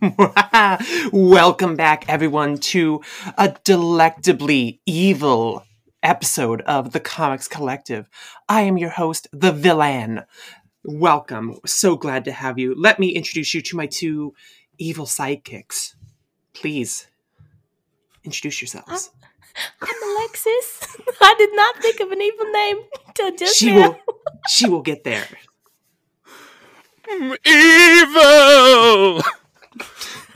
Welcome 1.12 1.74
back, 1.74 2.04
everyone, 2.08 2.58
to 2.58 3.00
a 3.36 3.56
delectably 3.64 4.80
evil 4.86 5.64
episode 6.02 6.60
of 6.62 6.92
the 6.92 7.00
Comics 7.00 7.48
Collective. 7.48 8.08
I 8.48 8.62
am 8.62 8.78
your 8.78 8.90
host, 8.90 9.26
the 9.32 9.50
villain. 9.50 10.22
Welcome. 10.84 11.58
So 11.66 11.96
glad 11.96 12.24
to 12.26 12.32
have 12.32 12.58
you. 12.58 12.74
Let 12.76 13.00
me 13.00 13.08
introduce 13.10 13.54
you 13.54 13.62
to 13.62 13.76
my 13.76 13.86
two 13.86 14.34
evil 14.78 15.06
sidekicks. 15.06 15.94
Please 16.54 17.08
introduce 18.22 18.60
yourselves. 18.60 19.10
Uh, 19.80 19.86
I'm 19.86 20.16
Alexis. 20.16 20.96
I 21.20 21.34
did 21.38 21.50
not 21.56 21.76
think 21.82 21.98
of 22.00 22.12
an 22.12 22.22
evil 22.22 22.50
name 22.52 22.76
till 23.14 23.34
just 23.36 23.56
she 23.56 23.72
now. 23.72 23.90
will 23.90 23.98
she 24.48 24.68
will 24.68 24.82
get 24.82 25.02
there. 25.02 25.26
Evil. 27.44 29.22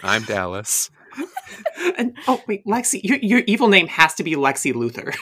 I'm 0.03 0.23
Dallas. 0.25 0.91
And 1.99 2.17
oh 2.27 2.43
wait, 2.49 2.65
Lexi, 2.65 3.01
your 3.05 3.19
your 3.19 3.41
evil 3.47 3.69
name 3.69 3.87
has 3.89 4.15
to 4.15 4.23
be 4.25 4.35
Lexi 4.35 4.73
Luthor. 4.73 5.15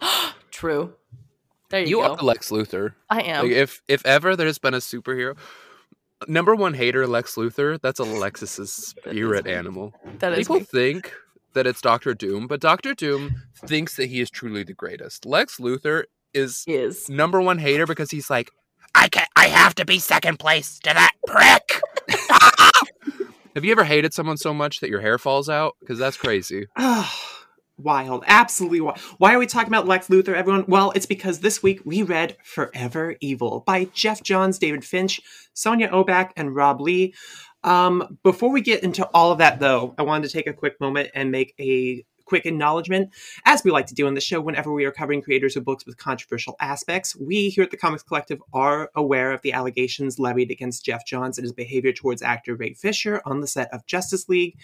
True. 0.50 0.94
There 1.70 1.80
you, 1.80 1.86
You 1.88 1.96
go. 1.96 2.02
are 2.14 2.16
Lex 2.16 2.50
Luthor. 2.50 2.94
I 3.10 3.22
am. 3.22 3.44
Like 3.44 3.52
if 3.54 3.82
if 3.88 4.04
ever 4.04 4.36
there's 4.36 4.58
been 4.58 4.74
a 4.74 4.78
superhero, 4.78 5.36
number 6.26 6.54
one 6.54 6.74
hater 6.74 7.06
Lex 7.06 7.36
Luthor. 7.36 7.80
That's 7.80 8.00
Alexis's 8.00 8.72
spirit 8.72 9.46
animal. 9.46 9.94
that 10.18 10.32
is 10.32 10.38
People 10.40 10.56
me. 10.56 10.64
think 10.64 11.12
that 11.54 11.66
it's 11.66 11.80
Doctor 11.80 12.12
Doom, 12.14 12.46
but 12.46 12.60
Doctor 12.60 12.94
Doom 12.94 13.42
thinks 13.66 13.96
that 13.96 14.06
he 14.06 14.20
is 14.20 14.30
truly 14.30 14.62
the 14.64 14.74
greatest. 14.74 15.24
Lex 15.26 15.56
Luthor 15.58 16.04
is 16.34 16.64
is. 16.66 17.08
number 17.08 17.40
one 17.40 17.58
hater 17.58 17.86
because 17.86 18.10
he's 18.10 18.28
like, 18.28 18.50
I 18.94 19.08
can 19.08 19.22
not 19.22 19.28
I 19.44 19.48
have 19.48 19.74
to 19.76 19.84
be 19.84 19.98
second 19.98 20.38
place 20.38 20.78
to 20.80 20.92
that 20.92 21.12
prick. 21.26 21.67
Have 23.58 23.64
you 23.64 23.72
ever 23.72 23.82
hated 23.82 24.14
someone 24.14 24.36
so 24.36 24.54
much 24.54 24.78
that 24.78 24.88
your 24.88 25.00
hair 25.00 25.18
falls 25.18 25.48
out? 25.48 25.74
Because 25.80 25.98
that's 25.98 26.16
crazy. 26.16 26.68
wild, 27.76 28.22
absolutely 28.28 28.80
wild. 28.80 29.00
Why 29.18 29.34
are 29.34 29.38
we 29.40 29.48
talking 29.48 29.66
about 29.66 29.88
Lex 29.88 30.06
Luthor, 30.06 30.36
everyone? 30.36 30.64
Well, 30.68 30.92
it's 30.92 31.06
because 31.06 31.40
this 31.40 31.60
week 31.60 31.80
we 31.84 32.04
read 32.04 32.36
Forever 32.44 33.16
Evil 33.20 33.64
by 33.66 33.86
Geoff 33.86 34.22
Johns, 34.22 34.60
David 34.60 34.84
Finch, 34.84 35.20
Sonia 35.54 35.88
Oback, 35.88 36.30
and 36.36 36.54
Rob 36.54 36.80
Leigh. 36.80 37.14
Um, 37.64 38.20
before 38.22 38.52
we 38.52 38.60
get 38.60 38.84
into 38.84 39.04
all 39.06 39.32
of 39.32 39.38
that, 39.38 39.58
though, 39.58 39.92
I 39.98 40.02
wanted 40.02 40.28
to 40.28 40.32
take 40.32 40.46
a 40.46 40.52
quick 40.52 40.80
moment 40.80 41.10
and 41.12 41.32
make 41.32 41.52
a 41.58 42.04
quick 42.28 42.46
acknowledgement. 42.46 43.10
As 43.46 43.64
we 43.64 43.70
like 43.70 43.86
to 43.86 43.94
do 43.94 44.06
on 44.06 44.14
the 44.14 44.20
show, 44.20 44.40
whenever 44.40 44.72
we 44.72 44.84
are 44.84 44.92
covering 44.92 45.22
creators 45.22 45.56
of 45.56 45.64
books 45.64 45.86
with 45.86 45.96
controversial 45.96 46.56
aspects, 46.60 47.16
we 47.16 47.48
here 47.48 47.64
at 47.64 47.70
the 47.70 47.76
Comics 47.76 48.02
Collective 48.02 48.42
are 48.52 48.90
aware 48.94 49.32
of 49.32 49.40
the 49.42 49.52
allegations 49.52 50.18
levied 50.18 50.50
against 50.50 50.84
Geoff 50.84 51.06
Johns 51.06 51.38
and 51.38 51.44
his 51.44 51.52
behavior 51.52 51.92
towards 51.92 52.20
actor 52.20 52.54
Ray 52.54 52.74
Fisher 52.74 53.22
on 53.24 53.40
the 53.40 53.46
set 53.46 53.72
of 53.72 53.86
Justice 53.86 54.28
League 54.28 54.58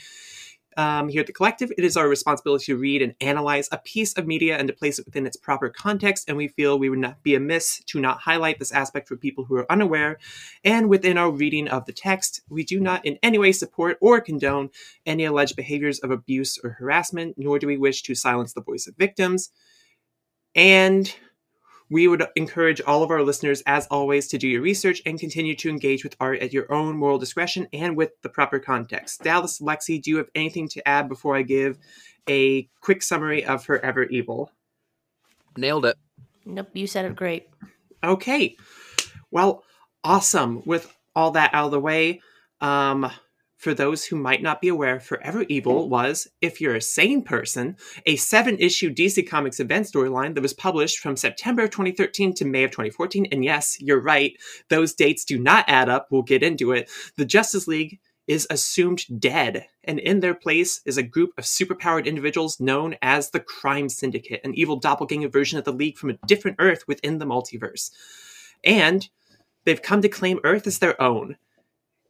um, 0.76 1.08
here 1.08 1.20
at 1.20 1.26
the 1.26 1.32
collective, 1.32 1.72
it 1.76 1.84
is 1.84 1.96
our 1.96 2.08
responsibility 2.08 2.66
to 2.66 2.76
read 2.76 3.02
and 3.02 3.14
analyze 3.20 3.68
a 3.72 3.78
piece 3.78 4.12
of 4.14 4.26
media 4.26 4.56
and 4.56 4.68
to 4.68 4.74
place 4.74 4.98
it 4.98 5.06
within 5.06 5.26
its 5.26 5.36
proper 5.36 5.68
context. 5.68 6.28
And 6.28 6.36
we 6.36 6.48
feel 6.48 6.78
we 6.78 6.88
would 6.88 6.98
not 6.98 7.22
be 7.22 7.34
amiss 7.34 7.82
to 7.86 8.00
not 8.00 8.20
highlight 8.20 8.58
this 8.58 8.72
aspect 8.72 9.08
for 9.08 9.16
people 9.16 9.44
who 9.44 9.56
are 9.56 9.70
unaware. 9.70 10.18
And 10.64 10.88
within 10.88 11.18
our 11.18 11.30
reading 11.30 11.68
of 11.68 11.86
the 11.86 11.92
text, 11.92 12.42
we 12.48 12.64
do 12.64 12.80
not 12.80 13.04
in 13.04 13.18
any 13.22 13.38
way 13.38 13.52
support 13.52 13.98
or 14.00 14.20
condone 14.20 14.70
any 15.06 15.24
alleged 15.24 15.56
behaviors 15.56 15.98
of 16.00 16.10
abuse 16.10 16.58
or 16.62 16.70
harassment, 16.70 17.36
nor 17.36 17.58
do 17.58 17.66
we 17.66 17.76
wish 17.76 18.02
to 18.02 18.14
silence 18.14 18.52
the 18.52 18.62
voice 18.62 18.86
of 18.86 18.96
victims. 18.96 19.50
And 20.54 21.14
we 21.90 22.08
would 22.08 22.26
encourage 22.34 22.80
all 22.80 23.02
of 23.02 23.10
our 23.10 23.22
listeners, 23.22 23.62
as 23.66 23.86
always, 23.88 24.26
to 24.28 24.38
do 24.38 24.48
your 24.48 24.62
research 24.62 25.02
and 25.04 25.20
continue 25.20 25.54
to 25.56 25.68
engage 25.68 26.02
with 26.02 26.16
art 26.18 26.40
at 26.40 26.52
your 26.52 26.72
own 26.72 26.96
moral 26.96 27.18
discretion 27.18 27.68
and 27.72 27.96
with 27.96 28.10
the 28.22 28.28
proper 28.28 28.58
context. 28.58 29.22
Dallas, 29.22 29.60
Lexi, 29.60 30.00
do 30.00 30.10
you 30.10 30.16
have 30.16 30.30
anything 30.34 30.68
to 30.68 30.88
add 30.88 31.08
before 31.08 31.36
I 31.36 31.42
give 31.42 31.78
a 32.28 32.68
quick 32.80 33.02
summary 33.02 33.44
of 33.44 33.64
Forever 33.64 34.04
Evil? 34.04 34.50
Nailed 35.56 35.84
it. 35.84 35.96
Nope, 36.46 36.70
you 36.72 36.86
said 36.86 37.04
it 37.04 37.16
great. 37.16 37.48
Okay. 38.02 38.56
Well, 39.30 39.62
awesome. 40.02 40.62
With 40.64 40.92
all 41.14 41.32
that 41.32 41.54
out 41.54 41.66
of 41.66 41.70
the 41.70 41.80
way, 41.80 42.20
um, 42.60 43.10
for 43.64 43.74
those 43.74 44.04
who 44.04 44.16
might 44.16 44.42
not 44.42 44.60
be 44.60 44.68
aware, 44.68 45.00
Forever 45.00 45.46
Evil 45.48 45.84
hmm. 45.84 45.90
was, 45.90 46.28
if 46.42 46.60
you're 46.60 46.76
a 46.76 46.82
sane 46.82 47.22
person, 47.22 47.76
a 48.04 48.16
seven 48.16 48.58
issue 48.58 48.94
DC 48.94 49.26
Comics 49.28 49.58
event 49.58 49.86
storyline 49.86 50.34
that 50.34 50.42
was 50.42 50.52
published 50.52 50.98
from 50.98 51.16
September 51.16 51.66
2013 51.66 52.34
to 52.34 52.44
May 52.44 52.64
of 52.64 52.70
2014. 52.70 53.26
And 53.32 53.42
yes, 53.42 53.80
you're 53.80 54.02
right, 54.02 54.36
those 54.68 54.92
dates 54.92 55.24
do 55.24 55.38
not 55.38 55.64
add 55.66 55.88
up. 55.88 56.08
We'll 56.10 56.22
get 56.22 56.42
into 56.42 56.72
it. 56.72 56.90
The 57.16 57.24
Justice 57.24 57.66
League 57.66 58.00
is 58.26 58.46
assumed 58.50 59.04
dead, 59.18 59.66
and 59.84 59.98
in 59.98 60.20
their 60.20 60.34
place 60.34 60.82
is 60.84 60.98
a 60.98 61.02
group 61.02 61.30
of 61.38 61.44
superpowered 61.44 62.04
individuals 62.04 62.60
known 62.60 62.96
as 63.00 63.30
the 63.30 63.40
Crime 63.40 63.88
Syndicate, 63.88 64.40
an 64.44 64.54
evil 64.54 64.76
doppelganger 64.76 65.28
version 65.28 65.58
of 65.58 65.64
the 65.64 65.72
League 65.72 65.96
from 65.96 66.10
a 66.10 66.18
different 66.26 66.58
Earth 66.60 66.84
within 66.86 67.18
the 67.18 67.26
multiverse. 67.26 67.90
And 68.62 69.08
they've 69.64 69.80
come 69.80 70.02
to 70.02 70.08
claim 70.08 70.40
Earth 70.44 70.66
as 70.66 70.78
their 70.78 71.00
own. 71.00 71.36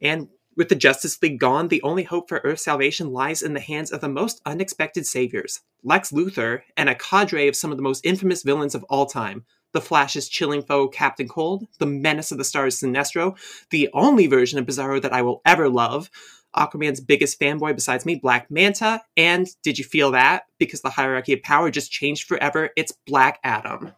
And 0.01 0.27
with 0.55 0.69
the 0.69 0.75
Justice 0.75 1.21
League 1.21 1.39
gone, 1.39 1.67
the 1.67 1.81
only 1.81 2.03
hope 2.03 2.29
for 2.29 2.41
Earth's 2.43 2.63
salvation 2.63 3.11
lies 3.11 3.41
in 3.41 3.53
the 3.53 3.59
hands 3.59 3.91
of 3.91 4.01
the 4.01 4.09
most 4.09 4.41
unexpected 4.45 5.05
saviors 5.05 5.61
Lex 5.83 6.11
Luthor 6.11 6.61
and 6.77 6.89
a 6.89 6.95
cadre 6.95 7.47
of 7.47 7.55
some 7.55 7.71
of 7.71 7.77
the 7.77 7.83
most 7.83 8.05
infamous 8.05 8.43
villains 8.43 8.75
of 8.75 8.83
all 8.85 9.05
time. 9.05 9.45
The 9.73 9.81
Flash's 9.81 10.29
chilling 10.29 10.61
foe, 10.61 10.87
Captain 10.87 11.27
Cold, 11.27 11.67
the 11.79 11.85
menace 11.85 12.31
of 12.31 12.37
the 12.37 12.45
stars, 12.45 12.79
Sinestro, 12.79 13.37
the 13.71 13.89
only 13.93 14.27
version 14.27 14.57
of 14.57 14.65
Bizarro 14.65 15.01
that 15.01 15.13
I 15.13 15.21
will 15.21 15.41
ever 15.45 15.67
love, 15.67 16.09
Aquaman's 16.55 17.01
biggest 17.01 17.39
fanboy 17.39 17.75
besides 17.75 18.05
me, 18.05 18.15
Black 18.15 18.49
Manta, 18.49 19.01
and 19.17 19.47
did 19.63 19.77
you 19.77 19.83
feel 19.83 20.11
that? 20.11 20.43
Because 20.57 20.81
the 20.81 20.89
hierarchy 20.89 21.33
of 21.33 21.43
power 21.43 21.69
just 21.69 21.91
changed 21.91 22.27
forever, 22.27 22.69
it's 22.77 22.93
Black 23.05 23.39
Adam. 23.43 23.91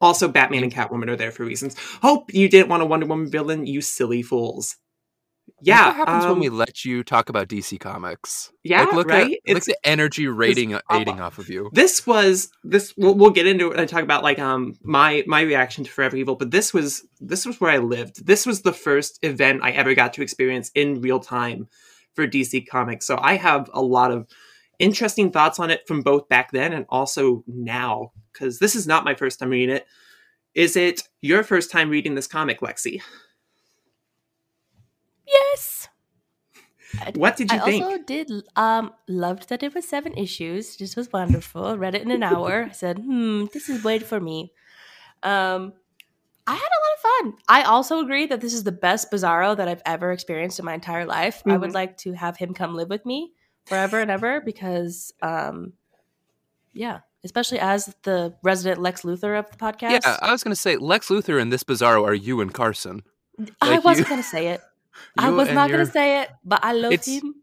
Also, 0.00 0.28
Batman 0.28 0.64
and 0.64 0.72
Catwoman 0.72 1.08
are 1.08 1.16
there 1.16 1.30
for 1.30 1.44
reasons. 1.44 1.76
Hope 2.02 2.34
you 2.34 2.48
didn't 2.48 2.68
want 2.68 2.82
a 2.82 2.86
Wonder 2.86 3.06
Woman 3.06 3.30
villain, 3.30 3.66
you 3.66 3.80
silly 3.80 4.22
fools. 4.22 4.76
Yeah, 5.60 5.86
what 5.86 5.96
happens 5.96 6.24
um, 6.24 6.30
when 6.32 6.40
we 6.40 6.48
let 6.50 6.84
you 6.84 7.02
talk 7.02 7.28
about 7.30 7.48
DC 7.48 7.80
Comics? 7.80 8.52
Yeah, 8.64 8.84
like, 8.84 8.92
look 8.92 9.08
right? 9.08 9.22
At, 9.24 9.28
look 9.30 9.38
It's- 9.44 9.68
at 9.68 9.74
the 9.82 9.88
energy 9.88 10.26
rating 10.26 10.78
aiding 10.92 11.20
off 11.20 11.38
of 11.38 11.48
you. 11.48 11.70
this 11.72 12.06
was 12.06 12.50
this 12.64 12.92
we'll, 12.96 13.14
we'll 13.14 13.30
get 13.30 13.46
into 13.46 13.70
it 13.70 13.78
and 13.78 13.88
talk 13.88 14.02
about 14.02 14.22
like 14.22 14.38
um 14.38 14.74
my 14.82 15.22
my 15.26 15.40
reaction 15.42 15.84
to 15.84 15.90
forever 15.90 16.16
evil 16.16 16.34
but 16.36 16.50
this 16.50 16.74
was 16.74 17.06
this 17.20 17.46
was 17.46 17.60
where 17.60 17.70
i 17.70 17.78
lived 17.78 18.26
this 18.26 18.44
was 18.46 18.62
the 18.62 18.72
first 18.72 19.18
event 19.22 19.60
i 19.62 19.70
ever 19.70 19.94
got 19.94 20.12
to 20.14 20.22
experience 20.22 20.70
in 20.74 21.00
real 21.00 21.20
time 21.20 21.68
for 22.14 22.26
dc 22.26 22.66
comics 22.68 23.06
so 23.06 23.18
i 23.20 23.36
have 23.36 23.70
a 23.72 23.82
lot 23.82 24.10
of 24.10 24.26
interesting 24.78 25.30
thoughts 25.30 25.58
on 25.58 25.70
it 25.70 25.86
from 25.86 26.02
both 26.02 26.28
back 26.28 26.50
then 26.52 26.72
and 26.72 26.84
also 26.88 27.42
now 27.46 28.10
because 28.32 28.58
this 28.58 28.74
is 28.74 28.86
not 28.86 29.04
my 29.04 29.14
first 29.14 29.38
time 29.38 29.50
reading 29.50 29.74
it 29.74 29.86
is 30.54 30.76
it 30.76 31.02
your 31.22 31.42
first 31.42 31.70
time 31.70 31.88
reading 31.90 32.14
this 32.14 32.26
comic 32.26 32.60
lexi 32.60 33.00
Yes. 35.34 35.88
What 37.16 37.36
did 37.36 37.50
you 37.50 37.58
I 37.58 37.64
think 37.64 37.82
I 37.82 37.86
also 37.86 38.02
did 38.04 38.30
um 38.54 38.92
loved 39.08 39.48
that 39.48 39.62
it 39.64 39.74
was 39.74 39.86
seven 39.88 40.14
issues. 40.14 40.76
This 40.76 40.94
was 40.94 41.10
wonderful. 41.12 41.76
Read 41.76 41.94
it 41.96 42.02
in 42.02 42.10
an 42.12 42.22
hour. 42.22 42.66
I 42.70 42.72
said, 42.72 42.98
hmm, 43.00 43.46
this 43.52 43.68
is 43.68 43.82
weird 43.82 44.04
for 44.04 44.20
me. 44.20 44.52
Um 45.22 45.72
I 46.46 46.54
had 46.54 46.72
a 46.78 46.82
lot 46.84 46.94
of 46.94 47.00
fun. 47.08 47.42
I 47.48 47.62
also 47.64 47.98
agree 48.00 48.26
that 48.26 48.40
this 48.42 48.52
is 48.54 48.62
the 48.64 48.70
best 48.86 49.10
Bizarro 49.10 49.56
that 49.56 49.66
I've 49.66 49.82
ever 49.86 50.12
experienced 50.12 50.58
in 50.60 50.64
my 50.66 50.74
entire 50.74 51.06
life. 51.06 51.42
I 51.46 51.56
would 51.56 51.70
Mhm. 51.70 51.80
like 51.80 51.96
to 52.04 52.12
have 52.12 52.36
him 52.36 52.52
come 52.54 52.74
live 52.76 52.90
with 52.90 53.04
me 53.06 53.32
forever 53.64 53.98
and 54.00 54.10
ever 54.10 54.40
because 54.40 55.12
um 55.20 55.72
yeah, 56.74 57.00
especially 57.24 57.58
as 57.60 57.94
the 58.02 58.34
resident 58.42 58.80
Lex 58.82 59.02
Luthor 59.02 59.38
of 59.38 59.50
the 59.50 59.56
podcast. 59.56 59.90
Yeah, 59.90 60.16
I 60.22 60.30
was 60.30 60.44
gonna 60.44 60.54
say 60.66 60.76
Lex 60.76 61.08
Luthor 61.08 61.40
and 61.42 61.50
this 61.52 61.64
Bizarro 61.64 62.04
are 62.06 62.14
you 62.14 62.40
and 62.40 62.52
Carson. 62.54 63.02
I 63.60 63.78
wasn't 63.80 64.06
you- 64.06 64.10
gonna 64.14 64.22
say 64.36 64.48
it. 64.54 64.60
I 65.18 65.30
was 65.30 65.48
not 65.50 65.68
your- 65.68 65.78
gonna 65.78 65.90
say 65.90 66.22
it, 66.22 66.30
but 66.44 66.60
I 66.64 66.72
love 66.72 66.92
him. 67.04 67.34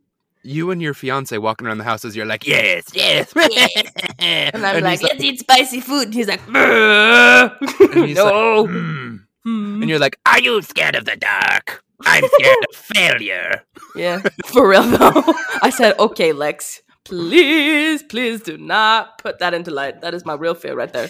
You 0.43 0.71
and 0.71 0.81
your 0.81 0.95
fiance 0.95 1.37
walking 1.37 1.67
around 1.67 1.77
the 1.77 1.83
house 1.83 2.03
as 2.03 2.15
you're 2.15 2.25
like, 2.25 2.47
yes, 2.47 2.85
yes, 2.93 3.31
And 4.19 4.55
I'm 4.65 4.77
And 4.77 4.83
like, 4.83 5.01
let's 5.03 5.23
eat 5.23 5.39
spicy 5.39 5.81
food. 5.81 6.05
And 6.05 6.13
he's 6.15 6.27
like, 6.27 6.41
and 6.47 8.05
he's 8.07 8.17
like, 8.17 8.33
no. 8.33 8.65
"Hmm." 8.67 9.15
Hmm. 9.43 9.81
and 9.81 9.89
you're 9.89 9.99
like, 9.99 10.19
are 10.25 10.39
you 10.39 10.61
scared 10.61 10.95
of 10.95 11.05
the 11.05 11.15
dark? 11.15 11.83
I'm 12.05 12.23
scared 12.27 12.57
of 12.69 12.75
failure. 12.75 13.63
yeah, 13.95 14.21
for 14.45 14.67
real 14.67 14.83
though. 14.83 15.23
I 15.61 15.69
said, 15.71 15.97
okay, 15.99 16.31
Lex, 16.33 16.81
please, 17.05 18.01
please 18.03 18.41
do 18.41 18.57
not 18.57 19.17
put 19.19 19.37
that 19.39 19.53
into 19.53 19.69
light. 19.71 20.01
That 20.01 20.13
is 20.15 20.25
my 20.25 20.33
real 20.33 20.53
fear 20.55 20.75
right 20.75 20.91
there. 20.91 21.09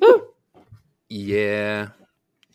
Yeah. 1.08 1.88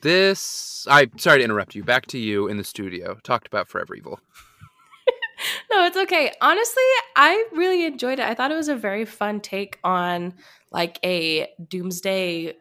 This 0.02 0.86
I 0.90 1.08
sorry 1.18 1.40
to 1.40 1.44
interrupt 1.44 1.76
you. 1.76 1.84
Back 1.84 2.06
to 2.08 2.18
you 2.18 2.48
in 2.48 2.58
the 2.58 2.64
studio. 2.64 3.18
Talked 3.24 3.48
about 3.48 3.68
Forever 3.68 3.96
Evil. 3.96 4.20
No, 5.72 5.86
it's 5.86 5.98
okay. 5.98 6.34
Honestly, 6.42 6.84
I 7.16 7.46
really 7.54 7.86
enjoyed 7.86 8.20
it. 8.20 8.26
I 8.26 8.34
thought 8.34 8.52
it 8.52 8.56
was 8.56 8.70
a 8.70 8.76
very 8.76 9.06
fun 9.06 9.40
take 9.40 9.80
on 9.84 10.34
like 10.72 11.00
a 11.04 11.50
doomsday, 11.68 12.56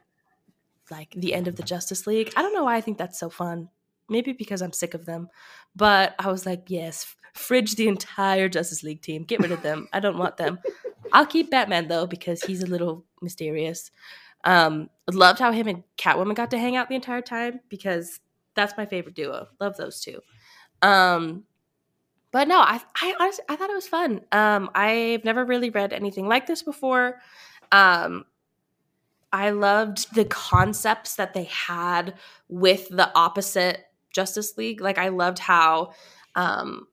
like 0.91 1.11
the 1.13 1.33
end 1.35 1.49
of 1.49 1.57
the 1.57 1.63
Justice 1.63 2.07
League. 2.07 2.33
I 2.37 2.43
don't 2.43 2.53
know 2.53 2.65
why 2.65 2.77
I 2.77 2.81
think 2.81 2.99
that's 2.99 3.19
so 3.19 3.31
fun. 3.31 3.69
maybe 4.09 4.33
because 4.33 4.63
I'm 4.63 4.73
sick 4.73 4.95
of 4.95 5.07
them. 5.07 5.29
But 5.75 6.15
I 6.19 6.31
was 6.31 6.47
like, 6.47 6.65
yes, 6.69 7.15
fridge 7.35 7.75
the 7.77 7.89
entire 7.89 8.49
Justice 8.49 8.83
League 8.83 9.03
team. 9.03 9.25
Get 9.25 9.41
rid 9.41 9.53
of 9.53 9.63
them. 9.63 9.89
I 9.93 10.01
don't 10.01 10.19
want 10.19 10.37
them. 10.37 10.59
I'll 11.13 11.27
keep 11.27 11.51
Batman 11.51 11.89
though 11.89 12.07
because 12.07 12.43
he's 12.43 12.63
a 12.63 12.67
little 12.67 13.05
mysterious. 13.23 13.91
Um, 14.47 14.89
loved 15.11 15.41
how 15.41 15.53
him 15.53 15.69
and 15.69 15.83
Catwoman 15.99 16.35
got 16.35 16.51
to 16.53 16.59
hang 16.59 16.77
out 16.77 16.89
the 16.89 16.95
entire 16.95 17.21
time 17.21 17.61
because 17.69 18.21
that's 18.55 18.77
my 18.79 18.87
favorite 18.87 19.15
duo. 19.15 19.49
Love 19.61 19.77
those 19.77 20.01
two. 20.01 20.21
Um, 20.81 21.45
but 22.33 22.49
no, 22.49 22.59
I 22.59 22.81
I 23.01 23.15
honestly 23.21 23.45
I 23.49 23.57
thought 23.57 23.71
it 23.71 23.75
was 23.75 23.89
fun. 23.89 24.21
Um, 24.33 24.71
I've 24.75 25.25
never 25.25 25.45
really 25.45 25.71
read 25.71 25.93
anything 25.93 26.29
like 26.29 26.47
this 26.47 26.63
before. 26.63 27.21
Um, 27.73 28.25
I 29.33 29.51
loved 29.51 30.15
the 30.15 30.25
concepts 30.25 31.17
that 31.17 31.35
they 31.35 31.45
had 31.45 32.15
with 32.49 32.89
the 32.89 33.11
opposite 33.15 33.85
Justice 34.13 34.57
League. 34.57 34.81
Like 34.81 34.99
I 34.99 35.09
loved 35.09 35.39
how 35.39 35.93
um 36.35 36.87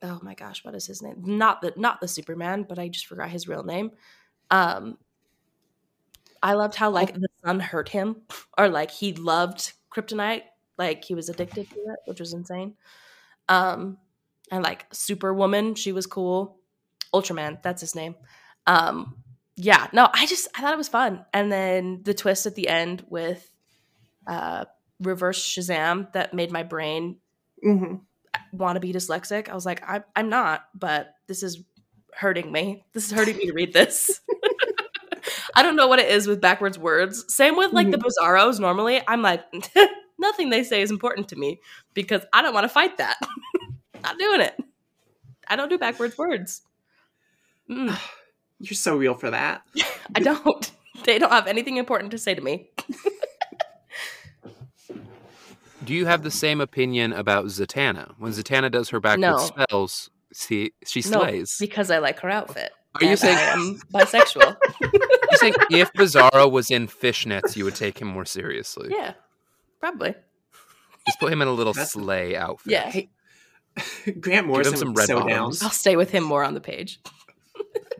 oh 0.00 0.20
my 0.22 0.34
gosh, 0.34 0.64
what 0.64 0.74
is 0.74 0.86
his 0.86 1.02
name? 1.02 1.22
Not 1.24 1.60
the 1.60 1.72
not 1.76 2.00
the 2.00 2.08
Superman, 2.08 2.66
but 2.68 2.78
I 2.78 2.88
just 2.88 3.06
forgot 3.06 3.30
his 3.30 3.48
real 3.48 3.64
name. 3.64 3.92
Um 4.50 4.98
I 6.42 6.54
loved 6.54 6.74
how 6.74 6.90
like 6.90 7.14
the 7.14 7.28
sun 7.44 7.60
hurt 7.60 7.88
him 7.88 8.22
or 8.56 8.68
like 8.68 8.90
he 8.90 9.12
loved 9.12 9.72
kryptonite, 9.94 10.42
like 10.76 11.04
he 11.04 11.14
was 11.14 11.28
addicted 11.28 11.68
to 11.70 11.76
it, 11.76 11.98
which 12.06 12.20
was 12.20 12.32
insane. 12.32 12.74
Um 13.48 13.98
and 14.50 14.62
like 14.62 14.86
Superwoman, 14.92 15.74
she 15.74 15.92
was 15.92 16.06
cool. 16.06 16.58
Ultraman, 17.14 17.62
that's 17.62 17.80
his 17.80 17.94
name. 17.94 18.14
Um 18.66 19.16
yeah, 19.56 19.88
no, 19.92 20.08
I 20.12 20.26
just 20.26 20.48
I 20.54 20.60
thought 20.60 20.74
it 20.74 20.78
was 20.78 20.88
fun. 20.88 21.24
And 21.32 21.50
then 21.50 22.02
the 22.04 22.14
twist 22.14 22.46
at 22.46 22.54
the 22.54 22.68
end 22.68 23.04
with 23.08 23.50
uh 24.26 24.66
reverse 25.00 25.42
Shazam 25.42 26.12
that 26.12 26.34
made 26.34 26.50
my 26.50 26.62
brain 26.62 27.18
hmm 27.62 27.96
want 28.52 28.76
to 28.76 28.80
be 28.80 28.92
dyslexic. 28.92 29.48
I 29.48 29.54
was 29.54 29.66
like, 29.66 29.82
I'm, 29.86 30.04
I'm 30.16 30.28
not, 30.28 30.64
but 30.74 31.14
this 31.26 31.42
is 31.42 31.62
hurting 32.14 32.50
me. 32.50 32.84
This 32.92 33.06
is 33.06 33.12
hurting 33.12 33.36
me 33.36 33.46
to 33.46 33.52
read 33.52 33.72
this. 33.72 34.20
I 35.58 35.62
don't 35.62 35.74
know 35.74 35.88
what 35.88 35.98
it 35.98 36.08
is 36.08 36.28
with 36.28 36.40
backwards 36.40 36.78
words. 36.78 37.24
Same 37.34 37.56
with 37.56 37.72
like 37.72 37.90
the 37.90 37.98
Bizarros. 37.98 38.60
Normally, 38.60 39.00
I'm 39.08 39.22
like, 39.22 39.42
nothing 40.18 40.50
they 40.50 40.62
say 40.62 40.82
is 40.82 40.90
important 40.92 41.28
to 41.30 41.36
me 41.36 41.60
because 41.94 42.22
I 42.32 42.42
don't 42.42 42.54
want 42.54 42.62
to 42.62 42.68
fight 42.68 42.96
that. 42.98 43.16
not 44.04 44.16
doing 44.20 44.40
it. 44.40 44.54
I 45.48 45.56
don't 45.56 45.68
do 45.68 45.76
backwards 45.76 46.16
words. 46.16 46.62
Mm, 47.68 47.98
You're 48.60 48.74
so 48.76 48.96
real 48.96 49.14
for 49.14 49.30
that. 49.32 49.62
I 50.14 50.20
don't. 50.20 50.70
They 51.04 51.18
don't 51.18 51.32
have 51.32 51.48
anything 51.48 51.76
important 51.76 52.12
to 52.12 52.18
say 52.18 52.36
to 52.36 52.40
me. 52.40 52.70
Do 55.84 55.92
you 55.94 56.06
have 56.06 56.22
the 56.22 56.30
same 56.30 56.60
opinion 56.60 57.12
about 57.12 57.46
Zatanna? 57.46 58.14
When 58.18 58.30
Zatanna 58.30 58.70
does 58.70 58.90
her 58.90 59.00
backwards 59.00 59.20
No. 59.56 59.64
spells, 59.64 60.10
she 60.32 60.72
she 60.86 61.00
No, 61.00 61.22
slays. 61.22 61.56
because 61.58 61.90
I 61.90 61.98
like 61.98 62.20
her 62.20 62.30
outfit. 62.30 62.70
Are 63.00 63.04
you 63.04 63.16
saying- 63.16 63.36
I 63.36 63.52
am 63.52 63.80
bisexual? 63.92 64.56
you 64.80 65.38
think 65.38 65.56
if 65.70 65.92
Bizarro 65.92 66.50
was 66.50 66.70
in 66.70 66.86
fishnets, 66.88 67.56
you 67.56 67.64
would 67.64 67.74
take 67.76 68.00
him 68.00 68.08
more 68.08 68.24
seriously? 68.24 68.88
yeah, 68.90 69.14
probably. 69.80 70.14
Just 71.06 71.20
put 71.20 71.32
him 71.32 71.40
in 71.42 71.48
a 71.48 71.52
little 71.52 71.72
That's- 71.72 71.92
sleigh 71.92 72.36
outfit. 72.36 72.72
Yeah, 72.72 72.90
he- 72.90 73.10
Grant 74.20 74.46
Morrison 74.46 74.76
some 74.76 74.94
red 74.94 75.06
so 75.06 75.18
down. 75.20 75.28
bottoms. 75.28 75.62
I'll 75.62 75.70
stay 75.70 75.96
with 75.96 76.10
him 76.10 76.24
more 76.24 76.42
on 76.44 76.54
the 76.54 76.60
page. 76.60 77.00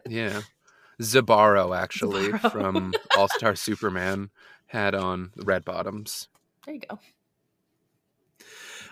Yeah. 0.08 0.40
Zabaro 1.00 1.76
actually 1.76 2.28
Zabaro. 2.30 2.50
from 2.50 2.94
All 3.16 3.28
Star 3.28 3.54
Superman 3.54 4.30
had 4.66 4.94
on 4.94 5.30
the 5.36 5.44
red 5.44 5.64
bottoms. 5.64 6.28
There 6.66 6.74
you 6.74 6.80
go. 6.80 6.98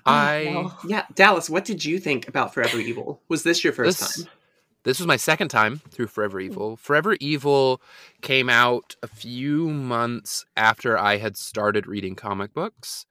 I 0.05 0.47
mm, 0.49 0.53
no. 0.55 0.73
Yeah, 0.87 1.05
Dallas, 1.15 1.51
what 1.51 1.65
did 1.65 1.85
you 1.85 1.99
think 1.99 2.29
about 2.29 2.55
Forever 2.55 2.79
Evil? 2.79 3.21
Was 3.29 3.43
this 3.43 3.65
your 3.65 3.73
first 3.73 3.99
this, 3.99 4.23
time? 4.25 4.33
This 4.87 5.01
was 5.01 5.09
my 5.09 5.17
second 5.17 5.49
time 5.49 5.81
through 5.91 6.07
Forever 6.07 6.39
hmm. 6.39 6.47
Evil. 6.47 6.77
Forever 6.77 7.17
Evil 7.19 7.83
came 8.23 8.49
out 8.49 8.95
a 9.03 9.09
few 9.09 9.69
months 9.69 10.47
after 10.57 10.97
I 10.97 11.17
had 11.17 11.37
started 11.37 11.89
reading 11.89 12.15
comic 12.15 12.55
books. 12.55 13.05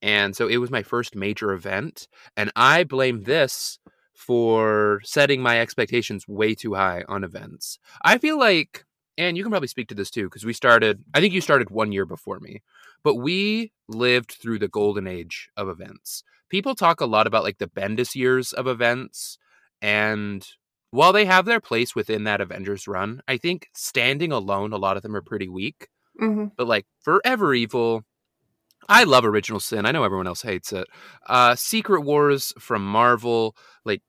And 0.00 0.36
so 0.36 0.46
it 0.46 0.58
was 0.58 0.70
my 0.70 0.84
first 0.84 1.16
major 1.16 1.50
event. 1.50 2.06
And 2.36 2.52
I 2.54 2.84
blame 2.84 3.24
this 3.24 3.80
for 4.14 5.00
setting 5.02 5.42
my 5.42 5.58
expectations 5.58 6.28
way 6.28 6.54
too 6.54 6.74
high 6.74 7.02
on 7.08 7.24
events. 7.24 7.80
I 8.04 8.18
feel 8.18 8.38
like, 8.38 8.84
and 9.18 9.36
you 9.36 9.42
can 9.42 9.50
probably 9.50 9.66
speak 9.66 9.88
to 9.88 9.96
this 9.96 10.12
too, 10.12 10.26
because 10.26 10.44
we 10.44 10.52
started, 10.52 11.02
I 11.12 11.20
think 11.20 11.34
you 11.34 11.40
started 11.40 11.70
one 11.70 11.90
year 11.90 12.06
before 12.06 12.38
me, 12.38 12.62
but 13.02 13.16
we 13.16 13.72
lived 13.88 14.30
through 14.30 14.60
the 14.60 14.68
golden 14.68 15.08
age 15.08 15.50
of 15.56 15.68
events. 15.68 16.22
People 16.50 16.76
talk 16.76 17.00
a 17.00 17.06
lot 17.06 17.26
about 17.26 17.42
like 17.42 17.58
the 17.58 17.66
Bendis 17.66 18.14
years 18.14 18.52
of 18.52 18.68
events. 18.68 19.38
And 19.82 20.46
while 20.96 21.12
they 21.12 21.26
have 21.26 21.44
their 21.44 21.60
place 21.60 21.94
within 21.94 22.24
that 22.24 22.40
Avengers 22.40 22.88
run, 22.88 23.20
I 23.28 23.36
think 23.36 23.68
standing 23.74 24.32
alone, 24.32 24.72
a 24.72 24.78
lot 24.78 24.96
of 24.96 25.02
them 25.02 25.14
are 25.14 25.20
pretty 25.20 25.46
weak. 25.46 25.88
Mm-hmm. 26.18 26.46
But 26.56 26.66
like 26.66 26.86
Forever 27.00 27.52
Evil, 27.52 28.02
I 28.88 29.04
love 29.04 29.26
Original 29.26 29.60
Sin. 29.60 29.84
I 29.84 29.92
know 29.92 30.04
everyone 30.04 30.26
else 30.26 30.40
hates 30.40 30.72
it. 30.72 30.86
Uh, 31.26 31.54
Secret 31.54 32.00
Wars 32.00 32.54
from 32.58 32.86
Marvel, 32.86 33.54
like 33.84 34.00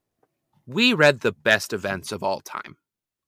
we 0.66 0.94
read 0.94 1.19
the 1.19 1.34
best 1.34 1.74
events 1.74 2.13
of 2.13 2.24
all 2.24 2.39
time. 2.39 2.78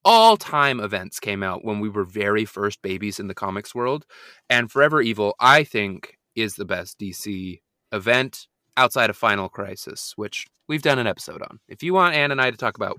All 0.05 0.37
time 0.37 0.79
events 0.79 1.19
came 1.19 1.43
out 1.43 1.65
when 1.65 1.81
we 1.81 1.89
were 1.89 2.05
very 2.05 2.45
first 2.45 2.81
babies 2.81 3.19
in 3.19 3.27
the 3.27 3.35
comics 3.35 3.75
world. 3.75 4.05
And 4.49 4.71
Forever 4.71 5.01
Evil, 5.01 5.35
I 5.37 5.65
think, 5.65 6.17
is 6.33 6.53
the 6.53 6.63
best 6.63 6.97
DC 6.97 7.59
event 7.91 8.47
outside 8.77 9.09
of 9.09 9.17
Final 9.17 9.49
Crisis, 9.49 10.13
which 10.15 10.47
we've 10.69 10.81
done 10.81 10.97
an 10.97 11.07
episode 11.07 11.41
on. 11.41 11.59
If 11.67 11.83
you 11.83 11.93
want 11.93 12.15
Anne 12.15 12.31
and 12.31 12.39
I 12.39 12.51
to 12.51 12.55
talk 12.55 12.77
about 12.77 12.97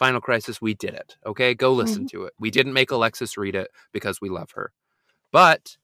Final 0.00 0.22
Crisis, 0.22 0.62
we 0.62 0.72
did 0.72 0.94
it. 0.94 1.16
Okay, 1.26 1.54
go 1.54 1.72
listen 1.74 2.04
mm-hmm. 2.04 2.18
to 2.18 2.24
it. 2.24 2.32
We 2.40 2.50
didn't 2.50 2.72
make 2.72 2.90
Alexis 2.90 3.36
read 3.36 3.54
it 3.54 3.70
because 3.92 4.18
we 4.18 4.30
love 4.30 4.52
her. 4.52 4.72
But 5.30 5.76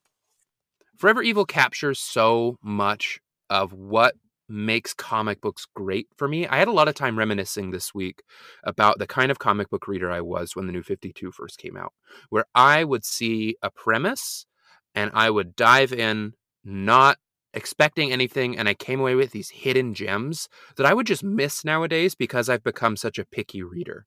Forever 0.97 1.21
Evil 1.21 1.45
captures 1.45 1.99
so 1.99 2.57
much 2.63 3.19
of 3.51 3.73
what 3.73 4.15
makes 4.49 4.91
comic 4.95 5.39
books 5.39 5.67
great 5.75 6.07
for 6.17 6.27
me. 6.27 6.47
I 6.47 6.57
had 6.57 6.67
a 6.67 6.73
lot 6.73 6.87
of 6.87 6.95
time 6.95 7.17
reminiscing 7.17 7.69
this 7.69 7.93
week 7.93 8.23
about 8.63 8.97
the 8.97 9.05
kind 9.05 9.29
of 9.29 9.37
comic 9.37 9.69
book 9.69 9.87
reader 9.87 10.09
I 10.09 10.21
was 10.21 10.55
when 10.55 10.65
the 10.65 10.73
new 10.73 10.81
52 10.81 11.31
first 11.31 11.59
came 11.59 11.77
out, 11.77 11.93
where 12.29 12.45
I 12.55 12.85
would 12.85 13.05
see 13.05 13.55
a 13.61 13.69
premise 13.69 14.47
and 14.95 15.11
I 15.13 15.29
would 15.29 15.55
dive 15.55 15.93
in, 15.93 16.33
not 16.63 17.19
expecting 17.57 18.11
anything, 18.11 18.57
and 18.57 18.69
I 18.69 18.75
came 18.75 18.99
away 18.99 19.15
with 19.15 19.31
these 19.31 19.49
hidden 19.49 19.95
gems 19.95 20.47
that 20.75 20.85
I 20.85 20.93
would 20.93 21.07
just 21.07 21.23
miss 21.23 21.65
nowadays 21.65 22.13
because 22.13 22.47
I've 22.47 22.63
become 22.63 22.95
such 22.95 23.17
a 23.17 23.25
picky 23.25 23.63
reader. 23.63 24.05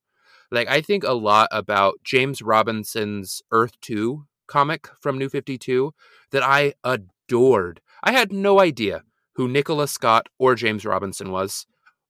Like, 0.52 0.68
I 0.68 0.80
think 0.80 1.02
a 1.02 1.12
lot 1.12 1.48
about 1.50 1.96
James 2.04 2.40
Robinson's 2.40 3.42
Earth 3.50 3.72
2 3.82 4.24
comic 4.46 4.88
from 5.00 5.18
New 5.18 5.28
52 5.28 5.92
that 6.30 6.44
I 6.44 6.74
adored. 6.84 7.80
I 8.02 8.12
had 8.12 8.32
no 8.32 8.60
idea 8.60 9.02
who 9.34 9.48
Nicola 9.48 9.88
Scott 9.88 10.28
or 10.38 10.54
James 10.54 10.84
Robinson 10.84 11.32
was, 11.32 11.66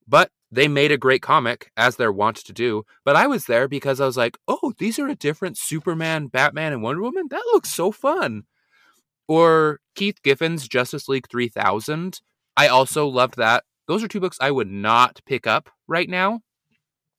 but 0.07 0.31
they 0.53 0.69
made 0.69 0.93
a 0.93 0.99
great 0.99 1.23
comic, 1.23 1.71
as 1.77 1.97
they're 1.97 2.13
wont 2.13 2.37
to 2.37 2.53
do. 2.53 2.85
But 3.05 3.17
I 3.17 3.27
was 3.27 3.47
there 3.47 3.67
because 3.67 4.01
I 4.01 4.07
was 4.07 4.17
like, 4.17 4.37
oh, 4.47 4.73
these 4.79 4.99
are 4.99 5.09
a 5.09 5.15
different 5.15 5.57
Superman, 5.57 6.27
Batman, 6.27 6.73
and 6.73 6.83
Wonder 6.83 7.03
Woman? 7.03 7.29
That 7.31 7.45
looks 7.53 7.73
so 7.73 7.93
fun. 7.93 8.45
Or 9.31 9.79
Keith 9.95 10.21
Giffen's 10.25 10.67
Justice 10.67 11.09
League 11.09 11.29
3000. 11.31 12.19
I 12.57 12.67
also 12.67 13.07
loved 13.07 13.37
that. 13.37 13.63
Those 13.87 14.03
are 14.03 14.09
two 14.09 14.19
books 14.19 14.37
I 14.41 14.51
would 14.51 14.69
not 14.69 15.21
pick 15.25 15.47
up 15.47 15.71
right 15.87 16.09
now 16.09 16.41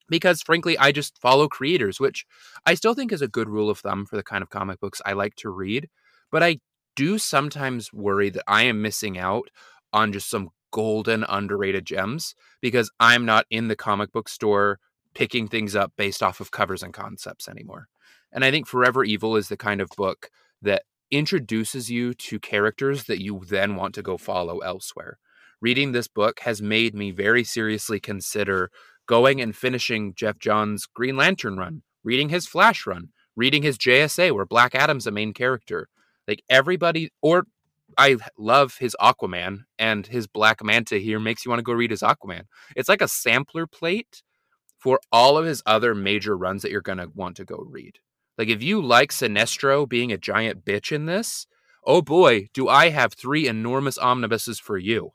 because, 0.09 0.41
frankly, 0.41 0.77
I 0.77 0.91
just 0.91 1.17
follow 1.21 1.47
creators, 1.47 2.01
which 2.01 2.25
I 2.65 2.73
still 2.73 2.93
think 2.93 3.13
is 3.13 3.21
a 3.21 3.29
good 3.29 3.47
rule 3.47 3.69
of 3.69 3.79
thumb 3.79 4.05
for 4.05 4.17
the 4.17 4.23
kind 4.23 4.43
of 4.43 4.49
comic 4.49 4.81
books 4.81 5.01
I 5.05 5.13
like 5.13 5.35
to 5.35 5.49
read. 5.49 5.87
But 6.33 6.43
I 6.43 6.59
do 6.97 7.17
sometimes 7.17 7.93
worry 7.93 8.29
that 8.29 8.43
I 8.45 8.63
am 8.63 8.81
missing 8.81 9.17
out 9.17 9.47
on 9.93 10.11
just 10.11 10.29
some 10.29 10.49
golden 10.73 11.23
underrated 11.23 11.85
gems 11.85 12.35
because 12.59 12.91
I'm 12.99 13.25
not 13.25 13.45
in 13.49 13.69
the 13.69 13.77
comic 13.77 14.11
book 14.11 14.27
store 14.27 14.79
picking 15.13 15.47
things 15.47 15.77
up 15.77 15.93
based 15.95 16.21
off 16.21 16.41
of 16.41 16.51
covers 16.51 16.83
and 16.83 16.93
concepts 16.93 17.47
anymore. 17.47 17.87
And 18.33 18.43
I 18.43 18.51
think 18.51 18.67
Forever 18.67 19.05
Evil 19.05 19.37
is 19.37 19.47
the 19.47 19.55
kind 19.55 19.79
of 19.79 19.87
book 19.95 20.29
that 20.61 20.83
introduces 21.11 21.91
you 21.91 22.13
to 22.13 22.39
characters 22.39 23.03
that 23.05 23.21
you 23.21 23.41
then 23.47 23.75
want 23.75 23.93
to 23.95 24.01
go 24.01 24.17
follow 24.17 24.59
elsewhere. 24.59 25.19
Reading 25.61 25.91
this 25.91 26.07
book 26.07 26.39
has 26.41 26.61
made 26.61 26.95
me 26.95 27.11
very 27.11 27.43
seriously 27.43 27.99
consider 27.99 28.71
going 29.05 29.41
and 29.41 29.55
finishing 29.55 30.13
Geoff 30.15 30.39
Johns' 30.39 30.87
Green 30.87 31.17
Lantern 31.17 31.57
run, 31.57 31.83
reading 32.03 32.29
his 32.29 32.47
Flash 32.47 32.87
run, 32.87 33.09
reading 33.35 33.61
his 33.61 33.77
JSA 33.77 34.33
where 34.33 34.45
Black 34.45 34.73
Adam's 34.73 35.05
a 35.05 35.11
main 35.11 35.33
character. 35.33 35.87
Like 36.27 36.43
everybody, 36.49 37.11
or 37.21 37.45
I 37.97 38.17
love 38.37 38.77
his 38.77 38.95
Aquaman 39.01 39.65
and 39.77 40.07
his 40.07 40.27
Black 40.27 40.63
Manta 40.63 40.97
here 40.97 41.19
makes 41.19 41.45
you 41.45 41.49
want 41.49 41.59
to 41.59 41.63
go 41.63 41.73
read 41.73 41.91
his 41.91 42.01
Aquaman. 42.01 42.43
It's 42.75 42.89
like 42.89 43.01
a 43.01 43.07
sampler 43.07 43.67
plate 43.67 44.23
for 44.79 44.99
all 45.11 45.37
of 45.37 45.45
his 45.45 45.61
other 45.65 45.93
major 45.93 46.37
runs 46.37 46.61
that 46.61 46.71
you're 46.71 46.81
going 46.81 46.97
to 46.97 47.11
want 47.13 47.37
to 47.37 47.45
go 47.45 47.57
read. 47.67 47.99
Like 48.41 48.49
if 48.49 48.63
you 48.63 48.81
like 48.81 49.11
Sinestro 49.11 49.87
being 49.87 50.11
a 50.11 50.17
giant 50.17 50.65
bitch 50.65 50.91
in 50.91 51.05
this, 51.05 51.45
oh 51.85 52.01
boy, 52.01 52.47
do 52.55 52.67
I 52.67 52.89
have 52.89 53.13
three 53.13 53.47
enormous 53.47 53.99
omnibuses 53.99 54.59
for 54.59 54.79
you. 54.79 55.11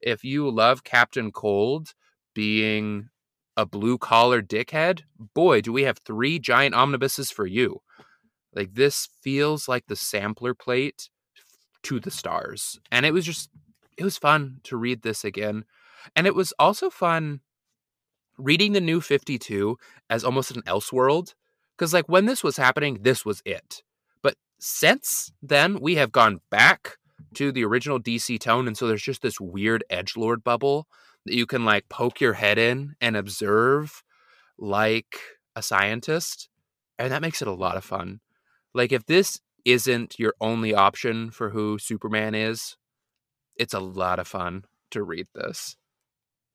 if 0.00 0.24
you 0.24 0.48
love 0.48 0.82
Captain 0.82 1.30
Cold 1.30 1.92
being 2.32 3.10
a 3.58 3.66
blue 3.66 3.98
collar 3.98 4.40
dickhead, 4.40 5.02
boy, 5.34 5.60
do 5.60 5.70
we 5.70 5.82
have 5.82 5.98
three 5.98 6.38
giant 6.38 6.74
omnibuses 6.74 7.30
for 7.30 7.44
you. 7.44 7.82
Like 8.54 8.72
this 8.72 9.06
feels 9.20 9.68
like 9.68 9.84
the 9.86 9.94
sampler 9.94 10.54
plate 10.54 11.10
to 11.82 12.00
the 12.00 12.10
stars. 12.10 12.80
And 12.90 13.04
it 13.04 13.12
was 13.12 13.26
just 13.26 13.50
it 13.98 14.04
was 14.04 14.16
fun 14.16 14.60
to 14.62 14.78
read 14.78 15.02
this 15.02 15.24
again. 15.24 15.66
And 16.16 16.26
it 16.26 16.34
was 16.34 16.54
also 16.58 16.88
fun 16.88 17.40
reading 18.38 18.72
the 18.72 18.80
new 18.80 19.02
52 19.02 19.76
as 20.08 20.24
almost 20.24 20.52
an 20.52 20.62
elseworld 20.62 21.34
cuz 21.76 21.92
like 21.92 22.08
when 22.08 22.26
this 22.26 22.42
was 22.44 22.56
happening, 22.56 22.98
this 23.02 23.24
was 23.24 23.42
it. 23.44 23.82
But 24.22 24.36
since 24.58 25.32
then, 25.42 25.80
we 25.80 25.96
have 25.96 26.12
gone 26.12 26.40
back 26.50 26.98
to 27.34 27.52
the 27.52 27.64
original 27.64 28.00
DC 28.00 28.38
tone 28.40 28.66
and 28.66 28.76
so 28.76 28.86
there's 28.86 29.02
just 29.02 29.22
this 29.22 29.40
weird 29.40 29.84
edge 29.88 30.16
lord 30.16 30.44
bubble 30.44 30.86
that 31.24 31.34
you 31.34 31.46
can 31.46 31.64
like 31.64 31.88
poke 31.88 32.20
your 32.20 32.34
head 32.34 32.58
in 32.58 32.94
and 33.00 33.16
observe 33.16 34.02
like 34.58 35.18
a 35.54 35.62
scientist 35.62 36.48
and 36.98 37.12
that 37.12 37.22
makes 37.22 37.42
it 37.42 37.48
a 37.48 37.52
lot 37.52 37.76
of 37.76 37.84
fun. 37.84 38.20
Like 38.74 38.92
if 38.92 39.06
this 39.06 39.40
isn't 39.64 40.18
your 40.18 40.34
only 40.40 40.74
option 40.74 41.30
for 41.30 41.50
who 41.50 41.78
Superman 41.78 42.34
is, 42.34 42.76
it's 43.56 43.74
a 43.74 43.80
lot 43.80 44.18
of 44.18 44.28
fun 44.28 44.64
to 44.90 45.02
read 45.02 45.26
this. 45.34 45.76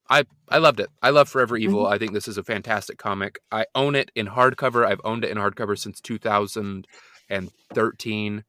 I 0.09 0.23
I 0.49 0.57
loved 0.59 0.79
it. 0.79 0.89
I 1.01 1.09
love 1.09 1.27
Forever 1.29 1.57
Evil. 1.57 1.83
Mm-hmm. 1.83 1.93
I 1.93 1.97
think 1.97 2.13
this 2.13 2.27
is 2.27 2.37
a 2.37 2.43
fantastic 2.43 2.97
comic. 2.97 3.39
I 3.51 3.65
own 3.75 3.95
it 3.95 4.11
in 4.15 4.27
hardcover. 4.27 4.85
I've 4.85 5.01
owned 5.03 5.25
it 5.25 5.31
in 5.31 5.37
hardcover 5.37 5.77
since 5.77 5.99
2013. 6.01 8.43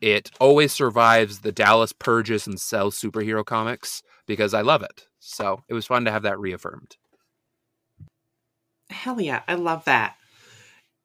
It 0.00 0.30
always 0.40 0.72
survives 0.72 1.40
the 1.40 1.52
Dallas 1.52 1.92
purges 1.92 2.46
and 2.46 2.58
sells 2.60 2.98
superhero 3.00 3.44
comics 3.44 4.02
because 4.26 4.54
I 4.54 4.62
love 4.62 4.82
it. 4.82 5.06
So 5.20 5.62
it 5.68 5.74
was 5.74 5.86
fun 5.86 6.04
to 6.06 6.10
have 6.10 6.22
that 6.22 6.40
reaffirmed. 6.40 6.96
Hell 8.90 9.20
yeah, 9.20 9.42
I 9.46 9.54
love 9.54 9.84
that 9.84 10.16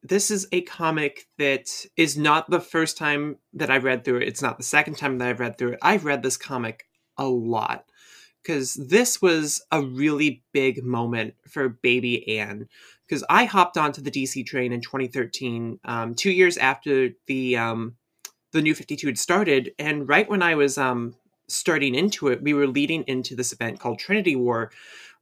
this 0.02 0.30
is 0.30 0.46
a 0.52 0.62
comic 0.62 1.26
that 1.38 1.68
is 1.96 2.16
not 2.16 2.50
the 2.50 2.60
first 2.60 2.96
time 2.96 3.36
that 3.52 3.70
I've 3.70 3.84
read 3.84 4.04
through 4.04 4.18
it. 4.18 4.28
It's 4.28 4.42
not 4.42 4.56
the 4.56 4.64
second 4.64 4.96
time 4.96 5.18
that 5.18 5.28
I've 5.28 5.40
read 5.40 5.58
through 5.58 5.72
it. 5.72 5.78
I've 5.82 6.04
read 6.04 6.22
this 6.22 6.36
comic 6.36 6.84
a 7.16 7.26
lot 7.26 7.84
because 8.42 8.74
this 8.74 9.20
was 9.20 9.62
a 9.70 9.82
really 9.82 10.42
big 10.52 10.84
moment 10.84 11.34
for 11.46 11.68
baby 11.68 12.38
Anne. 12.38 12.68
Because 13.06 13.24
I 13.30 13.44
hopped 13.44 13.78
onto 13.78 14.02
the 14.02 14.10
DC 14.10 14.44
train 14.46 14.72
in 14.72 14.80
2013, 14.80 15.80
um, 15.84 16.14
two 16.14 16.30
years 16.30 16.58
after 16.58 17.10
the 17.26 17.56
um, 17.56 17.96
the 18.52 18.62
New 18.62 18.74
52 18.74 19.06
had 19.06 19.18
started, 19.18 19.72
and 19.78 20.08
right 20.08 20.28
when 20.28 20.42
I 20.42 20.54
was 20.54 20.78
um, 20.78 21.14
starting 21.48 21.94
into 21.94 22.28
it, 22.28 22.42
we 22.42 22.54
were 22.54 22.66
leading 22.66 23.04
into 23.04 23.34
this 23.34 23.52
event 23.52 23.80
called 23.80 23.98
Trinity 23.98 24.36
War, 24.36 24.70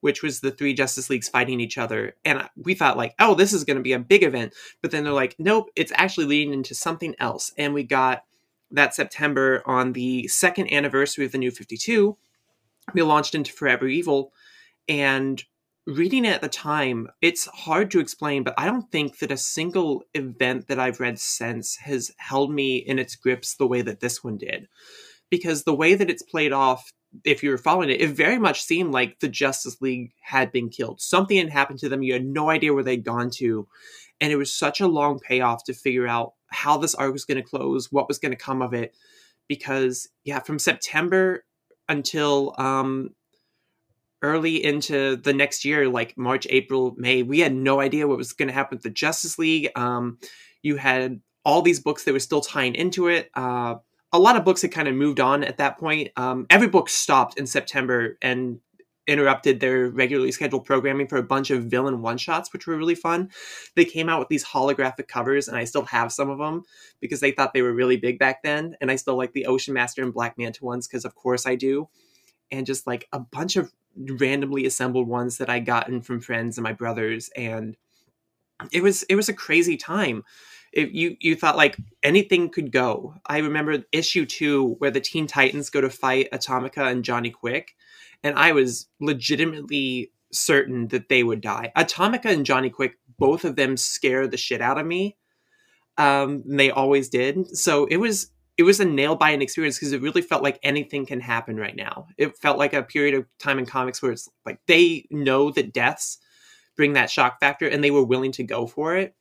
which 0.01 0.23
was 0.23 0.41
the 0.41 0.51
three 0.51 0.75
Justice 0.75 1.09
Leagues 1.09 1.29
fighting 1.29 1.61
each 1.61 1.79
other. 1.79 2.15
And 2.25 2.49
we 2.57 2.75
thought 2.75 2.97
like, 2.97 3.15
oh, 3.19 3.35
this 3.35 3.53
is 3.53 3.65
going 3.65 3.79
to 3.79 3.83
be 3.83 3.93
a 3.93 3.99
big 3.99 4.23
event. 4.23 4.53
But 4.83 4.91
then 4.91 5.05
they're 5.05 5.13
like, 5.13 5.37
nope, 5.39 5.71
it's 5.75 5.93
actually 5.95 6.27
leading 6.27 6.53
into 6.53 6.75
something 6.75 7.15
else. 7.19 7.53
And 7.57 7.73
we 7.73 7.83
got 7.83 8.25
that 8.71 8.95
September 8.95 9.63
on 9.65 9.93
the 9.93 10.29
second 10.29 10.73
anniversary 10.73 11.25
of 11.25 11.33
the 11.33 11.39
New 11.39 11.51
52, 11.51 12.17
we 12.95 13.03
launched 13.03 13.35
into 13.35 13.53
Forever 13.53 13.87
Evil. 13.87 14.33
And 14.89 15.43
reading 15.87 16.25
it 16.25 16.35
at 16.35 16.41
the 16.41 16.49
time, 16.49 17.09
it's 17.23 17.47
hard 17.47 17.91
to 17.93 18.01
explain, 18.01 18.43
but 18.43 18.55
I 18.59 18.67
don't 18.67 18.91
think 18.91 19.19
that 19.19 19.31
a 19.31 19.37
single 19.37 20.05
event 20.15 20.69
that 20.69 20.79
I've 20.79 21.01
read 21.01 21.19
since 21.19 21.77
has 21.77 22.11
held 22.19 22.53
me 22.53 22.77
in 22.77 22.99
its 22.99 23.17
grips 23.17 23.55
the 23.57 23.67
way 23.67 23.83
that 23.83 24.01
this 24.01 24.23
one 24.23 24.39
did. 24.39 24.69
Because 25.31 25.65
the 25.65 25.75
way 25.75 25.95
that 25.95 26.11
it's 26.11 26.23
played 26.23 26.53
off 26.53 26.91
if 27.25 27.43
you 27.43 27.51
were 27.51 27.59
following 27.59 27.91
it, 27.91 28.01
it 28.01 28.11
very 28.11 28.39
much 28.39 28.63
seemed 28.63 28.93
like 28.93 29.21
the 29.21 29.29
Justice 29.29 29.81
League 29.81 30.13
had 30.21 30.53
been 30.53 30.69
killed. 30.69 31.01
Something 31.01 31.39
had 31.39 31.51
happened 31.51 31.79
to 31.81 31.89
them. 31.89 32.03
You 32.03 32.15
had 32.15 32.27
no 32.27 32.51
idea 32.51 32.75
where 32.75 32.83
they'd 32.83 33.05
gone 33.05 33.31
to. 33.37 33.67
And 34.21 34.33
it 34.33 34.37
was 34.37 34.53
such 34.53 34.81
a 34.81 34.87
long 34.87 35.19
payoff 35.19 35.65
to 35.65 35.75
figure 35.75 36.07
out 36.07 36.35
how 36.49 36.79
this 36.79 36.95
arc 36.95 37.13
was 37.13 37.25
going 37.25 37.37
to 37.37 37.49
close, 37.49 37.93
what 37.93 38.09
was 38.09 38.19
going 38.19 38.33
to 38.33 38.37
come 38.37 38.63
of 38.63 38.75
it. 38.75 38.95
Because, 39.49 40.09
yeah, 40.25 40.41
from 40.41 40.59
September 40.59 41.45
until 41.89 42.55
um, 42.59 43.11
early 44.23 44.63
into 44.65 45.17
the 45.17 45.33
next 45.33 45.65
year, 45.65 45.89
like 45.89 46.17
March, 46.17 46.47
April, 46.51 46.95
May, 46.97 47.23
we 47.23 47.41
had 47.41 47.55
no 47.55 47.81
idea 47.81 48.09
what 48.09 48.19
was 48.19 48.33
going 48.33 48.49
to 48.49 48.55
happen 48.55 48.77
with 48.77 48.83
the 48.83 48.91
Justice 48.91 49.39
League. 49.39 49.71
Um, 49.77 50.19
you 50.63 50.77
had 50.77 51.21
all 51.45 51.63
these 51.63 51.81
books 51.81 52.05
that 52.05 52.13
were 52.13 52.21
still 52.21 52.41
tying 52.41 52.75
into 52.75 53.09
it. 53.09 53.31
Uh, 53.35 53.77
a 54.13 54.19
lot 54.19 54.37
of 54.37 54.45
books 54.45 54.63
had 54.63 54.73
kind 54.73 54.89
of 54.89 54.95
moved 54.95 55.21
on 55.21 55.45
at 55.45 55.59
that 55.59 55.79
point. 55.79 56.11
Um, 56.17 56.47
every 56.51 56.69
book 56.69 56.89
stopped 56.89 57.39
in 57.39 57.47
September 57.47 58.19
and 58.23 58.59
interrupted 59.07 59.61
their 59.61 59.89
regularly 59.89 60.33
scheduled 60.33 60.65
programming 60.65 61.07
for 61.07 61.17
a 61.17 61.23
bunch 61.23 61.51
of 61.51 61.65
villain 61.65 62.03
one 62.03 62.19
shots, 62.19 62.53
which 62.53 62.67
were 62.67 62.77
really 62.77 62.95
fun. 62.95 63.31
They 63.75 63.85
came 63.85 64.09
out 64.09 64.19
with 64.19 64.29
these 64.29 64.45
holographic 64.45 65.09
covers, 65.09 65.49
and 65.49 65.57
I 65.57 65.65
still 65.65 65.85
have 65.85 66.13
some 66.13 66.31
of 66.31 66.39
them 66.39 66.65
because 67.01 67.21
they 67.21 67.31
thought 67.31 67.55
they 67.55 67.63
were 67.63 67.73
really 67.73 67.97
big 67.97 68.19
back 68.19 68.43
then. 68.43 68.77
And 68.81 68.91
I 68.91 68.97
still 68.97 69.17
like 69.17 69.33
the 69.33 69.47
Ocean 69.47 69.75
Master 69.75 70.03
and 70.03 70.13
Black 70.13 70.37
Manta 70.39 70.65
ones 70.65 70.89
because, 70.89 71.05
of 71.05 71.15
course, 71.15 71.47
I 71.47 71.55
do. 71.55 71.89
And 72.51 72.67
just 72.67 72.87
like 72.87 73.09
a 73.13 73.21
bunch 73.21 73.57
of 73.57 73.73
randomly 73.97 74.67
assembled 74.67 75.09
ones 75.09 75.39
that 75.39 75.51
I 75.51 75.61
gotten 75.61 76.03
from 76.03 76.21
friends 76.21 76.59
and 76.59 76.65
my 76.65 76.73
brothers, 76.73 77.31
and 77.37 77.77
it 78.73 78.83
was 78.83 79.03
it 79.05 79.17
was 79.17 79.29
a 79.29 79.35
crazy 79.35 79.77
time 79.77 80.25
if 80.73 80.93
you 80.93 81.17
you 81.21 81.35
thought 81.35 81.57
like 81.57 81.77
anything 82.03 82.51
could 82.51 82.71
go. 82.71 83.15
I 83.27 83.39
remember 83.39 83.85
issue 83.93 84.27
two 84.27 84.77
where 84.79 84.91
the 84.91 85.01
Teen 85.01 85.27
Titans 85.27 85.71
go 85.71 85.81
to 85.81 85.91
fight 85.91 86.29
Atomica 86.33 86.91
and 86.91 87.05
Johnny 87.05 87.31
Quick, 87.31 87.75
and 88.27 88.39
I 88.39 88.53
was 88.53 88.89
legitimately 89.01 90.13
certain 90.33 90.89
that 90.89 91.09
they 91.09 91.23
would 91.23 91.41
die. 91.41 91.73
Atomica 91.77 92.29
and 92.29 92.45
Johnny 92.45 92.71
Quick, 92.71 92.99
both 93.19 93.45
of 93.45 93.57
them 93.57 93.77
scare 93.77 94.27
the 94.27 94.37
shit 94.37 94.61
out 94.61 94.79
of 94.79 94.87
me. 94.87 95.17
Um, 95.97 96.43
they 96.47 96.71
always 96.71 97.09
did. 97.09 97.57
So 97.57 97.87
it 97.87 97.97
was 97.97 98.31
it 98.59 98.63
was 98.63 98.81
a 98.81 98.85
nail 98.87 99.17
biting 99.17 99.43
experience 99.43 99.79
because 99.79 99.93
it 99.93 100.01
really 100.01 100.23
felt 100.23 100.43
like 100.43 100.59
anything 100.63 101.05
can 101.05 101.21
happen 101.21 101.57
right 101.57 101.77
now. 101.77 102.07
It 102.17 102.39
felt 102.39 102.59
like 102.59 102.73
a 102.73 102.83
period 102.83 103.15
of 103.15 103.27
time 103.39 103.59
in 103.59 103.67
comics 103.67 104.01
where 104.03 104.13
it's 104.13 104.29
like 104.47 104.59
they 104.67 105.07
know 105.11 105.51
that 105.51 105.75
deaths 105.75 106.19
bring 106.75 106.95
that 106.95 107.11
shock 107.11 107.39
factor 107.39 107.69
and 107.69 107.85
they 107.85 107.91
were 107.91 108.05
willing 108.05 108.33
to 108.33 108.45
go 108.45 108.67
for 108.67 108.97
it 108.97 109.15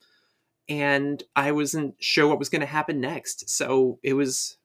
and 0.67 1.21
I 1.35 1.51
wasn't 1.51 1.95
sure 1.99 2.27
what 2.27 2.39
was 2.39 2.49
going 2.49 2.61
to 2.61 2.65
happen 2.65 2.99
next. 2.99 3.49
So 3.49 3.99
it 4.03 4.13
was 4.13 4.57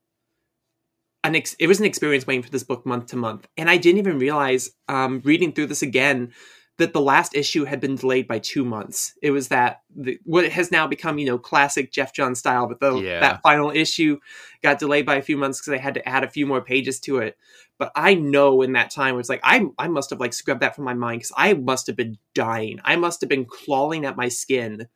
an 1.24 1.36
ex- 1.36 1.56
it 1.58 1.66
was 1.66 1.80
an 1.80 1.86
experience 1.86 2.26
waiting 2.26 2.42
for 2.42 2.50
this 2.50 2.64
book 2.64 2.86
month 2.86 3.06
to 3.08 3.16
month, 3.16 3.46
and 3.56 3.68
I 3.68 3.76
didn't 3.76 3.98
even 3.98 4.18
realize 4.18 4.70
um, 4.88 5.20
reading 5.24 5.52
through 5.52 5.66
this 5.66 5.82
again 5.82 6.32
that 6.78 6.94
the 6.94 7.00
last 7.00 7.36
issue 7.36 7.64
had 7.64 7.78
been 7.78 7.94
delayed 7.94 8.26
by 8.26 8.38
two 8.38 8.64
months. 8.64 9.12
It 9.22 9.32
was 9.32 9.48
that 9.48 9.82
the, 9.94 10.18
what 10.24 10.48
has 10.48 10.72
now 10.72 10.86
become 10.86 11.18
you 11.18 11.26
know 11.26 11.38
classic 11.38 11.92
Geoff 11.92 12.14
John 12.14 12.34
style, 12.34 12.66
but 12.66 12.80
the, 12.80 12.96
yeah. 12.96 13.20
that 13.20 13.42
final 13.42 13.70
issue 13.70 14.18
got 14.62 14.78
delayed 14.78 15.06
by 15.06 15.16
a 15.16 15.22
few 15.22 15.36
months 15.36 15.60
because 15.60 15.72
they 15.72 15.78
had 15.78 15.94
to 15.94 16.08
add 16.08 16.24
a 16.24 16.30
few 16.30 16.46
more 16.46 16.62
pages 16.62 16.98
to 17.00 17.18
it. 17.18 17.36
But 17.78 17.92
I 17.94 18.14
know 18.14 18.62
in 18.62 18.72
that 18.72 18.90
time 18.90 19.14
it 19.14 19.18
was 19.18 19.28
like 19.28 19.40
I 19.42 19.66
I 19.78 19.88
must 19.88 20.10
have 20.10 20.20
like 20.20 20.32
scrubbed 20.32 20.62
that 20.62 20.74
from 20.74 20.84
my 20.84 20.94
mind 20.94 21.20
because 21.20 21.32
I 21.36 21.52
must 21.52 21.86
have 21.86 21.96
been 21.96 22.18
dying. 22.34 22.80
I 22.82 22.96
must 22.96 23.20
have 23.20 23.28
been 23.28 23.44
clawing 23.44 24.06
at 24.06 24.16
my 24.16 24.28
skin 24.28 24.88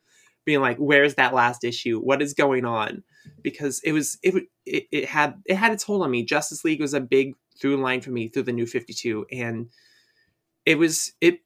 being 0.43 0.61
like 0.61 0.77
where's 0.77 1.15
that 1.15 1.33
last 1.33 1.63
issue 1.63 1.99
what 1.99 2.21
is 2.21 2.33
going 2.33 2.65
on 2.65 3.03
because 3.41 3.79
it 3.83 3.91
was 3.91 4.17
it, 4.23 4.35
it 4.65 4.87
it 4.91 5.05
had 5.05 5.41
it 5.45 5.55
had 5.55 5.71
its 5.71 5.83
hold 5.83 6.03
on 6.03 6.11
me. 6.11 6.23
Justice 6.23 6.63
league 6.63 6.81
was 6.81 6.93
a 6.93 6.99
big 6.99 7.35
through 7.59 7.77
line 7.77 8.01
for 8.01 8.11
me 8.11 8.27
through 8.27 8.43
the 8.43 8.51
new 8.51 8.65
52 8.65 9.25
and 9.31 9.69
it 10.65 10.77
was 10.77 11.13
it 11.21 11.39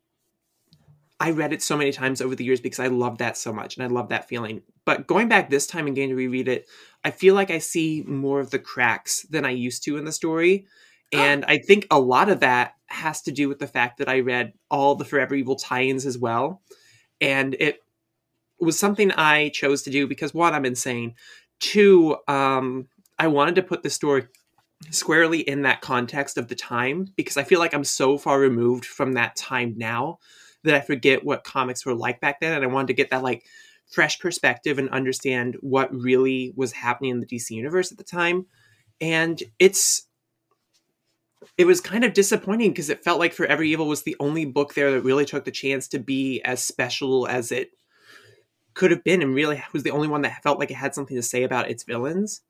i 1.19 1.31
read 1.31 1.53
it 1.53 1.61
so 1.61 1.77
many 1.77 1.91
times 1.91 2.21
over 2.21 2.35
the 2.35 2.43
years 2.43 2.59
because 2.59 2.79
i 2.79 2.87
love 2.87 3.19
that 3.19 3.37
so 3.37 3.53
much 3.53 3.77
and 3.77 3.85
i 3.85 3.87
love 3.87 4.09
that 4.09 4.27
feeling. 4.27 4.61
But 4.85 5.05
going 5.05 5.27
back 5.27 5.49
this 5.49 5.67
time 5.67 5.85
and 5.85 5.95
getting 5.95 6.09
to 6.09 6.15
reread 6.15 6.47
it 6.47 6.67
i 7.03 7.11
feel 7.11 7.35
like 7.35 7.51
i 7.51 7.59
see 7.59 8.03
more 8.07 8.39
of 8.39 8.49
the 8.49 8.59
cracks 8.59 9.23
than 9.29 9.45
i 9.45 9.51
used 9.51 9.83
to 9.83 9.97
in 9.97 10.05
the 10.05 10.11
story. 10.11 10.65
Oh. 11.13 11.19
And 11.19 11.45
i 11.45 11.57
think 11.57 11.85
a 11.91 11.99
lot 11.99 12.29
of 12.29 12.39
that 12.39 12.73
has 12.87 13.21
to 13.23 13.31
do 13.31 13.47
with 13.47 13.59
the 13.59 13.67
fact 13.67 13.99
that 13.99 14.09
i 14.09 14.19
read 14.19 14.53
all 14.71 14.95
the 14.95 15.05
forever 15.05 15.35
evil 15.35 15.55
tie-ins 15.55 16.05
as 16.05 16.17
well. 16.17 16.61
And 17.21 17.55
it 17.59 17.81
was 18.59 18.79
something 18.79 19.11
I 19.11 19.49
chose 19.49 19.83
to 19.83 19.89
do 19.89 20.07
because 20.07 20.33
one, 20.33 20.53
I'm 20.53 20.65
insane. 20.65 21.15
Two, 21.59 22.17
um, 22.27 22.87
I 23.17 23.27
wanted 23.27 23.55
to 23.55 23.63
put 23.63 23.83
the 23.83 23.89
story 23.89 24.27
squarely 24.91 25.41
in 25.41 25.63
that 25.63 25.81
context 25.81 26.37
of 26.37 26.47
the 26.47 26.55
time 26.55 27.07
because 27.17 27.37
I 27.37 27.43
feel 27.43 27.59
like 27.59 27.73
I'm 27.73 27.83
so 27.83 28.17
far 28.17 28.39
removed 28.39 28.85
from 28.85 29.13
that 29.13 29.35
time 29.35 29.73
now 29.77 30.19
that 30.63 30.75
I 30.75 30.81
forget 30.81 31.23
what 31.23 31.43
comics 31.43 31.85
were 31.85 31.95
like 31.95 32.19
back 32.21 32.39
then, 32.39 32.53
and 32.53 32.63
I 32.63 32.67
wanted 32.67 32.87
to 32.87 32.93
get 32.93 33.09
that 33.11 33.23
like 33.23 33.45
fresh 33.91 34.19
perspective 34.19 34.77
and 34.77 34.89
understand 34.89 35.57
what 35.61 35.93
really 35.93 36.53
was 36.55 36.71
happening 36.71 37.11
in 37.11 37.19
the 37.19 37.25
DC 37.25 37.51
universe 37.51 37.91
at 37.91 37.97
the 37.97 38.03
time. 38.03 38.45
And 39.01 39.41
it's 39.57 40.07
it 41.57 41.65
was 41.65 41.81
kind 41.81 42.03
of 42.03 42.13
disappointing 42.13 42.71
because 42.71 42.89
it 42.89 43.03
felt 43.03 43.19
like 43.19 43.33
Forever 43.33 43.63
Evil 43.63 43.87
was 43.87 44.03
the 44.03 44.15
only 44.19 44.45
book 44.45 44.73
there 44.73 44.91
that 44.91 45.01
really 45.01 45.25
took 45.25 45.45
the 45.45 45.51
chance 45.51 45.87
to 45.89 45.99
be 45.99 46.41
as 46.43 46.61
special 46.61 47.27
as 47.27 47.51
it 47.51 47.71
could 48.73 48.91
have 48.91 49.03
been 49.03 49.21
and 49.21 49.35
really 49.35 49.63
was 49.73 49.83
the 49.83 49.91
only 49.91 50.07
one 50.07 50.21
that 50.21 50.43
felt 50.43 50.59
like 50.59 50.71
it 50.71 50.75
had 50.75 50.95
something 50.95 51.17
to 51.17 51.23
say 51.23 51.43
about 51.43 51.69
its 51.69 51.83
villains. 51.83 52.41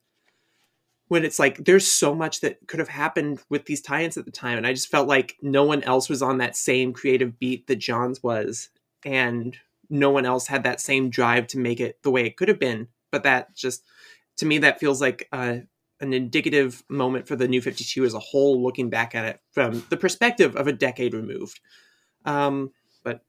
when 1.08 1.26
it's 1.26 1.40
like 1.40 1.58
there's 1.66 1.88
so 1.88 2.14
much 2.14 2.42
that 2.42 2.60
could 2.68 2.80
have 2.80 2.90
happened 2.90 3.42
with 3.50 3.66
these 3.66 3.82
tie-ins 3.82 4.18
at 4.18 4.26
the 4.26 4.32
time 4.32 4.58
and 4.58 4.68
i 4.68 4.74
just 4.74 4.90
felt 4.90 5.08
like 5.08 5.36
no 5.42 5.64
one 5.64 5.84
else 5.84 6.08
was 6.10 6.22
on 6.22 6.38
that 6.38 6.56
same 6.56 6.94
creative 6.94 7.40
beat 7.40 7.66
that 7.68 7.78
john's 7.78 8.22
was 8.22 8.70
and 9.04 9.58
no 9.90 10.12
one 10.12 10.26
else 10.26 10.48
had 10.48 10.64
that 10.64 10.80
same 10.80 11.10
drive 11.10 11.48
to 11.48 11.58
make 11.58 11.80
it 11.80 11.98
the 12.04 12.12
way 12.12 12.26
it 12.26 12.38
could 12.38 12.48
have 12.48 12.60
been 12.60 12.88
but 13.12 13.24
that 13.24 13.56
just 13.56 13.84
to 14.38 14.46
me 14.46 14.60
that 14.60 14.80
feels 14.80 15.02
like 15.02 15.28
uh, 15.32 15.58
an 16.02 16.14
indicative 16.14 16.84
moment 16.90 17.28
for 17.28 17.36
the 17.36 17.48
new 17.48 17.62
52 17.62 18.06
as 18.06 18.14
a 18.14 18.20
whole 18.20 18.62
looking 18.62 18.90
back 18.90 19.16
at 19.16 19.26
it 19.26 19.40
from 19.52 19.84
the 19.90 19.98
perspective 19.98 20.56
of 20.56 20.68
a 20.68 20.74
decade 20.74 21.14
removed 21.14 21.60
um, 22.26 22.72
but 23.04 23.22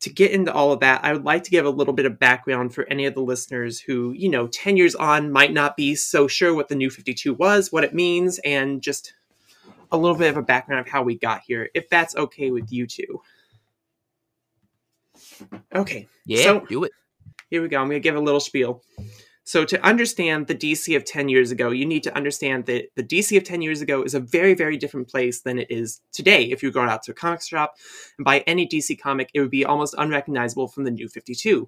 to 0.00 0.10
get 0.10 0.30
into 0.30 0.52
all 0.52 0.72
of 0.72 0.80
that, 0.80 1.04
I 1.04 1.12
would 1.12 1.24
like 1.24 1.44
to 1.44 1.50
give 1.50 1.66
a 1.66 1.70
little 1.70 1.94
bit 1.94 2.06
of 2.06 2.18
background 2.18 2.74
for 2.74 2.86
any 2.88 3.06
of 3.06 3.14
the 3.14 3.20
listeners 3.20 3.80
who, 3.80 4.12
you 4.12 4.28
know, 4.28 4.46
10 4.46 4.76
years 4.76 4.94
on 4.94 5.32
might 5.32 5.52
not 5.52 5.76
be 5.76 5.94
so 5.94 6.28
sure 6.28 6.54
what 6.54 6.68
the 6.68 6.74
new 6.74 6.90
52 6.90 7.34
was, 7.34 7.72
what 7.72 7.84
it 7.84 7.94
means, 7.94 8.38
and 8.44 8.82
just 8.82 9.14
a 9.90 9.96
little 9.96 10.16
bit 10.16 10.30
of 10.30 10.36
a 10.36 10.42
background 10.42 10.80
of 10.80 10.88
how 10.88 11.02
we 11.02 11.16
got 11.16 11.40
here, 11.46 11.70
if 11.74 11.88
that's 11.88 12.14
okay 12.16 12.50
with 12.50 12.70
you 12.70 12.86
two. 12.86 13.22
Okay. 15.74 16.08
Yeah, 16.26 16.42
so 16.42 16.60
do 16.60 16.84
it. 16.84 16.92
here 17.50 17.62
we 17.62 17.68
go. 17.68 17.80
I'm 17.80 17.88
going 17.88 18.00
to 18.00 18.06
give 18.06 18.16
a 18.16 18.20
little 18.20 18.40
spiel. 18.40 18.82
So, 19.48 19.64
to 19.64 19.82
understand 19.82 20.46
the 20.46 20.54
DC 20.54 20.94
of 20.94 21.06
10 21.06 21.30
years 21.30 21.50
ago, 21.50 21.70
you 21.70 21.86
need 21.86 22.02
to 22.02 22.14
understand 22.14 22.66
that 22.66 22.90
the 22.96 23.02
DC 23.02 23.34
of 23.34 23.44
10 23.44 23.62
years 23.62 23.80
ago 23.80 24.02
is 24.02 24.12
a 24.12 24.20
very, 24.20 24.52
very 24.52 24.76
different 24.76 25.08
place 25.08 25.40
than 25.40 25.58
it 25.58 25.70
is 25.70 26.02
today. 26.12 26.42
If 26.50 26.62
you 26.62 26.70
go 26.70 26.82
out 26.82 27.02
to 27.04 27.12
a 27.12 27.14
comic 27.14 27.40
shop 27.40 27.76
and 28.18 28.26
buy 28.26 28.40
any 28.40 28.68
DC 28.68 29.00
comic, 29.00 29.30
it 29.32 29.40
would 29.40 29.48
be 29.50 29.64
almost 29.64 29.94
unrecognizable 29.96 30.68
from 30.68 30.84
the 30.84 30.90
new 30.90 31.08
52, 31.08 31.66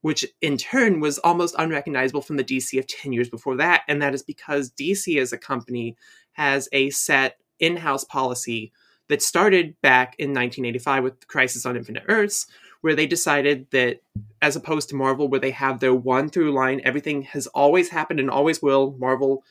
which 0.00 0.24
in 0.40 0.56
turn 0.56 0.98
was 0.98 1.18
almost 1.18 1.54
unrecognizable 1.58 2.22
from 2.22 2.38
the 2.38 2.42
DC 2.42 2.78
of 2.78 2.86
10 2.86 3.12
years 3.12 3.28
before 3.28 3.56
that. 3.56 3.82
And 3.86 4.00
that 4.00 4.14
is 4.14 4.22
because 4.22 4.70
DC 4.70 5.20
as 5.20 5.30
a 5.30 5.36
company 5.36 5.98
has 6.32 6.70
a 6.72 6.88
set 6.88 7.36
in 7.60 7.76
house 7.76 8.04
policy 8.04 8.72
that 9.10 9.20
started 9.20 9.78
back 9.82 10.16
in 10.18 10.30
1985 10.30 11.04
with 11.04 11.28
Crisis 11.28 11.66
on 11.66 11.76
Infinite 11.76 12.04
Earths, 12.08 12.46
where 12.84 12.94
they 12.94 13.06
decided 13.06 13.66
that 13.70 14.02
as 14.42 14.56
opposed 14.56 14.90
to 14.90 14.94
Marvel, 14.94 15.26
where 15.26 15.40
they 15.40 15.52
have 15.52 15.80
their 15.80 15.94
one 15.94 16.28
through 16.28 16.52
line, 16.52 16.82
everything 16.84 17.22
has 17.22 17.46
always 17.46 17.88
happened 17.88 18.20
and 18.20 18.28
always 18.28 18.60
will. 18.60 18.94
Marvel 18.98 19.42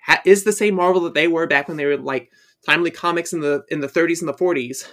ha- 0.00 0.22
is 0.24 0.44
the 0.44 0.52
same 0.52 0.76
Marvel 0.76 1.00
that 1.00 1.12
they 1.12 1.26
were 1.26 1.48
back 1.48 1.66
when 1.66 1.76
they 1.76 1.86
were 1.86 1.96
like 1.96 2.30
Timely 2.64 2.92
Comics 2.92 3.32
in 3.32 3.40
the 3.40 3.64
in 3.68 3.80
the 3.80 3.88
30s 3.88 4.20
and 4.20 4.28
the 4.28 4.34
40s. 4.34 4.88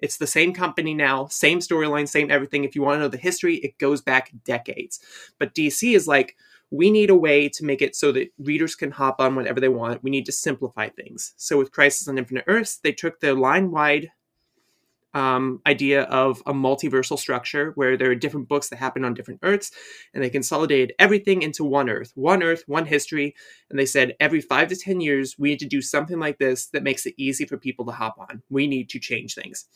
It's 0.00 0.16
the 0.16 0.26
same 0.26 0.52
company 0.52 0.92
now, 0.92 1.28
same 1.28 1.60
storyline, 1.60 2.08
same 2.08 2.32
everything. 2.32 2.64
If 2.64 2.74
you 2.74 2.82
want 2.82 2.96
to 2.96 3.02
know 3.02 3.08
the 3.08 3.16
history, 3.16 3.58
it 3.58 3.78
goes 3.78 4.02
back 4.02 4.32
decades. 4.44 4.98
But 5.38 5.54
DC 5.54 5.94
is 5.94 6.08
like, 6.08 6.34
we 6.72 6.90
need 6.90 7.10
a 7.10 7.14
way 7.14 7.48
to 7.50 7.64
make 7.64 7.80
it 7.80 7.94
so 7.94 8.10
that 8.10 8.32
readers 8.40 8.74
can 8.74 8.90
hop 8.90 9.20
on 9.20 9.36
whenever 9.36 9.60
they 9.60 9.68
want. 9.68 10.02
We 10.02 10.10
need 10.10 10.26
to 10.26 10.32
simplify 10.32 10.88
things. 10.88 11.32
So 11.36 11.58
with 11.58 11.70
Crisis 11.70 12.08
on 12.08 12.18
Infinite 12.18 12.44
Earths, 12.48 12.78
they 12.78 12.90
took 12.90 13.20
the 13.20 13.34
line 13.34 13.70
wide 13.70 14.10
um, 15.14 15.60
idea 15.66 16.02
of 16.02 16.42
a 16.46 16.52
multiversal 16.52 17.18
structure 17.18 17.72
where 17.76 17.96
there 17.96 18.10
are 18.10 18.16
different 18.16 18.48
books 18.48 18.68
that 18.68 18.78
happen 18.78 19.04
on 19.04 19.14
different 19.14 19.40
Earths, 19.42 19.70
and 20.12 20.22
they 20.22 20.30
consolidated 20.30 20.92
everything 20.98 21.42
into 21.42 21.64
one 21.64 21.88
Earth, 21.88 22.12
one 22.14 22.42
Earth, 22.42 22.64
one 22.66 22.86
history. 22.86 23.34
And 23.70 23.78
they 23.78 23.86
said 23.86 24.16
every 24.20 24.40
five 24.40 24.68
to 24.68 24.76
10 24.76 25.00
years, 25.00 25.36
we 25.38 25.50
need 25.50 25.60
to 25.60 25.66
do 25.66 25.80
something 25.80 26.18
like 26.18 26.38
this 26.38 26.66
that 26.68 26.82
makes 26.82 27.06
it 27.06 27.14
easy 27.16 27.44
for 27.44 27.56
people 27.56 27.86
to 27.86 27.92
hop 27.92 28.16
on. 28.18 28.42
We 28.50 28.66
need 28.66 28.90
to 28.90 28.98
change 28.98 29.34
things. 29.34 29.66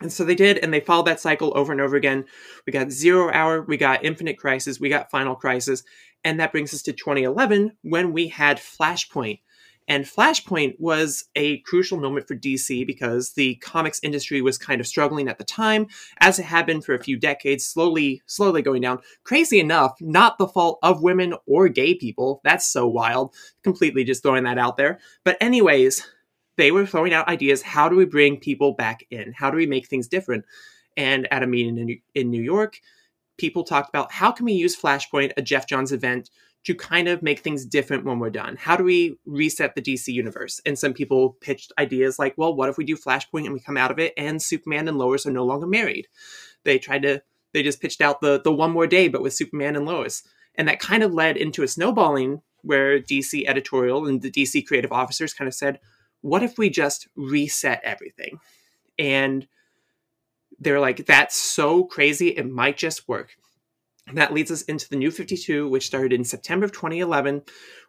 And 0.00 0.12
so 0.12 0.24
they 0.24 0.34
did, 0.34 0.58
and 0.58 0.74
they 0.74 0.80
followed 0.80 1.06
that 1.06 1.20
cycle 1.20 1.52
over 1.56 1.70
and 1.70 1.80
over 1.80 1.94
again. 1.94 2.24
We 2.66 2.72
got 2.72 2.90
Zero 2.90 3.30
Hour, 3.32 3.62
we 3.62 3.76
got 3.76 4.04
Infinite 4.04 4.38
Crisis, 4.38 4.80
we 4.80 4.88
got 4.88 5.10
Final 5.10 5.36
Crisis, 5.36 5.84
and 6.24 6.40
that 6.40 6.50
brings 6.50 6.74
us 6.74 6.82
to 6.82 6.92
2011 6.92 7.76
when 7.82 8.12
we 8.12 8.28
had 8.28 8.58
Flashpoint. 8.58 9.40
And 9.86 10.04
Flashpoint 10.04 10.76
was 10.78 11.24
a 11.36 11.58
crucial 11.60 11.98
moment 11.98 12.26
for 12.26 12.34
DC 12.34 12.86
because 12.86 13.32
the 13.32 13.56
comics 13.56 14.00
industry 14.02 14.40
was 14.40 14.56
kind 14.56 14.80
of 14.80 14.86
struggling 14.86 15.28
at 15.28 15.38
the 15.38 15.44
time, 15.44 15.88
as 16.20 16.38
it 16.38 16.44
had 16.44 16.64
been 16.64 16.80
for 16.80 16.94
a 16.94 17.02
few 17.02 17.18
decades, 17.18 17.66
slowly, 17.66 18.22
slowly 18.26 18.62
going 18.62 18.80
down. 18.80 19.00
Crazy 19.24 19.60
enough, 19.60 19.92
not 20.00 20.38
the 20.38 20.48
fault 20.48 20.78
of 20.82 21.02
women 21.02 21.34
or 21.46 21.68
gay 21.68 21.94
people. 21.94 22.40
That's 22.44 22.66
so 22.66 22.86
wild. 22.86 23.34
Completely 23.62 24.04
just 24.04 24.22
throwing 24.22 24.44
that 24.44 24.58
out 24.58 24.76
there. 24.76 25.00
But 25.22 25.36
anyways, 25.40 26.06
they 26.56 26.70
were 26.70 26.86
throwing 26.86 27.12
out 27.12 27.28
ideas. 27.28 27.62
How 27.62 27.88
do 27.88 27.96
we 27.96 28.04
bring 28.04 28.38
people 28.38 28.72
back 28.72 29.04
in? 29.10 29.32
How 29.32 29.50
do 29.50 29.56
we 29.56 29.66
make 29.66 29.86
things 29.86 30.08
different? 30.08 30.44
And 30.96 31.30
at 31.32 31.42
a 31.42 31.46
meeting 31.46 32.00
in, 32.14 32.30
New 32.30 32.42
York, 32.42 32.78
people 33.36 33.64
talked 33.64 33.88
about 33.88 34.12
how 34.12 34.30
can 34.30 34.46
we 34.46 34.52
use 34.52 34.80
Flashpoint, 34.80 35.32
a 35.36 35.42
Geoff 35.42 35.66
Johns 35.66 35.92
event, 35.92 36.30
to 36.64 36.74
kind 36.74 37.08
of 37.08 37.22
make 37.22 37.40
things 37.40 37.66
different 37.66 38.04
when 38.04 38.18
we're 38.18 38.30
done. 38.30 38.56
How 38.56 38.76
do 38.76 38.84
we 38.84 39.18
reset 39.26 39.74
the 39.74 39.82
DC 39.82 40.08
universe? 40.08 40.60
And 40.64 40.78
some 40.78 40.94
people 40.94 41.36
pitched 41.40 41.72
ideas 41.78 42.18
like, 42.18 42.34
well, 42.36 42.54
what 42.54 42.70
if 42.70 42.78
we 42.78 42.84
do 42.84 42.96
Flashpoint 42.96 43.44
and 43.44 43.52
we 43.52 43.60
come 43.60 43.76
out 43.76 43.90
of 43.90 43.98
it 43.98 44.14
and 44.16 44.42
Superman 44.42 44.88
and 44.88 44.98
Lois 44.98 45.26
are 45.26 45.30
no 45.30 45.44
longer 45.44 45.66
married? 45.66 46.08
They 46.64 46.78
tried 46.78 47.02
to 47.02 47.22
they 47.52 47.62
just 47.62 47.80
pitched 47.80 48.00
out 48.00 48.20
the 48.20 48.40
the 48.40 48.52
one 48.52 48.72
more 48.72 48.86
day 48.86 49.08
but 49.08 49.22
with 49.22 49.34
Superman 49.34 49.76
and 49.76 49.86
Lois. 49.86 50.22
And 50.56 50.66
that 50.68 50.80
kind 50.80 51.02
of 51.02 51.12
led 51.12 51.36
into 51.36 51.62
a 51.62 51.68
snowballing 51.68 52.40
where 52.62 52.98
DC 52.98 53.46
editorial 53.46 54.06
and 54.06 54.22
the 54.22 54.30
DC 54.30 54.66
creative 54.66 54.92
officers 54.92 55.34
kind 55.34 55.48
of 55.48 55.54
said, 55.54 55.80
what 56.22 56.42
if 56.42 56.56
we 56.56 56.70
just 56.70 57.08
reset 57.14 57.80
everything? 57.84 58.40
And 58.98 59.46
they're 60.58 60.80
like, 60.80 61.04
that's 61.04 61.36
so 61.36 61.84
crazy, 61.84 62.28
it 62.28 62.48
might 62.48 62.78
just 62.78 63.06
work. 63.06 63.36
That 64.12 64.34
leads 64.34 64.50
us 64.50 64.62
into 64.62 64.88
the 64.88 64.96
New 64.96 65.10
52, 65.10 65.68
which 65.68 65.86
started 65.86 66.12
in 66.12 66.24
September 66.24 66.66
of 66.66 66.72
2011, 66.72 67.42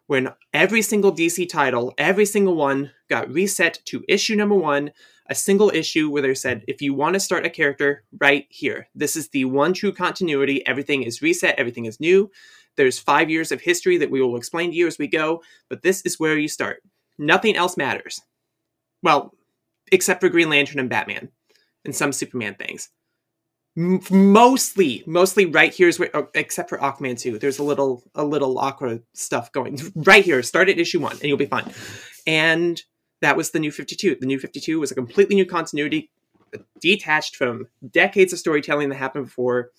when 0.06 0.32
every 0.54 0.80
single 0.80 1.12
DC 1.12 1.48
title, 1.48 1.92
every 1.98 2.24
single 2.24 2.56
one, 2.56 2.90
got 3.10 3.30
reset 3.30 3.80
to 3.86 4.04
issue 4.08 4.34
number 4.34 4.54
one, 4.54 4.92
a 5.28 5.34
single 5.34 5.70
issue 5.70 6.08
where 6.08 6.22
they 6.22 6.34
said, 6.34 6.64
if 6.66 6.80
you 6.80 6.94
want 6.94 7.14
to 7.14 7.20
start 7.20 7.44
a 7.44 7.50
character, 7.50 8.04
right 8.18 8.46
here. 8.48 8.88
This 8.94 9.14
is 9.14 9.28
the 9.28 9.44
one 9.44 9.74
true 9.74 9.92
continuity. 9.92 10.66
Everything 10.66 11.02
is 11.02 11.20
reset, 11.20 11.58
everything 11.58 11.84
is 11.84 12.00
new. 12.00 12.30
There's 12.76 12.98
five 12.98 13.28
years 13.28 13.52
of 13.52 13.60
history 13.60 13.98
that 13.98 14.10
we 14.10 14.22
will 14.22 14.36
explain 14.36 14.70
to 14.70 14.76
you 14.76 14.86
as 14.86 14.98
we 14.98 15.08
go, 15.08 15.42
but 15.68 15.82
this 15.82 16.02
is 16.02 16.18
where 16.18 16.38
you 16.38 16.48
start. 16.48 16.82
Nothing 17.18 17.56
else 17.56 17.76
matters. 17.76 18.20
Well, 19.02 19.34
except 19.92 20.20
for 20.20 20.28
Green 20.28 20.50
Lantern 20.50 20.80
and 20.80 20.90
Batman 20.90 21.30
and 21.84 21.94
some 21.94 22.12
Superman 22.12 22.54
things 22.54 22.90
mostly 23.76 25.04
mostly 25.06 25.44
right 25.44 25.72
here 25.72 25.86
is 25.86 25.98
where 25.98 26.10
oh, 26.14 26.28
except 26.34 26.70
for 26.70 26.78
aquaman 26.78 27.18
2 27.20 27.38
there's 27.38 27.58
a 27.58 27.62
little 27.62 28.02
a 28.14 28.24
little 28.24 28.58
aqua 28.58 29.00
stuff 29.12 29.52
going 29.52 29.78
right 29.94 30.24
here. 30.24 30.42
Start 30.42 30.70
at 30.70 30.78
issue 30.78 31.00
one 31.00 31.12
and 31.12 31.24
you'll 31.24 31.36
be 31.36 31.46
fine. 31.46 31.70
And 32.26 32.82
that 33.20 33.36
was 33.36 33.50
the 33.50 33.60
new 33.60 33.70
52 33.70 34.16
the 34.18 34.26
new 34.26 34.38
52 34.38 34.80
was 34.80 34.90
a 34.90 34.94
completely 34.94 35.36
new 35.36 35.44
continuity 35.44 36.10
uh, 36.54 36.58
detached 36.80 37.36
from 37.36 37.68
decades 37.90 38.32
of 38.32 38.38
storytelling 38.38 38.88
that 38.88 38.96
happened 38.96 39.26
before. 39.26 39.70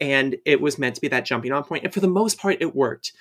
And 0.00 0.36
it 0.46 0.60
was 0.60 0.78
meant 0.78 0.94
to 0.94 1.00
be 1.00 1.08
that 1.08 1.26
jumping 1.26 1.52
on 1.52 1.64
point. 1.64 1.84
And 1.84 1.92
for 1.92 2.00
the 2.00 2.08
most 2.08 2.38
part 2.38 2.58
it 2.60 2.74
worked. 2.74 3.12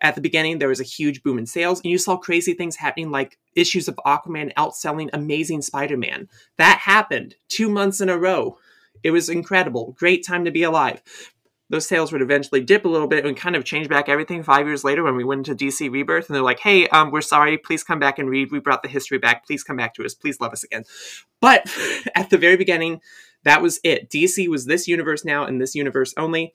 At 0.00 0.16
the 0.16 0.20
beginning 0.20 0.58
there 0.58 0.68
was 0.68 0.80
a 0.80 0.84
huge 0.84 1.22
boom 1.22 1.38
in 1.38 1.46
sales 1.46 1.80
and 1.80 1.92
you 1.92 1.98
saw 1.98 2.16
crazy 2.16 2.54
things 2.54 2.74
happening 2.74 3.12
like 3.12 3.38
issues 3.54 3.86
of 3.86 3.94
aquaman 4.04 4.52
outselling 4.54 5.10
amazing 5.12 5.62
spider-man. 5.62 6.28
That 6.58 6.80
happened 6.80 7.36
two 7.48 7.70
months 7.70 8.00
in 8.00 8.08
a 8.08 8.18
row 8.18 8.58
it 9.02 9.10
was 9.10 9.28
incredible. 9.28 9.94
Great 9.98 10.24
time 10.24 10.44
to 10.44 10.50
be 10.50 10.62
alive. 10.62 11.02
Those 11.68 11.88
sales 11.88 12.12
would 12.12 12.22
eventually 12.22 12.60
dip 12.60 12.84
a 12.84 12.88
little 12.88 13.08
bit 13.08 13.26
and 13.26 13.36
kind 13.36 13.56
of 13.56 13.64
change 13.64 13.88
back 13.88 14.08
everything 14.08 14.44
five 14.44 14.66
years 14.66 14.84
later 14.84 15.02
when 15.02 15.16
we 15.16 15.24
went 15.24 15.48
into 15.48 15.64
DC 15.64 15.90
Rebirth. 15.90 16.28
And 16.28 16.36
they're 16.36 16.42
like, 16.42 16.60
hey, 16.60 16.86
um, 16.88 17.10
we're 17.10 17.20
sorry. 17.22 17.58
Please 17.58 17.82
come 17.82 17.98
back 17.98 18.20
and 18.20 18.30
read. 18.30 18.52
We 18.52 18.60
brought 18.60 18.82
the 18.82 18.88
history 18.88 19.18
back. 19.18 19.44
Please 19.44 19.64
come 19.64 19.76
back 19.76 19.94
to 19.94 20.04
us. 20.04 20.14
Please 20.14 20.40
love 20.40 20.52
us 20.52 20.62
again. 20.62 20.84
But 21.40 21.68
at 22.14 22.30
the 22.30 22.38
very 22.38 22.56
beginning, 22.56 23.00
that 23.42 23.62
was 23.62 23.80
it. 23.82 24.10
DC 24.10 24.46
was 24.48 24.66
this 24.66 24.86
universe 24.86 25.24
now 25.24 25.44
and 25.44 25.60
this 25.60 25.74
universe 25.74 26.14
only. 26.16 26.54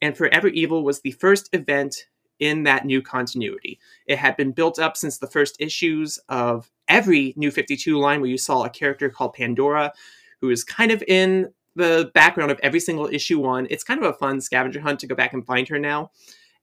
And 0.00 0.16
Forever 0.16 0.48
Evil 0.48 0.84
was 0.84 1.00
the 1.00 1.12
first 1.12 1.48
event 1.52 2.06
in 2.38 2.64
that 2.64 2.84
new 2.84 3.00
continuity. 3.00 3.78
It 4.06 4.18
had 4.18 4.36
been 4.36 4.52
built 4.52 4.78
up 4.78 4.96
since 4.96 5.18
the 5.18 5.26
first 5.26 5.56
issues 5.60 6.18
of 6.28 6.70
every 6.88 7.34
New 7.36 7.50
52 7.50 7.98
line 7.98 8.20
where 8.20 8.30
you 8.30 8.38
saw 8.38 8.64
a 8.64 8.70
character 8.70 9.08
called 9.08 9.34
Pandora, 9.34 9.92
who 10.40 10.50
is 10.50 10.64
kind 10.64 10.90
of 10.90 11.02
in 11.06 11.52
the 11.76 12.10
background 12.14 12.50
of 12.50 12.60
every 12.62 12.80
single 12.80 13.06
issue 13.06 13.40
one. 13.40 13.66
It's 13.70 13.84
kind 13.84 14.02
of 14.02 14.08
a 14.08 14.16
fun 14.16 14.40
scavenger 14.40 14.80
hunt 14.80 15.00
to 15.00 15.06
go 15.06 15.14
back 15.14 15.32
and 15.32 15.46
find 15.46 15.68
her 15.68 15.78
now. 15.78 16.10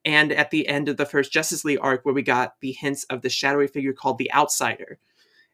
And 0.04 0.32
at 0.32 0.52
the 0.52 0.68
end 0.68 0.90
of 0.90 0.98
the 0.98 1.06
first 1.06 1.32
Justice 1.32 1.64
League 1.64 1.80
arc, 1.82 2.06
where 2.06 2.14
we 2.14 2.24
got 2.24 2.56
the 2.60 2.72
hints 2.72 3.04
of 3.06 3.22
the 3.22 3.30
shadowy 3.30 3.68
figure 3.68 3.94
called 3.94 4.18
the 4.18 4.34
Outsider. 4.34 4.98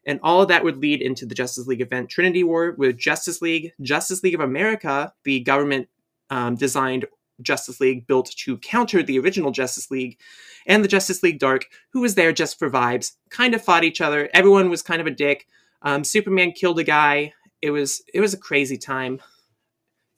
And 0.06 0.20
all 0.22 0.40
of 0.40 0.48
that 0.48 0.64
would 0.64 0.78
lead 0.78 1.02
into 1.02 1.26
the 1.26 1.34
Justice 1.34 1.66
League 1.66 1.82
event 1.82 2.08
Trinity 2.08 2.42
War 2.42 2.74
with 2.78 2.96
Justice 2.96 3.42
League, 3.42 3.72
Justice 3.82 4.22
League 4.22 4.34
of 4.34 4.40
America, 4.40 5.12
the 5.24 5.40
government 5.40 5.88
um, 6.30 6.54
designed 6.54 7.06
Justice 7.42 7.80
League 7.80 8.06
built 8.06 8.30
to 8.30 8.56
counter 8.58 9.02
the 9.02 9.18
original 9.18 9.50
Justice 9.50 9.90
League, 9.90 10.18
and 10.66 10.82
the 10.82 10.88
Justice 10.88 11.22
League 11.22 11.38
Dark, 11.38 11.66
who 11.90 12.00
was 12.00 12.14
there 12.14 12.32
just 12.32 12.58
for 12.58 12.70
vibes, 12.70 13.12
kind 13.30 13.54
of 13.54 13.62
fought 13.62 13.84
each 13.84 14.00
other. 14.00 14.28
Everyone 14.32 14.70
was 14.70 14.82
kind 14.82 15.00
of 15.00 15.06
a 15.06 15.12
dick. 15.12 15.46
Um, 15.82 16.04
Superman 16.04 16.52
killed 16.52 16.78
a 16.78 16.84
guy. 16.84 17.32
It 17.62 17.70
was 17.70 18.02
it 18.12 18.20
was 18.20 18.34
a 18.34 18.38
crazy 18.38 18.76
time. 18.76 19.20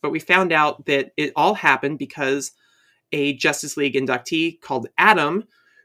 But 0.03 0.11
we 0.11 0.21
found 0.21 0.53
out 0.53 0.87
that 0.87 1.13
it 1.17 1.33
all 1.37 1.55
happened 1.55 1.99
because 1.99 2.53
a 3.13 3.35
Justice 3.35 3.77
League 3.77 3.95
inductee 3.95 4.61
called 4.61 4.89
Adam, 4.97 5.45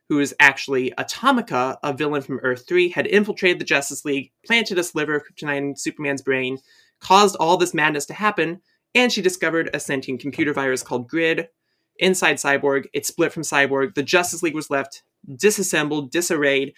who 0.10 0.20
is 0.20 0.36
actually 0.40 0.92
Atomica, 0.98 1.78
a 1.84 1.94
villain 1.94 2.22
from 2.22 2.40
Earth 2.44 2.66
3, 2.68 2.90
had 2.90 3.08
infiltrated 3.08 3.60
the 3.60 3.66
Justice 3.66 4.06
League, 4.06 4.32
planted 4.46 4.78
a 4.78 4.84
sliver 4.84 5.16
of 5.16 5.24
kryptonite 5.24 5.58
in 5.58 5.76
Superman's 5.76 6.22
brain, 6.22 6.60
caused 7.00 7.36
all 7.38 7.58
this 7.58 7.74
madness 7.74 8.06
to 8.06 8.14
happen, 8.14 8.62
and 8.94 9.12
she 9.12 9.22
discovered 9.22 9.70
a 9.74 9.80
sentient 9.80 10.22
computer 10.22 10.54
virus 10.54 10.84
called 10.84 11.08
Grid 11.08 11.50
inside 11.98 12.36
Cyborg. 12.36 12.86
It 12.94 13.06
split 13.06 13.34
from 13.34 13.44
Cyborg. 13.44 13.96
The 13.96 14.04
Justice 14.04 14.44
League 14.44 14.56
was 14.56 14.70
left 14.70 15.04
disassembled, 15.36 16.12
disarrayed, 16.12 16.74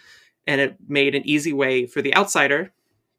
and 0.45 0.62
it 0.62 0.78
made 0.88 1.15
an 1.15 1.28
easy 1.28 1.52
way 1.52 1.86
for 1.86 2.02
the 2.02 2.15
outsider, 2.15 2.71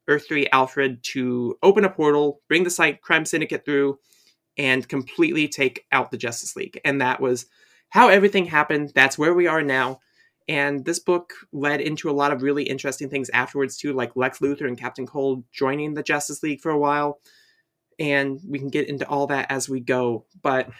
Earth 0.08 0.26
3 0.26 0.48
Alfred, 0.52 1.02
to 1.04 1.56
open 1.62 1.84
a 1.84 1.90
portal, 1.90 2.40
bring 2.48 2.64
the 2.64 2.70
site 2.70 3.02
crime 3.02 3.24
syndicate 3.24 3.64
through, 3.64 3.98
and 4.56 4.88
completely 4.88 5.46
take 5.46 5.84
out 5.92 6.10
the 6.10 6.16
Justice 6.16 6.56
League. 6.56 6.80
And 6.84 7.00
that 7.00 7.20
was 7.20 7.46
how 7.90 8.08
everything 8.08 8.46
happened. 8.46 8.90
That's 8.94 9.16
where 9.16 9.34
we 9.34 9.46
are 9.46 9.62
now. 9.62 10.00
And 10.48 10.84
this 10.84 10.98
book 10.98 11.34
led 11.52 11.80
into 11.80 12.08
a 12.08 12.12
lot 12.12 12.32
of 12.32 12.42
really 12.42 12.64
interesting 12.64 13.10
things 13.10 13.30
afterwards, 13.30 13.76
too, 13.76 13.92
like 13.92 14.16
Lex 14.16 14.38
Luthor 14.38 14.66
and 14.66 14.78
Captain 14.78 15.06
Cold 15.06 15.44
joining 15.52 15.94
the 15.94 16.02
Justice 16.02 16.42
League 16.42 16.60
for 16.60 16.70
a 16.70 16.78
while. 16.78 17.20
And 17.98 18.40
we 18.48 18.58
can 18.58 18.68
get 18.68 18.88
into 18.88 19.06
all 19.06 19.26
that 19.26 19.50
as 19.50 19.68
we 19.68 19.80
go. 19.80 20.24
But 20.42 20.70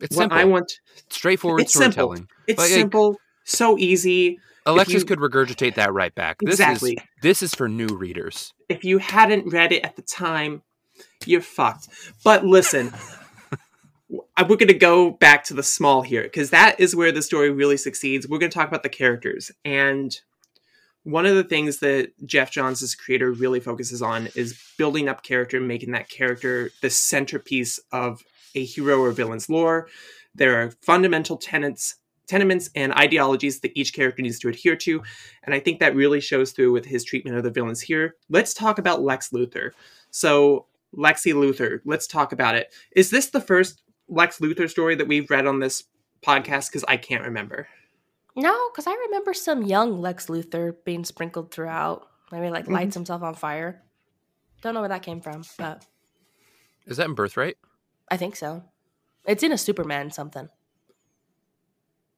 it's 0.00 0.14
what 0.14 0.24
simple. 0.24 0.38
I 0.38 0.44
want 0.44 0.80
straightforward 1.08 1.62
it's 1.62 1.72
simple. 1.72 1.92
storytelling. 1.92 2.28
It's 2.46 2.58
Like, 2.58 2.68
simple, 2.68 3.16
so 3.44 3.78
easy. 3.78 4.38
Alexis 4.66 5.02
you- 5.02 5.04
could 5.06 5.18
regurgitate 5.18 5.74
that 5.76 5.92
right 5.92 6.14
back. 6.14 6.38
This 6.40 6.54
Exactly. 6.54 6.92
is 6.94 7.02
this 7.22 7.42
is 7.42 7.54
for 7.54 7.68
new 7.68 7.86
readers. 7.86 8.52
If 8.68 8.84
you 8.84 8.98
hadn't 8.98 9.52
read 9.52 9.72
it 9.72 9.84
at 9.84 9.96
the 9.96 10.02
time, 10.02 10.62
you're 11.24 11.40
fucked. 11.40 11.88
But 12.24 12.44
listen, 12.44 12.92
we're 14.10 14.44
going 14.56 14.68
to 14.68 14.74
go 14.74 15.10
back 15.10 15.44
to 15.44 15.54
the 15.54 15.62
small 15.62 16.02
here 16.02 16.22
because 16.22 16.50
that 16.50 16.78
is 16.78 16.94
where 16.94 17.12
the 17.12 17.22
story 17.22 17.50
really 17.50 17.76
succeeds. 17.76 18.28
We're 18.28 18.38
going 18.38 18.50
to 18.50 18.54
talk 18.54 18.68
about 18.68 18.82
the 18.82 18.88
characters. 18.88 19.50
And 19.64 20.14
one 21.02 21.26
of 21.26 21.34
the 21.34 21.44
things 21.44 21.78
that 21.78 22.12
Geoff 22.24 22.50
Johns, 22.50 22.82
as 22.82 22.94
creator, 22.94 23.32
really 23.32 23.60
focuses 23.60 24.02
on 24.02 24.28
is 24.34 24.58
building 24.78 25.08
up 25.08 25.22
character 25.22 25.56
and 25.56 25.68
making 25.68 25.92
that 25.92 26.08
character 26.08 26.70
the 26.82 26.90
centerpiece 26.90 27.78
of 27.92 28.22
a 28.54 28.64
hero 28.64 29.00
or 29.00 29.10
villain's 29.12 29.48
lore. 29.48 29.88
There 30.34 30.60
are 30.62 30.70
fundamental 30.82 31.36
tenets, 31.36 31.96
tenements, 32.26 32.70
and 32.74 32.92
ideologies 32.94 33.60
that 33.60 33.72
each 33.74 33.92
character 33.92 34.22
needs 34.22 34.38
to 34.40 34.48
adhere 34.48 34.76
to. 34.76 35.02
And 35.44 35.54
I 35.54 35.60
think 35.60 35.80
that 35.80 35.94
really 35.94 36.20
shows 36.20 36.52
through 36.52 36.72
with 36.72 36.84
his 36.84 37.04
treatment 37.04 37.36
of 37.36 37.44
the 37.44 37.50
villains 37.50 37.80
here. 37.80 38.16
Let's 38.28 38.54
talk 38.54 38.78
about 38.78 39.02
Lex 39.02 39.30
Luthor. 39.30 39.70
So, 40.10 40.66
Lexi 40.96 41.34
Luthor, 41.34 41.80
let's 41.84 42.06
talk 42.06 42.32
about 42.32 42.54
it. 42.54 42.72
Is 42.94 43.10
this 43.10 43.30
the 43.30 43.40
first 43.40 43.82
Lex 44.08 44.38
Luthor 44.38 44.68
story 44.68 44.94
that 44.94 45.08
we've 45.08 45.30
read 45.30 45.46
on 45.46 45.60
this 45.60 45.84
podcast? 46.24 46.68
Because 46.68 46.84
I 46.88 46.96
can't 46.96 47.24
remember. 47.24 47.68
No, 48.34 48.70
because 48.70 48.86
I 48.86 48.94
remember 49.06 49.32
some 49.32 49.62
young 49.62 50.00
Lex 50.00 50.26
Luthor 50.26 50.74
being 50.84 51.04
sprinkled 51.04 51.50
throughout. 51.50 52.08
Maybe 52.32 52.50
like 52.50 52.68
lights 52.68 52.90
mm-hmm. 52.90 53.00
himself 53.00 53.22
on 53.22 53.34
fire. 53.34 53.82
Don't 54.62 54.74
know 54.74 54.80
where 54.80 54.88
that 54.88 55.02
came 55.02 55.20
from, 55.20 55.42
but 55.58 55.84
Is 56.86 56.96
that 56.96 57.06
in 57.06 57.14
Birthright? 57.14 57.56
I 58.10 58.16
think 58.16 58.36
so. 58.36 58.62
It's 59.26 59.42
in 59.42 59.52
a 59.52 59.58
Superman 59.58 60.10
something. 60.10 60.48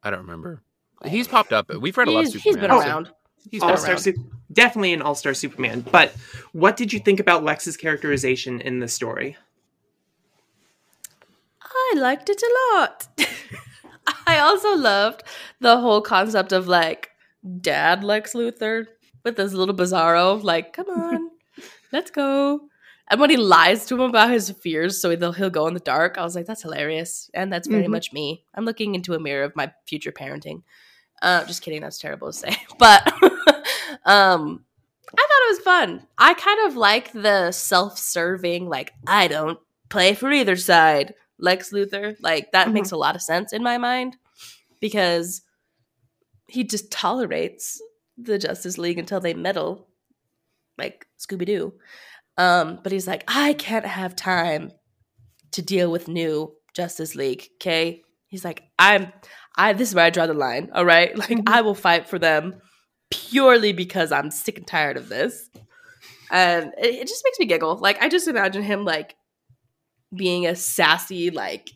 I 0.02 0.10
don't 0.10 0.20
remember. 0.20 0.62
He's 1.06 1.28
popped 1.28 1.52
up. 1.52 1.72
We've 1.74 1.96
read 1.96 2.08
a 2.08 2.10
lot 2.10 2.24
of 2.24 2.32
Superman. 2.32 2.42
He's 2.44 2.56
been 2.56 2.70
around. 2.70 3.10
He's 3.50 3.60
been 3.60 3.70
All 3.70 3.76
Star, 3.76 3.90
around. 3.90 4.00
Su- 4.00 4.30
definitely 4.52 4.92
an 4.92 5.02
All 5.02 5.14
Star 5.14 5.34
Superman. 5.34 5.80
But 5.80 6.14
what 6.52 6.76
did 6.76 6.92
you 6.92 6.98
think 6.98 7.20
about 7.20 7.44
Lex's 7.44 7.76
characterization 7.76 8.60
in 8.60 8.80
this 8.80 8.92
story? 8.94 9.36
I 11.62 11.94
liked 11.96 12.28
it 12.28 12.42
a 12.42 12.76
lot. 12.76 13.08
I 14.26 14.38
also 14.38 14.74
loved 14.76 15.22
the 15.60 15.78
whole 15.78 16.00
concept 16.00 16.52
of 16.52 16.66
like 16.66 17.10
dad 17.60 18.04
Lex 18.04 18.34
Luthor 18.34 18.86
with 19.24 19.36
this 19.36 19.52
little 19.52 19.74
bizarro, 19.74 20.42
like, 20.42 20.72
come 20.72 20.88
on, 20.88 21.30
let's 21.92 22.10
go. 22.10 22.60
And 23.10 23.20
when 23.20 23.30
he 23.30 23.36
lies 23.36 23.86
to 23.86 23.94
him 23.94 24.00
about 24.02 24.30
his 24.30 24.50
fears, 24.50 25.00
so 25.00 25.10
he'll, 25.10 25.32
he'll 25.32 25.50
go 25.50 25.66
in 25.66 25.74
the 25.74 25.80
dark, 25.80 26.18
I 26.18 26.22
was 26.24 26.34
like, 26.36 26.46
that's 26.46 26.62
hilarious. 26.62 27.30
And 27.34 27.52
that's 27.52 27.66
very 27.66 27.84
Mhm. 27.86 27.90
much 27.90 28.12
me. 28.12 28.44
I'm 28.54 28.64
looking 28.66 28.94
into 28.94 29.14
a 29.14 29.18
mirror 29.20 29.44
of 29.44 29.56
my 29.56 29.72
future 29.86 30.12
parenting. 30.12 30.62
Uh, 31.22 31.44
just 31.46 31.62
kidding, 31.62 31.80
that's 31.80 31.98
terrible 31.98 32.28
to 32.28 32.32
say. 32.32 32.56
But 32.78 33.06
um, 34.04 34.64
I 35.16 35.22
thought 35.22 35.46
it 35.46 35.50
was 35.50 35.58
fun. 35.60 36.06
I 36.18 36.34
kind 36.34 36.66
of 36.68 36.76
like 36.76 37.12
the 37.12 37.50
self 37.52 37.98
serving, 37.98 38.68
like, 38.68 38.92
I 39.06 39.26
don't 39.28 39.58
play 39.88 40.14
for 40.14 40.30
either 40.30 40.56
side. 40.56 41.14
Lex 41.38 41.72
Luthor. 41.72 42.16
Like 42.20 42.52
that 42.52 42.68
Mhm. 42.68 42.72
makes 42.74 42.90
a 42.90 42.96
lot 42.96 43.14
of 43.16 43.22
sense 43.22 43.52
in 43.52 43.62
my 43.62 43.78
mind 43.78 44.16
because 44.80 45.42
he 46.48 46.64
just 46.64 46.90
tolerates 46.90 47.80
the 48.16 48.38
Justice 48.38 48.76
League 48.78 48.98
until 48.98 49.20
they 49.20 49.34
meddle, 49.34 49.86
like 50.76 51.06
Scooby 51.18 51.46
Doo. 51.46 51.72
Um, 52.38 52.78
but 52.82 52.92
he's 52.92 53.06
like, 53.06 53.24
I 53.28 53.52
can't 53.52 53.84
have 53.84 54.16
time 54.16 54.70
to 55.52 55.60
deal 55.60 55.90
with 55.90 56.08
new 56.08 56.54
Justice 56.74 57.14
League. 57.14 57.48
Okay, 57.56 58.02
he's 58.28 58.44
like, 58.44 58.62
I'm, 58.78 59.12
I. 59.56 59.72
This 59.74 59.88
is 59.90 59.94
where 59.94 60.04
I 60.06 60.10
draw 60.10 60.26
the 60.26 60.34
line. 60.34 60.70
All 60.74 60.84
right, 60.84 61.16
like 61.18 61.30
Mhm. 61.30 61.42
I 61.48 61.60
will 61.62 61.74
fight 61.74 62.08
for 62.08 62.18
them 62.18 62.60
purely 63.10 63.72
because 63.72 64.12
I'm 64.12 64.30
sick 64.30 64.56
and 64.58 64.66
tired 64.66 64.96
of 64.96 65.08
this, 65.08 65.50
and 66.30 66.72
it, 66.78 66.94
it 66.94 67.08
just 67.08 67.22
makes 67.24 67.38
me 67.40 67.46
giggle. 67.46 67.76
Like 67.76 68.00
I 68.00 68.08
just 68.08 68.28
imagine 68.28 68.62
him 68.62 68.84
like 68.84 69.16
being 70.14 70.46
a 70.46 70.54
sassy, 70.54 71.30
like 71.30 71.70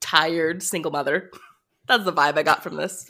tired 0.00 0.62
single 0.62 0.90
mother. 0.90 1.30
That's 1.86 2.04
the 2.04 2.12
vibe 2.12 2.36
I 2.36 2.42
got 2.42 2.64
from 2.64 2.74
this. 2.74 3.08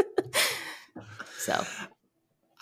so 1.38 1.62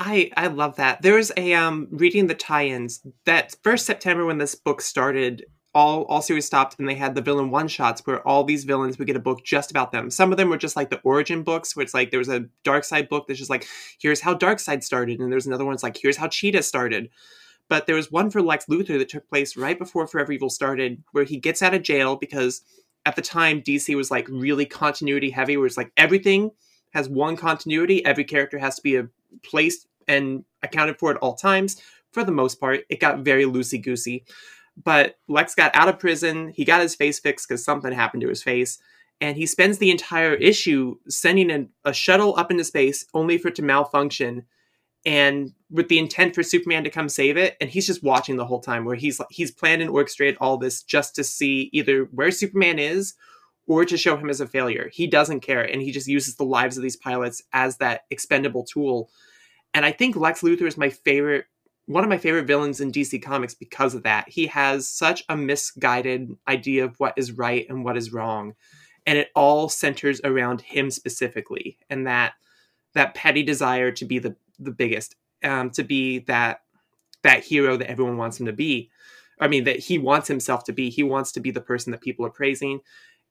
I 0.05 0.31
I 0.37 0.49
love 0.49 0.77
that. 0.77 1.01
There 1.03 1.15
was 1.15 1.31
a 1.37 1.55
um 1.55 1.87
reading 1.91 2.27
the 2.27 2.35
tie-ins 2.35 3.03
that 3.25 3.55
first 3.63 3.87
September 3.87 4.27
when 4.27 4.39
this 4.39 4.55
book 4.55 4.81
started. 4.81 5.47
All 5.75 6.03
all 6.03 6.21
series 6.21 6.45
stopped 6.45 6.79
and 6.79 6.87
they 6.87 6.97
had 6.97 7.15
the 7.15 7.23
villain 7.23 7.51
one 7.51 7.67
shots 7.67 8.03
where 8.05 8.27
all 8.29 8.45
these 8.45 8.65
villains 8.65 8.99
would 8.99 9.07
get 9.07 9.17
a 9.17 9.21
book 9.21 9.43
just 9.43 9.71
about 9.71 9.91
them. 9.91 10.11
Some 10.11 10.31
of 10.31 10.37
them 10.37 10.51
were 10.51 10.59
just 10.59 10.77
like 10.77 10.91
the 10.91 11.01
origin 11.01 11.45
books, 11.45 11.75
where 11.75 11.83
it's 11.83 11.95
like 11.95 12.11
there 12.11 12.19
was 12.19 12.29
a 12.29 12.45
Darkseid 12.63 13.09
book 13.09 13.27
that's 13.27 13.39
just 13.39 13.49
like 13.49 13.67
here's 13.99 14.21
how 14.21 14.35
Darkseid 14.35 14.83
started, 14.83 15.21
and 15.21 15.33
there's 15.33 15.47
another 15.47 15.65
one 15.65 15.73
that's 15.73 15.83
like 15.83 15.97
here's 15.97 16.19
how 16.19 16.29
Cheetah 16.29 16.65
started. 16.65 17.09
But 17.69 17.87
there 17.87 17.97
was 17.97 18.11
one 18.11 18.29
for 18.29 18.43
Lex 18.43 18.67
Luthor 18.67 18.99
that 18.99 19.09
took 19.09 19.27
place 19.29 19.57
right 19.57 19.79
before 19.79 20.07
Forever 20.07 20.33
Evil 20.33 20.51
started, 20.51 21.03
where 21.13 21.25
he 21.25 21.39
gets 21.39 21.63
out 21.63 21.75
of 21.75 21.83
jail 21.83 22.17
because 22.17 22.61
at 23.07 23.17
the 23.17 23.23
time 23.23 23.63
DC 23.63 23.95
was 23.97 24.11
like 24.11 24.29
really 24.29 24.67
continuity 24.67 25.31
heavy, 25.31 25.57
where 25.57 25.67
it's 25.67 25.79
like 25.79 25.93
everything 25.97 26.51
has 26.91 27.09
one 27.09 27.37
continuity, 27.37 28.05
every 28.05 28.25
character 28.25 28.59
has 28.59 28.75
to 28.75 28.83
be 28.83 28.97
a 28.97 29.09
placed 29.43 29.87
and 30.13 30.45
accounted 30.63 30.99
for 30.99 31.11
at 31.11 31.17
all 31.19 31.35
times. 31.35 31.81
For 32.13 32.25
the 32.25 32.33
most 32.33 32.61
part, 32.61 32.81
it 32.89 33.01
got 33.01 33.21
very 33.21 33.45
loosey 33.45 33.83
goosey. 33.83 34.25
But 34.83 35.17
Lex 35.29 35.55
got 35.55 35.75
out 35.75 35.89
of 35.89 35.99
prison. 35.99 36.53
He 36.55 36.65
got 36.65 36.83
his 36.83 36.95
face 36.95 37.19
fixed 37.19 37.49
because 37.49 37.65
something 37.65 37.93
happened 37.93 38.23
to 38.23 38.29
his 38.29 38.43
face. 38.43 38.79
And 39.21 39.37
he 39.37 39.47
spends 39.47 39.79
the 39.79 39.91
entire 39.91 40.35
issue 40.35 40.97
sending 41.09 41.51
a, 41.51 41.67
a 41.85 41.93
shuttle 41.93 42.35
up 42.37 42.51
into 42.51 42.65
space 42.65 43.05
only 43.15 43.39
for 43.39 43.49
it 43.49 43.55
to 43.57 43.63
malfunction 43.63 44.45
and 45.05 45.53
with 45.71 45.89
the 45.89 45.99
intent 45.99 46.35
for 46.35 46.43
Superman 46.43 46.85
to 46.85 46.91
come 46.91 47.09
save 47.09 47.37
it. 47.37 47.57
And 47.61 47.71
he's 47.71 47.87
just 47.87 48.03
watching 48.03 48.37
the 48.37 48.47
whole 48.47 48.61
time 48.61 48.85
where 48.85 48.97
he's 48.97 49.21
he's 49.31 49.51
planned 49.51 49.83
and 49.83 49.91
orchestrated 49.91 50.37
all 50.41 50.57
this 50.57 50.83
just 50.83 51.15
to 51.17 51.25
see 51.25 51.71
either 51.73 52.09
where 52.13 52.31
Superman 52.31 52.79
is 52.79 53.15
or 53.67 53.85
to 53.85 53.97
show 53.97 54.17
him 54.17 54.29
as 54.29 54.41
a 54.41 54.47
failure. 54.47 54.91
He 54.93 55.07
doesn't 55.07 55.41
care. 55.41 55.63
And 55.63 55.83
he 55.83 55.93
just 55.93 56.09
uses 56.09 56.37
the 56.37 56.45
lives 56.45 56.77
of 56.77 56.83
these 56.83 56.97
pilots 56.97 57.43
as 57.53 57.79
that 57.79 58.03
expendable 58.11 58.65
tool. 58.65 59.11
And 59.75 59.85
I 59.85 59.93
think 59.93 60.17
Lex 60.17 60.43
Luthor 60.43 60.67
is 60.67 60.77
my 60.77 60.91
favorite, 60.91 61.47
one 61.87 62.05
of 62.05 62.11
my 62.11 62.19
favorite 62.19 62.47
villains 62.47 62.81
in 62.81 62.93
DC 62.93 63.23
Comics 63.23 63.55
because 63.55 63.95
of 63.95 64.03
that. 64.03 64.29
He 64.29 64.47
has 64.49 64.89
such 64.89 65.25
a 65.29 65.37
misguided 65.37 66.37
idea 66.49 66.85
of 66.85 66.99
what 66.99 67.15
is 67.17 67.33
right 67.33 67.67
and 67.69 67.85
what 67.85 67.97
is 67.97 68.13
wrong. 68.13 68.55
And 69.07 69.19
it 69.19 69.31
all 69.35 69.69
centers 69.69 70.21
around 70.23 70.61
him 70.61 70.91
specifically 70.91 71.79
and 71.91 72.07
that 72.07 72.35
that 72.95 73.15
petty 73.15 73.43
desire 73.43 73.91
to 73.91 74.05
be 74.05 74.19
the, 74.19 74.37
the 74.59 74.71
biggest, 74.71 75.17
um, 75.43 75.71
to 75.71 75.83
be 75.83 76.21
that 76.21 76.61
that 77.23 77.45
hero 77.45 77.77
that 77.77 77.91
everyone 77.91 78.17
wants 78.17 78.39
him 78.39 78.47
to 78.47 78.53
be. 78.53 78.91
I 79.41 79.49
mean, 79.49 79.65
that 79.65 79.79
he 79.79 79.99
wants 79.99 80.29
himself 80.29 80.65
to 80.65 80.73
be. 80.73 80.91
He 80.91 81.03
wants 81.03 81.33
to 81.33 81.41
be 81.41 81.51
the 81.51 81.61
person 81.61 81.91
that 81.93 82.01
people 82.01 82.27
are 82.27 82.31
praising. 82.31 82.81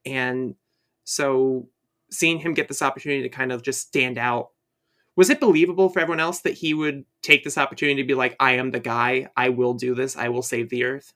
And 0.05 0.55
so 1.03 1.67
seeing 2.09 2.39
him 2.39 2.53
get 2.53 2.67
this 2.67 2.81
opportunity 2.81 3.21
to 3.23 3.29
kind 3.29 3.51
of 3.51 3.61
just 3.61 3.81
stand 3.81 4.17
out 4.17 4.49
was 5.15 5.29
it 5.29 5.39
believable 5.39 5.89
for 5.89 5.99
everyone 5.99 6.19
else 6.19 6.39
that 6.41 6.53
he 6.53 6.73
would 6.73 7.05
take 7.21 7.43
this 7.43 7.57
opportunity 7.57 8.01
to 8.01 8.07
be 8.07 8.13
like 8.13 8.35
i 8.39 8.53
am 8.53 8.71
the 8.71 8.79
guy 8.79 9.27
i 9.35 9.49
will 9.49 9.73
do 9.73 9.93
this 9.95 10.15
i 10.15 10.29
will 10.29 10.41
save 10.43 10.69
the 10.69 10.83
earth 10.83 11.13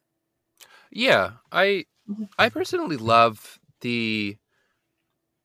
Yeah, 0.92 1.32
I 1.52 1.86
Mhm. 2.10 2.30
I 2.38 2.50
personally 2.50 2.98
love 2.98 3.60
the 3.82 4.38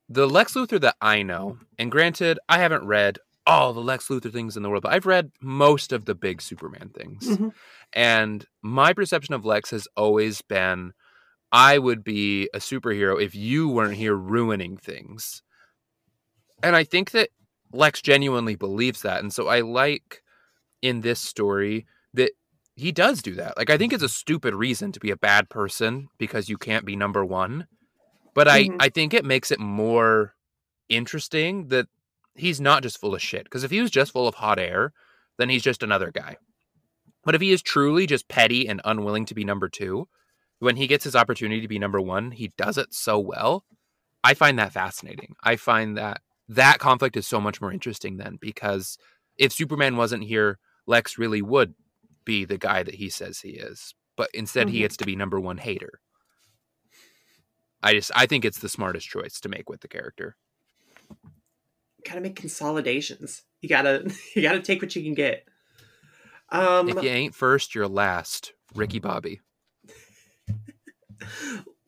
the 0.08 0.26
Lex 0.28 0.54
Luthor 0.54 0.80
that 0.80 0.96
I 1.00 1.22
know. 1.22 1.58
And 1.78 1.90
granted, 1.90 2.38
I 2.48 2.58
haven't 2.58 2.84
read 2.84 3.18
all 3.46 3.72
the 3.72 3.80
Lex 3.80 4.08
Luthor 4.08 4.32
things 4.32 4.56
in 4.56 4.62
the 4.62 4.68
world, 4.68 4.82
but 4.82 4.92
I've 4.92 5.06
read 5.06 5.30
most 5.40 5.92
of 5.92 6.04
the 6.04 6.14
big 6.14 6.42
Superman 6.42 6.90
things. 6.90 7.26
Mhm. 7.26 7.52
And 7.92 8.46
my 8.62 8.92
perception 8.92 9.34
of 9.34 9.44
Lex 9.44 9.70
has 9.70 9.88
always 9.96 10.42
been 10.42 10.92
I 11.52 11.78
would 11.78 12.04
be 12.04 12.48
a 12.54 12.58
superhero 12.58 13.20
if 13.20 13.34
you 13.34 13.68
weren't 13.68 13.96
here 13.96 14.14
ruining 14.14 14.76
things. 14.76 15.42
And 16.62 16.76
I 16.76 16.84
think 16.84 17.10
that 17.12 17.30
Lex 17.72 18.02
genuinely 18.02 18.56
believes 18.56 19.02
that. 19.02 19.20
And 19.20 19.32
so 19.32 19.48
I 19.48 19.60
like 19.60 20.22
in 20.82 21.00
this 21.00 21.20
story 21.20 21.86
that 22.14 22.32
he 22.76 22.92
does 22.92 23.22
do 23.22 23.34
that. 23.34 23.56
Like 23.56 23.70
I 23.70 23.76
think 23.76 23.92
it's 23.92 24.02
a 24.02 24.08
stupid 24.08 24.54
reason 24.54 24.92
to 24.92 25.00
be 25.00 25.10
a 25.10 25.16
bad 25.16 25.48
person 25.48 26.08
because 26.18 26.48
you 26.48 26.58
can't 26.58 26.84
be 26.84 26.96
number 26.96 27.24
1. 27.24 27.66
But 28.34 28.48
I 28.48 28.64
Mhm. 28.64 28.76
I 28.80 28.88
think 28.88 29.12
it 29.12 29.24
makes 29.24 29.50
it 29.50 29.60
more 29.60 30.34
interesting 30.88 31.68
that 31.68 31.88
he's 32.34 32.60
not 32.60 32.82
just 32.82 32.98
full 32.98 33.14
of 33.14 33.22
shit 33.22 33.44
because 33.44 33.64
if 33.64 33.70
he 33.70 33.80
was 33.80 33.90
just 33.90 34.12
full 34.12 34.26
of 34.26 34.36
hot 34.36 34.58
air, 34.58 34.92
then 35.36 35.48
he's 35.48 35.62
just 35.62 35.82
another 35.82 36.10
guy. 36.10 36.36
But 37.22 37.34
if 37.34 37.40
he 37.40 37.52
is 37.52 37.62
truly 37.62 38.06
just 38.06 38.28
petty 38.28 38.66
and 38.66 38.80
unwilling 38.84 39.26
to 39.26 39.34
be 39.34 39.44
number 39.44 39.68
2, 39.68 40.08
when 40.58 40.76
he 40.76 40.86
gets 40.86 41.04
his 41.04 41.16
opportunity 41.16 41.60
to 41.60 41.68
be 41.68 41.78
number 41.78 42.00
1, 42.00 42.32
he 42.32 42.48
does 42.56 42.78
it 42.78 42.94
so 42.94 43.18
well. 43.18 43.64
I 44.24 44.34
find 44.34 44.58
that 44.58 44.72
fascinating. 44.72 45.34
I 45.42 45.56
find 45.56 45.96
that 45.98 46.22
that 46.50 46.78
conflict 46.80 47.16
is 47.16 47.26
so 47.26 47.40
much 47.40 47.60
more 47.60 47.72
interesting 47.72 48.16
then 48.16 48.36
because 48.40 48.98
if 49.38 49.52
Superman 49.52 49.96
wasn't 49.96 50.24
here, 50.24 50.58
Lex 50.86 51.16
really 51.16 51.40
would 51.40 51.74
be 52.24 52.44
the 52.44 52.58
guy 52.58 52.82
that 52.82 52.96
he 52.96 53.08
says 53.08 53.38
he 53.40 53.50
is. 53.50 53.94
But 54.16 54.30
instead, 54.34 54.68
he 54.68 54.78
Mhm. 54.78 54.80
gets 54.82 54.96
to 54.98 55.06
be 55.06 55.16
number 55.16 55.38
one 55.40 55.58
hater. 55.58 56.00
I 57.82 57.94
just 57.94 58.10
I 58.14 58.26
think 58.26 58.44
it's 58.44 58.58
the 58.58 58.68
smartest 58.68 59.08
choice 59.08 59.40
to 59.40 59.48
make 59.48 59.70
with 59.70 59.80
the 59.80 59.88
character. 59.88 60.36
Gotta 62.04 62.20
make 62.20 62.36
consolidations. 62.36 63.42
You 63.60 63.68
gotta 63.68 64.04
you 64.36 64.42
gotta 64.42 64.60
take 64.60 64.82
what 64.82 64.94
you 64.96 65.02
can 65.02 65.14
get. 65.14 65.46
Um 66.50 66.88
if 66.88 67.02
you 67.02 67.08
ain't 67.08 67.34
first, 67.34 67.74
you're 67.74 67.88
last. 67.88 68.52
Ricky 68.74 68.98
Bobby. 68.98 69.40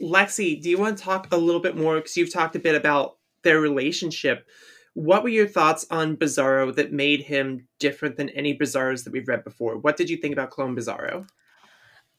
Lexi, 0.00 0.60
do 0.60 0.70
you 0.70 0.78
want 0.78 0.96
to 0.98 1.04
talk 1.04 1.28
a 1.32 1.36
little 1.36 1.60
bit 1.60 1.76
more? 1.76 1.96
Because 1.96 2.16
you've 2.16 2.32
talked 2.32 2.56
a 2.56 2.60
bit 2.60 2.74
about 2.74 3.18
their 3.42 3.60
relationship. 3.60 4.46
What 4.94 5.22
were 5.22 5.30
your 5.30 5.48
thoughts 5.48 5.86
on 5.90 6.16
Bizarro 6.16 6.74
that 6.74 6.92
made 6.92 7.22
him 7.22 7.66
different 7.78 8.16
than 8.16 8.28
any 8.30 8.56
Bizarros 8.56 9.04
that 9.04 9.12
we've 9.12 9.28
read 9.28 9.44
before? 9.44 9.78
What 9.78 9.96
did 9.96 10.10
you 10.10 10.16
think 10.18 10.32
about 10.32 10.50
Clone 10.50 10.76
Bizarro? 10.76 11.26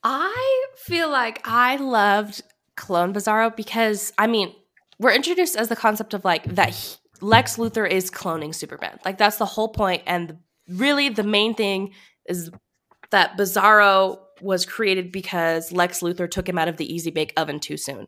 I 0.04 0.66
feel 0.76 1.10
like 1.10 1.42
I 1.46 1.76
loved 1.78 2.42
Clone 2.76 3.14
Bizarro 3.14 3.56
because 3.56 4.12
I 4.18 4.28
mean, 4.28 4.54
we're 5.00 5.14
introduced 5.14 5.56
as 5.56 5.70
the 5.70 5.76
concept 5.76 6.14
of 6.14 6.26
like 6.26 6.44
that 6.56 6.70
he- 6.70 6.98
Lex 7.22 7.58
Luthor 7.58 7.90
is 7.90 8.12
cloning 8.12 8.54
Superman. 8.54 9.00
Like 9.06 9.18
that's 9.18 9.38
the 9.38 9.46
whole 9.46 9.70
point 9.70 10.04
and 10.06 10.38
really 10.68 11.10
the 11.10 11.24
main 11.24 11.54
thing 11.54 11.94
is 12.26 12.52
that 13.12 13.38
Bizarro 13.38 14.20
was 14.42 14.66
created 14.66 15.12
because 15.12 15.72
Lex 15.72 16.02
Luthor 16.02 16.30
took 16.30 16.50
him 16.50 16.58
out 16.58 16.68
of 16.68 16.78
the 16.78 16.92
easy 16.92 17.12
bake 17.12 17.34
oven 17.38 17.60
too 17.60 17.78
soon. 17.78 18.08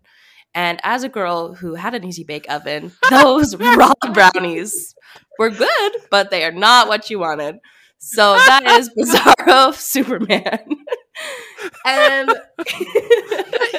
And 0.55 0.79
as 0.83 1.03
a 1.03 1.09
girl 1.09 1.53
who 1.53 1.75
had 1.75 1.93
an 1.93 2.05
easy 2.05 2.23
bake 2.23 2.49
oven, 2.49 2.93
those 3.09 3.55
raw 3.57 3.91
brownies 4.13 4.95
were 5.37 5.49
good, 5.49 5.91
but 6.09 6.31
they 6.31 6.45
are 6.45 6.51
not 6.51 6.87
what 6.87 7.09
you 7.09 7.19
wanted. 7.19 7.57
So 7.99 8.33
that 8.33 8.63
is 8.65 8.89
Bizarro 8.97 9.73
Superman. 9.73 10.59
and 11.85 12.29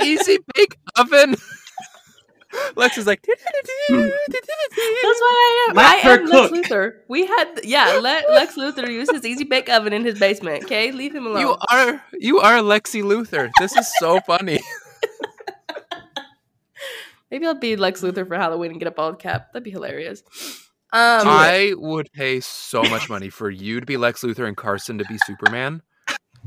Easy 0.02 0.38
bake 0.54 0.76
oven. 0.96 1.36
Lex 2.76 2.96
is 2.96 3.06
like. 3.06 3.24
Hmm. 3.88 4.08
That's 4.28 5.20
why 5.20 5.66
I 5.66 5.68
am. 5.68 5.76
Let 5.76 6.04
I 6.04 6.10
am 6.10 6.26
Lex. 6.26 6.52
Luthor. 6.52 6.92
We 7.08 7.26
had, 7.26 7.60
yeah, 7.64 7.98
let 8.00 8.30
Lex 8.30 8.54
Luthor 8.54 8.90
use 8.90 9.10
his 9.10 9.26
easy 9.26 9.44
bake 9.44 9.68
oven 9.68 9.92
in 9.92 10.04
his 10.04 10.18
basement. 10.18 10.64
Okay, 10.64 10.92
leave 10.92 11.14
him 11.14 11.26
alone. 11.26 11.40
You 11.40 11.56
are 11.70 12.02
you 12.18 12.38
are 12.40 12.58
Lexi 12.60 13.02
Luthor. 13.02 13.50
This 13.58 13.76
is 13.76 13.92
so 13.98 14.20
funny. 14.20 14.60
Maybe 17.36 17.46
I'll 17.48 17.54
be 17.54 17.76
Lex 17.76 18.00
Luthor 18.00 18.26
for 18.26 18.34
Halloween 18.36 18.70
and 18.70 18.80
get 18.80 18.86
a 18.86 18.90
bald 18.90 19.18
cap. 19.18 19.52
That'd 19.52 19.62
be 19.62 19.70
hilarious. 19.70 20.22
Um, 20.90 21.28
I 21.28 21.74
would 21.76 22.10
pay 22.14 22.40
so 22.40 22.82
much 22.84 23.10
money 23.10 23.28
for 23.28 23.50
you 23.50 23.78
to 23.78 23.84
be 23.84 23.98
Lex 23.98 24.22
Luthor 24.22 24.48
and 24.48 24.56
Carson 24.56 24.96
to 24.96 25.04
be 25.04 25.18
Superman. 25.18 25.82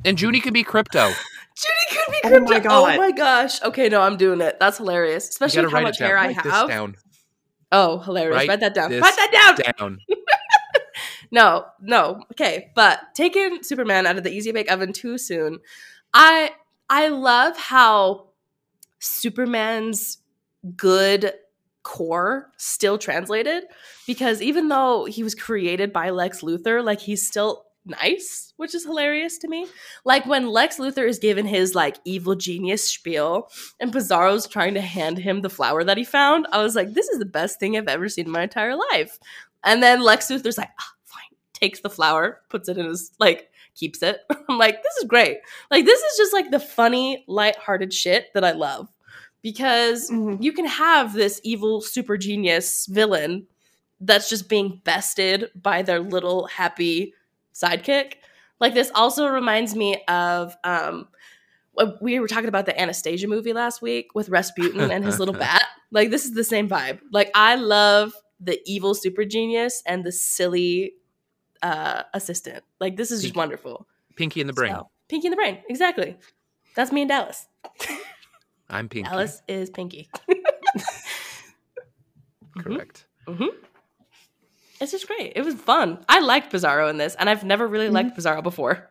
And 0.04 0.20
Junie 0.20 0.40
could 0.40 0.56
be 0.56 0.64
Krypto. 0.64 1.14
Judy 1.56 1.86
could 1.92 2.12
be 2.12 2.20
Oh 2.24 2.30
Krypto. 2.60 2.66
my 2.66 2.96
Oh 2.96 2.98
my 2.98 3.12
gosh. 3.12 3.62
Okay, 3.62 3.88
no, 3.88 4.02
I'm 4.02 4.18
doing 4.18 4.42
it. 4.42 4.60
That's 4.60 4.78
hilarious. 4.80 5.30
Especially 5.30 5.62
with 5.64 5.72
how 5.74 5.82
much 5.82 5.98
it 5.98 6.00
down. 6.00 6.08
hair 6.10 6.18
I 6.18 6.26
Write 6.30 6.44
this 6.44 6.54
have. 6.54 6.68
down. 6.68 6.96
Oh, 7.72 8.00
hilarious. 8.00 8.36
Write 8.36 8.50
Write 8.50 8.60
that 8.62 8.74
down. 8.74 8.90
Write 8.92 9.16
that 9.16 9.54
down. 9.78 9.90
Down. 9.90 10.00
No, 11.32 11.66
no. 11.80 12.24
Okay, 12.32 12.72
but 12.74 13.00
taking 13.14 13.62
Superman 13.62 14.08
out 14.08 14.18
of 14.18 14.24
the 14.24 14.32
easy 14.32 14.52
bake 14.52 14.72
oven 14.72 14.92
too 14.92 15.20
soon. 15.20 15.60
I 16.12 16.54
I 16.90 17.10
love 17.10 17.56
how 17.56 18.30
Superman's 18.98 20.18
good 20.76 21.34
core 21.84 22.52
still 22.58 22.98
translated 22.98 23.64
because 24.06 24.42
even 24.42 24.68
though 24.68 25.06
he 25.06 25.24
was 25.24 25.36
created 25.36 25.94
by 25.94 26.10
Lex 26.10 26.42
Luthor, 26.42 26.84
like 26.84 27.00
he's 27.00 27.26
still 27.26 27.66
nice, 27.86 28.54
which 28.58 28.76
is 28.76 28.86
hilarious 28.86 29.38
to 29.40 29.48
me. 29.48 29.68
Like 30.06 30.26
when 30.26 30.50
Lex 30.50 30.78
Luthor 30.78 31.08
is 31.08 31.20
given 31.20 31.46
his 31.46 31.76
like 31.76 31.98
evil 32.06 32.36
genius 32.36 32.90
spiel 32.90 33.50
and 33.80 33.92
Bizarro's 33.92 34.48
trying 34.48 34.76
to 34.76 34.82
hand 34.82 35.18
him 35.18 35.42
the 35.42 35.50
flower 35.50 35.84
that 35.84 35.98
he 35.98 36.04
found, 36.04 36.48
I 36.52 36.62
was 36.62 36.76
like, 36.76 36.94
this 36.94 37.10
is 37.10 37.20
the 37.20 37.26
best 37.26 37.60
thing 37.60 37.78
I've 37.78 37.88
ever 37.88 38.10
seen 38.10 38.26
in 38.26 38.32
my 38.32 38.44
entire 38.44 38.76
life. 38.76 39.18
And 39.64 39.82
then 39.82 40.02
Lex 40.02 40.28
Luthor's 40.28 40.58
like, 40.58 40.70
ah, 40.80 40.94
fine, 41.06 41.38
takes 41.54 41.82
the 41.82 41.90
flower, 41.90 42.42
puts 42.50 42.70
it 42.70 42.78
in 42.78 42.86
his 42.86 43.12
like 43.20 43.50
keeps 43.76 44.02
it. 44.04 44.20
I'm 44.50 44.58
like, 44.58 44.84
this 44.84 44.96
is 44.98 45.06
great. 45.06 45.38
Like 45.72 45.86
this 45.86 46.00
is 46.00 46.18
just 46.18 46.34
like 46.34 46.52
the 46.52 46.60
funny, 46.60 47.24
lighthearted 47.28 47.94
shit 47.94 48.28
that 48.34 48.44
I 48.44 48.52
love. 48.52 48.90
Because 49.42 50.10
Mhm. 50.12 50.42
you 50.44 50.52
can 50.52 50.66
have 50.66 51.14
this 51.14 51.40
evil 51.44 51.82
super 51.82 52.18
genius 52.18 52.86
villain 52.88 53.48
that's 54.02 54.30
just 54.30 54.50
being 54.50 54.82
bested 54.84 55.50
by 55.56 55.82
their 55.82 56.00
little 56.00 56.48
happy 56.48 57.14
sidekick. 57.54 58.14
Like 58.60 58.74
this 58.74 58.92
also 58.96 59.28
reminds 59.28 59.76
me 59.76 60.04
of 60.08 60.56
um 60.64 61.08
uh, 61.78 61.92
we 62.02 62.20
were 62.20 62.28
talking 62.28 62.50
about 62.50 62.66
the 62.66 62.78
Anastasia 62.80 63.28
movie 63.28 63.54
last 63.54 63.82
week 63.82 64.14
with 64.14 64.28
Rasputin 64.30 64.92
and 64.92 65.06
his 65.06 65.20
little 65.20 65.34
bat. 65.46 65.64
Like 65.92 66.10
this 66.10 66.26
is 66.26 66.34
the 66.34 66.44
same 66.44 66.68
vibe. 66.68 67.00
Like 67.12 67.32
I 67.34 67.56
love 67.56 68.14
the 68.42 68.60
evil 68.66 68.94
super 68.94 69.24
genius 69.24 69.82
and 69.86 70.04
the 70.04 70.12
silly 70.12 70.94
uh 71.62 72.04
assistant. 72.14 72.64
Like 72.80 72.98
this 72.98 73.12
is 73.12 73.22
just 73.22 73.36
wonderful. 73.36 73.88
Pinky 74.16 74.42
in 74.42 74.48
the 74.48 74.54
brain. 74.54 74.74
So, 74.76 74.90
Pinky 75.08 75.28
in 75.28 75.32
the 75.32 75.38
brain. 75.38 75.60
Exactly. 75.70 76.18
That's 76.76 76.92
me 76.92 77.02
and 77.02 77.10
Dallas. 77.10 77.48
I'm 78.70 78.90
Pinky. 78.90 79.10
Alice 79.10 79.42
is 79.48 79.70
Pinky. 79.70 80.10
Correct. 82.60 83.06
hmm 83.28 83.46
It's 84.82 84.92
just 84.92 85.08
great. 85.08 85.34
It 85.36 85.44
was 85.46 85.56
fun. 85.56 86.04
I 86.10 86.20
liked 86.20 86.52
Bizarro 86.52 86.90
in 86.90 86.98
this, 86.98 87.16
and 87.16 87.30
I've 87.30 87.44
never 87.44 87.68
really 87.68 87.90
liked 87.90 88.18
Bizarro 88.18 88.44
before. 88.44 88.90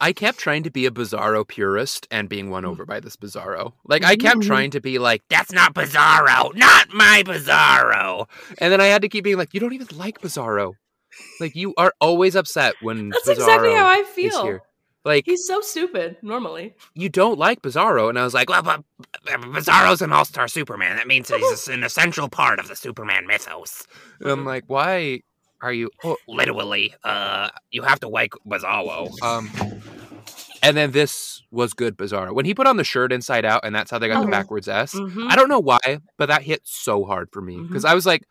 I 0.00 0.12
kept 0.12 0.38
trying 0.38 0.64
to 0.64 0.70
be 0.70 0.86
a 0.86 0.90
Bizarro 0.90 1.46
purist 1.46 2.06
and 2.10 2.28
being 2.28 2.50
won 2.50 2.64
over 2.64 2.84
by 2.84 3.00
this 3.00 3.16
Bizarro. 3.16 3.72
Like 3.86 4.04
I 4.04 4.16
kept 4.16 4.40
Mhm. 4.40 4.46
trying 4.46 4.70
to 4.72 4.80
be 4.80 4.98
like, 4.98 5.22
"That's 5.30 5.52
not 5.52 5.74
Bizarro, 5.74 6.54
not 6.54 6.92
my 6.92 7.22
Bizarro," 7.24 8.28
and 8.58 8.72
then 8.72 8.80
I 8.80 8.86
had 8.86 9.02
to 9.02 9.08
keep 9.08 9.24
being 9.24 9.38
like, 9.38 9.54
"You 9.54 9.60
don't 9.60 9.72
even 9.72 9.86
like 9.96 10.20
Bizarro. 10.20 10.74
Like 11.40 11.54
you 11.56 11.74
are 11.78 11.92
always 12.00 12.34
upset 12.34 12.74
when 12.80 13.10
That's 13.10 13.26
Bizarro 13.28 13.32
exactly 13.38 13.74
how 13.74 13.86
I 13.86 13.98
is 14.00 14.08
feel. 14.08 14.60
Like 15.04 15.24
He's 15.26 15.46
so 15.46 15.60
stupid 15.60 16.16
normally. 16.22 16.74
you 16.94 17.08
don't 17.08 17.38
like 17.38 17.60
Bizarro," 17.62 18.08
and 18.08 18.18
I 18.18 18.24
was 18.24 18.32
like, 18.34 18.48
"Well, 18.48 18.62
but 18.62 18.82
Bizarro's 19.26 20.00
an 20.02 20.12
all-star 20.12 20.48
Superman. 20.48 20.96
That 20.96 21.06
means 21.06 21.28
he's 21.28 21.68
an 21.68 21.84
essential 21.84 22.28
part 22.28 22.58
of 22.58 22.68
the 22.68 22.76
Superman 22.76 23.26
mythos." 23.26 23.86
And 24.20 24.30
I'm 24.30 24.44
like, 24.46 24.64
"Why 24.66 25.20
are 25.60 25.72
you 25.72 25.90
oh, 26.04 26.16
literally? 26.26 26.94
Uh, 27.04 27.50
you 27.70 27.82
have 27.82 28.00
to 28.00 28.08
like 28.08 28.32
Bizarro." 28.46 29.10
Um, 29.22 29.50
and 30.62 30.74
then 30.76 30.92
this 30.92 31.42
was 31.50 31.74
good 31.74 31.96
Bizarro 31.98 32.34
when 32.34 32.46
he 32.46 32.54
put 32.54 32.66
on 32.66 32.78
the 32.78 32.84
shirt 32.84 33.12
inside 33.12 33.44
out, 33.44 33.60
and 33.64 33.74
that's 33.74 33.90
how 33.90 33.98
they 33.98 34.08
got 34.08 34.22
Oh. 34.22 34.24
the 34.24 34.30
backwards 34.30 34.68
S. 34.68 34.94
Mhm. 34.94 35.30
I 35.30 35.36
don't 35.36 35.50
know 35.50 35.60
why, 35.60 35.98
but 36.16 36.26
that 36.26 36.42
hit 36.42 36.62
so 36.64 37.04
hard 37.04 37.28
for 37.30 37.42
me 37.42 37.60
because 37.60 37.84
I 37.84 37.92
was 37.94 38.06
like, 38.06 38.24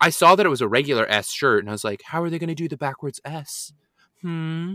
I 0.00 0.10
saw 0.10 0.36
that 0.36 0.46
it 0.46 0.48
was 0.48 0.60
a 0.60 0.68
regular 0.68 1.06
S 1.10 1.30
shirt, 1.32 1.58
and 1.64 1.68
I 1.68 1.72
was 1.72 1.82
like, 1.84 2.02
how 2.04 2.22
are 2.22 2.30
they 2.30 2.38
going 2.38 2.48
to 2.48 2.54
do 2.54 2.68
the 2.68 2.76
backwards 2.76 3.20
S? 3.24 3.72
Hmm. 4.22 4.74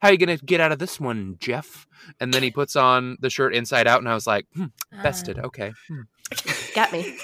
How 0.00 0.08
are 0.08 0.12
you 0.12 0.18
going 0.18 0.38
to 0.38 0.44
get 0.44 0.60
out 0.60 0.72
of 0.72 0.78
this 0.78 1.00
one, 1.00 1.36
Jeff? 1.40 1.86
And 2.20 2.32
then 2.32 2.42
he 2.42 2.50
puts 2.50 2.76
on 2.76 3.16
the 3.20 3.30
shirt 3.30 3.54
inside 3.54 3.86
out, 3.86 4.00
and 4.00 4.08
I 4.08 4.14
was 4.14 4.26
like, 4.26 4.46
hmm, 4.54 4.66
bested. 5.02 5.38
Okay. 5.38 5.72
Hmm. 5.88 6.02
Got 6.74 6.92
me. 6.92 7.16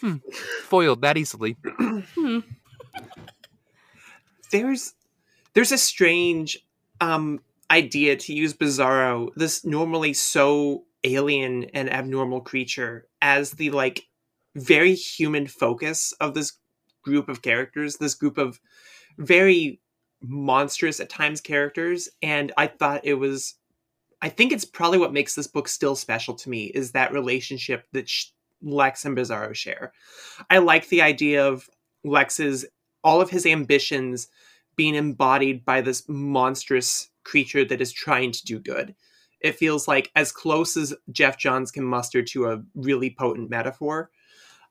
Foiled 0.62 1.02
that 1.02 1.16
easily. 1.16 1.56
Hmm. 2.14 2.40
there's 4.50 4.94
there's 5.54 5.72
a 5.72 5.78
strange 5.78 6.58
um 7.00 7.40
idea 7.70 8.16
to 8.16 8.32
use 8.34 8.54
bizarro 8.54 9.28
this 9.36 9.64
normally 9.64 10.12
so 10.12 10.84
alien 11.04 11.64
and 11.74 11.92
abnormal 11.92 12.40
creature 12.40 13.06
as 13.22 13.52
the 13.52 13.70
like 13.70 14.06
very 14.56 14.94
human 14.94 15.46
focus 15.46 16.12
of 16.20 16.34
this 16.34 16.54
group 17.02 17.28
of 17.28 17.42
characters 17.42 17.96
this 17.96 18.14
group 18.14 18.38
of 18.38 18.60
very 19.18 19.80
monstrous 20.22 21.00
at 21.00 21.08
times 21.08 21.40
characters 21.40 22.08
and 22.22 22.52
i 22.56 22.66
thought 22.66 23.00
it 23.04 23.14
was 23.14 23.54
i 24.20 24.28
think 24.28 24.52
it's 24.52 24.64
probably 24.64 24.98
what 24.98 25.12
makes 25.12 25.34
this 25.34 25.46
book 25.46 25.66
still 25.66 25.96
special 25.96 26.34
to 26.34 26.50
me 26.50 26.64
is 26.66 26.92
that 26.92 27.12
relationship 27.12 27.86
that 27.92 28.08
sh- 28.08 28.26
Lex 28.62 29.04
and 29.04 29.16
Bizarro 29.16 29.54
share. 29.54 29.92
I 30.48 30.58
like 30.58 30.88
the 30.88 31.02
idea 31.02 31.46
of 31.46 31.68
Lex's 32.04 32.66
all 33.02 33.20
of 33.20 33.30
his 33.30 33.46
ambitions 33.46 34.28
being 34.76 34.94
embodied 34.94 35.64
by 35.64 35.80
this 35.80 36.04
monstrous 36.08 37.08
creature 37.24 37.64
that 37.64 37.80
is 37.80 37.92
trying 37.92 38.32
to 38.32 38.44
do 38.44 38.58
good. 38.58 38.94
It 39.40 39.56
feels 39.56 39.88
like 39.88 40.10
as 40.14 40.32
close 40.32 40.76
as 40.76 40.94
Geoff 41.10 41.38
Johns 41.38 41.70
can 41.70 41.84
muster 41.84 42.22
to 42.22 42.50
a 42.50 42.62
really 42.74 43.14
potent 43.18 43.48
metaphor. 43.48 44.10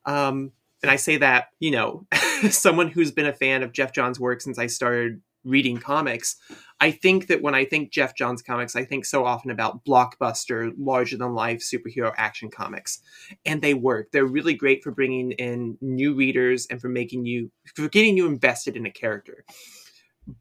Um, 0.06 0.52
and 0.82 0.90
I 0.90 0.96
say 0.96 1.16
that, 1.18 1.48
you 1.58 1.72
know, 1.72 2.06
someone 2.50 2.88
who's 2.88 3.10
been 3.10 3.26
a 3.26 3.32
fan 3.32 3.62
of 3.62 3.72
Geoff 3.72 3.92
Johns' 3.92 4.20
work 4.20 4.40
since 4.40 4.58
I 4.58 4.68
started 4.68 5.20
reading 5.44 5.78
comics, 5.78 6.36
I 6.80 6.90
think 6.90 7.26
that 7.28 7.42
when 7.42 7.54
I 7.54 7.64
think 7.64 7.90
Geoff 7.90 8.14
Johns 8.14 8.42
comics, 8.42 8.76
I 8.76 8.84
think 8.84 9.04
so 9.04 9.24
often 9.24 9.50
about 9.50 9.84
blockbuster, 9.84 10.72
larger 10.78 11.16
than 11.16 11.34
life 11.34 11.60
superhero 11.60 12.12
action 12.16 12.50
comics. 12.50 13.00
And 13.44 13.60
they 13.60 13.74
work. 13.74 14.10
They're 14.12 14.24
really 14.24 14.54
great 14.54 14.82
for 14.82 14.90
bringing 14.90 15.32
in 15.32 15.78
new 15.80 16.14
readers 16.14 16.66
and 16.70 16.80
for 16.80 16.88
making 16.88 17.26
you, 17.26 17.50
for 17.74 17.88
getting 17.88 18.16
you 18.16 18.26
invested 18.26 18.76
in 18.76 18.86
a 18.86 18.90
character. 18.90 19.44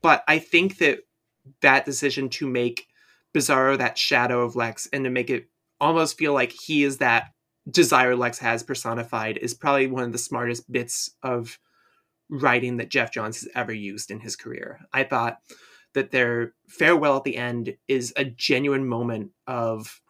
But 0.02 0.24
I 0.28 0.40
think 0.40 0.78
that 0.78 1.00
that 1.62 1.86
decision 1.86 2.30
to 2.30 2.48
make 2.48 2.88
Bizarro 3.34 3.78
that 3.78 3.98
shadow 3.98 4.42
of 4.42 4.56
Lex 4.56 4.88
and 4.92 5.04
to 5.04 5.10
make 5.10 5.30
it 5.30 5.50
almost 5.80 6.18
feel 6.18 6.34
like 6.34 6.52
he 6.52 6.84
is 6.84 6.98
that 6.98 7.32
desire 7.70 8.16
Lex 8.16 8.40
has 8.40 8.64
personified 8.64 9.38
is 9.38 9.54
probably 9.54 9.88
one 9.88 10.04
of 10.04 10.12
the 10.12 10.18
smartest 10.18 10.72
bits 10.72 11.12
of 11.24 11.60
writing 12.30 12.78
that 12.78 12.90
Geoff 12.90 13.12
Johns 13.12 13.42
has 13.42 13.50
ever 13.56 13.74
used 13.74 14.12
in 14.12 14.20
his 14.20 14.36
career. 14.36 14.82
I 14.94 15.04
thought 15.04 15.40
that 15.94 16.12
their 16.12 16.54
farewell 16.68 17.18
at 17.18 17.24
the 17.24 17.38
end 17.38 17.76
is 17.88 18.14
a 18.16 18.26
genuine 18.26 18.88
moment 18.88 19.32
of 19.48 20.02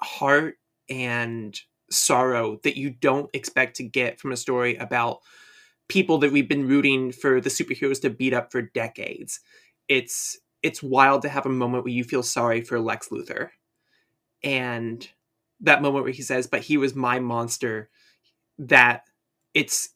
heart 0.00 0.56
and 0.88 1.58
sorrow 1.90 2.58
that 2.62 2.76
you 2.76 2.90
don't 2.90 3.30
expect 3.32 3.76
to 3.76 3.82
get 3.82 4.20
from 4.20 4.32
a 4.32 4.36
story 4.36 4.76
about 4.76 5.20
people 5.88 6.18
that 6.18 6.32
we've 6.32 6.48
been 6.48 6.68
rooting 6.68 7.12
for 7.12 7.40
the 7.40 7.50
superheroes 7.50 8.00
to 8.02 8.10
beat 8.10 8.34
up 8.34 8.52
for 8.52 8.62
decades. 8.62 9.40
It's 9.88 10.38
it's 10.62 10.82
wild 10.82 11.22
to 11.22 11.28
have 11.28 11.46
a 11.46 11.50
moment 11.50 11.84
where 11.84 11.92
you 11.92 12.04
feel 12.04 12.22
sorry 12.22 12.62
for 12.62 12.80
Lex 12.80 13.08
Luthor. 13.08 13.50
And 14.42 15.08
that 15.60 15.82
moment 15.82 16.04
where 16.04 16.12
he 16.12 16.22
says, 16.22 16.46
"But 16.46 16.62
he 16.62 16.76
was 16.76 16.94
my 16.94 17.18
monster." 17.20 17.90
That 18.58 19.04
it's 19.54 19.90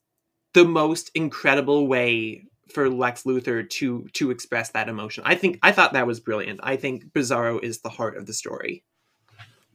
the 0.55 0.65
most 0.65 1.11
incredible 1.15 1.87
way 1.87 2.45
for 2.73 2.88
Lex 2.88 3.25
Luthor 3.25 3.69
to 3.69 4.09
to 4.15 4.31
express 4.31 4.71
that 4.71 4.88
emotion. 4.88 5.23
I 5.27 5.35
think 5.35 5.59
I 5.62 5.73
thought 5.73 5.93
that 5.93 6.07
was 6.07 6.21
brilliant. 6.21 6.61
I 6.62 6.77
think 6.77 7.12
Bizarro 7.12 7.62
is 7.62 7.81
the 7.81 7.88
heart 7.88 8.17
of 8.17 8.27
the 8.27 8.35
story. 8.35 8.85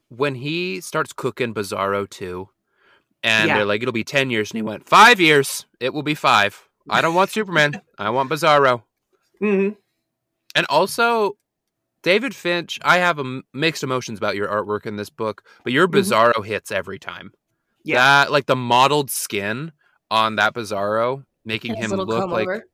When 0.10 0.36
he 0.36 0.82
starts 0.82 1.14
cooking 1.14 1.54
Bizarro 1.54 2.10
too, 2.10 2.50
and 3.24 3.48
yeah. 3.48 3.58
they're 3.58 3.66
like, 3.66 3.82
"It'll 3.82 3.92
be 3.92 4.04
ten 4.04 4.30
years," 4.30 4.52
and 4.52 4.58
he 4.58 4.62
went, 4.62 4.88
five 4.88 5.20
years. 5.20 5.66
It 5.80 5.94
will 5.94 6.04
be 6.04 6.16
five. 6.16 6.68
I 6.90 7.02
don't 7.02 7.16
want 7.16 7.30
Superman. 7.30 7.82
I 7.98 8.10
want 8.10 8.30
Bizarro." 8.30 8.84
Mm-hmm. 9.42 9.76
And 10.56 10.66
also, 10.70 11.38
David 12.04 12.34
Finch. 12.34 12.80
I 12.84 12.98
have 12.98 13.20
a 13.20 13.42
mixed 13.54 13.84
emotions 13.84 14.18
about 14.18 14.36
your 14.36 14.48
artwork 14.48 14.86
in 14.86 14.96
this 14.96 15.10
book, 15.10 15.44
but 15.64 15.74
your 15.74 15.88
mm-hmm. 15.88 16.00
Bizarro 16.00 16.34
mm-hmm. 16.34 16.44
hits 16.44 16.72
every 16.72 17.00
time. 17.00 17.34
Yeah, 17.84 18.24
that, 18.24 18.32
like 18.32 18.46
the 18.48 18.56
mottled 18.56 19.12
skin 19.12 19.72
on 20.10 20.38
that 20.38 20.54
Bizarro, 20.54 21.24
making 21.46 21.76
him 21.76 21.92
look 21.92 22.30
like 22.30 22.48
over. 22.48 22.66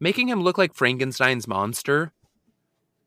making 0.00 0.28
him 0.28 0.42
look 0.42 0.58
like 0.58 0.74
Frankenstein's 0.74 1.46
monster. 1.46 2.12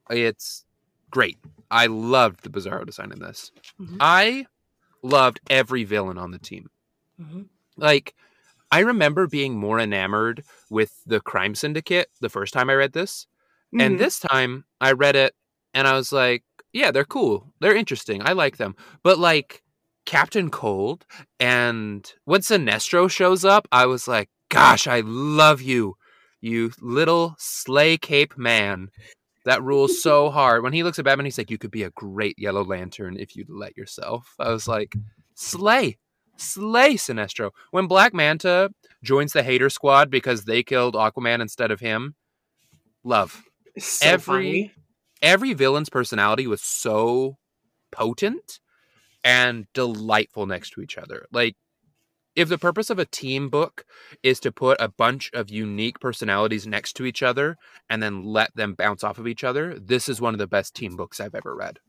It's 0.09 0.65
great. 1.09 1.37
I 1.71 1.87
loved 1.87 2.43
the 2.43 2.49
Bizarro 2.49 2.85
design 2.85 3.11
in 3.11 3.19
this. 3.19 3.51
Mm-hmm. 3.79 3.97
I 3.99 4.45
loved 5.01 5.39
every 5.49 5.83
villain 5.83 6.17
on 6.17 6.31
the 6.31 6.39
team. 6.39 6.69
Mm-hmm. 7.21 7.43
Like, 7.77 8.15
I 8.71 8.79
remember 8.79 9.27
being 9.27 9.57
more 9.57 9.79
enamored 9.79 10.43
with 10.69 11.01
the 11.05 11.19
Crime 11.19 11.55
Syndicate 11.55 12.09
the 12.21 12.29
first 12.29 12.53
time 12.53 12.69
I 12.69 12.75
read 12.75 12.93
this. 12.93 13.27
Mm-hmm. 13.73 13.81
And 13.81 13.99
this 13.99 14.19
time 14.19 14.65
I 14.79 14.93
read 14.93 15.15
it 15.15 15.35
and 15.73 15.87
I 15.87 15.93
was 15.93 16.11
like, 16.11 16.43
yeah, 16.71 16.91
they're 16.91 17.05
cool. 17.05 17.51
They're 17.61 17.75
interesting. 17.75 18.21
I 18.25 18.33
like 18.33 18.57
them. 18.57 18.75
But 19.03 19.17
like 19.17 19.63
Captain 20.05 20.49
Cold 20.49 21.05
and 21.39 22.11
when 22.25 22.41
Sinestro 22.41 23.09
shows 23.09 23.43
up, 23.43 23.67
I 23.71 23.85
was 23.85 24.07
like, 24.07 24.29
gosh, 24.49 24.87
I 24.87 25.01
love 25.03 25.61
you, 25.61 25.95
you 26.41 26.71
little 26.81 27.35
slay 27.37 27.97
cape 27.97 28.37
man. 28.37 28.89
That 29.45 29.63
rules 29.63 30.01
so 30.01 30.29
hard. 30.31 30.63
When 30.63 30.73
he 30.73 30.83
looks 30.83 30.99
at 30.99 31.05
Batman, 31.05 31.25
he's 31.25 31.37
like, 31.37 31.51
you 31.51 31.57
could 31.57 31.71
be 31.71 31.83
a 31.83 31.91
great 31.91 32.35
Yellow 32.37 32.63
Lantern 32.63 33.17
if 33.17 33.35
you'd 33.35 33.49
let 33.49 33.77
yourself. 33.77 34.33
I 34.39 34.49
was 34.49 34.67
like, 34.67 34.95
slay, 35.35 35.97
slay 36.37 36.95
Sinestro. 36.95 37.51
When 37.71 37.87
Black 37.87 38.13
Manta 38.13 38.71
joins 39.03 39.33
the 39.33 39.43
hater 39.43 39.69
squad 39.69 40.09
because 40.09 40.45
they 40.45 40.63
killed 40.63 40.95
Aquaman 40.95 41.41
instead 41.41 41.71
of 41.71 41.79
him, 41.79 42.15
love. 43.03 43.43
So 43.77 44.07
every 44.07 44.21
funny. 44.21 44.71
every 45.21 45.53
villain's 45.53 45.89
personality 45.89 46.47
was 46.47 46.61
so 46.61 47.37
potent 47.91 48.59
and 49.25 49.65
delightful 49.73 50.45
next 50.45 50.69
to 50.69 50.81
each 50.81 50.97
other. 50.97 51.25
Like, 51.33 51.55
if 52.35 52.47
the 52.47 52.57
purpose 52.57 52.89
of 52.89 52.99
a 52.99 53.05
team 53.05 53.49
book 53.49 53.85
is 54.21 54.39
to 54.41 54.51
put 54.51 54.79
a 54.79 54.89
bunch 54.89 55.31
of 55.33 55.49
unique 55.49 55.99
personalities 55.99 56.67
next 56.67 56.93
to 56.93 57.05
each 57.05 57.23
other 57.23 57.57
and 57.89 58.03
then 58.03 58.23
let 58.23 58.55
them 58.55 58.73
bounce 58.73 59.03
off 59.03 59.17
of 59.17 59.27
each 59.27 59.43
other, 59.43 59.79
this 59.79 60.07
is 60.07 60.21
one 60.21 60.35
of 60.35 60.37
the 60.37 60.47
best 60.47 60.75
team 60.75 60.95
books 60.95 61.19
I've 61.19 61.35
ever 61.35 61.55
read. 61.55 61.79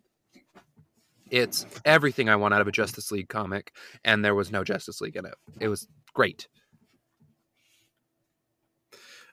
It's 1.31 1.67
everything 1.85 2.29
I 2.29 2.37
want 2.37 2.55
out 2.55 2.61
of 2.61 2.69
a 2.69 2.73
Justice 2.73 3.11
League 3.11 3.29
comic, 3.29 3.73
and 4.05 4.25
there 4.25 4.35
was 4.35 4.53
no 4.53 4.63
Justice 4.63 5.01
League 5.01 5.17
in 5.17 5.27
it. 5.27 5.35
It 5.61 5.69
was 5.69 5.89
great. 6.15 6.49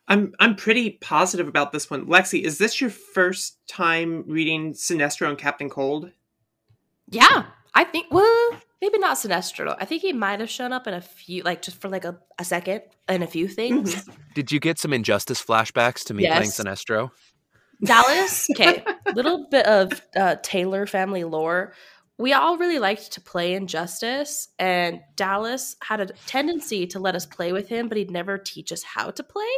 I'm 0.07 0.33
I'm 0.39 0.55
pretty 0.55 0.97
positive 1.01 1.47
about 1.47 1.71
this 1.71 1.89
one. 1.89 2.07
Lexi, 2.07 2.43
is 2.43 2.57
this 2.57 2.81
your 2.81 2.89
first 2.89 3.59
time 3.67 4.23
reading 4.27 4.73
Sinestro 4.73 5.29
and 5.29 5.37
Captain 5.37 5.69
Cold? 5.69 6.11
Yeah. 7.09 7.45
I 7.75 7.83
think 7.83 8.07
well, 8.11 8.51
maybe 8.81 8.99
not 8.99 9.17
Sinestro. 9.17 9.75
I 9.79 9.85
think 9.85 10.01
he 10.01 10.13
might 10.13 10.39
have 10.39 10.49
shown 10.49 10.71
up 10.73 10.87
in 10.87 10.93
a 10.93 11.01
few, 11.01 11.43
like 11.43 11.61
just 11.61 11.81
for 11.81 11.89
like 11.89 12.05
a, 12.05 12.17
a 12.37 12.45
second 12.45 12.81
in 13.09 13.23
a 13.23 13.27
few 13.27 13.47
things. 13.47 13.95
Mm-hmm. 13.95 14.11
Did 14.35 14.51
you 14.51 14.59
get 14.59 14.79
some 14.79 14.93
Injustice 14.93 15.43
flashbacks 15.43 16.03
to 16.05 16.13
me 16.13 16.23
yes. 16.23 16.37
playing 16.37 16.51
Sinestro? 16.51 17.11
Dallas, 17.83 18.47
okay, 18.55 18.83
little 19.13 19.47
bit 19.49 19.65
of 19.65 20.01
uh, 20.15 20.35
Taylor 20.43 20.85
family 20.85 21.23
lore. 21.23 21.73
We 22.19 22.31
all 22.33 22.57
really 22.57 22.79
liked 22.79 23.13
to 23.13 23.21
play 23.21 23.55
Injustice, 23.55 24.49
and 24.59 25.01
Dallas 25.15 25.75
had 25.81 25.99
a 25.99 26.05
tendency 26.27 26.85
to 26.87 26.99
let 26.99 27.15
us 27.15 27.25
play 27.25 27.51
with 27.51 27.67
him, 27.67 27.89
but 27.89 27.97
he'd 27.97 28.11
never 28.11 28.37
teach 28.37 28.71
us 28.71 28.83
how 28.83 29.09
to 29.09 29.23
play. 29.23 29.49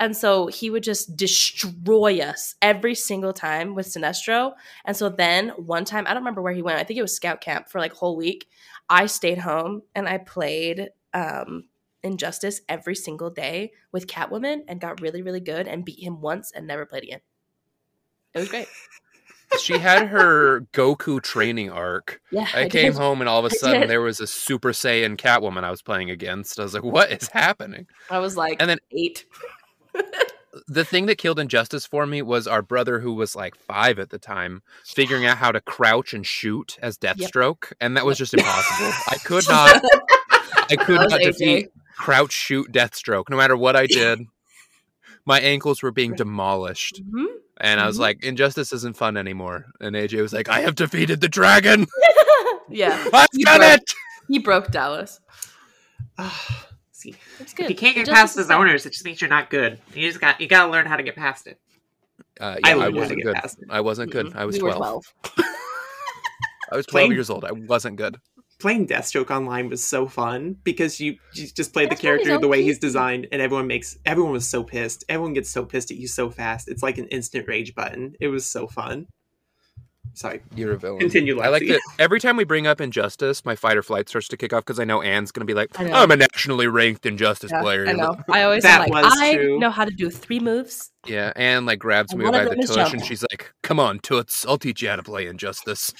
And 0.00 0.16
so 0.16 0.46
he 0.46 0.70
would 0.70 0.82
just 0.82 1.14
destroy 1.14 2.20
us 2.20 2.54
every 2.62 2.94
single 2.94 3.34
time 3.34 3.74
with 3.74 3.86
Sinestro. 3.86 4.54
And 4.86 4.96
so 4.96 5.10
then 5.10 5.50
one 5.50 5.84
time, 5.84 6.06
I 6.06 6.14
don't 6.14 6.22
remember 6.22 6.40
where 6.40 6.54
he 6.54 6.62
went. 6.62 6.80
I 6.80 6.84
think 6.84 6.98
it 6.98 7.02
was 7.02 7.14
scout 7.14 7.42
camp 7.42 7.68
for 7.68 7.78
like 7.78 7.92
whole 7.92 8.16
week. 8.16 8.48
I 8.88 9.04
stayed 9.04 9.38
home 9.38 9.82
and 9.94 10.08
I 10.08 10.16
played 10.16 10.88
um, 11.12 11.64
Injustice 12.02 12.62
every 12.66 12.94
single 12.94 13.28
day 13.28 13.72
with 13.92 14.06
Catwoman 14.06 14.62
and 14.68 14.80
got 14.80 15.02
really, 15.02 15.20
really 15.20 15.38
good 15.38 15.68
and 15.68 15.84
beat 15.84 16.02
him 16.02 16.22
once 16.22 16.50
and 16.50 16.66
never 16.66 16.86
played 16.86 17.02
again. 17.02 17.20
It 18.32 18.38
was 18.38 18.48
great. 18.48 18.68
she 19.60 19.76
had 19.76 20.08
her 20.08 20.62
Goku 20.72 21.20
training 21.20 21.70
arc. 21.70 22.22
Yeah, 22.30 22.46
I, 22.54 22.62
I 22.62 22.68
came 22.70 22.92
did. 22.92 22.98
home 22.98 23.20
and 23.20 23.28
all 23.28 23.44
of 23.44 23.52
a 23.52 23.54
sudden 23.54 23.86
there 23.86 24.00
was 24.00 24.18
a 24.18 24.26
Super 24.26 24.70
Saiyan 24.70 25.18
Catwoman 25.18 25.62
I 25.62 25.70
was 25.70 25.82
playing 25.82 26.08
against. 26.08 26.58
I 26.58 26.62
was 26.62 26.72
like, 26.72 26.84
"What 26.84 27.10
is 27.10 27.28
happening?" 27.28 27.86
I 28.08 28.20
was 28.20 28.36
like, 28.36 28.56
and 28.60 28.70
then 28.70 28.78
eight 28.92 29.26
the 30.66 30.84
thing 30.84 31.06
that 31.06 31.18
killed 31.18 31.38
Injustice 31.38 31.86
for 31.86 32.06
me 32.06 32.22
was 32.22 32.46
our 32.46 32.62
brother, 32.62 33.00
who 33.00 33.14
was 33.14 33.36
like 33.36 33.54
five 33.54 33.98
at 33.98 34.10
the 34.10 34.18
time, 34.18 34.62
figuring 34.84 35.26
out 35.26 35.36
how 35.36 35.52
to 35.52 35.60
crouch 35.60 36.14
and 36.14 36.26
shoot 36.26 36.78
as 36.82 36.98
Deathstroke, 36.98 37.64
yep. 37.64 37.76
and 37.80 37.96
that 37.96 38.06
was 38.06 38.18
just 38.18 38.34
impossible. 38.34 38.92
I 39.08 39.16
could 39.24 39.48
not, 39.48 39.82
I 40.70 40.76
could 40.76 41.00
not 41.00 41.20
AJ. 41.20 41.24
defeat 41.24 41.68
crouch 41.96 42.32
shoot 42.32 42.70
Deathstroke, 42.72 43.28
no 43.28 43.36
matter 43.36 43.56
what 43.56 43.76
I 43.76 43.86
did. 43.86 44.20
My 45.26 45.38
ankles 45.40 45.82
were 45.82 45.92
being 45.92 46.14
demolished, 46.14 47.02
mm-hmm. 47.04 47.26
and 47.60 47.78
I 47.78 47.86
was 47.86 47.96
mm-hmm. 47.96 48.02
like, 48.02 48.24
"Injustice 48.24 48.72
isn't 48.72 48.96
fun 48.96 49.16
anymore." 49.16 49.66
And 49.80 49.94
AJ 49.94 50.22
was 50.22 50.32
like, 50.32 50.48
"I 50.48 50.60
have 50.60 50.74
defeated 50.74 51.20
the 51.20 51.28
dragon." 51.28 51.86
yeah, 52.68 53.08
I've 53.12 53.28
done 53.30 53.62
it. 53.62 53.92
He 54.28 54.38
broke 54.38 54.70
Dallas. 54.70 55.20
See, 57.00 57.14
it's 57.38 57.54
good. 57.54 57.64
If 57.64 57.70
you 57.70 57.76
can't 57.76 57.94
get 57.94 58.08
past 58.08 58.36
his 58.36 58.50
owners, 58.50 58.84
it 58.84 58.92
just 58.92 59.06
means 59.06 59.22
you're 59.22 59.30
not 59.30 59.48
good. 59.48 59.78
You 59.94 60.06
just 60.06 60.20
got 60.20 60.38
you 60.38 60.46
got 60.46 60.66
to 60.66 60.70
learn 60.70 60.84
how 60.84 60.96
to 60.96 61.02
get 61.02 61.16
past 61.16 61.46
it. 61.46 61.58
Uh, 62.38 62.56
yeah, 62.62 62.76
I, 62.76 62.86
I 62.86 62.88
wasn't 62.90 63.22
good. 63.22 63.36
I 63.70 63.80
wasn't 63.80 64.12
good. 64.12 64.36
I 64.36 64.44
was 64.44 64.56
we 64.56 64.60
12. 64.60 64.76
12. 64.76 65.14
I 66.70 66.76
was 66.76 66.84
12 66.84 66.86
playing, 66.90 67.12
years 67.12 67.30
old. 67.30 67.46
I 67.46 67.52
wasn't 67.52 67.96
good. 67.96 68.18
Playing 68.58 68.86
Deathstroke 68.86 69.30
online 69.30 69.70
was 69.70 69.82
so 69.82 70.06
fun 70.06 70.58
because 70.62 71.00
you, 71.00 71.16
you 71.32 71.46
just 71.46 71.72
play 71.72 71.86
the 71.86 71.96
character 71.96 72.36
the 72.36 72.48
way 72.48 72.62
he's 72.62 72.78
designed, 72.78 73.28
and 73.32 73.40
everyone 73.40 73.66
makes 73.66 73.96
everyone 74.04 74.32
was 74.32 74.46
so 74.46 74.62
pissed. 74.62 75.02
Everyone 75.08 75.32
gets 75.32 75.48
so 75.48 75.64
pissed 75.64 75.90
at 75.90 75.96
you 75.96 76.06
so 76.06 76.28
fast. 76.28 76.68
It's 76.68 76.82
like 76.82 76.98
an 76.98 77.06
instant 77.06 77.48
rage 77.48 77.74
button. 77.74 78.14
It 78.20 78.28
was 78.28 78.44
so 78.44 78.66
fun. 78.66 79.06
Sorry. 80.14 80.40
You're 80.54 80.72
a 80.72 80.76
villain. 80.76 80.98
Continue, 81.00 81.40
I 81.40 81.48
like 81.48 81.66
that 81.68 81.80
every 81.98 82.20
time 82.20 82.36
we 82.36 82.44
bring 82.44 82.66
up 82.66 82.80
injustice, 82.80 83.44
my 83.44 83.54
fight 83.54 83.76
or 83.76 83.82
flight 83.82 84.08
starts 84.08 84.28
to 84.28 84.36
kick 84.36 84.52
off 84.52 84.64
because 84.64 84.78
I 84.80 84.84
know 84.84 85.00
Anne's 85.00 85.30
going 85.32 85.40
to 85.40 85.50
be 85.50 85.54
like, 85.54 85.78
I 85.78 85.84
know. 85.84 85.92
I'm 85.94 86.10
a 86.10 86.16
nationally 86.16 86.66
ranked 86.66 87.06
injustice 87.06 87.50
Yeah, 87.52 87.62
player. 87.62 87.86
I 87.86 87.92
know. 87.92 88.16
I 88.28 88.42
always 88.42 88.62
That 88.64 88.82
am 88.82 88.90
like, 88.90 89.04
was 89.04 89.14
I 89.18 89.34
true. 89.36 89.58
know 89.58 89.70
how 89.70 89.84
to 89.84 89.90
do 89.90 90.10
three 90.10 90.40
moves. 90.40 90.90
Yeah, 91.06 91.32
Anne 91.36 91.64
like 91.64 91.78
grabs 91.78 92.12
And 92.12 92.20
me 92.20 92.30
by 92.30 92.44
the 92.44 92.50
them 92.50 92.60
is 92.60 92.70
and 92.76 93.04
she's 93.04 93.22
like, 93.30 93.52
Come 93.62 93.78
on, 93.80 94.00
Toots, 94.00 94.44
I'll 94.46 94.58
teach 94.58 94.82
you 94.82 94.88
how 94.88 94.96
to 94.96 95.02
play 95.02 95.26
injustice. 95.26 95.94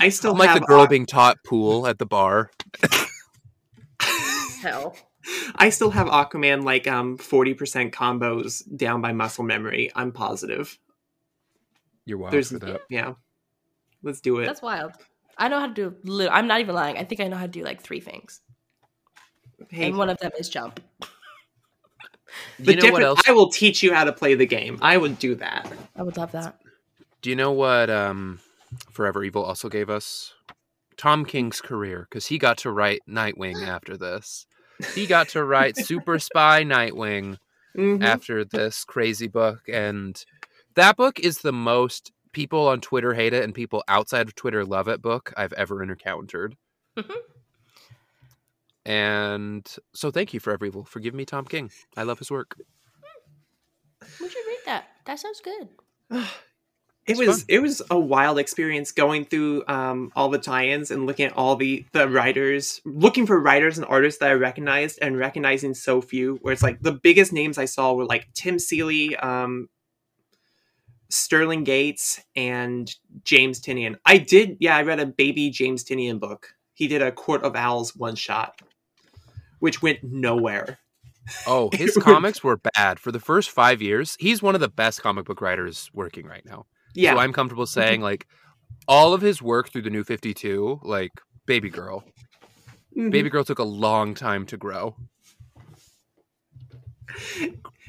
I 0.00 0.08
still 0.08 0.32
I'm 0.32 0.38
like 0.38 0.48
have 0.50 0.60
the 0.60 0.66
girl 0.66 0.86
Aqu- 0.86 0.90
being 0.90 1.06
taught 1.06 1.36
pool 1.44 1.86
at 1.86 1.98
the 1.98 2.06
bar. 2.06 2.50
Hell. 4.62 4.96
I 5.54 5.68
still 5.70 5.90
have 5.90 6.06
Aquaman 6.08 6.64
like 6.64 6.88
um 6.88 7.18
40% 7.18 7.92
combos 7.92 8.62
down 8.76 9.00
by 9.00 9.12
muscle 9.12 9.44
memory. 9.44 9.90
I'm 9.94 10.10
positive. 10.12 10.78
You're 12.08 12.16
wild 12.18 12.32
There's 12.32 12.48
for 12.50 12.58
that. 12.60 12.80
yeah. 12.88 13.12
Let's 14.02 14.22
do 14.22 14.38
it. 14.38 14.46
That's 14.46 14.62
wild. 14.62 14.92
I 15.36 15.48
know 15.48 15.60
how 15.60 15.66
to 15.66 15.74
do. 15.74 15.94
li- 16.04 16.28
I'm 16.28 16.46
not 16.46 16.60
even 16.60 16.74
lying. 16.74 16.96
I 16.96 17.04
think 17.04 17.20
I 17.20 17.28
know 17.28 17.36
how 17.36 17.44
to 17.44 17.52
do 17.52 17.62
like 17.62 17.82
three 17.82 18.00
things, 18.00 18.40
hey, 19.68 19.88
and 19.88 19.98
one 19.98 20.08
of 20.08 20.16
them 20.18 20.30
is 20.38 20.48
jump. 20.48 20.80
You 22.58 22.76
know 22.76 22.90
what 22.92 23.02
else? 23.02 23.20
I 23.26 23.32
will 23.32 23.50
teach 23.50 23.82
you 23.82 23.94
how 23.94 24.04
to 24.04 24.12
play 24.12 24.34
the 24.34 24.44
game. 24.46 24.78
I 24.82 24.98
would 24.98 25.18
do 25.18 25.34
that. 25.36 25.72
I 25.96 26.02
would 26.02 26.16
love 26.18 26.32
that. 26.32 26.60
Do 27.22 27.30
you 27.30 27.36
know 27.36 27.52
what 27.52 27.88
um, 27.88 28.40
Forever 28.90 29.24
Evil 29.24 29.42
also 29.42 29.68
gave 29.70 29.88
us? 29.88 30.34
Tom 30.98 31.24
King's 31.24 31.60
career, 31.62 32.06
because 32.08 32.26
he 32.26 32.36
got 32.36 32.58
to 32.58 32.70
write 32.70 33.00
Nightwing 33.08 33.66
after 33.66 33.96
this. 33.96 34.46
He 34.94 35.06
got 35.06 35.28
to 35.30 35.42
write 35.44 35.76
Super 35.78 36.18
Spy 36.18 36.64
Nightwing 36.64 37.38
Mhm. 37.76 38.02
after 38.04 38.44
this 38.44 38.84
crazy 38.84 39.28
book. 39.28 39.62
And 39.72 40.22
that 40.74 40.96
book 40.96 41.18
is 41.20 41.38
the 41.38 41.52
most 41.52 42.12
people 42.32 42.68
on 42.68 42.80
Twitter 42.80 43.14
hate 43.14 43.32
it 43.32 43.42
and 43.44 43.54
people 43.54 43.82
outside 43.88 44.28
of 44.28 44.34
Twitter 44.34 44.64
love 44.64 44.88
it 44.88 45.02
book 45.02 45.32
I've 45.36 45.52
ever 45.54 45.82
encountered. 45.82 46.56
Mhm. 46.96 47.14
and 48.86 49.66
so 49.94 50.10
thank 50.10 50.32
you, 50.32 50.40
Forever 50.40 50.66
Evil, 50.66 50.84
for 50.84 51.00
giving 51.00 51.18
me 51.18 51.24
Tom 51.24 51.44
King. 51.44 51.70
I 51.96 52.02
love 52.04 52.18
his 52.18 52.30
work. 52.30 52.56
We 54.20 54.28
should 54.28 54.46
read 54.46 54.58
that. 54.66 54.84
That 55.06 55.18
sounds 55.18 55.40
good. 55.40 55.68
It 56.10 57.12
It's 57.12 57.18
was 57.18 57.38
fun. 57.38 57.44
it 57.48 57.58
was 57.60 57.82
a 57.90 57.98
wild 57.98 58.38
experience 58.38 58.92
going 58.92 59.24
through 59.24 59.64
um, 59.66 60.12
all 60.14 60.28
the 60.28 60.38
tie-ins 60.38 60.90
and 60.90 61.06
looking 61.06 61.26
at 61.26 61.32
all 61.36 61.56
the 61.56 61.84
the 61.92 62.08
writers, 62.08 62.80
looking 62.84 63.26
for 63.26 63.40
writers 63.40 63.78
and 63.78 63.86
artists 63.86 64.20
that 64.20 64.30
I 64.30 64.34
recognized 64.34 64.98
and 65.00 65.18
recognizing 65.18 65.74
so 65.74 66.00
few. 66.00 66.36
Where 66.42 66.52
it's 66.52 66.62
like 66.62 66.80
the 66.82 66.92
biggest 66.92 67.32
names 67.32 67.56
I 67.58 67.64
saw 67.64 67.92
were 67.94 68.04
like 68.04 68.28
Tim 68.34 68.58
Seeley, 68.58 69.16
um, 69.16 69.68
Sterling 71.10 71.64
Gates, 71.64 72.20
and 72.36 72.94
James 73.24 73.60
Tynion. 73.60 73.96
I 74.04 74.18
did, 74.18 74.56
yeah, 74.60 74.76
I 74.76 74.82
read 74.82 75.00
a 75.00 75.06
baby 75.06 75.50
James 75.50 75.84
Tynion 75.84 76.20
book. 76.20 76.48
He 76.74 76.86
did 76.86 77.02
a 77.02 77.10
Court 77.10 77.42
of 77.42 77.56
Owls 77.56 77.96
one 77.96 78.14
shot, 78.14 78.60
which 79.58 79.82
went 79.82 80.00
nowhere. 80.02 80.78
Oh, 81.46 81.70
his 81.74 81.96
comics 81.96 82.44
were 82.44 82.58
bad 82.74 82.98
for 82.98 83.10
the 83.12 83.20
first 83.20 83.50
five 83.50 83.82
years. 83.82 84.16
He's 84.18 84.42
one 84.42 84.54
of 84.54 84.60
the 84.60 84.68
best 84.68 85.02
comic 85.02 85.24
book 85.24 85.40
writers 85.40 85.90
working 85.92 86.26
right 86.26 86.44
now. 86.44 86.66
Yeah, 86.94 87.14
So 87.14 87.18
I'm 87.20 87.32
comfortable 87.32 87.66
saying 87.66 88.00
like 88.00 88.26
all 88.86 89.12
of 89.14 89.20
his 89.20 89.42
work 89.42 89.70
through 89.70 89.82
the 89.82 89.90
new 89.90 90.04
52, 90.04 90.80
like 90.82 91.12
Baby 91.46 91.70
Girl. 91.70 92.04
Mhm. 92.96 93.10
Baby 93.10 93.30
Girl 93.30 93.44
took 93.44 93.58
a 93.58 93.64
long 93.64 94.14
time 94.14 94.46
to 94.46 94.56
grow. 94.56 94.96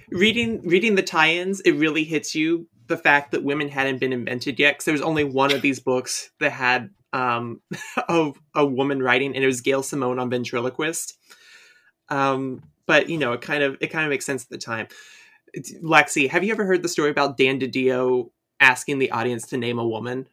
reading 0.10 0.62
reading 0.68 0.96
the 0.96 1.04
tie-ins 1.04 1.60
it 1.62 1.74
really 1.74 2.04
hits 2.04 2.34
you 2.34 2.68
the 2.90 2.98
fact 2.98 3.32
that 3.32 3.44
women 3.44 3.70
hadn't 3.70 4.00
been 4.00 4.12
invented 4.12 4.60
yet 4.60 4.74
because 4.74 4.86
there 4.86 4.92
was 4.92 5.02
only 5.02 5.24
one 5.24 5.54
of 5.54 5.62
these 5.62 5.80
books 5.80 6.32
that 6.42 6.52
had 6.52 6.90
um 7.14 7.62
a, 8.10 8.32
a 8.56 8.66
woman 8.66 9.02
writing 9.02 9.34
and 9.34 9.44
it 9.44 9.48
was 9.48 9.62
gail 9.62 9.82
simone 9.82 10.20
on 10.20 10.30
ventriloquist. 10.30 11.18
Um 12.10 12.62
but 12.86 13.10
you 13.10 13.18
know 13.18 13.34
it 13.34 13.42
kind 13.42 13.64
of 13.64 13.78
it 13.80 13.88
kind 13.88 14.04
of 14.06 14.10
makes 14.10 14.26
sense 14.26 14.44
at 14.44 14.50
the 14.50 14.58
time. 14.58 14.88
It's- 15.54 15.74
lexi 15.82 16.30
have 16.30 16.44
you 16.44 16.52
ever 16.52 16.66
heard 16.66 16.84
the 16.84 16.90
story 16.90 17.10
about 17.12 17.38
dan 17.38 17.60
didio 17.60 18.30
asking 18.60 19.00
the 19.00 19.12
audience 19.12 19.48
to 19.48 19.58
name 19.58 19.80
a 19.80 19.88
woman? 19.88 20.28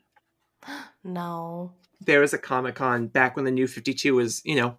No. 1.05 1.73
there 2.05 2.21
was 2.21 2.35
a 2.35 2.39
Comic 2.39 2.75
Con 2.75 3.07
back 3.07 3.37
when 3.37 3.45
the 3.45 3.51
New 3.53 3.69
Fifty 3.69 3.95
Two 3.95 4.17
was, 4.17 4.43
you 4.45 4.57
know, 4.57 4.77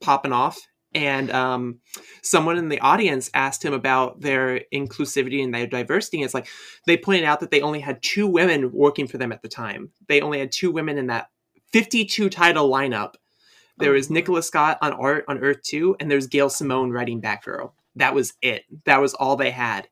popping 0.00 0.32
off, 0.32 0.58
and 0.96 1.30
um, 1.30 1.78
someone 2.22 2.56
in 2.58 2.70
the 2.70 2.80
audience 2.80 3.30
asked 3.34 3.62
him 3.62 3.74
about 3.74 4.20
their 4.22 4.62
inclusivity 4.72 5.44
and 5.44 5.54
their 5.54 5.66
diversity. 5.66 6.16
And 6.16 6.24
it's 6.24 6.34
like 6.34 6.48
they 6.86 6.96
pointed 6.96 7.24
out 7.24 7.40
that 7.40 7.50
they 7.50 7.60
only 7.60 7.80
had 7.80 8.02
two 8.02 8.26
women 8.26 8.72
working 8.72 9.06
for 9.06 9.18
them 9.18 9.30
at 9.30 9.42
the 9.42 9.48
time. 9.48 9.90
They 10.08 10.20
only 10.20 10.38
had 10.38 10.50
two 10.50 10.72
women 10.72 10.98
in 10.98 11.06
that 11.08 11.28
fifty-two 11.72 12.30
title 12.30 12.68
lineup. 12.70 13.14
There 13.78 13.90
Oh, 13.90 13.94
was. 13.94 14.08
Nicola 14.08 14.42
Scott 14.42 14.78
on 14.80 14.92
Art 14.94 15.24
on 15.28 15.38
Earth 15.38 15.62
Two, 15.62 15.94
and 16.00 16.10
there's 16.10 16.26
Gail 16.26 16.48
Simone 16.48 16.90
writing 16.90 17.20
Batgirl. 17.20 17.72
That 17.94 18.14
was 18.14 18.32
it. 18.40 18.64
That 18.86 19.00
was 19.00 19.14
all 19.14 19.36
they 19.36 19.50
had. 19.50 19.88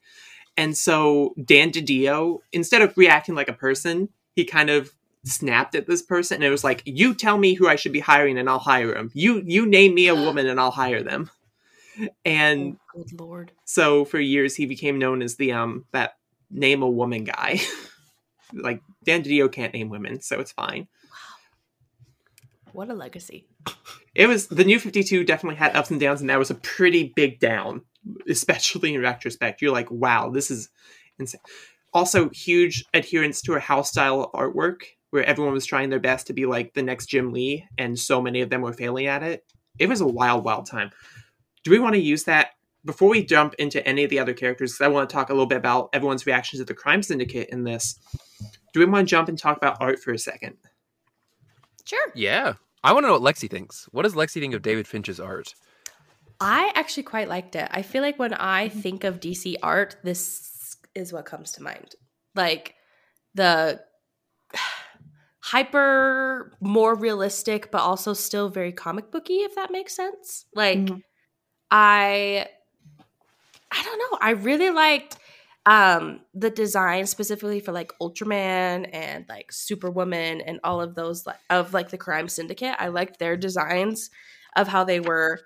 And 0.56 0.76
so 0.76 1.34
Dan 1.44 1.70
DiDio, 1.70 2.38
instead 2.52 2.82
of 2.82 2.96
reacting 2.96 3.34
like 3.34 3.48
a 3.48 3.52
person, 3.54 4.08
he 4.36 4.44
kind 4.44 4.70
of 4.70 4.92
snapped 5.24 5.74
at 5.74 5.86
this 5.86 6.02
person 6.02 6.36
and 6.36 6.44
it 6.44 6.50
was 6.50 6.64
like, 6.64 6.82
"You 6.84 7.14
tell 7.14 7.38
me 7.38 7.54
who 7.54 7.66
I 7.68 7.76
should 7.76 7.92
be 7.92 8.00
hiring, 8.00 8.38
and 8.38 8.48
I'll 8.48 8.58
hire 8.58 8.94
him. 8.94 9.10
You 9.14 9.42
you 9.44 9.66
name 9.66 9.94
me 9.94 10.08
a 10.08 10.14
woman, 10.26 10.46
and 10.46 10.60
I'll 10.60 10.70
hire 10.70 11.02
them." 11.02 11.30
And 12.24 12.76
Oh, 12.96 13.02
good 13.02 13.20
lord. 13.20 13.52
so 13.64 14.04
for 14.04 14.18
years 14.18 14.56
he 14.56 14.66
became 14.66 14.98
known 14.98 15.22
as 15.22 15.36
the 15.36 15.52
um 15.52 15.84
that 15.92 16.16
name 16.50 16.82
a 16.82 16.88
woman 16.88 17.24
guy. 17.24 17.60
like 18.52 18.80
Dan 19.04 19.22
DiDio 19.22 19.50
can't 19.50 19.72
name 19.74 19.88
women, 19.88 20.20
so 20.20 20.40
it's 20.40 20.52
fine. 20.52 20.88
Wow. 21.10 21.18
What 22.72 22.90
a 22.90 22.94
legacy. 22.94 23.46
It 24.14 24.26
was 24.28 24.46
the 24.48 24.64
new 24.64 24.78
52 24.78 25.24
definitely 25.24 25.56
had 25.56 25.74
ups 25.76 25.90
and 25.90 26.00
downs, 26.00 26.20
and 26.20 26.30
that 26.30 26.38
was 26.38 26.50
a 26.50 26.56
pretty 26.56 27.12
big 27.16 27.40
down, 27.40 27.82
especially 28.28 28.94
in 28.94 29.00
retrospect. 29.00 29.60
You're 29.62 29.72
like, 29.72 29.90
wow, 29.90 30.30
this 30.30 30.50
is 30.50 30.68
insane. 31.18 31.40
Also, 31.92 32.28
huge 32.30 32.84
adherence 32.92 33.40
to 33.42 33.54
a 33.54 33.60
house 33.60 33.90
style 33.90 34.20
of 34.22 34.32
artwork 34.32 34.82
where 35.14 35.24
everyone 35.24 35.54
was 35.54 35.64
trying 35.64 35.90
their 35.90 36.00
best 36.00 36.26
to 36.26 36.32
be 36.32 36.44
like 36.44 36.74
the 36.74 36.82
next 36.82 37.06
Jim 37.06 37.32
Lee, 37.32 37.64
and 37.78 37.96
so 37.96 38.20
many 38.20 38.40
of 38.40 38.50
them 38.50 38.62
were 38.62 38.72
failing 38.72 39.06
at 39.06 39.22
it. 39.22 39.44
It 39.78 39.88
was 39.88 40.00
a 40.00 40.06
wild, 40.08 40.44
wild 40.44 40.66
time. 40.66 40.90
Do 41.62 41.70
we 41.70 41.78
want 41.78 41.94
to 41.94 42.00
use 42.00 42.24
that 42.24 42.50
before 42.84 43.10
we 43.10 43.24
jump 43.24 43.54
into 43.60 43.86
any 43.86 44.02
of 44.02 44.10
the 44.10 44.18
other 44.18 44.34
characters? 44.34 44.72
Because 44.72 44.84
I 44.84 44.88
want 44.88 45.08
to 45.08 45.14
talk 45.14 45.30
a 45.30 45.32
little 45.32 45.46
bit 45.46 45.58
about 45.58 45.90
everyone's 45.92 46.26
reactions 46.26 46.60
to 46.60 46.64
the 46.64 46.74
Crime 46.74 47.00
Syndicate 47.00 47.50
in 47.50 47.62
this. 47.62 47.96
Do 48.72 48.80
we 48.80 48.86
want 48.86 49.06
to 49.06 49.10
jump 49.10 49.28
and 49.28 49.38
talk 49.38 49.56
about 49.56 49.76
art 49.78 50.00
for 50.00 50.12
a 50.12 50.18
second? 50.18 50.56
Sure. 51.84 52.10
Yeah. 52.16 52.54
I 52.82 52.92
want 52.92 53.04
to 53.04 53.06
know 53.06 53.16
what 53.16 53.36
Lexi 53.36 53.48
thinks. 53.48 53.88
What 53.92 54.02
does 54.02 54.14
Lexi 54.14 54.40
think 54.40 54.52
of 54.52 54.62
David 54.62 54.86
Finch's 54.86 55.20
art? 55.20 55.54
I 56.40 56.72
actually 56.74 57.04
quite 57.04 57.28
liked 57.28 57.54
it. 57.54 57.68
I 57.70 57.82
feel 57.82 58.02
like 58.02 58.18
when 58.18 58.34
I 58.34 58.68
mm-hmm. 58.68 58.80
think 58.80 59.04
of 59.04 59.20
DC 59.20 59.54
art, 59.62 59.94
this 60.02 60.76
is 60.92 61.12
what 61.12 61.24
comes 61.24 61.52
to 61.52 61.62
mind. 61.62 61.94
Like 62.34 62.74
the 63.34 63.80
hyper 65.44 66.56
more 66.60 66.94
realistic 66.94 67.70
but 67.70 67.82
also 67.82 68.14
still 68.14 68.48
very 68.48 68.72
comic 68.72 69.10
booky 69.10 69.38
if 69.38 69.54
that 69.56 69.70
makes 69.70 69.94
sense. 69.94 70.46
Like 70.54 70.78
Mhm. 70.78 71.02
I 71.70 72.48
I 73.70 73.82
don't 73.82 73.98
know. 73.98 74.18
I 74.20 74.30
really 74.30 74.70
liked 74.70 75.18
um 75.66 76.20
the 76.34 76.50
design 76.50 77.06
specifically 77.06 77.60
for 77.60 77.72
like 77.72 77.92
Ultraman 78.00 78.88
and 78.92 79.24
like 79.28 79.50
Superwoman 79.52 80.40
and 80.42 80.60
all 80.62 80.80
of 80.80 80.94
those 80.94 81.26
like 81.26 81.38
of 81.50 81.72
like 81.72 81.90
the 81.90 81.98
crime 81.98 82.28
syndicate. 82.28 82.76
I 82.78 82.88
liked 82.88 83.18
their 83.18 83.36
designs 83.36 84.10
of 84.56 84.68
how 84.68 84.84
they 84.84 85.00
were 85.00 85.40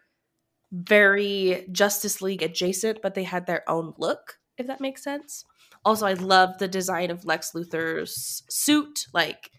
very 0.72 1.66
Justice 1.72 2.20
League 2.22 2.42
adjacent, 2.42 3.00
but 3.02 3.14
they 3.14 3.24
had 3.24 3.46
their 3.46 3.68
own 3.70 3.94
look, 3.98 4.38
if 4.58 4.66
that 4.66 4.80
makes 4.80 5.02
sense. 5.02 5.44
Also, 5.84 6.06
I 6.06 6.14
love 6.14 6.58
the 6.58 6.68
design 6.68 7.10
of 7.10 7.24
Lex 7.24 7.52
Luthor's 7.54 8.42
suit. 8.50 9.06
Like 9.14 9.50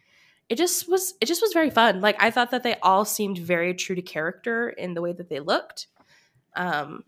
it 0.50 0.58
just 0.58 0.90
was 0.90 1.14
it 1.22 1.28
just 1.28 1.42
was 1.42 1.54
very 1.54 1.70
fun. 1.70 2.02
Like 2.02 2.16
I 2.20 2.32
thought 2.32 2.52
that 2.52 2.64
they 2.64 2.76
all 2.82 3.06
seemed 3.06 3.38
very 3.38 3.74
true 3.74 3.96
to 3.96 4.02
character 4.02 4.70
in 4.70 4.96
the 4.96 5.02
way 5.02 5.14
that 5.14 5.30
they 5.30 5.40
looked. 5.40 5.88
Um 6.56 7.04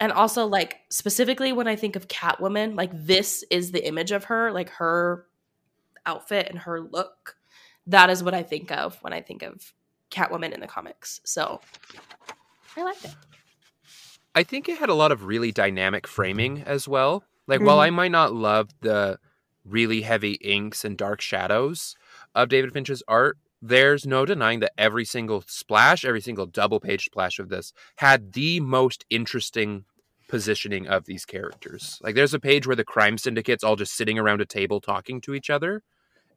and 0.00 0.12
also 0.12 0.46
like 0.46 0.78
specifically 0.90 1.52
when 1.52 1.68
I 1.68 1.76
think 1.76 1.96
of 1.96 2.08
Catwoman, 2.08 2.76
like 2.76 2.90
this 2.92 3.44
is 3.50 3.72
the 3.72 3.86
image 3.86 4.12
of 4.12 4.24
her, 4.24 4.52
like 4.52 4.70
her 4.70 5.26
outfit 6.04 6.48
and 6.50 6.58
her 6.60 6.80
look. 6.80 7.36
That 7.86 8.10
is 8.10 8.22
what 8.22 8.34
I 8.34 8.42
think 8.42 8.70
of 8.70 8.96
when 9.02 9.12
I 9.12 9.22
think 9.22 9.42
of 9.42 9.72
Catwoman 10.10 10.52
in 10.52 10.60
the 10.60 10.66
comics. 10.66 11.20
So 11.24 11.60
I 12.76 12.82
liked 12.82 13.04
it. 13.04 13.14
I 14.34 14.42
think 14.44 14.68
it 14.68 14.78
had 14.78 14.88
a 14.88 14.94
lot 14.94 15.10
of 15.10 15.24
really 15.24 15.50
dynamic 15.50 16.06
framing 16.06 16.62
as 16.62 16.86
well. 16.86 17.24
Like, 17.48 17.60
while 17.60 17.80
I 17.80 17.90
might 17.90 18.12
not 18.12 18.34
love 18.34 18.68
the 18.82 19.18
really 19.64 20.02
heavy 20.02 20.34
inks 20.34 20.84
and 20.84 20.96
dark 20.96 21.20
shadows 21.20 21.96
of 22.34 22.48
David 22.48 22.72
Finch's 22.72 23.02
art, 23.08 23.38
there's 23.60 24.06
no 24.06 24.24
denying 24.24 24.60
that 24.60 24.72
every 24.78 25.04
single 25.04 25.42
splash, 25.46 26.04
every 26.04 26.20
single 26.20 26.46
double 26.46 26.80
page 26.80 27.06
splash 27.06 27.38
of 27.38 27.48
this 27.48 27.72
had 27.96 28.32
the 28.32 28.60
most 28.60 29.04
interesting 29.10 29.84
positioning 30.28 30.86
of 30.86 31.06
these 31.06 31.24
characters. 31.24 31.98
Like, 32.02 32.14
there's 32.14 32.34
a 32.34 32.38
page 32.40 32.66
where 32.66 32.76
the 32.76 32.84
crime 32.84 33.18
syndicate's 33.18 33.64
all 33.64 33.76
just 33.76 33.96
sitting 33.96 34.18
around 34.18 34.40
a 34.40 34.46
table 34.46 34.80
talking 34.80 35.20
to 35.22 35.34
each 35.34 35.50
other. 35.50 35.82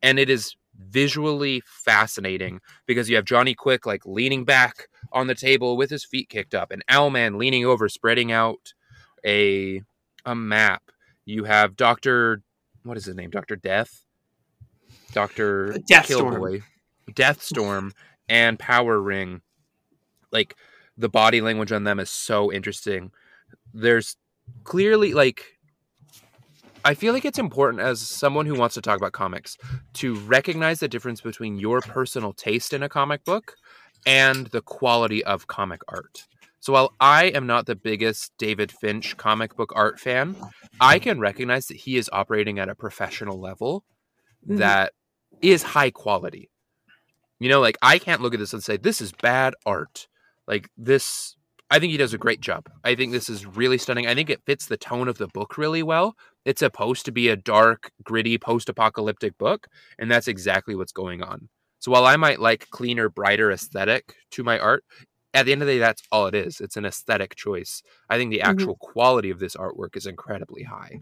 and 0.01 0.19
it 0.19 0.29
is 0.29 0.55
visually 0.77 1.61
fascinating 1.65 2.59
because 2.85 3.09
you 3.09 3.15
have 3.15 3.25
Johnny 3.25 3.53
Quick 3.53 3.85
like 3.85 4.05
leaning 4.05 4.45
back 4.45 4.87
on 5.11 5.27
the 5.27 5.35
table 5.35 5.77
with 5.77 5.89
his 5.89 6.05
feet 6.05 6.29
kicked 6.29 6.55
up, 6.55 6.71
and 6.71 6.83
Owlman 6.87 7.37
leaning 7.37 7.65
over, 7.65 7.89
spreading 7.89 8.31
out 8.31 8.73
a 9.25 9.81
a 10.25 10.35
map. 10.35 10.83
You 11.25 11.43
have 11.45 11.75
Doctor, 11.75 12.41
what 12.83 12.97
is 12.97 13.05
his 13.05 13.15
name? 13.15 13.29
Doctor 13.29 13.55
Death, 13.55 14.05
Doctor 15.13 15.77
Deathstorm, 15.89 16.63
Deathstorm, 17.11 17.91
and 18.29 18.57
Power 18.57 18.99
Ring. 18.99 19.41
Like 20.31 20.55
the 20.97 21.09
body 21.09 21.41
language 21.41 21.71
on 21.71 21.83
them 21.83 21.99
is 21.99 22.09
so 22.09 22.51
interesting. 22.51 23.11
There's 23.73 24.15
clearly 24.63 25.13
like 25.13 25.57
I 26.83 26.93
feel 26.95 27.13
like 27.13 27.25
it's 27.25 27.39
important 27.39 27.81
as 27.81 28.01
someone 28.01 28.45
who 28.45 28.55
wants 28.55 28.75
to 28.75 28.81
talk 28.81 28.97
about 28.97 29.11
comics 29.11 29.57
to 29.93 30.15
recognize 30.15 30.79
the 30.79 30.87
difference 30.87 31.21
between 31.21 31.59
your 31.59 31.79
personal 31.81 32.33
taste 32.33 32.73
in 32.73 32.81
a 32.81 32.89
comic 32.89 33.23
book 33.23 33.55
and 34.05 34.47
the 34.47 34.61
quality 34.61 35.23
of 35.23 35.47
comic 35.47 35.81
art. 35.87 36.25
So 36.59 36.73
while 36.73 36.93
I 36.99 37.25
am 37.25 37.45
not 37.45 37.65
the 37.65 37.75
biggest 37.75 38.33
David 38.37 38.71
Finch 38.71 39.17
comic 39.17 39.55
book 39.55 39.71
art 39.75 39.99
fan, 39.99 40.35
I 40.79 40.99
can 40.99 41.19
recognize 41.19 41.67
that 41.67 41.77
he 41.77 41.97
is 41.97 42.09
operating 42.11 42.57
at 42.59 42.69
a 42.69 42.75
professional 42.75 43.39
level 43.39 43.83
Mhm. 44.47 44.57
that 44.57 44.93
is 45.41 45.63
high 45.63 45.91
quality. 45.91 46.49
You 47.39 47.49
know, 47.49 47.59
like 47.61 47.77
I 47.81 47.97
can't 47.99 48.21
look 48.21 48.33
at 48.33 48.39
this 48.39 48.53
and 48.53 48.63
say 48.63 48.77
this 48.77 49.01
is 49.01 49.11
bad 49.11 49.55
art. 49.65 50.07
Like 50.47 50.69
this 50.77 51.35
I 51.71 51.79
think 51.79 51.91
he 51.91 51.97
does 51.97 52.13
a 52.13 52.17
great 52.17 52.41
job. 52.41 52.69
I 52.83 52.95
think 52.95 53.13
this 53.13 53.29
is 53.29 53.45
really 53.45 53.77
stunning. 53.77 54.05
I 54.05 54.13
think 54.13 54.29
it 54.29 54.43
fits 54.45 54.65
the 54.65 54.75
tone 54.75 55.07
of 55.07 55.17
the 55.17 55.27
book 55.27 55.57
really 55.57 55.81
well. 55.81 56.15
It's 56.43 56.59
supposed 56.59 57.05
to 57.05 57.13
be 57.13 57.29
a 57.29 57.37
dark, 57.37 57.91
gritty, 58.03 58.37
post-apocalyptic 58.37 59.37
book, 59.37 59.67
and 59.97 60.11
that's 60.11 60.27
exactly 60.27 60.75
what's 60.75 60.91
going 60.91 61.23
on. 61.23 61.47
So 61.79 61.89
while 61.91 62.05
I 62.05 62.17
might 62.17 62.41
like 62.41 62.69
cleaner, 62.71 63.07
brighter 63.07 63.51
aesthetic 63.51 64.15
to 64.31 64.43
my 64.43 64.59
art, 64.59 64.83
at 65.33 65.45
the 65.45 65.53
end 65.53 65.61
of 65.61 65.67
the 65.67 65.75
day, 65.75 65.79
that's 65.79 66.03
all 66.11 66.27
it 66.27 66.35
is. 66.35 66.59
It's 66.59 66.75
an 66.75 66.85
aesthetic 66.85 67.35
choice. 67.35 67.81
I 68.09 68.17
think 68.17 68.31
the 68.31 68.39
Mhm. 68.39 68.49
actual 68.49 68.75
quality 68.75 69.29
of 69.29 69.39
this 69.39 69.55
artwork 69.55 69.95
is 69.95 70.05
incredibly 70.05 70.63
high. 70.63 70.99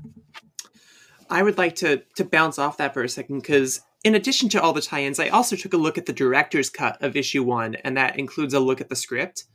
I 1.32 1.42
would 1.42 1.58
like 1.58 1.76
to 1.78 2.04
to 2.16 2.26
bounce 2.26 2.60
off 2.60 2.78
that 2.78 2.94
for 2.94 3.04
a 3.04 3.10
second 3.10 3.40
because 3.40 3.82
in 4.04 4.16
addition 4.16 4.50
to 4.50 4.62
all 4.62 4.74
the 4.74 4.82
tie-ins, 4.82 5.20
I 5.20 5.28
also 5.30 5.56
took 5.56 5.74
a 5.74 5.78
look 5.78 5.97
at 5.97 6.06
the 6.06 6.14
director's 6.14 6.70
cut 6.70 7.02
of 7.02 7.16
issue 7.16 7.43
one, 7.43 7.76
and 7.76 7.97
that 7.97 8.18
includes 8.18 8.54
a 8.54 8.60
look 8.60 8.82
at 8.82 8.89
the 8.89 8.95
script. 8.95 9.45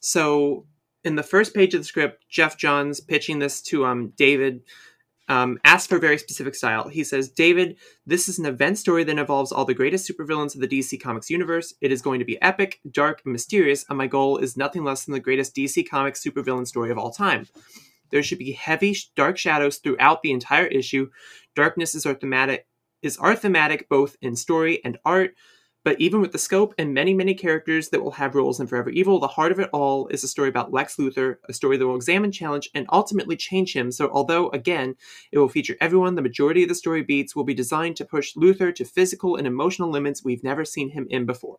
So 0.00 0.66
in 1.04 1.16
the 1.16 1.22
first 1.22 1.54
page 1.54 1.74
of 1.74 1.80
the 1.80 1.84
script, 1.84 2.24
Geoff 2.28 2.56
Johns 2.56 3.00
pitching 3.00 3.38
this 3.38 3.60
to 3.62 3.84
um 3.84 4.12
David 4.16 4.62
um, 5.28 5.58
asked 5.64 5.88
for 5.88 5.96
a 5.96 6.00
very 6.00 6.18
specific 6.18 6.54
style. 6.54 6.88
He 6.88 7.02
says, 7.02 7.30
David, 7.30 7.76
this 8.06 8.28
is 8.28 8.38
an 8.38 8.46
event 8.46 8.78
story 8.78 9.04
that 9.04 9.18
involves 9.18 9.52
all 9.52 9.64
the 9.64 9.74
greatest 9.74 10.10
supervillains 10.10 10.54
of 10.54 10.60
the 10.60 10.68
DC 10.68 11.00
Comics 11.00 11.30
universe. 11.30 11.74
It 11.80 11.92
is 11.92 12.02
going 12.02 12.18
to 12.18 12.26
be 12.26 12.40
epic, 12.42 12.80
dark, 12.90 13.22
and 13.24 13.32
mysterious, 13.32 13.86
and 13.88 13.96
my 13.96 14.06
goal 14.06 14.36
is 14.36 14.56
nothing 14.56 14.84
less 14.84 15.04
than 15.04 15.14
the 15.14 15.20
greatest 15.20 15.54
DC 15.54 15.88
Comics 15.88 16.22
supervillain 16.22 16.66
story 16.66 16.90
of 16.90 16.98
all 16.98 17.10
time. 17.10 17.46
There 18.10 18.22
should 18.22 18.38
be 18.38 18.52
heavy, 18.52 18.96
dark 19.16 19.38
shadows 19.38 19.78
throughout 19.78 20.22
the 20.22 20.30
entire 20.30 20.66
issue. 20.66 21.10
Darkness 21.54 21.94
is 21.94 22.04
our 22.04 22.14
thematic 22.14 22.66
is 23.04 23.16
our 23.18 23.36
thematic 23.36 23.88
both 23.88 24.16
in 24.20 24.34
story 24.34 24.84
and 24.84 24.98
art. 25.04 25.34
But 25.84 26.00
even 26.00 26.22
with 26.22 26.32
the 26.32 26.38
scope 26.38 26.72
and 26.78 26.94
many, 26.94 27.12
many 27.12 27.34
characters 27.34 27.90
that 27.90 28.02
will 28.02 28.12
have 28.12 28.34
roles 28.34 28.58
in 28.58 28.66
Forever 28.66 28.88
Evil, 28.88 29.20
the 29.20 29.28
heart 29.28 29.52
of 29.52 29.58
it 29.58 29.68
all 29.70 30.06
is 30.08 30.24
a 30.24 30.28
story 30.28 30.48
about 30.48 30.72
Lex 30.72 30.96
Luthor, 30.96 31.36
a 31.46 31.52
story 31.52 31.76
that 31.76 31.86
will 31.86 31.94
examine, 31.94 32.32
challenge, 32.32 32.70
and 32.74 32.86
ultimately 32.90 33.36
change 33.36 33.74
him. 33.76 33.92
So, 33.92 34.08
although, 34.10 34.48
again, 34.48 34.94
it 35.30 35.38
will 35.38 35.50
feature 35.50 35.76
everyone, 35.82 36.14
the 36.14 36.22
majority 36.22 36.62
of 36.62 36.70
the 36.70 36.74
story 36.74 37.02
beats 37.02 37.36
will 37.36 37.44
be 37.44 37.52
designed 37.52 37.96
to 37.96 38.06
push 38.06 38.34
Luthor 38.34 38.74
to 38.74 38.84
physical 38.86 39.36
and 39.36 39.46
emotional 39.46 39.90
limits 39.90 40.24
we've 40.24 40.42
never 40.42 40.64
seen 40.64 40.88
him 40.88 41.06
in 41.10 41.26
before. 41.26 41.58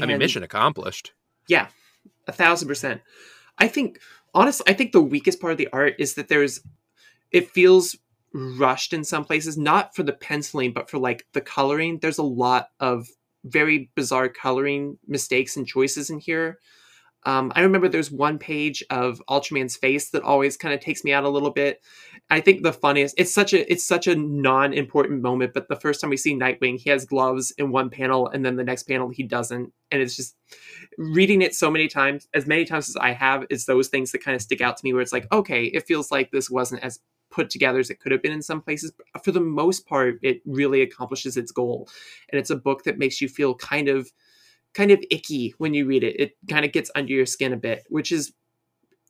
I 0.00 0.02
mean, 0.02 0.10
And- 0.12 0.18
mission 0.20 0.44
accomplished. 0.44 1.12
yeah, 1.48 1.68
a 2.28 2.32
thousand 2.32 2.68
percent. 2.68 3.00
I 3.58 3.66
think, 3.66 3.98
honestly, 4.32 4.64
I 4.68 4.74
think 4.74 4.92
the 4.92 5.02
weakest 5.02 5.40
part 5.40 5.50
of 5.50 5.58
the 5.58 5.68
art 5.72 5.94
is 5.98 6.14
that 6.14 6.28
there's, 6.28 6.60
it 7.32 7.50
feels 7.50 7.96
rushed 8.32 8.92
in 8.92 9.04
some 9.04 9.24
places, 9.24 9.56
not 9.56 9.94
for 9.94 10.02
the 10.02 10.12
penciling, 10.12 10.72
but 10.72 10.90
for 10.90 10.98
like 10.98 11.26
the 11.32 11.40
coloring. 11.40 11.98
There's 12.00 12.18
a 12.18 12.22
lot 12.22 12.68
of 12.80 13.08
very 13.44 13.90
bizarre 13.94 14.28
coloring 14.28 14.98
mistakes 15.06 15.56
and 15.56 15.66
choices 15.66 16.10
in 16.10 16.20
here. 16.20 16.58
Um, 17.24 17.52
I 17.54 17.62
remember 17.62 17.88
there's 17.88 18.10
one 18.10 18.38
page 18.38 18.82
of 18.90 19.20
Ultraman's 19.28 19.76
face 19.76 20.10
that 20.10 20.22
always 20.22 20.56
kind 20.56 20.72
of 20.72 20.80
takes 20.80 21.04
me 21.04 21.12
out 21.12 21.24
a 21.24 21.28
little 21.28 21.50
bit. 21.50 21.82
I 22.30 22.40
think 22.40 22.62
the 22.62 22.72
funniest 22.72 23.14
it's 23.18 23.34
such 23.34 23.52
a 23.52 23.70
it's 23.70 23.84
such 23.84 24.06
a 24.06 24.14
non-important 24.14 25.20
moment, 25.22 25.52
but 25.52 25.68
the 25.68 25.76
first 25.76 26.00
time 26.00 26.10
we 26.10 26.16
see 26.16 26.34
Nightwing, 26.34 26.78
he 26.78 26.90
has 26.90 27.04
gloves 27.04 27.52
in 27.58 27.72
one 27.72 27.90
panel, 27.90 28.28
and 28.28 28.44
then 28.44 28.56
the 28.56 28.64
next 28.64 28.84
panel 28.84 29.08
he 29.08 29.24
doesn't, 29.24 29.72
and 29.90 30.02
it's 30.02 30.16
just 30.16 30.36
reading 30.96 31.42
it 31.42 31.54
so 31.54 31.70
many 31.70 31.88
times, 31.88 32.28
as 32.34 32.46
many 32.46 32.64
times 32.64 32.88
as 32.88 32.96
I 32.96 33.12
have, 33.12 33.44
it's 33.50 33.64
those 33.64 33.88
things 33.88 34.12
that 34.12 34.22
kind 34.22 34.34
of 34.34 34.42
stick 34.42 34.60
out 34.60 34.76
to 34.76 34.84
me 34.84 34.92
where 34.92 35.02
it's 35.02 35.12
like, 35.12 35.26
okay, 35.32 35.64
it 35.64 35.86
feels 35.86 36.10
like 36.10 36.30
this 36.30 36.50
wasn't 36.50 36.82
as 36.82 37.00
put 37.30 37.50
together 37.50 37.78
as 37.78 37.90
it 37.90 38.00
could 38.00 38.12
have 38.12 38.22
been 38.22 38.32
in 38.32 38.42
some 38.42 38.60
places. 38.60 38.92
But 39.12 39.24
for 39.24 39.32
the 39.32 39.40
most 39.40 39.86
part, 39.86 40.18
it 40.22 40.40
really 40.46 40.82
accomplishes 40.82 41.36
its 41.36 41.52
goal. 41.52 41.88
And 42.30 42.38
it's 42.38 42.50
a 42.50 42.56
book 42.56 42.84
that 42.84 42.98
makes 42.98 43.20
you 43.20 43.28
feel 43.28 43.54
kind 43.54 43.88
of 43.88 44.10
kind 44.74 44.90
of 44.90 45.02
icky 45.10 45.54
when 45.58 45.74
you 45.74 45.86
read 45.86 46.04
it. 46.04 46.20
It 46.20 46.36
kind 46.48 46.64
of 46.64 46.72
gets 46.72 46.90
under 46.94 47.12
your 47.12 47.26
skin 47.26 47.52
a 47.52 47.56
bit, 47.56 47.84
which 47.88 48.12
is 48.12 48.32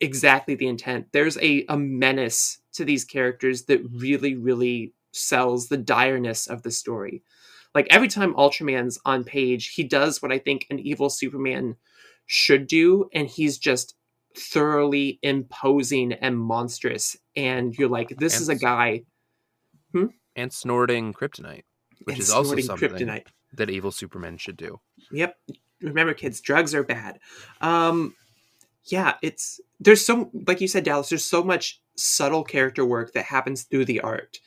exactly 0.01 0.55
the 0.55 0.67
intent. 0.67 1.07
There's 1.11 1.37
a, 1.37 1.65
a 1.67 1.77
menace 1.77 2.59
to 2.73 2.85
these 2.85 3.05
characters 3.05 3.63
that 3.63 3.81
really, 3.91 4.35
really 4.35 4.93
sells 5.11 5.67
the 5.67 5.77
direness 5.77 6.47
of 6.47 6.63
the 6.63 6.71
story. 6.71 7.23
Like 7.75 7.87
every 7.89 8.07
time 8.07 8.33
Ultraman's 8.33 8.99
on 9.05 9.23
page, 9.23 9.73
he 9.73 9.83
does 9.83 10.21
what 10.21 10.31
I 10.31 10.39
think 10.39 10.65
an 10.69 10.79
evil 10.79 11.09
Superman 11.09 11.75
should 12.25 12.67
do, 12.67 13.09
and 13.13 13.27
he's 13.27 13.57
just 13.57 13.95
thoroughly 14.35 15.19
imposing 15.21 16.13
and 16.13 16.37
monstrous. 16.37 17.17
And 17.35 17.75
you're 17.77 17.89
like, 17.89 18.09
this 18.17 18.35
And 18.35 18.41
is 18.43 18.49
a 18.49 18.55
guy 18.55 19.03
hmm? 19.93 20.05
And 20.35 20.53
snorting 20.53 21.13
kryptonite, 21.13 21.63
which 22.03 22.15
and 22.15 22.19
is 22.19 22.31
also 22.31 22.55
something 22.57 22.89
kryptonite. 22.89 23.27
That 23.53 23.69
evil 23.69 23.91
Superman 23.91 24.37
should 24.37 24.57
do. 24.57 24.79
Yep. 25.11 25.35
Remember, 25.81 26.13
kids, 26.13 26.41
drugs 26.41 26.75
are 26.75 26.83
bad. 26.83 27.19
Um, 27.61 28.15
yeah, 28.85 29.15
it's 29.21 29.59
there's 29.79 30.05
so 30.05 30.29
like 30.47 30.61
you 30.61 30.67
said, 30.67 30.83
Dallas. 30.83 31.09
There's 31.09 31.23
so 31.23 31.43
much 31.43 31.81
subtle 31.95 32.43
character 32.43 32.85
work 32.85 33.13
that 33.13 33.25
happens 33.25 33.63
through 33.63 33.85
the 33.85 34.01
art. 34.01 34.39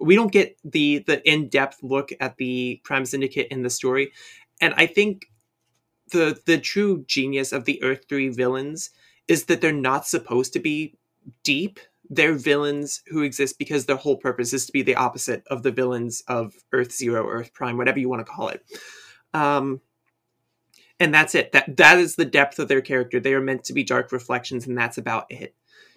We 0.00 0.14
don't 0.14 0.32
get 0.32 0.56
the 0.64 1.04
the 1.06 1.26
in 1.28 1.48
depth 1.48 1.78
look 1.82 2.10
at 2.20 2.36
the 2.36 2.80
crime 2.84 3.04
syndicate 3.04 3.48
in 3.50 3.62
the 3.62 3.70
story, 3.70 4.12
and 4.60 4.74
I 4.76 4.86
think 4.86 5.26
the 6.10 6.38
the 6.46 6.58
true 6.58 7.04
genius 7.06 7.52
of 7.52 7.64
the 7.64 7.82
Earth 7.82 8.04
Three 8.08 8.28
villains 8.28 8.90
is 9.26 9.44
that 9.46 9.60
they're 9.60 9.72
not 9.72 10.06
supposed 10.06 10.52
to 10.54 10.58
be 10.58 10.94
deep. 11.42 11.80
They're 12.10 12.34
villains 12.34 13.02
who 13.08 13.22
exist 13.22 13.58
because 13.58 13.86
their 13.86 13.96
whole 13.96 14.16
purpose 14.16 14.52
is 14.52 14.66
to 14.66 14.72
be 14.72 14.82
the 14.82 14.96
opposite 14.96 15.42
of 15.48 15.62
the 15.62 15.70
villains 15.70 16.22
of 16.28 16.54
Earth 16.72 16.92
Zero, 16.92 17.28
Earth 17.28 17.52
Prime, 17.52 17.76
whatever 17.76 17.98
you 17.98 18.08
want 18.08 18.24
to 18.24 18.32
call 18.32 18.48
it. 18.48 18.62
Um, 19.34 19.80
and 21.00 21.14
that's 21.14 21.34
it. 21.34 21.52
That 21.52 21.76
that 21.76 21.98
is 21.98 22.16
the 22.16 22.24
depth 22.24 22.58
of 22.58 22.68
their 22.68 22.80
character. 22.80 23.20
They 23.20 23.34
are 23.34 23.40
meant 23.40 23.64
to 23.64 23.72
be 23.72 23.84
dark 23.84 24.12
reflections, 24.12 24.66
and 24.66 24.76
that's 24.76 24.98
about 24.98 25.26
it. 25.30 25.54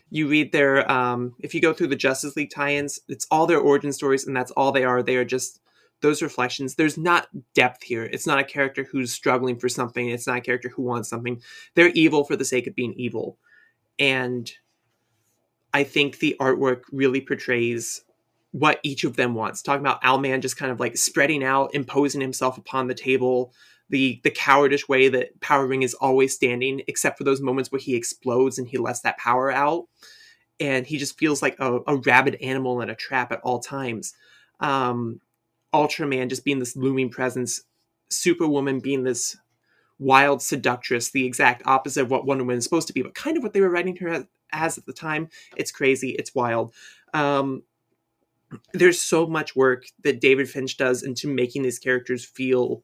You 0.10 0.28
read 0.28 0.52
their 0.52 0.90
um, 0.92 1.34
if 1.40 1.56
you 1.56 1.62
go 1.62 1.74
through 1.74 1.88
the 1.88 1.96
Justice 1.96 2.36
League 2.36 2.52
tie-ins, 2.54 3.00
it's 3.08 3.28
all 3.32 3.48
their 3.48 3.60
origin 3.60 3.94
stories, 3.94 4.28
and 4.28 4.36
that's 4.36 4.52
all 4.52 4.72
they 4.72 4.84
are. 4.84 5.02
They 5.02 5.16
are 5.16 5.26
just 5.26 5.60
those 6.02 6.22
reflections. 6.22 6.76
There's 6.76 6.98
not 6.98 7.28
depth 7.54 7.84
here. 7.84 8.04
It's 8.04 8.28
not 8.28 8.40
a 8.40 8.44
character 8.44 8.84
who's 8.84 9.12
struggling 9.12 9.58
for 9.58 9.70
something. 9.70 10.10
It's 10.10 10.28
not 10.28 10.40
a 10.40 10.42
character 10.42 10.70
who 10.70 10.84
wants 10.84 11.10
something. 11.10 11.42
They're 11.76 11.90
evil 11.90 12.24
for 12.24 12.36
the 12.36 12.46
sake 12.46 12.68
of 12.68 12.76
being 12.76 12.94
evil, 12.94 13.38
and 13.98 14.52
I 15.74 15.84
think 15.84 16.20
the 16.20 16.36
artwork 16.40 16.84
really 16.92 17.22
portrays 17.22 18.04
what 18.52 18.80
each 18.84 19.04
of 19.04 19.16
them 19.16 19.34
wants. 19.34 19.62
Talking 19.62 19.82
about 19.82 20.04
Owlman 20.04 20.42
just 20.42 20.58
kind 20.58 20.72
of 20.72 20.80
like 20.80 20.98
spreading 20.98 21.44
out, 21.44 21.74
imposing 21.74 22.22
himself 22.22 22.58
upon 22.58 22.88
the 22.88 22.94
table, 22.94 23.54
the 23.90 24.20
the 24.24 24.32
cowardish 24.32 24.88
way 24.88 25.08
that 25.10 25.40
Power 25.42 25.68
Ring 25.68 25.84
is 25.84 25.94
always 25.94 26.36
standing, 26.36 26.82
except 26.88 27.18
for 27.18 27.24
those 27.24 27.42
moments 27.42 27.72
where 27.72 27.80
he 27.80 27.96
explodes 27.96 28.58
and 28.58 28.68
he 28.68 28.78
lets 28.78 29.02
that 29.02 29.18
power 29.18 29.52
out, 29.52 29.86
and 30.60 30.86
he 30.86 30.98
just 30.98 31.18
feels 31.18 31.42
like 31.42 31.58
a, 31.60 31.80
a 31.88 31.96
rabid 31.98 32.36
animal 32.42 32.82
in 32.82 32.90
a 32.90 32.96
trap 32.96 33.32
at 33.32 33.42
all 33.42 33.60
times. 33.60 34.14
Um, 34.60 35.22
Ultraman 35.74 36.30
just 36.30 36.46
being 36.46 36.60
this 36.60 36.76
looming 36.76 37.10
presence, 37.10 37.62
Superwoman 38.10 38.80
being 38.80 39.04
this 39.04 39.38
wild 40.00 40.42
seductress, 40.42 41.12
the 41.12 41.26
exact 41.26 41.64
opposite 41.66 42.02
of 42.02 42.12
what 42.12 42.26
Wonder 42.26 42.44
Woman 42.44 42.58
is 42.58 42.64
supposed 42.64 42.88
to 42.88 42.94
be, 42.94 43.02
but 43.02 43.14
kind 43.14 43.38
of 43.38 43.44
what 43.44 43.54
they 43.54 43.62
were 43.62 43.70
writing 43.70 43.96
her 43.98 44.28
as, 44.52 44.78
at 44.78 44.86
the 44.86 44.94
time. 44.94 45.30
It's 45.58 45.72
crazy, 45.72 46.12
it's 46.12 46.36
wild. 46.36 46.74
Um, 47.14 47.64
there's 48.74 49.02
so 49.02 49.28
much 49.28 49.56
work 49.56 49.86
that 50.04 50.22
David 50.22 50.50
Finch 50.50 50.78
does 50.78 51.04
into 51.04 51.28
making 51.28 51.64
these 51.64 51.80
characters 51.80 52.26
feel 52.26 52.84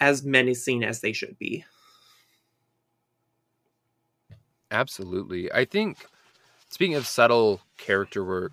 as 0.00 0.24
menacing 0.24 0.84
as 0.84 1.00
they 1.00 1.12
should 1.12 1.38
be. 1.38 1.64
Absolutely. 4.70 5.52
I 5.52 5.64
think 5.64 5.98
speaking 6.70 6.94
of 6.94 7.06
subtle 7.06 7.60
character 7.76 8.24
work, 8.24 8.52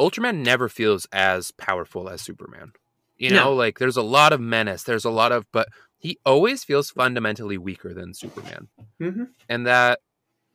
Ultraman 0.00 0.42
never 0.44 0.68
feels 0.68 1.06
as 1.12 1.50
powerful 1.52 2.08
as 2.08 2.22
Superman. 2.22 2.72
You 3.18 3.30
No. 3.30 3.44
know, 3.44 3.54
like 3.54 3.78
there's 3.78 3.96
a 3.96 4.02
lot 4.02 4.32
of 4.32 4.40
menace, 4.40 4.84
there's 4.84 5.04
a 5.04 5.10
lot 5.10 5.32
of, 5.32 5.46
but 5.52 5.68
he 5.98 6.18
always 6.24 6.64
feels 6.64 6.90
fundamentally 6.90 7.58
weaker 7.58 7.92
than 7.92 8.14
Superman. 8.14 8.68
hmm 9.00 9.24
And 9.48 9.66
that 9.66 10.00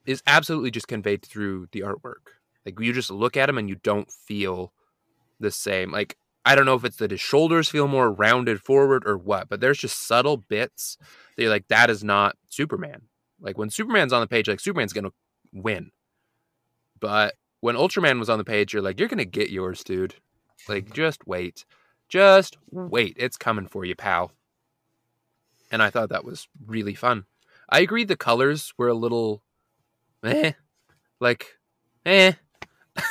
is 0.06 0.22
absolutely 0.28 0.72
just 0.72 0.88
conveyed 0.88 1.24
through 1.24 1.68
the 1.72 1.82
artwork. 1.82 2.34
Like 2.66 2.80
you 2.80 2.93
just 2.93 3.12
look 3.12 3.38
at 3.38 3.49
him 3.49 3.58
and 3.58 3.70
you 3.70 3.76
don't 3.76 4.12
feel 4.12 4.74
the 5.39 5.51
same. 5.51 5.91
Like 5.91 6.18
I 6.45 6.56
don't 6.56 6.66
know 6.66 6.76
if 6.76 6.84
it's 6.84 6.97
that 6.97 7.12
his 7.12 7.22
shoulders 7.22 7.70
feel 7.70 7.88
more 7.88 8.12
rounded 8.12 8.62
forward 8.62 9.04
or 9.06 9.18
what, 9.18 9.47
but 9.49 9.62
there's 9.62 9.78
just 9.78 10.06
subtle 10.08 10.38
bits 10.38 10.97
that 11.36 11.43
you're 11.43 11.51
like, 11.51 11.68
that 11.70 11.89
is 11.89 12.04
not 12.04 12.36
Superman. 12.49 13.04
Like 13.39 13.58
when 13.58 13.70
Superman's 13.70 14.14
on 14.14 14.22
the 14.22 14.28
page, 14.28 14.47
like 14.47 14.60
Superman's 14.60 14.93
gonna 14.93 15.12
win. 15.54 15.91
But 16.99 17.36
when 17.62 17.76
Ultraman 17.76 18.20
was 18.20 18.30
on 18.30 18.38
the 18.38 18.43
page, 18.43 18.74
you're 18.74 18.82
like, 18.82 18.99
you're 18.99 19.10
gonna 19.10 19.26
get 19.26 19.49
yours, 19.49 19.84
dude. 19.84 20.16
Like 20.68 20.93
just 20.93 21.26
wait. 21.26 21.66
Just 22.10 22.58
wait. 22.72 23.16
It's 23.18 23.38
coming 23.38 23.68
for 23.68 23.86
you, 23.86 23.95
pal. 23.95 24.32
And 25.72 25.82
I 25.82 25.89
thought 25.89 26.10
that 26.10 26.26
was 26.26 26.47
really 26.66 26.93
fun. 26.93 27.26
I 27.70 27.80
agree 27.80 28.04
the 28.04 28.16
colors 28.16 28.74
were 28.78 28.89
a 28.89 28.93
little 28.93 29.41
eh. 30.24 30.53
Like 31.19 31.47
eh. 32.05 32.34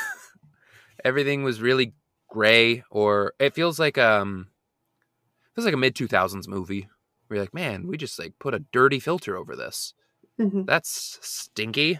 Everything 1.03 1.43
was 1.43 1.61
really 1.61 1.93
gray 2.29 2.83
or 2.89 3.33
it 3.39 3.53
feels 3.53 3.79
like 3.79 3.97
um 3.97 4.47
feels 5.55 5.65
like 5.65 5.73
a 5.73 5.77
mid 5.77 5.95
2000s 5.95 6.47
movie 6.47 6.87
where 7.27 7.37
you're 7.37 7.43
like, 7.43 7.53
"Man, 7.53 7.87
we 7.87 7.97
just 7.97 8.17
like 8.19 8.33
put 8.39 8.53
a 8.53 8.59
dirty 8.71 8.99
filter 8.99 9.35
over 9.37 9.55
this." 9.55 9.93
hmm 10.37 10.63
That's 10.63 11.19
stinky. 11.21 11.99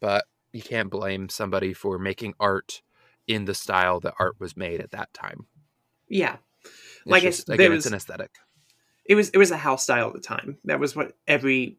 But 0.00 0.24
you 0.52 0.62
can't 0.62 0.90
blame 0.90 1.28
somebody 1.28 1.72
for 1.72 1.98
making 1.98 2.34
art 2.38 2.82
in 3.26 3.44
the 3.46 3.54
style 3.54 4.00
that 4.00 4.14
art 4.18 4.36
was 4.38 4.56
made 4.56 4.80
at 4.80 4.90
that 4.90 5.12
time. 5.14 5.46
Yeah, 6.08 6.36
It's 6.64 7.06
Like 7.06 7.22
just, 7.22 7.48
again, 7.48 7.58
there 7.58 7.72
it's 7.72 7.84
was- 7.84 7.92
an 7.92 7.94
aesthetic. 7.94 8.30
it 9.06 9.14
was 9.14 9.30
it 9.30 9.38
was 9.38 9.50
a 9.50 9.56
house 9.56 9.82
style 9.84 10.08
at 10.08 10.14
the 10.14 10.20
time. 10.20 10.58
That 10.64 10.80
was 10.80 10.94
what 10.94 11.16
every 11.26 11.78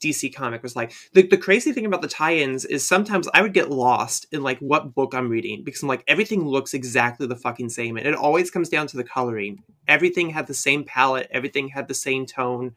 DC 0.00 0.34
comic 0.34 0.62
was 0.62 0.76
like. 0.76 0.92
The 1.12 1.26
the 1.26 1.36
crazy 1.36 1.72
thing 1.72 1.86
about 1.86 2.02
the 2.02 2.08
tie-ins 2.08 2.64
is 2.64 2.86
sometimes 2.86 3.28
I 3.34 3.42
would 3.42 3.54
get 3.54 3.70
lost 3.70 4.26
in 4.32 4.42
like 4.42 4.58
what 4.58 4.94
book 4.94 5.14
I'm 5.14 5.28
reading 5.28 5.62
because 5.64 5.82
I'm 5.82 5.88
like 5.88 6.04
everything 6.06 6.44
looks 6.46 6.74
exactly 6.74 7.26
the 7.26 7.36
fucking 7.36 7.70
same 7.70 7.96
and 7.96 8.06
it 8.06 8.14
always 8.14 8.50
comes 8.50 8.68
down 8.68 8.86
to 8.88 8.96
the 8.96 9.04
coloring. 9.04 9.62
Everything 9.88 10.30
had 10.30 10.46
the 10.46 10.54
same 10.54 10.84
palette, 10.84 11.28
everything 11.30 11.68
had 11.68 11.88
the 11.88 11.94
same 11.94 12.26
tone 12.26 12.74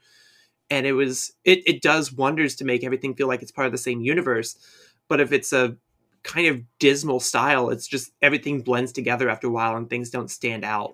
and 0.69 0.85
it 0.85 0.93
was 0.93 1.33
it 1.43 1.61
it 1.67 1.81
does 1.81 2.11
wonders 2.11 2.55
to 2.55 2.65
make 2.65 2.83
everything 2.83 3.13
feel 3.15 3.27
like 3.27 3.41
it's 3.41 3.51
part 3.51 3.67
of 3.67 3.71
the 3.71 3.77
same 3.77 4.01
universe. 4.01 4.57
But 5.07 5.19
if 5.19 5.31
it's 5.31 5.53
a 5.53 5.75
kind 6.23 6.47
of 6.47 6.61
dismal 6.79 7.19
style, 7.19 7.69
it's 7.69 7.87
just 7.87 8.11
everything 8.21 8.61
blends 8.61 8.91
together 8.91 9.29
after 9.29 9.47
a 9.47 9.51
while 9.51 9.75
and 9.75 9.89
things 9.89 10.09
don't 10.09 10.31
stand 10.31 10.63
out, 10.63 10.93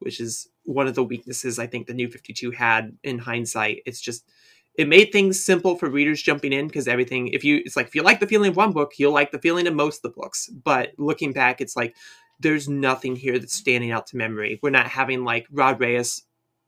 which 0.00 0.20
is 0.20 0.48
one 0.64 0.86
of 0.86 0.94
the 0.94 1.04
weaknesses 1.04 1.58
I 1.58 1.66
think 1.66 1.86
the 1.86 1.94
new 1.94 2.10
52 2.10 2.50
had 2.50 2.96
in 3.02 3.18
hindsight. 3.18 3.82
It's 3.86 4.00
just 4.00 4.28
it 4.76 4.88
made 4.88 5.12
things 5.12 5.44
simple 5.44 5.76
for 5.76 5.88
readers 5.88 6.20
jumping 6.20 6.52
in 6.52 6.66
because 6.66 6.88
everything 6.88 7.28
if 7.28 7.44
you 7.44 7.62
it's 7.64 7.76
like 7.76 7.86
if 7.86 7.94
you 7.94 8.02
like 8.02 8.20
the 8.20 8.26
feeling 8.26 8.50
of 8.50 8.56
one 8.56 8.72
book, 8.72 8.92
you'll 8.98 9.12
like 9.12 9.30
the 9.30 9.38
feeling 9.38 9.66
of 9.66 9.74
most 9.74 10.04
of 10.04 10.12
the 10.12 10.20
books. 10.20 10.48
But 10.48 10.92
looking 10.98 11.32
back, 11.32 11.60
it's 11.60 11.76
like 11.76 11.94
there's 12.40 12.68
nothing 12.68 13.16
here 13.16 13.38
that's 13.38 13.54
standing 13.54 13.92
out 13.92 14.06
to 14.08 14.16
memory. 14.16 14.58
We're 14.62 14.70
not 14.70 14.88
having 14.88 15.24
like 15.24 15.46
Rod 15.50 15.80
Reyes 15.80 16.22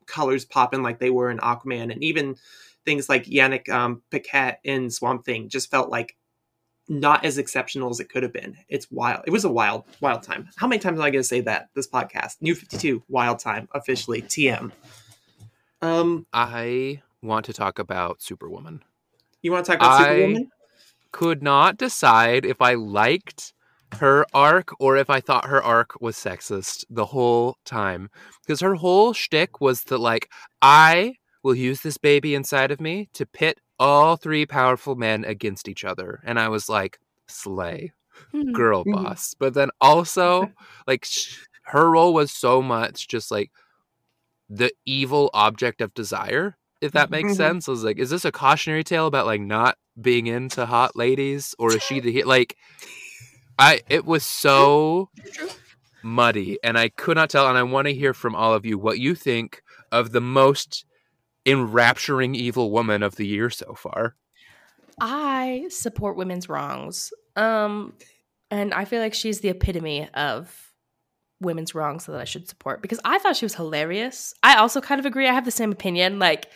colors 0.07 0.45
popping 0.45 0.83
like 0.83 1.01
they 1.01 1.11
were 1.11 1.31
in 1.31 1.39
Aquaman, 1.39 1.93
and 1.93 2.03
even 2.03 2.37
things 2.85 3.09
like 3.09 3.25
Yannick 3.25 3.69
um, 3.69 4.03
Paquette 4.11 4.61
in 4.63 4.91
Swamp 4.91 5.25
Thing 5.25 5.49
just 5.49 5.71
felt 5.71 5.91
like 5.91 6.17
not 6.89 7.25
as 7.25 7.37
exceptional 7.37 7.91
as 7.91 7.99
it 7.99 8.09
could 8.09 8.23
have 8.23 8.33
been. 8.33 8.57
It's 8.69 8.91
wild. 8.93 9.25
It 9.27 9.31
was 9.31 9.45
a 9.45 9.51
wild, 9.51 9.85
wild 10.01 10.23
time. 10.23 10.49
How 10.55 10.69
many 10.69 10.79
times 10.79 10.99
am 10.99 11.05
I 11.05 11.11
going 11.11 11.23
to 11.23 11.29
say 11.29 11.41
that 11.41 11.69
this 11.75 11.89
podcast? 11.89 12.37
New 12.41 12.55
52, 12.55 13.03
wild 13.09 13.41
time, 13.41 13.69
officially 13.75 14.23
TM. 14.23 14.71
Um, 15.83 16.27
I 16.33 17.03
want 17.23 17.45
to 17.47 17.53
talk 17.53 17.79
about 17.79 18.23
Superwoman. 18.23 18.83
you 19.43 19.53
want 19.53 19.65
to 19.67 19.73
talk 19.73 19.81
about 19.81 20.01
I- 20.01 20.05
Superwoman? 20.09 20.51
Could 21.13 21.43
not 21.43 21.79
decide 21.79 22.45
if 22.45 22.61
I 22.61 22.75
liked 22.75 23.55
her 24.01 24.27
arc 24.35 24.71
or 24.81 24.97
if 24.99 25.09
I 25.09 25.21
thought 25.21 25.47
her 25.47 25.63
arc 25.63 25.99
was 26.01 26.17
sexist 26.17 26.85
the 26.91 27.07
whole 27.07 27.57
time. 27.65 28.11
Because 28.45 28.61
her 28.61 28.75
whole 28.75 29.13
shtick 29.15 29.61
was 29.61 29.83
that, 29.85 29.99
like, 29.99 30.29
I 30.61 31.15
will 31.43 31.55
use 31.55 31.81
this 31.81 31.97
baby 31.97 32.35
inside 32.35 32.71
of 32.71 32.81
me 32.81 33.09
to 33.15 33.25
pit 33.25 33.61
all 33.79 34.17
three 34.17 34.45
powerful 34.45 34.95
men 34.97 35.25
against 35.25 35.69
each 35.69 35.85
other. 35.85 36.21
And 36.25 36.39
I 36.39 36.49
was 36.49 36.69
like, 36.69 36.99
slay, 37.29 37.93
Hmm. 38.33 38.53
girl 38.53 38.85
Mhm. 38.85 38.93
boss. 38.93 39.35
But 39.39 39.55
then 39.55 39.71
also, 39.81 40.53
like, 40.87 41.05
sh- 41.07 41.39
her 41.67 41.91
role 41.91 42.13
was 42.13 42.31
so 42.33 42.61
much 42.61 43.09
just 43.09 43.31
like 43.31 43.53
the 44.51 44.73
evil 44.85 45.31
object 45.33 45.81
of 45.81 45.95
desire, 45.95 46.57
if 46.81 46.93
that 46.93 47.11
makes 47.11 47.33
Mhm. 47.33 47.37
sense. 47.37 47.69
I 47.69 47.71
was 47.73 47.85
like, 47.85 47.99
is 47.99 48.11
this 48.11 48.25
a 48.25 48.33
cautionary 48.33 48.85
tale 48.85 49.07
about 49.07 49.27
like 49.27 49.41
not 49.41 49.77
being 50.01 50.27
into 50.27 50.67
hot 50.67 50.95
ladies, 50.97 51.55
or 51.59 51.75
is 51.75 51.83
she 51.83 52.01
the 52.01 52.13
he- 52.13 52.25
like? 52.25 52.57
I 53.59 53.81
it 53.89 54.05
was 54.05 54.25
so 54.25 55.11
muddy, 56.03 56.59
and 56.63 56.79
I 56.79 56.89
could 56.91 57.17
not 57.17 57.31
tell. 57.31 57.49
And 57.49 57.57
I 57.57 57.63
want 57.63 57.87
to 57.89 57.95
hear 57.95 58.13
from 58.15 58.35
all 58.35 58.53
of 58.55 58.67
you 58.67 58.79
what 58.79 58.99
you 58.99 59.15
think 59.15 59.63
of 59.91 60.13
the 60.13 60.21
most 60.21 60.85
enrapturing 61.47 62.35
evil 62.35 62.71
woman 62.71 63.03
of 63.03 63.17
the 63.17 63.27
year 63.27 63.51
so 63.51 63.75
far. 63.75 64.17
I 65.01 65.67
support 65.71 66.17
women's 66.17 66.49
wrongs. 66.49 67.13
Um 67.37 67.95
and 68.51 68.73
I 68.75 68.85
feel 68.85 69.01
like 69.01 69.15
she's 69.15 69.41
the 69.41 69.49
epitome 69.49 70.09
of 70.15 70.66
women's 71.41 71.75
wrongs 71.75 72.07
that 72.07 72.17
I 72.17 72.25
should 72.25 72.49
support 72.49 72.83
because 72.83 73.01
I 73.05 73.19
thought 73.19 73.37
she 73.37 73.45
was 73.45 73.55
hilarious. 73.55 74.35
I 74.43 74.57
also 74.57 74.81
kind 74.81 74.99
of 74.99 75.07
agree. 75.07 75.29
I 75.29 75.33
have 75.35 75.45
the 75.45 75.51
same 75.51 75.73
opinion. 75.73 76.19
Like 76.19 76.47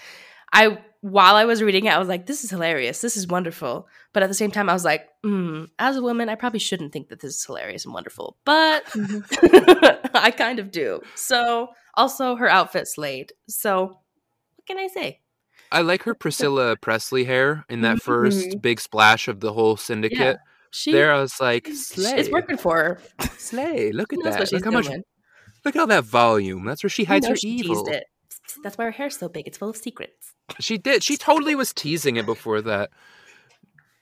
I 0.52 0.78
while 1.02 1.34
I 1.36 1.46
was 1.46 1.62
reading 1.62 1.86
it, 1.86 1.94
I 1.94 1.98
was 1.98 2.08
like, 2.08 2.26
this 2.26 2.44
is 2.44 2.50
hilarious. 2.50 3.00
This 3.00 3.16
is 3.16 3.26
wonderful. 3.26 3.88
But 4.12 4.22
at 4.22 4.28
the 4.28 4.34
same 4.34 4.50
time, 4.50 4.68
I 4.68 4.74
was 4.74 4.84
like, 4.84 5.08
mm, 5.24 5.68
as 5.78 5.96
a 5.96 6.02
woman, 6.02 6.28
I 6.28 6.34
probably 6.34 6.58
shouldn't 6.58 6.92
think 6.92 7.08
that 7.08 7.20
this 7.20 7.36
is 7.36 7.44
hilarious 7.44 7.86
and 7.86 7.94
wonderful. 7.94 8.36
But 8.44 8.84
I 10.14 10.30
kind 10.36 10.58
of 10.58 10.70
do. 10.70 11.00
So 11.14 11.68
also 11.94 12.36
her 12.36 12.48
outfit 12.50 12.86
slayed. 12.86 13.32
So 13.48 13.84
what 13.86 14.66
can 14.66 14.78
I 14.78 14.88
say? 14.88 15.20
I 15.72 15.82
like 15.82 16.02
her 16.02 16.14
Priscilla 16.14 16.76
Presley 16.76 17.24
hair 17.24 17.64
in 17.68 17.80
that 17.82 17.96
Mhm. 17.98 18.02
first 18.02 18.60
big 18.60 18.80
splash 18.80 19.28
of 19.28 19.40
the 19.40 19.52
whole 19.52 19.76
syndicate. 19.76 20.38
She 20.70 20.92
there, 20.92 21.12
I 21.12 21.20
was 21.20 21.40
like, 21.40 21.66
it's 21.68 22.30
working 22.30 22.56
for 22.56 22.76
her. 22.76 23.00
slay. 23.38 23.92
Look 23.92 24.12
at 24.12 24.20
that. 24.22 24.52
Look 24.52 24.64
how 24.64 24.70
much. 24.70 24.88
Look 25.64 25.76
at 25.76 25.80
all 25.80 25.86
that 25.88 26.04
volume. 26.04 26.64
That's 26.64 26.82
where 26.82 26.90
she 26.90 27.04
hides 27.04 27.26
her 27.26 27.36
she 27.36 27.48
evil. 27.48 27.84
teased 27.84 27.96
it. 27.96 28.04
That's 28.62 28.78
why 28.78 28.84
her 28.84 28.90
hair's 28.90 29.16
so 29.18 29.28
big. 29.28 29.46
It's 29.46 29.58
full 29.58 29.68
of 29.70 29.76
secrets. 29.76 30.32
She 30.58 30.78
did. 30.78 31.02
She 31.02 31.16
totally 31.16 31.54
was 31.54 31.72
teasing 31.72 32.16
it 32.16 32.26
before 32.26 32.60
that. 32.62 32.90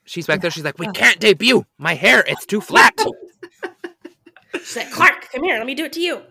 She's 0.04 0.26
back 0.26 0.40
there. 0.40 0.50
She's 0.50 0.64
like, 0.64 0.78
"We 0.78 0.86
can't 0.92 1.18
debut 1.20 1.64
my 1.78 1.94
hair. 1.94 2.24
It's 2.26 2.46
too 2.46 2.60
flat." 2.60 2.94
She's 4.54 4.76
like, 4.76 4.90
Clark, 4.90 5.28
come 5.30 5.44
here. 5.44 5.56
Let 5.58 5.66
me 5.66 5.74
do 5.74 5.84
it 5.84 5.92
to 5.94 6.00
you. 6.00 6.22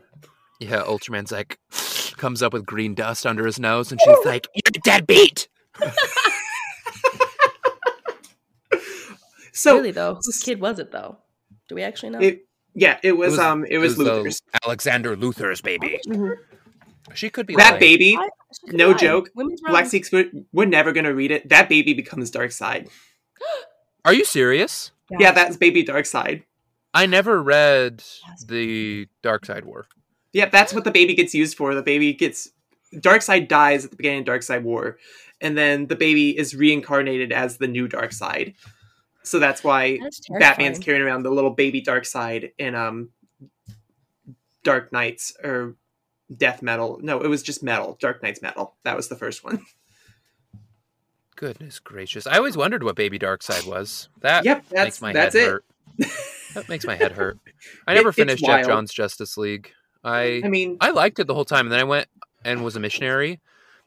yeah, 0.59 0.81
Ultraman's 0.83 1.31
like, 1.31 1.59
comes 2.17 2.41
up 2.41 2.53
with 2.53 2.65
green 2.65 2.95
dust 2.95 3.25
under 3.25 3.45
his 3.45 3.59
nose, 3.59 3.91
and 3.91 4.01
she's 4.01 4.25
like, 4.25 4.47
"You're 4.55 4.81
deadbeat." 4.83 5.47
So 9.57 9.75
really 9.77 9.91
though, 9.91 10.15
whose 10.23 10.37
kid 10.39 10.59
was 10.59 10.79
it 10.79 10.91
though? 10.91 11.17
Do 11.67 11.75
we 11.75 11.83
actually 11.83 12.09
know? 12.11 12.19
it, 12.19 12.45
yeah, 12.73 12.99
it 13.03 13.13
was, 13.13 13.31
was- 13.31 13.39
um, 13.39 13.65
it 13.69 13.77
was, 13.79 13.99
uh, 13.99 14.03
Luthor's. 14.03 14.41
Alexander 14.63 15.15
Luthor's 15.17 15.61
baby. 15.61 15.99
Mhm. 16.07 16.35
She 17.13 17.29
could 17.29 17.47
be 17.47 17.55
That 17.55 17.71
lying. 17.71 17.79
baby, 17.79 18.17
I- 18.19 18.29
no 18.67 18.89
lie. 18.91 18.97
joke. 18.97 19.29
Women's 19.35 19.61
Black 19.61 19.73
wrongs. 19.73 19.91
Six, 19.91 20.11
we're, 20.11 20.29
we're 20.51 20.65
never 20.65 20.91
gonna 20.91 21.13
read 21.13 21.31
it. 21.31 21.47
That 21.49 21.69
baby 21.69 21.93
becomes 21.93 22.29
Darkseid. 22.31 22.87
Are 24.05 24.13
you 24.13 24.25
serious? 24.25 24.91
Yeah, 25.09 25.31
that's 25.31 25.57
baby 25.57 25.83
Darkseid. 25.83 26.43
I 26.93 27.05
never 27.05 27.41
read 27.41 28.03
the 28.47 29.07
Darkseid 29.23 29.63
War. 29.63 29.85
Yep, 30.33 30.51
that's 30.51 30.73
what 30.73 30.83
the 30.83 30.91
baby 30.91 31.13
gets 31.15 31.33
used 31.33 31.55
for. 31.57 31.73
The 31.75 31.81
baby 31.81 32.13
gets 32.13 32.49
Darkseid 32.95 33.47
dies 33.47 33.85
at 33.85 33.91
the 33.91 33.97
beginning 33.97 34.19
of 34.21 34.25
Darkseid 34.25 34.63
War, 34.63 34.97
and 35.41 35.57
then 35.57 35.87
the 35.87 35.95
baby 35.95 36.37
is 36.37 36.55
reincarnated 36.55 37.31
as 37.31 37.57
the 37.57 37.67
new 37.67 37.87
Darkseid. 37.87 38.55
So 39.27 39.39
that's 39.39 39.63
why 39.63 39.99
That's 40.01 40.21
Batman's 40.39 40.79
carrying 40.79 41.03
around 41.03 41.23
the 41.23 41.29
little 41.31 41.51
baby 41.51 41.81
Darkseid 41.81 42.51
in 42.57 42.75
um 42.75 43.09
Dark 44.63 44.91
Nights 44.91 45.33
or 45.43 45.75
Death 46.35 46.61
Metal. 46.61 46.99
No, 47.01 47.21
it 47.21 47.27
was 47.27 47.43
just 47.43 47.63
Metal. 47.63 47.97
Dark 47.99 48.21
Nights 48.23 48.41
Metal. 48.41 48.75
That 48.83 48.95
was 48.95 49.07
the 49.07 49.15
first 49.15 49.43
one. 49.43 49.65
Goodness 51.35 51.77
gracious! 51.79 52.25
I 52.25 52.37
always 52.37 52.57
wondered 52.57 52.81
what 52.83 52.95
Baby 52.95 53.19
Darkseid 53.19 53.67
was. 53.67 54.09
That 54.21 54.43
yep, 54.43 54.65
that's 54.69 54.85
makes 54.85 55.01
my 55.01 55.13
that's 55.13 55.35
head 55.35 55.43
it. 55.43 55.49
hurt. 55.49 55.65
That 56.53 56.69
makes 56.69 56.87
my 56.87 56.95
head 56.95 57.11
hurt. 57.11 57.37
I 57.85 57.93
never 57.93 58.09
it's 58.09 58.15
finished 58.15 58.39
Geoff 58.43 58.49
wild. 58.49 58.65
Johns' 58.65 58.91
Justice 58.91 59.37
League. 59.37 59.71
I 60.03 60.41
I 60.43 60.47
mean, 60.47 60.77
I 60.81 60.89
liked 60.89 61.19
it 61.19 61.27
the 61.27 61.35
whole 61.35 61.45
time, 61.45 61.67
and 61.67 61.71
then 61.71 61.79
I 61.79 61.83
went 61.83 62.07
and 62.43 62.63
was 62.63 62.75
a 62.75 62.79
missionary, 62.79 63.39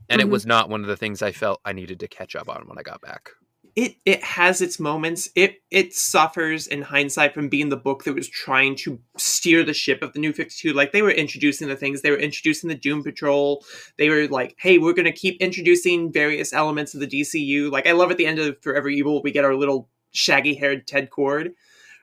and 0.09 0.21
Mhm. 0.21 0.27
it 0.27 0.29
was 0.29 0.47
not 0.47 0.69
one 0.69 0.83
of 0.83 0.87
the 0.87 0.97
things 0.97 1.21
I 1.21 1.33
felt 1.33 1.61
I 1.65 1.73
needed 1.73 1.99
to 2.01 2.07
catch 2.07 2.37
up 2.37 2.49
on 2.49 2.69
when 2.69 2.79
I 2.79 2.83
got 2.83 3.01
back. 3.01 3.31
It 3.77 3.97
it 4.05 4.23
has 4.23 4.61
its 4.61 4.81
moments. 4.81 5.29
It 5.35 5.57
it 5.71 5.95
suffers 5.95 6.67
in 6.67 6.83
hindsight 6.83 7.35
from 7.35 7.49
being 7.49 7.69
the 7.69 7.77
book 7.77 8.05
that 8.05 8.15
was 8.15 8.29
trying 8.29 8.77
to 8.77 9.01
steer 9.17 9.63
the 9.63 9.75
ship 9.75 10.03
of 10.03 10.13
the 10.13 10.19
New 10.21 10.33
Fifty 10.33 10.55
Two. 10.69 10.75
Like 10.75 10.93
they 10.93 11.03
were 11.03 11.11
introducing 11.11 11.69
the 11.69 11.77
things, 11.77 12.03
they 12.03 12.11
were 12.11 12.17
introducing 12.17 12.69
the 12.69 12.75
Doom 12.75 13.03
Patrol. 13.03 13.65
They 13.99 14.09
were 14.09 14.29
like, 14.29 14.57
"Hey, 14.59 14.79
we're 14.79 14.95
going 14.95 15.05
to 15.05 15.13
keep 15.13 15.41
introducing 15.41 16.13
various 16.13 16.53
elements 16.53 16.95
of 16.95 17.01
the 17.01 17.07
DCU." 17.07 17.71
Like 17.71 17.87
I 17.87 17.93
love 17.93 18.11
at 18.11 18.17
the 18.17 18.27
end 18.27 18.39
of 18.39 18.61
Forever 18.63 18.89
Evil, 18.89 19.23
we 19.23 19.33
get 19.33 19.45
our 19.45 19.55
little 19.55 19.89
shaggy 20.13 20.55
haired 20.55 20.87
Ted 20.87 21.11
Kord. 21.11 21.53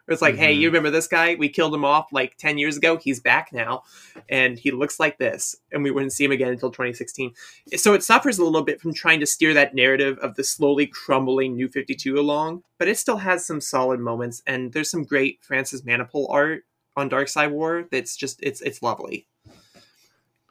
It's 0.08 0.22
like, 0.22 0.36
hey, 0.36 0.56
Mhm. 0.56 0.60
you 0.60 0.68
remember 0.70 0.90
this 0.90 1.08
guy? 1.08 1.36
We 1.36 1.50
killed 1.50 1.74
him 1.74 1.84
off 1.84 2.14
like 2.14 2.38
10 2.38 2.58
years 2.58 2.78
ago. 2.78 2.98
He's 2.98 3.20
back 3.20 3.52
now. 3.52 3.84
And 4.30 4.58
he 4.58 4.72
looks 4.72 5.00
like 5.00 5.18
this. 5.18 5.56
And 5.72 5.84
we 5.84 5.92
wouldn't 5.92 6.14
see 6.14 6.24
him 6.26 6.32
again 6.32 6.50
until 6.50 6.72
2016. 6.72 7.34
So 7.76 7.94
it 7.94 8.04
suffers 8.04 8.40
a 8.40 8.44
little 8.46 8.62
bit 8.64 8.80
from 8.80 8.94
trying 8.94 9.20
to 9.20 9.26
steer 9.26 9.54
that 9.54 9.76
narrative 9.76 10.18
of 10.20 10.36
the 10.36 10.44
slowly 10.44 10.88
crumbling 10.88 11.56
New 11.56 11.68
52 11.68 12.18
along, 12.20 12.64
but 12.78 12.88
it 12.88 12.98
still 12.98 13.18
has 13.18 13.46
some 13.46 13.60
solid 13.62 14.00
moments. 14.00 14.42
And 14.48 14.72
there's 14.74 14.90
some 14.90 15.04
great 15.04 15.40
Francis 15.44 15.82
Manapul 15.82 16.28
art 16.30 16.64
on 16.96 17.10
Darkseid 17.10 17.52
War 17.52 17.88
that's 17.92 18.16
just, 18.16 18.40
it's 18.42 18.62
it's 18.62 18.82
lovely. 18.82 19.28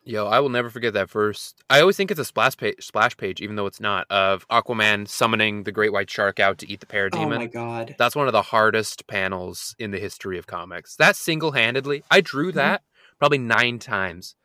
Yo, 0.09 0.26
I 0.26 0.38
will 0.38 0.50
never 0.50 0.70
forget 0.70 0.92
that 0.94 1.11
first. 1.11 1.64
I 1.68 1.80
always 1.80 1.96
think 1.96 2.12
it's 2.12 2.20
a 2.20 2.24
splash 2.24 2.57
page, 2.57 2.76
splash 2.86 3.16
page, 3.16 3.40
even 3.40 3.57
though 3.57 3.66
it's 3.66 3.80
not, 3.80 4.07
of 4.09 4.46
Aquaman 4.48 5.09
summoning 5.09 5.64
the 5.64 5.72
great 5.72 5.92
white 5.92 6.09
shark 6.09 6.38
out 6.38 6.59
to 6.59 6.70
eat 6.70 6.78
the 6.78 6.86
parademon. 6.86 7.24
Oh 7.24 7.28
my 7.30 7.46
god. 7.46 7.96
That's 7.98 8.14
one 8.14 8.28
of 8.28 8.32
the 8.32 8.42
hardest 8.42 9.09
panels 9.09 9.74
in 9.80 9.90
the 9.90 9.98
history 9.98 10.38
of 10.38 10.46
comics. 10.46 10.94
That 10.94 11.16
single 11.16 11.50
handedly, 11.52 12.04
I 12.09 12.20
drew 12.20 12.50
Mm-hmm. 12.50 12.57
that 12.59 12.82
probably 13.18 13.38
nine 13.38 13.80
times. 13.80 14.36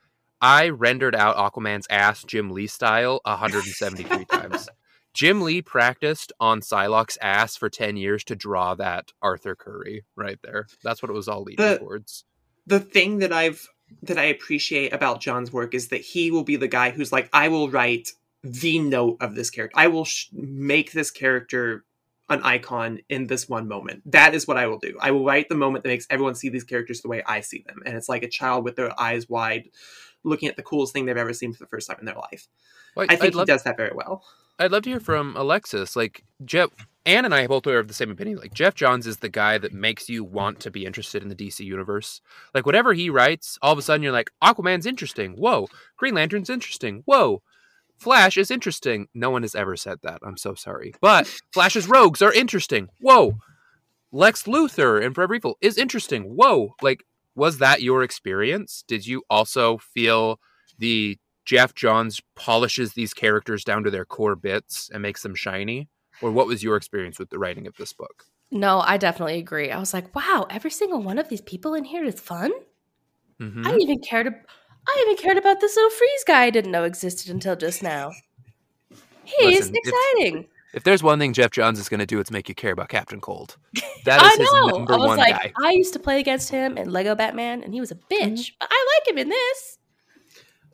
I 0.41 0.69
rendered 0.69 1.13
out 1.15 1.35
Aquaman's 1.37 1.85
ass 1.91 2.23
Jim 2.23 2.49
Lee 2.49 2.65
style 2.65 3.21
173 3.25 4.25
times. 4.25 4.67
Jim 5.13 5.41
Lee 5.41 5.61
practiced 5.61 6.31
on 6.39 6.61
Psylocke's 6.61 7.19
ass 7.21 7.55
for 7.55 7.69
10 7.69 7.97
years 7.97 8.23
to 8.23 8.35
draw 8.35 8.73
that 8.75 9.11
Arthur 9.21 9.55
Curry 9.55 10.05
right 10.15 10.39
there. 10.41 10.65
That's 10.83 11.03
what 11.03 11.11
it 11.11 11.13
was 11.13 11.27
all 11.27 11.43
leading 11.43 11.63
The- 11.63 11.77
towards. 11.77 12.25
the 12.65 12.79
thing 12.79 13.19
that 13.19 13.31
I've 13.31 13.67
that 14.03 14.17
I 14.17 14.25
appreciate 14.25 14.93
about 14.93 15.21
Johns' 15.21 15.51
work 15.51 15.73
is 15.73 15.89
that 15.89 16.01
he 16.01 16.31
will 16.31 16.43
be 16.43 16.55
the 16.55 16.67
guy 16.67 16.91
who's 16.91 17.11
like, 17.11 17.29
I 17.33 17.47
will 17.47 17.69
write 17.69 18.09
the 18.43 18.79
note 18.79 19.17
of 19.21 19.35
this 19.35 19.49
character. 19.49 19.79
I 19.79 19.87
will 19.87 20.05
sh- 20.05 20.27
make 20.33 20.91
this 20.91 21.11
character 21.11 21.85
an 22.29 22.41
icon 22.43 22.99
in 23.09 23.27
this 23.27 23.49
one 23.49 23.67
moment. 23.67 24.01
That 24.05 24.33
is 24.33 24.47
what 24.47 24.57
I 24.57 24.67
will 24.67 24.79
do. 24.79 24.97
I 25.01 25.11
will 25.11 25.25
write 25.25 25.49
the 25.49 25.55
moment 25.55 25.83
that 25.83 25.89
makes 25.89 26.07
everyone 26.09 26.35
see 26.35 26.49
these 26.49 26.63
characters 26.63 27.01
the 27.01 27.09
way 27.09 27.21
I 27.25 27.41
see 27.41 27.63
them, 27.67 27.81
and 27.85 27.95
it's 27.95 28.09
like 28.09 28.23
a 28.23 28.29
child 28.29 28.63
with 28.63 28.77
their 28.77 28.99
eyes 28.99 29.27
wide, 29.27 29.69
looking 30.23 30.49
at 30.49 30.55
the 30.55 30.63
coolest 30.63 30.93
thing 30.93 31.05
they've 31.05 31.17
ever 31.17 31.33
seen 31.33 31.53
for 31.53 31.59
the 31.59 31.67
first 31.67 31.89
time 31.89 31.97
in 31.99 32.05
their 32.05 32.15
life. 32.15 32.47
Well, 32.95 33.05
I 33.09 33.15
think 33.15 33.23
I'd 33.23 33.33
he 33.33 33.37
love, 33.37 33.47
does 33.47 33.63
that 33.63 33.77
very 33.77 33.91
well. 33.93 34.23
I'd 34.59 34.71
love 34.71 34.83
to 34.83 34.89
hear 34.89 34.99
from 34.99 35.35
Alexis. 35.35 35.95
Like 35.95 36.23
Geoff, 36.45 36.69
Anne 37.05 37.25
and 37.25 37.33
I 37.33 37.47
both 37.47 37.65
are 37.67 37.79
of 37.79 37.87
the 37.87 37.93
same 37.93 38.11
opinion. 38.11 38.37
Like 38.37 38.53
Geoff 38.53 38.75
Johns 38.75 39.07
is 39.07 39.17
the 39.17 39.29
guy 39.29 39.57
that 39.57 39.73
makes 39.73 40.09
you 40.09 40.23
want 40.23 40.59
to 40.61 40.71
be 40.71 40.85
interested 40.85 41.23
in 41.23 41.29
the 41.29 41.35
DC 41.35 41.61
universe. 41.61 42.21
Like 42.53 42.65
whatever 42.65 42.93
he 42.93 43.09
writes, 43.09 43.57
all 43.61 43.73
of 43.73 43.79
a 43.79 43.81
sudden 43.81 44.03
you're 44.03 44.11
like, 44.11 44.29
Aquaman's 44.43 44.85
interesting. 44.85 45.33
Whoa, 45.33 45.67
Green 45.97 46.13
Lantern's 46.13 46.49
interesting. 46.49 47.01
Whoa, 47.05 47.41
Flash 47.97 48.37
is 48.37 48.51
interesting. 48.51 49.07
No 49.13 49.29
one 49.29 49.41
has 49.41 49.55
ever 49.55 49.75
said 49.75 49.99
that. 50.03 50.19
I'm 50.23 50.37
so 50.37 50.53
sorry, 50.53 50.93
but 51.01 51.27
Flash's 51.53 51.87
rogues 51.87 52.21
are 52.21 52.33
interesting. 52.33 52.89
Whoa, 52.99 53.37
Lex 54.11 54.43
Luthor 54.43 55.01
in 55.01 55.13
Forever 55.13 55.35
Evil 55.35 55.57
is 55.61 55.77
interesting. 55.77 56.35
Whoa, 56.35 56.75
like 56.81 57.03
was 57.35 57.57
that 57.59 57.81
your 57.81 58.03
experience? 58.03 58.83
Did 58.87 59.05
you 59.07 59.23
also 59.29 59.77
feel 59.77 60.39
the 60.77 61.17
Geoff 61.45 61.73
Johns 61.73 62.21
polishes 62.35 62.93
these 62.93 63.13
characters 63.13 63.63
down 63.63 63.83
to 63.83 63.91
their 63.91 64.05
core 64.05 64.35
bits 64.35 64.89
and 64.93 65.01
makes 65.01 65.23
them 65.23 65.35
shiny? 65.35 65.89
Or 66.21 66.31
what 66.31 66.47
was 66.47 66.61
your 66.63 66.75
experience 66.75 67.17
with 67.17 67.29
the 67.29 67.39
writing 67.39 67.67
of 67.67 67.75
this 67.77 67.93
book? 67.93 68.25
No, 68.51 68.81
I 68.81 68.97
definitely 68.97 69.39
agree. 69.39 69.71
I 69.71 69.79
was 69.79 69.93
like, 69.93 70.13
wow, 70.13 70.45
every 70.49 70.71
single 70.71 71.01
one 71.01 71.17
of 71.17 71.29
these 71.29 71.41
people 71.41 71.73
in 71.73 71.85
here 71.85 72.03
is 72.03 72.19
fun. 72.19 72.51
Mhm. 73.39 73.65
I 73.65 73.75
even 73.77 73.99
cared. 74.01 74.27
ab- 74.27 74.45
I 74.87 75.05
even 75.05 75.17
cared 75.17 75.37
about 75.37 75.59
this 75.61 75.75
little 75.75 75.89
freeze 75.91 76.23
guy 76.27 76.43
I 76.43 76.49
didn't 76.49 76.71
know 76.71 76.83
existed 76.83 77.31
until 77.31 77.55
just 77.55 77.81
now. 77.81 78.11
He's 79.23 79.69
Listen, 79.71 79.75
exciting. 79.75 80.37
If 80.43 80.45
there's 80.83 81.03
one 81.03 81.19
thing 81.19 81.33
Geoff 81.33 81.51
Johns 81.51 81.79
is 81.79 81.89
going 81.89 81.99
to 81.99 82.05
do, 82.05 82.19
it's 82.19 82.31
make 82.31 82.47
you 82.49 82.55
care 82.55 82.71
about 82.71 82.89
Captain 82.89 83.19
Cold. 83.21 83.57
That 84.03 84.19
I 84.19 84.29
is 84.29 84.37
his 84.39 84.49
number 84.53 84.93
I 84.93 84.97
was 84.97 85.07
one 85.09 85.17
like, 85.19 85.29
guy. 85.35 85.53
I 85.63 85.71
used 85.73 85.93
to 85.93 85.99
play 85.99 86.19
against 86.19 86.49
him 86.49 86.75
in 86.75 86.89
Lego 86.89 87.13
Batman, 87.13 87.61
and 87.61 87.71
he 87.71 87.79
was 87.79 87.91
a 87.91 87.95
bitch. 87.95 88.19
Mm-hmm. 88.19 88.55
But 88.59 88.69
I 88.71 88.99
like 88.99 89.07
him 89.13 89.19
in 89.19 89.29
this. 89.29 89.77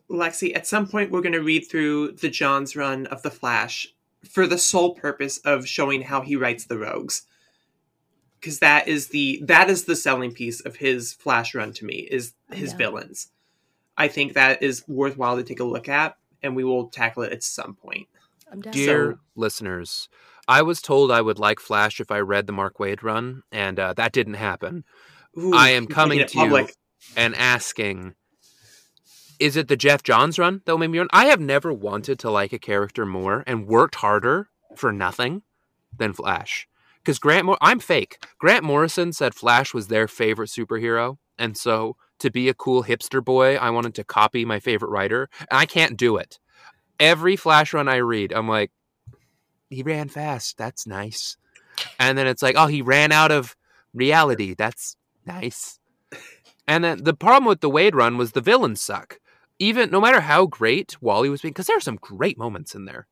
Lexi, 0.10 0.56
at 0.56 0.66
some 0.66 0.88
point 0.88 1.12
we're 1.12 1.20
going 1.22 1.34
to 1.34 1.42
read 1.44 1.68
through 1.70 2.14
the 2.14 2.30
Johns 2.30 2.78
run 2.78 3.06
of 3.08 3.22
the 3.24 3.30
Flash 3.32 3.86
for 4.30 4.48
the 4.48 4.58
sole 4.58 4.96
purpose 4.96 5.40
of 5.40 5.68
showing 5.68 6.02
how 6.02 6.22
he 6.22 6.38
writes 6.38 6.66
the 6.66 6.78
rogues. 6.78 7.24
Because 8.40 8.60
that 8.60 8.88
is 8.88 9.08
the 9.08 9.42
that 9.44 9.70
is 9.70 9.84
the 9.84 9.96
selling 9.96 10.32
piece 10.32 10.62
of 10.62 10.78
his 10.78 11.12
Flash 11.12 11.54
run 11.54 11.74
to 11.74 11.86
me 11.86 12.08
is 12.10 12.34
his 12.52 12.72
Yeah. 12.72 12.78
villains. 12.78 13.28
I 13.98 14.08
think 14.08 14.34
that 14.34 14.64
is 14.64 14.88
worthwhile 14.88 15.36
to 15.36 15.44
take 15.44 15.60
a 15.60 15.66
look 15.66 15.90
at, 15.90 16.16
and 16.44 16.56
we 16.56 16.64
will 16.64 16.88
tackle 16.88 17.24
it 17.24 17.34
at 17.34 17.44
some 17.44 17.74
point. 17.74 18.08
I'm 18.52 18.62
down. 18.62 18.74
Dear 18.74 19.12
So- 19.14 19.20
listeners, 19.36 20.10
I 20.48 20.62
was 20.62 20.82
told 20.82 21.12
I 21.12 21.22
would 21.22 21.40
like 21.40 21.60
Flash 21.60 22.00
if 22.00 22.12
I 22.12 22.20
read 22.20 22.48
the 22.48 22.54
Mark 22.54 22.78
Waid 22.78 23.04
run, 23.04 23.44
and 23.52 23.80
uh, 23.80 23.94
that 23.94 24.14
didn't 24.14 24.36
happen. 24.36 24.84
Ooh, 25.38 25.54
I 25.54 25.70
am 25.70 25.88
coming 25.88 26.20
it 26.20 26.30
to 26.30 26.40
you 26.46 26.68
and 27.16 27.36
asking 27.36 28.16
is 29.40 29.56
it 29.56 29.68
the 29.68 29.78
Geoff 29.78 30.02
Johns 30.02 30.40
run 30.40 30.62
that 30.66 30.72
will 30.72 30.80
make 30.80 30.90
me 30.90 30.98
run? 30.98 31.08
I 31.12 31.26
have 31.26 31.40
never 31.40 31.72
wanted 31.72 32.18
to 32.20 32.32
like 32.32 32.54
a 32.54 32.60
character 32.60 33.06
more 33.06 33.44
and 33.46 33.68
worked 33.68 33.96
harder 33.96 34.50
for 34.76 34.92
nothing 34.92 35.44
than 35.96 36.14
Flash. 36.14 36.68
Because 36.98 37.20
Grant, 37.20 37.46
Mor- 37.46 37.58
I'm 37.62 37.80
fake. 37.80 38.18
Grant 38.40 38.64
Morrison 38.64 39.14
said 39.14 39.36
Flash 39.36 39.74
was 39.76 39.88
their 39.88 40.08
favorite 40.08 40.50
superhero, 40.50 41.18
and 41.38 41.56
so 41.56 41.96
to 42.20 42.32
be 42.32 42.50
a 42.50 42.54
cool 42.56 42.84
hipster 42.84 43.24
boy, 43.24 43.56
I 43.58 43.70
wanted 43.70 43.94
to 43.96 44.04
copy 44.04 44.44
my 44.44 44.60
favorite 44.60 44.90
writer, 44.90 45.30
and 45.40 45.48
I 45.52 45.66
can't 45.68 45.96
do 45.98 46.18
it. 46.18 46.40
Every 47.00 47.36
Flash 47.36 47.74
run 47.74 47.88
I 47.88 47.98
read, 47.98 48.34
I'm 48.34 48.48
like, 48.48 48.72
he 49.70 49.84
ran 49.84 50.10
fast. 50.10 50.58
That's 50.58 50.88
nice. 50.88 51.38
And 52.00 52.18
then 52.18 52.26
it's 52.28 52.42
like, 52.42 52.56
oh, 52.58 52.68
he 52.68 52.82
ran 52.82 53.12
out 53.12 53.32
of 53.32 53.56
reality. 53.94 54.56
That's 54.56 54.96
nice. 55.26 55.80
And 56.68 56.84
then 56.84 57.04
the 57.04 57.14
problem 57.14 57.46
with 57.48 57.62
the 57.62 57.70
Waid 57.70 57.94
run 57.94 58.18
was 58.18 58.32
the 58.32 58.42
villains 58.42 58.82
suck. 58.82 59.20
Even 59.60 59.90
no 59.90 60.02
matter 60.02 60.22
how 60.22 60.46
great 60.46 60.98
Wally 61.02 61.30
was 61.30 61.42
being, 61.42 61.52
because 61.52 61.68
there 61.68 61.78
are 61.78 61.82
some 61.82 61.98
great 61.98 62.38
moments 62.38 62.76
in 62.76 62.86
there. 62.86 63.08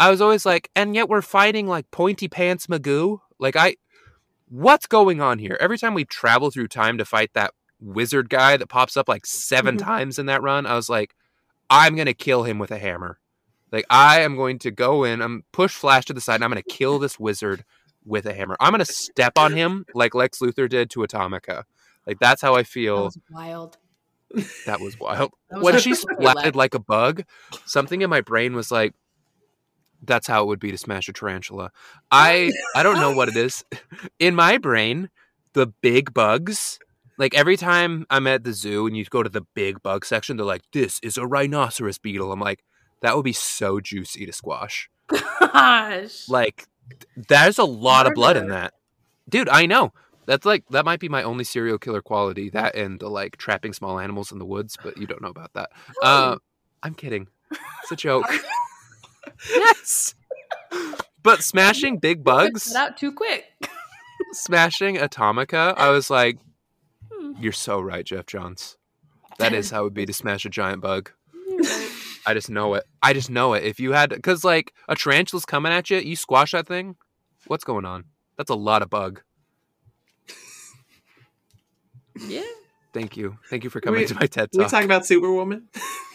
I 0.00 0.10
was 0.10 0.20
always 0.20 0.46
like, 0.46 0.70
and 0.76 0.94
yet 0.94 1.08
we're 1.08 1.22
fighting 1.22 1.66
like 1.66 1.90
pointy 1.90 2.28
pants 2.28 2.66
Magoo. 2.68 3.20
Like 3.38 3.56
I, 3.56 3.76
what's 4.48 4.86
going 4.86 5.20
on 5.20 5.38
here? 5.38 5.56
Every 5.60 5.76
time 5.78 5.94
we 5.94 6.04
travel 6.04 6.50
through 6.50 6.68
time 6.68 6.98
to 6.98 7.04
fight 7.04 7.30
that 7.34 7.52
wizard 7.80 8.28
guy 8.28 8.56
that 8.56 8.68
pops 8.68 8.96
up 8.96 9.08
like 9.08 9.26
7 9.26 9.76
Mhm. 9.76 9.80
times 9.84 10.18
in 10.18 10.26
that 10.26 10.42
run, 10.42 10.66
I 10.66 10.74
was 10.74 10.88
like, 10.88 11.14
I'm 11.70 11.96
gonna 11.96 12.14
kill 12.14 12.44
him 12.44 12.58
with 12.58 12.70
a 12.70 12.78
hammer. 12.78 13.18
Like 13.70 13.84
I 13.90 14.20
am 14.20 14.36
going 14.36 14.58
to 14.60 14.70
go 14.70 15.04
in, 15.04 15.20
I'm 15.20 15.44
push 15.52 15.74
Flash 15.74 16.06
to 16.06 16.12
the 16.12 16.20
side, 16.20 16.36
and 16.36 16.44
I'm 16.44 16.50
gonna 16.50 16.62
kill 16.62 16.98
this 16.98 17.18
wizard 17.18 17.64
with 18.04 18.26
a 18.26 18.32
hammer. 18.32 18.56
I'm 18.60 18.72
gonna 18.72 18.84
step 18.84 19.36
on 19.36 19.52
him 19.52 19.84
like 19.94 20.14
Lex 20.14 20.38
Luthor 20.38 20.68
did 20.68 20.90
to 20.90 21.00
Atomica. 21.00 21.64
Like 22.06 22.18
that's 22.18 22.40
how 22.40 22.54
I 22.54 22.62
feel. 22.62 22.96
That 22.96 23.04
was 23.04 23.18
wild. 23.30 23.78
That 24.66 24.80
was 24.80 25.00
wild. 25.00 25.32
That 25.50 25.56
was 25.56 25.64
when 25.64 25.78
she 25.80 25.92
splatted 25.92 26.54
like 26.54 26.74
a 26.74 26.80
bug, 26.80 27.24
something 27.66 28.00
in 28.02 28.10
my 28.10 28.22
brain 28.22 28.54
was 28.54 28.70
like, 28.70 28.94
"That's 30.02 30.26
how 30.26 30.42
it 30.42 30.46
would 30.46 30.60
be 30.60 30.70
to 30.70 30.78
smash 30.78 31.08
a 31.08 31.12
tarantula." 31.12 31.70
I 32.10 32.52
I 32.74 32.82
don't 32.82 32.96
know 32.96 33.12
what 33.12 33.28
it 33.28 33.36
is. 33.36 33.64
In 34.18 34.34
my 34.34 34.58
brain, 34.58 35.10
the 35.52 35.66
big 35.66 36.14
bugs. 36.14 36.78
Like 37.18 37.34
every 37.34 37.56
time 37.56 38.06
I'm 38.10 38.28
at 38.28 38.44
the 38.44 38.52
zoo 38.52 38.86
and 38.86 38.96
you 38.96 39.04
go 39.04 39.24
to 39.24 39.28
the 39.28 39.44
big 39.54 39.82
bug 39.82 40.04
section, 40.04 40.36
they're 40.36 40.46
like, 40.46 40.62
"This 40.72 41.00
is 41.02 41.18
a 41.18 41.26
rhinoceros 41.26 41.98
beetle." 41.98 42.32
I'm 42.32 42.40
like, 42.40 42.62
"That 43.00 43.16
would 43.16 43.24
be 43.24 43.32
so 43.32 43.80
juicy 43.80 44.26
to 44.26 44.32
squash." 44.32 44.90
Gosh. 45.08 46.28
Like, 46.28 46.66
there's 47.16 47.58
a 47.58 47.64
lot 47.64 48.06
of 48.06 48.14
blood 48.14 48.36
in 48.36 48.48
that, 48.48 48.74
dude. 49.28 49.48
I 49.48 49.66
know. 49.66 49.92
That's 50.26 50.44
like 50.44 50.68
that 50.68 50.84
might 50.84 51.00
be 51.00 51.08
my 51.08 51.22
only 51.22 51.44
serial 51.44 51.78
killer 51.78 52.02
quality. 52.02 52.50
That 52.50 52.74
and 52.74 53.00
the 53.00 53.08
like 53.08 53.38
trapping 53.38 53.72
small 53.72 53.98
animals 53.98 54.30
in 54.30 54.38
the 54.38 54.44
woods, 54.44 54.76
but 54.82 54.98
you 54.98 55.06
don't 55.06 55.22
know 55.22 55.28
about 55.28 55.54
that. 55.54 55.70
Uh, 56.02 56.36
I'm 56.82 56.94
kidding. 56.94 57.28
It's 57.82 57.92
a 57.92 57.96
joke. 57.96 58.26
yes. 59.48 60.14
But 61.22 61.42
smashing 61.42 61.98
big 61.98 62.22
bugs, 62.22 62.74
out 62.74 62.96
too 62.96 63.12
quick. 63.12 63.44
smashing 64.32 64.96
Atomica, 64.96 65.74
I 65.76 65.90
was 65.90 66.10
like, 66.10 66.38
Hmm. 67.10 67.32
"You're 67.40 67.52
so 67.52 67.80
right, 67.80 68.04
Geoff 68.04 68.26
Johns. 68.26 68.76
That 69.38 69.52
is 69.52 69.70
how 69.70 69.80
it 69.80 69.84
would 69.84 69.94
be 69.94 70.06
to 70.06 70.12
smash 70.12 70.44
a 70.44 70.50
giant 70.50 70.82
bug." 70.82 71.10
I 72.28 72.34
just 72.34 72.50
know 72.50 72.74
it. 72.74 72.84
I 73.02 73.14
just 73.14 73.30
know 73.30 73.54
it. 73.54 73.64
If 73.64 73.80
you 73.80 73.92
had, 73.92 74.10
because 74.10 74.44
like 74.44 74.74
a 74.86 74.94
tarantula's 74.94 75.46
coming 75.46 75.72
at 75.72 75.88
you, 75.88 75.96
you 75.96 76.14
squash 76.14 76.52
that 76.52 76.66
thing. 76.66 76.96
What's 77.46 77.64
going 77.64 77.86
on? 77.86 78.04
That's 78.36 78.50
a 78.50 78.54
lot 78.54 78.82
of 78.82 78.90
bug. 78.90 79.22
yeah. 82.20 82.42
Thank 82.92 83.16
you. 83.16 83.38
Thank 83.48 83.64
you 83.64 83.70
for 83.70 83.80
coming 83.80 84.00
We- 84.00 84.06
to 84.06 84.14
my 84.14 84.26
TED 84.26 84.50
Talk. 84.52 84.58
we 84.58 84.58
talk. 84.64 84.70
talk 84.70 84.84
about 84.84 85.06
Superwoman? 85.06 85.68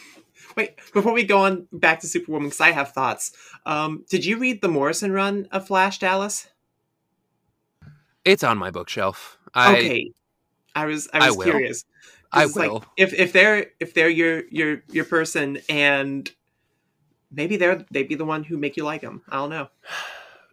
Wait, 0.56 0.76
before 0.94 1.14
we 1.14 1.24
go 1.24 1.40
on 1.40 1.68
back 1.72 2.02
to 2.02 2.08
Superwoman, 2.08 2.50
because 2.50 2.62
I 2.62 2.70
have 2.72 2.92
thoughts. 2.92 3.32
Um, 3.66 4.06
did 4.10 4.24
you 4.24 4.38
read 4.38 4.62
the 4.62 4.68
Morrison 4.68 5.12
run 5.12 5.48
of 5.52 5.66
Flash, 5.66 5.98
Dallas? 5.98 6.48
It's 8.24 8.44
on 8.44 8.60
my 8.60 8.70
bookshelf. 8.70 9.40
I 9.56 9.72
okay, 9.78 10.12
I 10.76 10.86
was 10.86 11.10
I 11.12 11.26
I 11.26 11.28
was 11.30 11.38
will. 11.38 11.46
curious. 11.46 11.86
I 12.34 12.42
'Cause, 12.44 12.56
like, 12.56 12.72
will. 12.72 12.86
if 12.98 13.14
if 13.14 13.32
they're 13.34 13.68
if 13.80 13.94
they're 13.94 14.10
your 14.10 14.44
your 14.50 14.82
your 14.90 15.06
person 15.06 15.60
and 15.70 16.30
maybe 17.32 17.58
they're 17.58 17.86
they 17.92 18.04
be 18.04 18.16
the 18.16 18.26
one 18.26 18.44
who 18.44 18.58
make 18.58 18.76
you 18.78 18.84
like 18.84 19.02
them. 19.02 19.22
I 19.30 19.36
don't 19.38 19.50
know. 19.50 19.70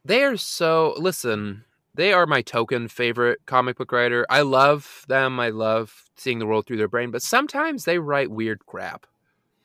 They 0.04 0.22
are 0.24 0.36
so 0.36 0.94
listen, 0.98 1.64
they 1.94 2.12
are 2.12 2.26
my 2.26 2.42
token 2.42 2.88
favorite 2.88 3.40
comic 3.46 3.76
book 3.76 3.92
writer. 3.92 4.26
I 4.30 4.42
love 4.42 5.04
them. 5.08 5.38
I 5.40 5.50
love 5.50 6.04
seeing 6.16 6.38
the 6.38 6.46
world 6.46 6.66
through 6.66 6.76
their 6.78 6.88
brain, 6.88 7.10
but 7.10 7.22
sometimes 7.22 7.84
they 7.84 7.98
write 7.98 8.30
weird 8.30 8.64
crap. 8.66 9.06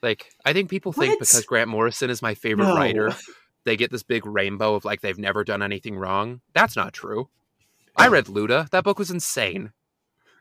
Like 0.02 0.32
I 0.46 0.54
think 0.54 0.70
people 0.70 0.92
think 0.94 1.20
because 1.20 1.46
Grant 1.46 1.70
Morrison 1.70 2.10
is 2.10 2.22
my 2.22 2.34
favorite 2.36 2.66
No. 2.68 2.76
writer, 2.76 3.16
they 3.64 3.76
get 3.78 3.92
this 3.92 4.04
big 4.04 4.26
rainbow 4.26 4.76
of 4.76 4.86
like 4.86 5.02
they've 5.02 5.18
never 5.18 5.44
done 5.44 5.62
anything 5.64 5.96
wrong. 5.98 6.42
That's 6.54 6.76
not 6.76 6.94
true. 6.94 7.30
I 7.96 8.08
read 8.10 8.26
Luda. 8.26 8.70
That 8.72 8.84
book 8.84 9.00
was 9.00 9.10
insane. 9.10 9.72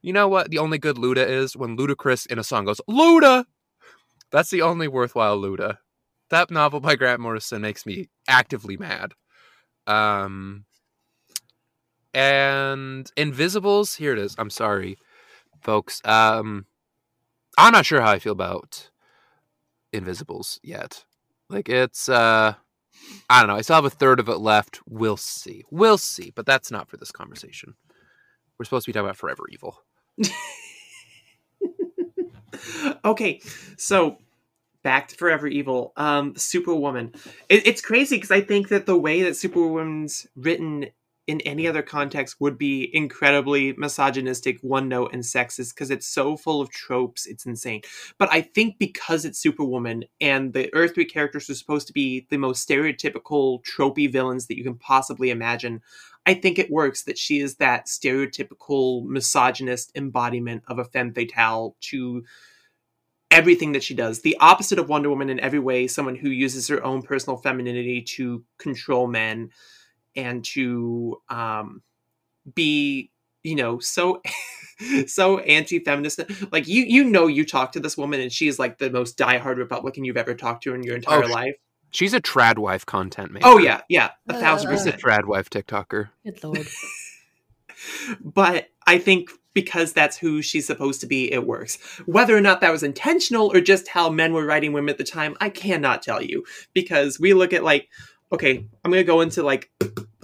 You 0.05 0.13
know 0.13 0.29
what? 0.29 0.51
The 0.51 0.59
only 0.59 0.77
good 0.77 0.97
Luda 0.97 1.27
is 1.27 1.57
when 1.57 1.79
Ludacris 1.79 2.27
in 2.27 2.39
a 2.39 2.45
song 2.45 2.67
goes, 2.67 2.79
Luda! 2.87 3.47
That's 4.31 4.51
the 4.51 4.61
only 4.61 4.87
worthwhile 4.87 5.41
Luda. 5.41 5.79
That 6.29 6.51
novel 6.51 6.81
by 6.81 6.95
Grant 6.95 7.23
Morrison 7.23 7.63
makes 7.63 7.87
me 7.87 8.11
actively 8.29 8.77
mad. 8.77 9.15
Um, 9.87 10.67
and 12.13 13.11
Invisibles, 13.17 13.95
here 13.95 14.13
it 14.13 14.19
is. 14.19 14.35
I'm 14.37 14.51
sorry, 14.51 14.99
folks. 15.63 16.03
Um, 16.05 16.67
I'm 17.57 17.73
not 17.73 17.87
sure 17.87 18.03
how 18.03 18.11
I 18.11 18.19
feel 18.19 18.33
about 18.33 18.91
Invisibles 19.91 20.61
yet. 20.63 21.07
Like 21.49 21.71
it's 21.71 22.11
uh 22.11 22.55
I 23.31 23.41
don't 23.41 23.49
know. 23.49 23.57
I 23.57 23.63
still 23.63 23.77
have 23.77 23.87
a 23.87 23.91
third 23.91 24.21
of 24.21 24.29
it 24.29 24.37
left. 24.37 24.81
We'll 24.87 25.17
see. 25.17 25.65
We'll 25.71 25.97
see. 25.97 26.31
But 26.35 26.45
that's 26.45 26.71
not 26.71 26.91
for 26.91 26.99
this 26.99 27.11
conversation. 27.11 27.75
We're 28.59 28.67
supposed 28.67 28.85
to 28.85 28.91
be 28.91 28.93
talking 28.93 29.07
about 29.07 29.17
Forever 29.17 29.45
Evil. 29.51 29.79
Okay, 33.05 33.41
so 33.77 34.19
back 34.83 35.09
to 35.09 35.17
Forever 35.17 35.49
Evil. 35.49 35.93
Um, 35.97 36.37
Superwoman. 36.37 37.13
It, 37.49 37.67
it's 37.67 37.81
crazy 37.81 38.17
because 38.17 38.31
I 38.31 38.43
think 38.43 38.69
that 38.69 38.87
the 38.87 38.99
way 38.99 39.23
that 39.23 39.37
Superwoman's 39.37 40.27
written 40.37 40.87
in 41.27 41.41
any 41.43 41.67
other 41.67 41.83
context 41.83 42.37
would 42.39 42.59
be 42.59 42.91
incredibly 42.95 43.73
misogynistic, 43.75 44.59
one 44.61 44.89
note, 44.89 45.11
and 45.13 45.23
sexist 45.23 45.75
because 45.75 45.91
it's 45.91 46.07
so 46.07 46.37
full 46.37 46.61
of 46.61 46.71
tropes. 46.71 47.27
It's 47.27 47.47
insane. 47.47 47.81
But 48.19 48.29
I 48.31 48.43
think 48.43 48.79
because 48.79 49.25
it's 49.25 49.39
Superwoman 49.39 50.05
and 50.21 50.53
the 50.53 50.73
Earth 50.75 50.95
3 50.95 51.07
characters 51.07 51.49
are 51.49 51.55
supposed 51.55 51.87
to 51.87 51.95
be 51.95 52.27
the 52.31 52.37
most 52.37 52.69
stereotypical, 52.69 53.65
tropey 53.65 54.11
villains 54.11 54.47
that 54.47 54.59
you 54.59 54.65
can 54.65 54.77
possibly 54.77 55.31
imagine, 55.31 55.81
I 56.27 56.35
think 56.35 56.59
it 56.59 56.71
works 56.71 57.05
that 57.05 57.19
she 57.19 57.41
is 57.41 57.57
that 57.57 57.87
stereotypical 57.87 59.05
misogynist 59.07 59.93
embodiment 59.95 60.65
of 60.69 60.79
a 60.79 60.85
femme 60.85 61.13
fatale 61.13 61.77
to 61.83 62.25
everything 63.31 63.73
that 63.73 63.83
she 63.83 63.95
does. 63.95 64.21
The 64.21 64.37
opposite 64.41 64.79
of 64.79 64.89
Wonder 64.89 65.11
Woman 65.11 65.31
in 65.31 65.41
every 65.41 65.59
way, 65.59 65.87
someone 65.87 66.15
who 66.15 66.29
uses 66.29 66.69
her 66.69 66.83
own 66.85 67.03
personal 67.03 67.37
femininity 67.37 68.03
to 68.03 68.45
control 68.59 69.07
men 69.07 69.51
and 70.17 70.45
to 70.47 71.21
um, 71.29 71.83
be, 72.55 73.11
you 73.43 73.57
know, 73.57 73.79
so 73.79 74.23
so 75.07 75.39
anti-feminist. 75.41 76.21
Like 76.53 76.69
you 76.69 76.85
you 76.85 77.05
know 77.05 77.27
you 77.27 77.45
talk 77.47 77.73
to 77.73 77.81
this 77.81 77.97
woman 77.97 78.21
and 78.21 78.33
she 78.33 78.49
is 78.49 78.59
like 78.59 78.79
the 78.79 78.91
most 78.91 79.19
diehard 79.19 79.57
Republican 79.59 80.05
you've 80.05 80.17
ever 80.17 80.35
talked 80.35 80.65
to 80.65 80.75
in 80.75 80.83
your 80.83 80.97
entire 80.97 81.25
Oh, 81.25 81.29
life. 81.29 81.55
She's 81.95 82.13
a 82.13 82.21
trad 82.21 82.59
wife 82.59 82.85
content 82.85 83.31
maker. 83.31 83.47
Oh 83.47 83.59
yeah, 83.59 83.83
yeah, 83.89 84.11
a 84.29 84.35
thousand 84.35 84.69
Uh, 84.69 84.73
She's 84.77 84.87
a 84.87 84.93
percent. 84.93 85.03
trad 85.03 85.25
wife 85.27 85.49
TikToker. 85.49 86.09
Good 86.25 86.43
lord. 86.43 86.67
but 88.21 88.69
I 88.87 88.99
think 88.99 89.31
because 89.53 89.93
that's 89.93 90.17
who 90.19 90.43
she's 90.43 90.67
supposed 90.67 91.01
to 91.03 91.07
be, 91.07 91.33
it 91.33 91.47
works. 91.47 91.77
Whether 92.07 92.37
or 92.37 92.41
not 92.41 92.61
that 92.61 92.73
was 92.73 92.83
intentional 92.83 93.53
or 93.55 93.61
just 93.61 93.87
how 93.89 94.11
men 94.11 94.33
were 94.33 94.45
writing 94.45 94.73
women 94.73 94.91
at 94.91 94.99
the 94.99 95.05
time, 95.05 95.37
I 95.41 95.49
cannot 95.49 96.03
tell 96.03 96.21
you. 96.21 96.45
Because 96.73 97.21
we 97.21 97.35
look 97.35 97.53
at 97.53 97.63
like, 97.63 97.89
okay, 98.33 98.67
I'm 98.85 98.91
gonna 98.91 99.05
go 99.05 99.21
into 99.21 99.45
like 99.45 99.71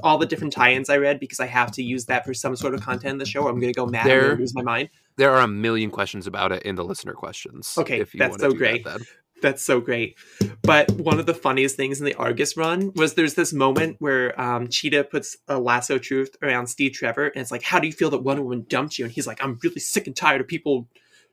all 0.02 0.18
the 0.18 0.26
different 0.26 0.52
tie-ins 0.52 0.90
I 0.90 0.96
read 0.96 1.20
because 1.20 1.38
I 1.38 1.46
have 1.46 1.70
to 1.72 1.82
use 1.84 2.06
that 2.06 2.24
for 2.24 2.34
some 2.34 2.56
sort 2.56 2.74
of 2.74 2.80
content 2.80 3.12
in 3.12 3.18
the 3.18 3.26
show. 3.26 3.42
Or 3.42 3.50
I'm 3.50 3.60
gonna 3.60 3.72
go 3.72 3.86
mad 3.86 4.06
There- 4.06 4.30
and 4.32 4.40
lose 4.40 4.54
my 4.54 4.62
mind. 4.62 4.88
There 5.16 5.30
are 5.30 5.42
a 5.42 5.48
million 5.48 5.90
questions 5.90 6.26
about 6.26 6.50
it 6.50 6.62
in 6.62 6.76
the 6.76 6.84
listener 6.84 7.12
questions. 7.12 7.74
Okay, 7.76 8.00
if 8.00 8.14
you 8.14 8.18
that's 8.18 8.30
wanna 8.38 8.50
so 8.52 8.56
great. 8.56 8.84
That, 8.84 8.98
then. 8.98 9.06
That's 9.40 9.62
so 9.62 9.80
great. 9.80 10.16
But 10.62 10.90
one 10.92 11.18
of 11.18 11.26
the 11.26 11.34
funniest 11.34 11.76
things 11.76 11.98
in 11.98 12.04
the 12.04 12.14
Argus 12.14 12.56
run 12.56 12.92
was 12.94 13.14
there's 13.14 13.34
this 13.34 13.52
moment 13.52 13.96
where 13.98 14.38
um, 14.40 14.68
Cheetah 14.68 15.04
puts 15.04 15.36
a 15.48 15.58
lasso 15.58 15.98
truth 15.98 16.36
around 16.42 16.66
Steve 16.66 16.92
Trevor, 16.92 17.28
and 17.28 17.40
it's 17.40 17.50
like, 17.50 17.62
"How 17.62 17.78
do 17.78 17.86
you 17.86 17.92
feel 17.92 18.10
that 18.10 18.22
Wonder 18.22 18.42
Woman 18.42 18.66
dumped 18.68 18.98
you?" 18.98 19.04
And 19.06 19.12
he's 19.12 19.26
like, 19.26 19.42
"I'm 19.42 19.58
really 19.62 19.80
sick 19.80 20.06
and 20.06 20.14
tired 20.14 20.40
of 20.40 20.48
people 20.48 20.88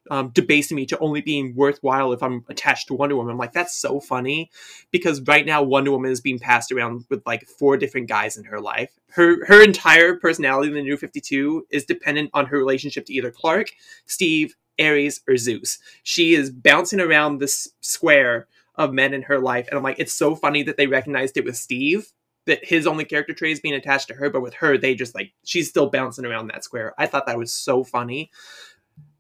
um, 0.10 0.30
debasing 0.34 0.78
me 0.78 0.86
to 0.86 1.00
only 1.00 1.20
being 1.20 1.54
worthwhile 1.54 2.14
if 2.14 2.24
I'm 2.24 2.46
attached 2.50 2.88
to 2.88 2.94
Wonder 2.94 3.16
Woman." 3.16 3.34
I'm 3.34 3.38
like, 3.38 3.54
"That's 3.54 3.76
so 3.76 4.00
funny," 4.00 4.50
because 4.92 5.22
right 5.22 5.46
now 5.46 5.62
Wonder 5.62 5.92
Woman 5.92 6.12
is 6.12 6.22
being 6.22 6.40
passed 6.40 6.72
around 6.72 7.06
with 7.10 7.22
like 7.26 7.46
four 7.60 7.78
different 7.78 8.08
guys 8.08 8.38
in 8.38 8.46
her 8.46 8.62
life. 8.62 8.92
Her 9.10 9.46
her 9.48 9.62
entire 9.62 10.16
personality 10.16 10.70
in 10.70 10.76
the 10.76 10.82
New 10.82 10.98
Fifty 10.98 11.20
Two 11.20 11.66
is 11.70 11.86
dependent 11.86 12.32
on 12.34 12.46
her 12.48 12.58
relationship 12.58 13.06
to 13.08 13.14
either 13.14 13.32
Clark, 13.32 13.72
Steve, 14.06 14.56
Ares, 14.80 15.22
or 15.28 15.38
Zeus. 15.38 15.80
She 16.04 16.34
is 16.34 16.50
bouncing 16.50 17.00
around 17.00 17.38
this 17.38 17.70
square 17.82 18.48
of 18.76 18.94
men 18.94 19.14
in 19.14 19.24
her 19.24 19.40
life. 19.40 19.68
And 19.68 19.78
I'm 19.78 19.84
like, 19.84 20.00
it's 20.00 20.14
so 20.14 20.36
funny 20.36 20.64
that 20.64 20.78
they 20.78 20.88
recognized 20.88 21.38
it 21.38 21.46
with 21.46 21.58
Steve, 21.58 22.12
that 22.46 22.64
his 22.64 22.86
only 22.86 23.06
character 23.06 23.34
trait 23.34 23.54
is 23.54 23.60
being 23.60 23.74
attached 23.74 24.08
to 24.10 24.14
her, 24.14 24.30
but 24.30 24.42
with 24.42 24.54
her, 24.56 24.78
they 24.78 24.96
just 24.96 25.16
like, 25.16 25.34
she's 25.44 25.70
still 25.70 25.90
bouncing 25.90 26.26
around 26.26 26.48
that 26.48 26.64
square. 26.64 26.94
I 26.98 27.08
thought 27.08 27.26
that 27.26 27.38
was 27.38 27.52
so 27.52 27.84
funny. 27.84 28.32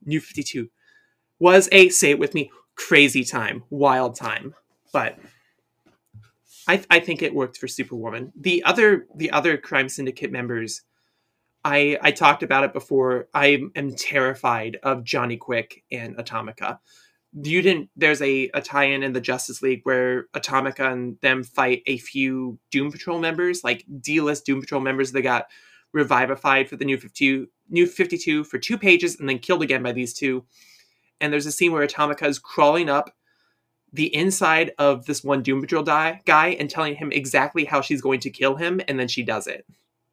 New 0.06 0.22
52 0.22 0.70
was 1.40 1.68
a, 1.72 1.90
say 1.90 2.12
it 2.12 2.20
with 2.20 2.34
me, 2.34 2.52
crazy 2.76 3.24
time, 3.24 3.64
wild 3.70 4.16
time. 4.16 4.56
But 4.94 5.18
I, 6.68 6.84
I 6.90 7.00
think 7.00 7.22
it 7.22 7.34
worked 7.34 7.58
for 7.58 7.68
Superwoman. 7.68 8.32
The 8.36 8.64
other 8.64 9.08
the 9.16 9.32
other 9.32 9.58
crime 9.58 9.90
syndicate 9.90 10.32
members, 10.32 10.82
I 11.64 11.98
I 12.02 12.12
talked 12.12 12.44
about 12.44 12.64
it 12.64 12.74
before. 12.74 13.28
I 13.34 13.64
am 13.76 13.96
terrified 13.96 14.78
of 14.84 15.04
Johnny 15.04 15.38
Quick 15.38 15.84
and 15.92 16.16
Atomica. 16.18 16.80
You 17.34 17.62
didn't 17.62 17.90
there's 17.96 18.22
a, 18.22 18.50
a 18.54 18.62
tie-in 18.62 19.04
in 19.04 19.14
the 19.14 19.22
justice 19.22 19.62
league 19.62 19.82
where 19.84 20.28
atomica 20.34 20.92
and 20.92 21.20
them 21.22 21.44
fight 21.44 21.84
a 21.86 21.98
few 21.98 22.58
doom 22.72 22.92
patrol 22.92 23.20
members 23.20 23.64
like 23.64 23.86
d-list 24.00 24.46
doom 24.46 24.62
patrol 24.62 24.82
members 24.82 25.12
that 25.12 25.22
got 25.22 25.48
revivified 25.94 26.70
for 26.70 26.78
the 26.78 26.86
new 26.86 26.98
52 26.98 27.48
new 27.70 27.86
52 27.86 28.46
for 28.46 28.58
two 28.58 28.78
pages 28.78 29.20
and 29.20 29.28
then 29.28 29.40
killed 29.40 29.62
again 29.62 29.84
by 29.84 29.92
these 29.92 30.14
two. 30.14 30.46
And 31.20 31.34
there's 31.34 31.46
a 31.46 31.52
scene 31.52 31.74
where 31.74 31.86
atomica 31.86 32.26
is 32.26 32.40
crawling 32.40 32.90
up 32.90 33.12
the 33.94 34.14
inside 34.14 34.72
of 34.78 35.06
this 35.06 35.24
one 35.24 35.42
doom 35.42 35.62
patrol 35.62 35.84
die, 35.84 36.22
guy 36.26 36.50
and 36.50 36.70
telling 36.70 36.96
him 36.96 37.12
exactly 37.12 37.66
how 37.66 37.82
she's 37.82 38.02
going 38.02 38.20
to 38.22 38.30
kill 38.30 38.56
him 38.56 38.82
and 38.88 39.00
then 39.00 39.08
she 39.08 39.24
does 39.24 39.48
it. 39.48 39.66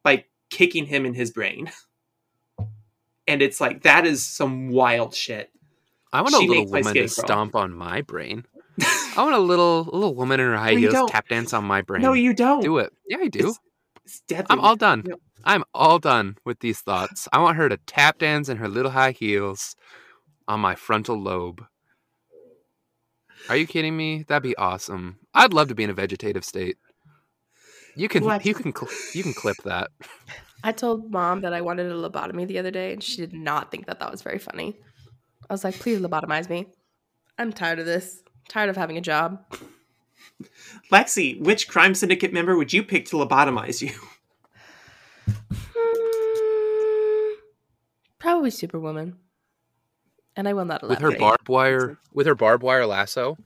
By 0.02 0.24
kicking 0.50 0.86
him 0.86 1.06
in 1.06 1.14
his 1.14 1.30
brain 1.30 1.70
and 3.26 3.42
it's 3.42 3.60
like 3.60 3.82
that 3.82 4.06
is 4.06 4.24
some 4.24 4.68
wild 4.68 5.14
shit 5.14 5.50
I 6.14 6.22
want 6.22 6.34
a 6.34 6.38
little 6.38 6.66
woman 6.66 6.94
to 6.94 7.08
stomp 7.08 7.56
on 7.56 7.72
my 7.72 8.02
brain. 8.02 8.46
I 8.80 9.14
want 9.16 9.34
a 9.34 9.40
little 9.40 9.80
a 9.80 9.96
little 9.96 10.14
woman 10.14 10.38
in 10.38 10.46
her 10.46 10.56
high 10.56 10.76
heels 10.76 11.10
tap 11.10 11.28
dance 11.28 11.52
on 11.52 11.64
my 11.64 11.82
brain. 11.82 12.02
no 12.02 12.12
you 12.12 12.32
don't 12.32 12.62
do 12.62 12.78
it. 12.78 12.92
Yeah, 13.08 13.18
I 13.20 13.26
do. 13.26 13.48
It's, 14.04 14.22
it's. 14.28 14.46
I'm 14.48 14.60
all 14.60 14.76
done. 14.76 15.02
No. 15.04 15.16
I'm 15.44 15.64
all 15.74 15.98
done 15.98 16.38
with 16.44 16.60
these 16.60 16.80
thoughts. 16.80 17.26
I 17.32 17.40
want 17.40 17.56
her 17.56 17.68
to 17.68 17.78
tap 17.78 18.18
dance 18.18 18.48
in 18.48 18.58
her 18.58 18.68
little 18.68 18.92
high 18.92 19.10
heels 19.10 19.74
on 20.46 20.60
my 20.60 20.76
frontal 20.76 21.20
lobe. 21.20 21.64
Are 23.48 23.56
you 23.56 23.66
kidding 23.66 23.96
me? 23.96 24.22
That'd 24.22 24.44
be 24.44 24.56
awesome. 24.56 25.18
I'd 25.34 25.52
love 25.52 25.68
to 25.68 25.74
be 25.74 25.82
in 25.82 25.90
a 25.90 25.94
vegetative 25.94 26.44
state. 26.44 26.78
You 27.96 28.08
can 28.08 28.24
What? 28.24 28.44
you 28.44 28.54
can 28.54 28.74
cl- 28.74 28.90
you 29.12 29.22
can 29.22 29.32
clip 29.34 29.56
that. 29.64 29.90
I 30.62 30.72
told 30.72 31.10
mom 31.10 31.42
that 31.42 31.52
I 31.52 31.60
wanted 31.60 31.86
a 31.86 31.94
lobotomy 31.94 32.46
the 32.46 32.58
other 32.58 32.70
day, 32.70 32.92
and 32.92 33.02
she 33.02 33.16
did 33.18 33.32
not 33.32 33.70
think 33.70 33.86
that 33.86 34.00
that 34.00 34.10
was 34.10 34.22
very 34.22 34.38
funny. 34.38 34.76
I 35.48 35.52
was 35.52 35.62
like, 35.62 35.78
please 35.78 36.00
lobotomize 36.00 36.48
me. 36.48 36.66
I'm 37.38 37.52
tired 37.52 37.78
of 37.78 37.86
this. 37.86 38.22
tired 38.48 38.70
of 38.70 38.76
having 38.76 38.96
a 38.96 39.00
job. 39.02 39.44
Lexi, 40.90 41.38
which 41.40 41.68
crime 41.68 41.94
syndicate 41.94 42.32
member 42.32 42.56
would 42.56 42.72
you 42.72 42.82
pick 42.82 43.06
to 43.06 43.16
lobotomize 43.16 43.82
you? 43.82 43.92
Hmm, 45.76 47.32
Probably 48.18 48.50
Superwoman. 48.50 49.16
And 50.36 50.48
I 50.48 50.52
will 50.52 50.64
not 50.64 50.82
with 50.82 50.98
her 50.98 51.16
barbed 51.16 51.48
wire 51.48 51.98
with 52.12 52.26
her 52.26 52.34
barbed 52.34 52.62
wire 52.64 52.86
lasso. 52.86 53.36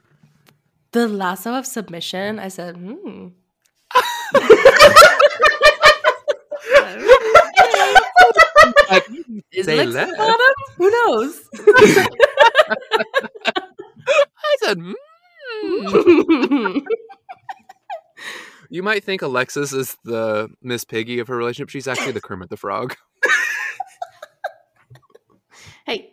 The 0.92 1.07
lasso 1.07 1.53
of 1.55 1.66
submission. 1.66 2.38
I 2.38 2.49
said, 2.49 2.76
hmm. 2.76 3.28
Like, 8.91 9.07
Is 9.53 9.66
Say 9.66 9.76
Lex 9.85 9.93
less. 9.93 10.11
the 10.11 10.16
bottom? 10.16 10.55
Who 10.76 10.91
knows? 10.91 11.41
I 14.39 14.57
said, 14.61 14.79
Mm. 15.64 16.83
You 18.70 18.83
might 18.83 19.03
think 19.03 19.22
Alexis 19.22 19.72
is 19.72 19.97
the 20.05 20.51
Miss 20.62 20.85
Piggy 20.85 21.20
of 21.20 21.29
her 21.29 21.37
relationship. 21.37 21.70
She's 21.70 21.89
actually 21.89 22.12
the 22.12 22.20
Kermit 22.20 22.51
the 22.51 22.57
Frog. 22.59 22.95
hey, 25.87 26.11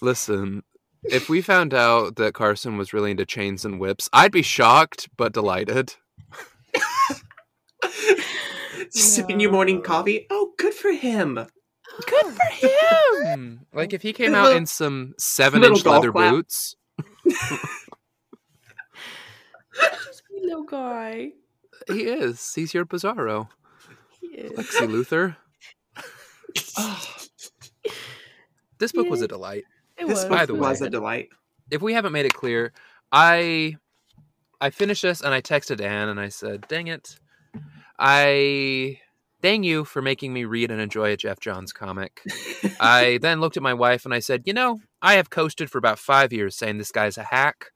Listen, 0.00 0.62
if 1.10 1.28
we 1.28 1.40
found 1.42 1.72
out 1.74 2.16
that 2.16 2.34
Carson 2.34 2.76
was 2.76 2.92
really 2.92 3.10
into 3.10 3.24
chains 3.26 3.64
and 3.64 3.78
whips, 3.80 4.08
I'd 4.12 4.32
be 4.32 4.42
shocked 4.42 5.08
but 5.16 5.32
delighted. 5.32 5.94
Sipping 8.90 9.40
your 9.40 9.50
morning 9.52 9.82
coffee. 9.82 10.26
Oh, 10.30 10.52
good 10.58 10.74
for 10.74 10.92
him. 10.92 11.34
good 12.06 12.26
for 12.26 12.66
him. 12.66 13.60
Hmm, 13.72 13.76
Like 13.76 13.92
if 13.92 14.02
he 14.02 14.12
came 14.12 14.34
out 14.34 14.54
in 14.56 14.66
some 14.66 15.14
seven 15.18 15.60
Little 15.60 15.76
inch 15.76 15.86
leather 15.86 16.12
clap. 16.12 16.30
boots, 16.32 16.76
Sweet 20.12 20.42
little 20.42 20.64
guy. 20.64 21.32
he 21.88 22.02
is. 22.02 22.52
He's 22.54 22.72
your 22.74 22.86
Bizarro. 22.86 23.48
He 24.20 24.28
is. 24.28 24.52
Lexi 24.52 24.86
Luthor. 24.88 25.36
This 28.78 28.92
book 28.92 29.08
was 29.08 29.22
a 29.22 29.28
delight. 29.28 29.64
It 29.98 30.06
This 30.06 30.16
was. 30.16 30.24
By 30.26 30.46
book 30.46 30.48
the 30.48 30.54
was 30.54 30.80
way. 30.80 30.86
a 30.86 30.90
delight. 30.90 31.28
if 31.70 31.82
we 31.82 31.94
haven't 31.94 32.12
made 32.12 32.26
it 32.26 32.34
clear, 32.34 32.72
I 33.12 33.76
I 34.60 34.70
finished 34.70 35.02
this 35.02 35.20
and 35.20 35.34
I 35.34 35.40
texted 35.40 35.80
Anne 35.80 36.08
and 36.08 36.18
I 36.20 36.28
said, 36.28 36.66
"Dang 36.68 36.86
it, 36.88 37.18
I 37.98 38.98
dang 39.42 39.62
you 39.62 39.84
for 39.84 40.02
making 40.02 40.32
me 40.32 40.44
read 40.44 40.70
and 40.70 40.80
enjoy 40.80 41.12
a 41.12 41.16
Geoff 41.16 41.40
Johns 41.40 41.72
comic." 41.72 42.20
I 42.80 43.18
then 43.22 43.40
looked 43.40 43.56
at 43.56 43.62
my 43.62 43.74
wife 43.74 44.04
and 44.04 44.12
I 44.14 44.18
said, 44.18 44.42
"You 44.44 44.52
know, 44.52 44.80
I 45.02 45.14
have 45.14 45.30
coasted 45.30 45.70
for 45.70 45.78
about 45.78 45.98
five 45.98 46.32
years 46.32 46.56
saying 46.56 46.78
this 46.78 46.92
guy's 46.92 47.18
a 47.18 47.24
hack, 47.24 47.66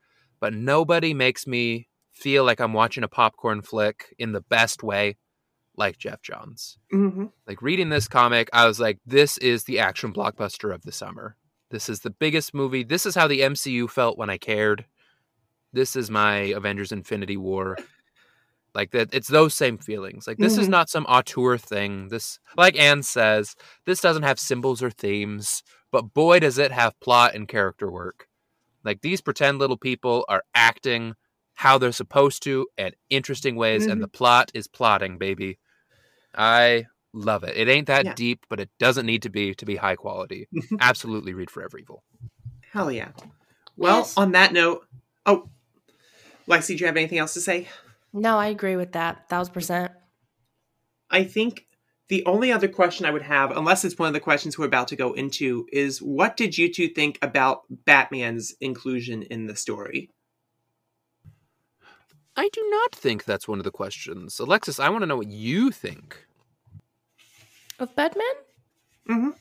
but 0.41 0.53
nobody 0.53 1.15
makes 1.15 1.47
me 1.47 1.89
feel 2.13 2.45
like 2.45 2.61
I'm 2.61 2.73
watching 2.75 3.05
a 3.05 3.09
popcorn 3.09 3.63
flick 3.63 4.15
in 4.19 4.33
the 4.33 4.43
best 4.43 4.83
way." 4.83 5.17
Like 5.77 5.97
Geoff 5.97 6.21
Johns. 6.21 6.77
hmm 6.91 7.27
Like 7.47 7.63
reading 7.63 7.89
this 7.89 8.09
comic, 8.09 8.51
I 8.53 8.67
was 8.67 8.79
like, 8.81 8.99
this 9.07 9.39
is 9.39 9.65
the 9.65 9.79
action 9.79 10.13
blockbuster 10.13 10.75
of 10.75 10.83
the 10.83 10.93
summer. 10.93 11.37
This 11.71 11.89
is 11.89 12.01
the 12.01 12.11
biggest 12.11 12.53
movie. 12.55 12.83
This 12.83 13.07
is 13.07 13.15
how 13.15 13.27
the 13.29 13.41
MCU 13.41 13.89
felt 13.89 14.19
when 14.19 14.31
I 14.31 14.39
cared. 14.39 14.85
This 15.73 15.95
is 15.95 16.11
my 16.11 16.37
Avengers 16.37 16.93
Infinity 16.93 17.37
War. 17.37 17.77
Like 18.75 18.91
that 18.93 19.13
it's 19.13 19.29
those 19.29 19.55
same 19.55 19.79
feelings. 19.79 20.27
Like 20.27 20.39
this 20.39 20.57
is 20.57 20.67
Mhm. 20.67 20.71
not 20.71 20.89
some 20.91 21.05
auteur 21.07 21.59
thing. 21.59 22.09
This 22.09 22.39
like 22.57 22.79
Anne 22.79 23.03
says, 23.03 23.57
this 23.85 24.01
doesn't 24.01 24.23
have 24.23 24.39
symbols 24.39 24.83
or 24.83 24.91
themes, 24.91 25.63
but 25.91 26.15
boy 26.15 26.39
does 26.41 26.59
it 26.59 26.71
have 26.73 26.99
plot 27.01 27.35
and 27.35 27.49
character 27.49 27.91
work. 27.91 28.29
Like 28.85 29.01
these 29.03 29.21
pretend 29.21 29.59
little 29.59 29.77
people 29.77 30.25
are 30.29 30.45
acting 30.55 31.15
how 31.55 31.79
they're 31.79 31.93
supposed 31.93 32.43
to 32.45 32.67
in 32.79 32.93
interesting 33.11 33.55
ways, 33.57 33.87
and 33.87 34.03
the 34.03 34.09
plot 34.09 34.51
is 34.55 34.67
plotting, 34.69 35.19
baby. 35.19 35.59
I 36.35 36.87
love 37.13 37.43
it. 37.45 37.57
It 37.57 37.69
ain't 37.69 37.87
that 37.89 38.05
Yeah. 38.05 38.15
deep, 38.15 38.47
but 38.49 38.61
it 38.61 38.71
doesn't 38.79 39.07
need 39.07 39.23
to 39.23 39.31
be 39.31 39.55
to 39.55 39.65
be 39.67 39.77
high 39.77 39.97
quality. 39.97 40.49
Absolutely 40.81 41.35
read 41.35 41.51
Forever 41.51 41.79
Evil. 41.79 42.03
Hell 42.73 42.91
yeah. 42.93 43.11
Well, 43.77 43.99
Yes. 43.99 44.17
on 44.17 44.33
that 44.33 44.53
note, 44.53 44.87
oh, 45.27 45.49
Lexi, 46.47 46.69
do 46.69 46.75
you 46.77 46.87
have 46.87 46.97
anything 46.97 47.19
else 47.19 47.35
to 47.35 47.41
say? 47.41 47.69
No, 48.13 48.37
I 48.39 48.47
agree 48.49 48.77
with 48.77 48.93
that. 48.93 49.29
Thousand 49.29 49.55
percent. 49.55 49.93
I 51.11 51.25
think 51.25 51.67
the 52.09 52.25
only 52.27 52.51
other 52.53 52.69
question 52.69 53.07
I 53.07 53.11
would 53.11 53.23
have, 53.23 53.57
unless 53.57 53.85
it's 53.85 53.99
one 53.99 54.09
of 54.09 54.15
the 54.15 54.21
questions 54.21 54.59
we're 54.59 54.67
about 54.67 54.89
to 54.89 54.97
go 54.97 55.13
into, 55.13 55.67
is 55.73 56.01
what 56.03 56.37
did 56.37 56.59
you 56.59 56.73
two 56.73 56.89
think 56.89 57.19
about 57.23 57.63
Batman's 57.85 58.53
inclusion 58.61 59.23
in 59.23 59.47
the 59.47 59.55
story? 59.57 60.11
I 62.37 62.49
do 62.53 62.67
not 62.71 62.95
think 62.95 63.25
that's 63.25 63.47
one 63.49 63.59
of 63.59 63.65
the 63.65 63.71
questions. 63.71 64.39
Alexis, 64.39 64.81
I 64.81 64.89
want 64.89 65.03
to 65.03 65.07
know 65.07 65.17
what 65.17 65.29
you 65.29 65.71
think. 65.71 66.27
Of 67.81 67.97
Batman? 67.97 68.27
Mhm. 69.09 69.35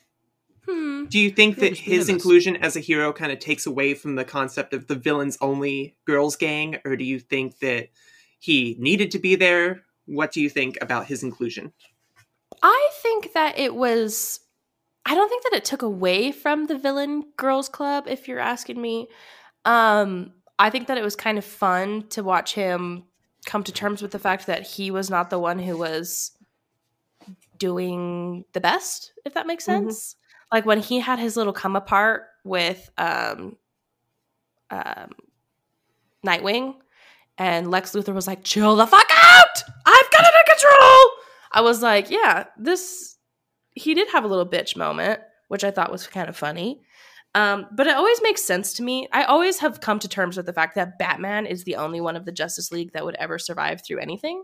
Hmm. 0.66 1.04
Do 1.06 1.18
you 1.18 1.30
think 1.30 1.58
that 1.58 1.76
his 1.76 2.08
inclusion 2.08 2.56
as 2.56 2.74
a 2.74 2.80
hero 2.80 3.12
kind 3.12 3.32
of 3.32 3.38
takes 3.38 3.66
away 3.66 3.94
from 3.94 4.14
the 4.14 4.24
concept 4.24 4.72
of 4.72 4.86
the 4.86 4.94
villains 4.94 5.36
only 5.40 5.96
girls 6.06 6.36
gang, 6.36 6.78
or 6.84 6.96
do 6.96 7.04
you 7.04 7.18
think 7.18 7.58
that 7.58 7.90
he 8.38 8.76
needed 8.78 9.10
to 9.10 9.18
be 9.18 9.36
there? 9.36 9.84
What 10.06 10.32
do 10.32 10.40
you 10.40 10.48
think 10.48 10.78
about 10.80 11.06
his 11.06 11.22
inclusion? 11.22 11.72
I 12.62 12.90
think 13.02 13.34
that 13.34 13.58
it 13.58 13.74
was. 13.74 14.40
I 15.04 15.14
don't 15.14 15.28
think 15.28 15.44
that 15.44 15.54
it 15.54 15.64
took 15.64 15.82
away 15.82 16.32
from 16.32 16.66
the 16.66 16.78
villain 16.78 17.24
girls 17.36 17.68
club. 17.68 18.06
If 18.06 18.28
you're 18.28 18.38
asking 18.38 18.80
me, 18.80 19.08
um, 19.64 20.32
I 20.58 20.70
think 20.70 20.88
that 20.88 20.98
it 20.98 21.04
was 21.04 21.16
kind 21.16 21.38
of 21.38 21.44
fun 21.44 22.06
to 22.10 22.22
watch 22.22 22.54
him 22.54 23.04
come 23.46 23.64
to 23.64 23.72
terms 23.72 24.02
with 24.02 24.10
the 24.10 24.18
fact 24.18 24.46
that 24.46 24.62
he 24.62 24.90
was 24.90 25.10
not 25.10 25.30
the 25.30 25.38
one 25.38 25.58
who 25.58 25.76
was 25.76 26.32
doing 27.60 28.44
the 28.54 28.60
best. 28.60 29.12
If 29.24 29.34
that 29.34 29.46
makes 29.46 29.62
Mhm. 29.64 29.66
sense, 29.84 30.16
like 30.52 30.66
when 30.66 30.80
he 30.80 30.98
had 30.98 31.20
his 31.20 31.36
little 31.36 31.52
come 31.52 31.76
apart 31.76 32.24
with 32.42 32.90
um, 32.98 33.56
um, 34.70 35.10
Nightwing, 36.26 36.74
and 37.38 37.70
Lex 37.70 37.92
Luthor 37.92 38.12
was 38.14 38.26
like, 38.26 38.44
"Chill 38.44 38.76
the 38.76 38.86
fuck 38.86 39.08
out! 39.10 39.62
I've 39.86 40.10
got 40.10 40.20
it 40.22 40.34
under 40.34 40.52
control." 40.52 41.10
I 41.52 41.60
was 41.62 41.82
like, 41.82 42.10
"Yeah, 42.10 42.44
this." 42.58 43.16
He 43.74 43.94
did 43.94 44.08
have 44.10 44.24
a 44.24 44.28
little 44.28 44.46
bitch 44.46 44.76
moment, 44.76 45.20
which 45.48 45.64
I 45.64 45.70
thought 45.70 45.92
was 45.92 46.06
kind 46.06 46.28
of 46.28 46.36
funny. 46.36 46.82
Um, 47.36 47.68
but 47.72 47.86
it 47.86 47.94
always 47.94 48.20
makes 48.22 48.44
sense 48.44 48.72
to 48.74 48.82
me. 48.82 49.08
I 49.12 49.22
always 49.22 49.60
have 49.60 49.80
come 49.80 50.00
to 50.00 50.08
terms 50.08 50.36
with 50.36 50.46
the 50.46 50.52
fact 50.52 50.74
that 50.74 50.98
Batman 50.98 51.46
is 51.46 51.62
the 51.62 51.76
only 51.76 52.00
one 52.00 52.16
of 52.16 52.24
the 52.24 52.32
Justice 52.32 52.72
League 52.72 52.92
that 52.92 53.04
would 53.04 53.14
ever 53.14 53.38
survive 53.38 53.82
through 53.86 54.00
anything. 54.00 54.42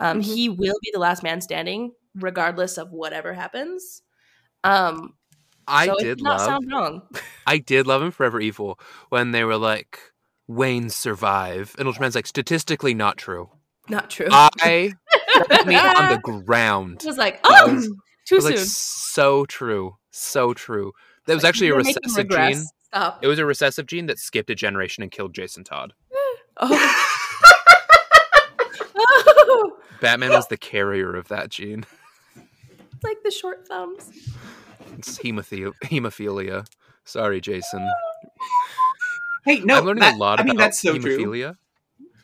Um, 0.00 0.20
Mhm. 0.20 0.24
He 0.34 0.48
will 0.48 0.76
be 0.82 0.90
the 0.92 0.98
last 0.98 1.22
man 1.22 1.40
standing, 1.40 1.92
regardless 2.14 2.78
of 2.78 2.90
whatever 2.90 3.32
happens. 3.32 4.02
Um, 4.64 5.14
I 5.66 5.86
so 5.86 5.96
did 5.98 6.20
not 6.22 6.38
love 6.38 6.46
sound 6.46 6.70
wrong. 6.72 7.02
I 7.46 7.58
did 7.58 7.86
love 7.86 8.02
in 8.02 8.10
Forever 8.10 8.40
Evil 8.40 8.78
when 9.10 9.30
they 9.32 9.44
were 9.44 9.56
like, 9.56 9.98
Wayne 10.46 10.90
survive. 10.90 11.74
And 11.78 11.88
Ultraman's 11.88 12.14
like, 12.14 12.26
statistically 12.26 12.92
not 12.94 13.16
true. 13.16 13.50
not 13.88 14.10
true. 14.10 14.28
I 14.30 14.92
put 15.48 15.66
me 15.66 15.74
on 15.76 16.12
the 16.12 16.18
ground. 16.22 17.00
I 17.04 17.06
was 17.06 17.18
like, 17.18 17.40
oh, 17.44 17.72
was- 17.74 17.86
too 18.26 18.34
It 18.34 18.36
was 18.36 18.44
like 18.46 18.56
soon. 18.58 18.66
so 18.66 19.44
true. 19.46 19.96
So 20.10 20.54
true. 20.54 20.92
That 21.26 21.34
was 21.34 21.42
Like, 21.44 21.50
actually 21.50 21.68
a 21.68 21.76
recessive 21.76 22.28
gene. 22.28 22.64
Stop. 22.86 23.18
It 23.22 23.26
was 23.26 23.38
a 23.38 23.44
recessive 23.46 23.86
gene 23.86 24.06
that 24.06 24.18
skipped 24.18 24.50
a 24.50 24.54
generation 24.54 25.02
and 25.02 25.10
killed 25.12 25.34
Jason 25.34 25.64
Todd. 25.64 25.92
Oh. 26.56 27.06
Batman 30.00 30.30
was 30.30 30.48
the 30.48 30.56
carrier 30.56 31.14
of 31.16 31.28
that 31.28 31.50
gene. 31.50 31.84
like 33.02 33.22
the 33.24 33.30
short 33.30 33.66
thumbs. 33.68 34.10
It's 34.98 35.18
hemophilia. 35.18 35.72
hemophilia. 35.84 36.66
Sorry, 37.04 37.40
Jason. 37.40 37.88
Hey, 39.44 39.60
no, 39.60 39.78
I'm 39.78 39.84
learning 39.84 40.00
that- 40.00 40.14
a 40.14 40.18
lot 40.18 40.40
I 40.40 40.42
about 40.42 40.46
mean, 40.46 40.56
that's 40.56 40.80
so 40.80 40.98
true. 40.98 41.18
hemophilia. 41.18 41.56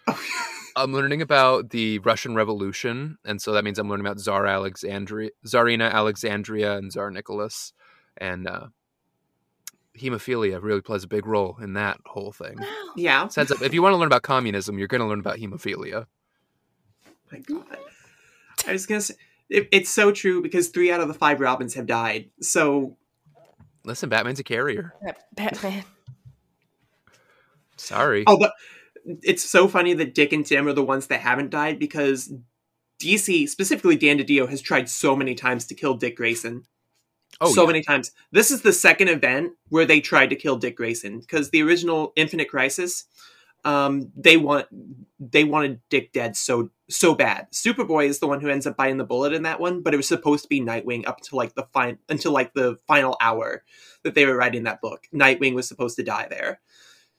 I'm 0.77 0.93
learning 0.93 1.21
about 1.21 1.71
the 1.71 1.99
Russian 1.99 2.35
Revolution, 2.35 3.19
and 3.25 3.43
so 3.43 3.53
that 3.53 3.65
means 3.65 3.79
I'm 3.79 3.89
learning 3.89 4.07
about 4.07 4.19
Tsar 4.21 4.47
Alexandria, 4.47 5.31
Tsarina 5.45 5.91
Alexandria, 5.93 6.77
and 6.79 6.91
Tsar 6.93 7.11
Nicholas, 7.11 7.73
and 8.17 8.47
uh, 8.47 8.67
hemophilia 9.99 10.63
really 10.63 10.81
plays 10.81 11.05
a 11.05 11.09
big 11.09 11.27
role 11.27 11.59
in 11.61 11.75
that 11.75 11.99
whole 12.07 12.33
thing. 12.33 12.59
Yeah. 12.97 13.29
So 13.29 13.41
heads 13.41 13.51
up, 13.51 13.61
if 13.63 13.75
you 13.75 13.83
want 13.83 13.93
to 13.95 13.97
learn 13.99 14.07
about 14.07 14.23
communism, 14.23 14.79
you're 14.79 14.89
going 14.89 15.01
to 15.03 15.07
learn 15.07 15.21
about 15.21 15.39
hemophilia. 15.39 16.07
My 17.33 17.39
God. 17.39 17.79
I 18.67 18.73
was 18.73 18.87
gonna 18.87 19.01
say 19.01 19.15
it, 19.49 19.69
it's 19.73 19.91
so 19.91 20.13
true 20.13 20.43
because 20.43 20.69
three 20.69 20.91
out 20.91 21.01
of 21.01 21.09
the 21.09 21.15
five 21.15 21.41
Robins 21.41 21.75
have 21.75 21.87
died. 21.87 22.31
So 22.41 22.97
Listen, 23.85 24.09
Batman's 24.09 24.41
a 24.41 24.45
carrier. 24.45 24.95
Batman. 25.35 25.85
Sorry. 27.77 28.25
oh, 28.27 28.39
but 28.39 28.53
it's 29.23 29.43
so 29.43 29.69
funny 29.69 29.95
that 29.95 30.15
Dick 30.15 30.33
and 30.33 30.45
Tim 30.45 30.69
are 30.69 30.73
the 30.73 30.85
ones 30.85 31.07
that 31.07 31.21
haven't 31.21 31.51
died 31.51 31.79
because 31.79 32.33
DC, 33.01 33.49
specifically 33.49 33.97
Dan 33.97 34.19
DiDio, 34.19 34.49
has 34.49 34.61
tried 34.61 34.89
so 34.89 35.17
many 35.17 35.35
times 35.35 35.65
to 35.67 35.75
kill 35.75 35.95
Dick 35.95 36.17
Grayson. 36.17 36.65
Oh, 37.41 37.53
so 37.53 37.63
yeah. 37.63 37.69
many 37.69 37.83
times. 37.83 38.13
This 38.33 38.51
is 38.51 38.61
the 38.63 38.73
second 38.73 39.09
event 39.09 39.53
where 39.69 39.87
they 39.87 40.01
tried 40.01 40.31
to 40.31 40.37
kill 40.37 40.57
Dick 40.57 40.77
Grayson 40.77 41.21
because 41.21 41.51
the 41.51 41.63
original 41.63 42.13
Infinite 42.17 42.51
Crisis, 42.51 43.05
um, 43.65 44.13
they 44.15 44.37
want 44.37 44.67
they 45.19 45.45
wanted 45.45 45.81
Dick 45.89 46.13
dead 46.13 46.37
so 46.37 46.71
so 46.91 47.15
bad. 47.15 47.47
Superboy 47.53 48.07
is 48.07 48.19
the 48.19 48.27
one 48.27 48.41
who 48.41 48.49
ends 48.49 48.67
up 48.67 48.77
biting 48.77 48.99
the 48.99 49.05
bullet 49.05 49.33
in 49.33 49.45
that 49.45 49.61
one, 49.61 49.81
but 49.83 49.95
it 49.95 49.97
was 49.97 50.09
supposed 50.09 50.43
to 50.43 50.49
be 50.49 50.61
Nightwing 50.61 51.07
up 51.07 51.21
to 51.23 51.37
like 51.37 51.55
the 51.55 51.63
fine 51.73 51.99
until 52.09 52.33
like 52.33 52.53
the 52.53 52.77
final 52.87 53.17
hour 53.21 53.63
that 54.03 54.15
they 54.15 54.27
were 54.27 54.37
writing 54.37 54.65
that 54.65 54.81
book. 54.81 55.07
Nightwing 55.15 55.55
was 55.55 55.69
supposed 55.69 55.97
to 55.97 56.03
die 56.03 56.27
there, 56.29 56.61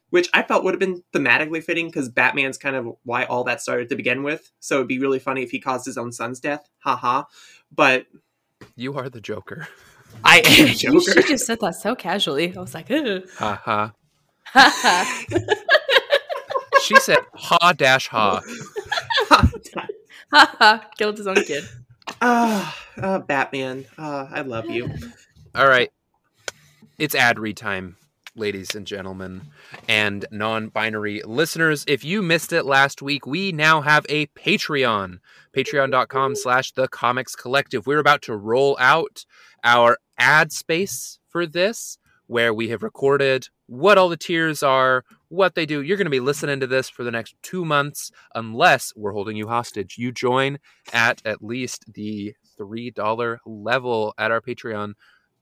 which 0.10 0.30
I 0.34 0.44
felt 0.44 0.64
would 0.64 0.74
have 0.74 0.80
been 0.80 1.04
thematically 1.14 1.64
fitting 1.64 1.88
because 1.88 2.10
Batman's 2.10 2.58
kind 2.58 2.76
of 2.76 2.88
why 3.04 3.24
all 3.26 3.44
that 3.46 3.62
started 3.62 3.90
to 3.90 3.96
begin 3.96 4.24
with. 4.24 4.52
So 4.60 4.76
it'd 4.76 4.88
be 4.88 5.00
really 5.00 5.20
funny 5.20 5.42
if 5.44 5.52
he 5.52 5.60
caused 5.60 5.86
his 5.86 5.98
own 5.98 6.12
son's 6.12 6.40
death. 6.40 6.70
Haha. 6.80 7.24
But 7.74 8.08
You 8.76 8.96
are 8.96 9.10
the 9.10 9.22
Joker. 9.22 9.68
I 10.24 10.40
am 10.46 10.68
you 10.68 10.74
Joker. 10.76 11.14
should 11.14 11.28
just 11.28 11.46
said 11.46 11.60
that 11.62 11.76
so 11.76 11.96
casually. 11.96 12.56
I 12.56 12.60
was 12.60 12.74
like, 12.74 12.92
Ugh. 12.92 13.24
Ha 13.38 13.62
ha. 14.44 15.18
She 16.92 17.00
said 17.00 17.20
ha 17.34 17.74
dash 17.74 18.10
ha. 18.10 18.42
Ha 20.34 20.56
ha! 20.60 20.90
Killed 20.98 21.18
his 21.18 21.28
own 21.28 21.36
kid. 21.36 21.64
Ah, 22.22 22.78
uh, 22.98 23.20
Batman. 23.20 23.86
Uh, 23.98 24.28
I 24.30 24.42
love 24.42 24.70
you. 24.70 24.90
All 25.56 25.68
right. 25.68 25.92
It's 26.98 27.16
ad 27.16 27.40
read 27.40 27.58
time, 27.58 27.98
ladies 28.36 28.76
and 28.76 28.86
gentlemen, 28.86 29.42
and 29.88 30.26
non 30.32 30.68
binary 30.70 31.22
listeners. 31.26 31.84
If 31.88 32.04
you 32.04 32.22
missed 32.22 32.54
it 32.54 32.66
last 32.66 33.02
week, 33.02 33.26
we 33.26 33.52
now 33.52 33.82
have 33.82 34.06
a 34.10 34.28
Patreon. 34.28 35.20
Patreon.com 35.56 36.36
slash 36.36 36.72
the 36.72 36.88
comics 36.88 37.36
collective. 37.36 37.88
We're 37.88 38.00
about 38.00 38.22
to 38.24 38.36
roll 38.36 38.78
out 38.80 39.26
our 39.64 39.98
ad 40.18 40.52
space 40.52 41.20
for 41.28 41.46
this, 41.46 41.98
where 42.28 42.54
we 42.54 42.70
have 42.70 42.84
recorded 42.84 43.48
what 43.72 43.98
all 43.98 44.10
the 44.10 44.18
tiers 44.18 44.64
are, 44.64 45.06
what 45.30 45.56
they 45.56 45.66
do. 45.66 45.82
You're 45.82 45.96
going 45.96 46.06
to 46.06 46.12
be 46.12 46.20
listening 46.20 46.60
to 46.60 46.68
this 46.68 46.90
for 46.90 47.06
the 47.06 47.12
next 47.12 47.36
two 47.42 47.64
months, 47.64 48.12
unless 48.36 48.92
we're 48.98 49.14
holding 49.14 49.38
you 49.38 49.48
hostage. 49.48 49.98
You 49.98 50.12
join 50.12 50.60
at 50.92 51.22
at 51.24 51.42
least 51.42 51.86
the 51.94 52.36
$3 52.60 53.38
level 53.46 54.14
at 54.18 54.30
our 54.30 54.42
Patreon. 54.42 54.96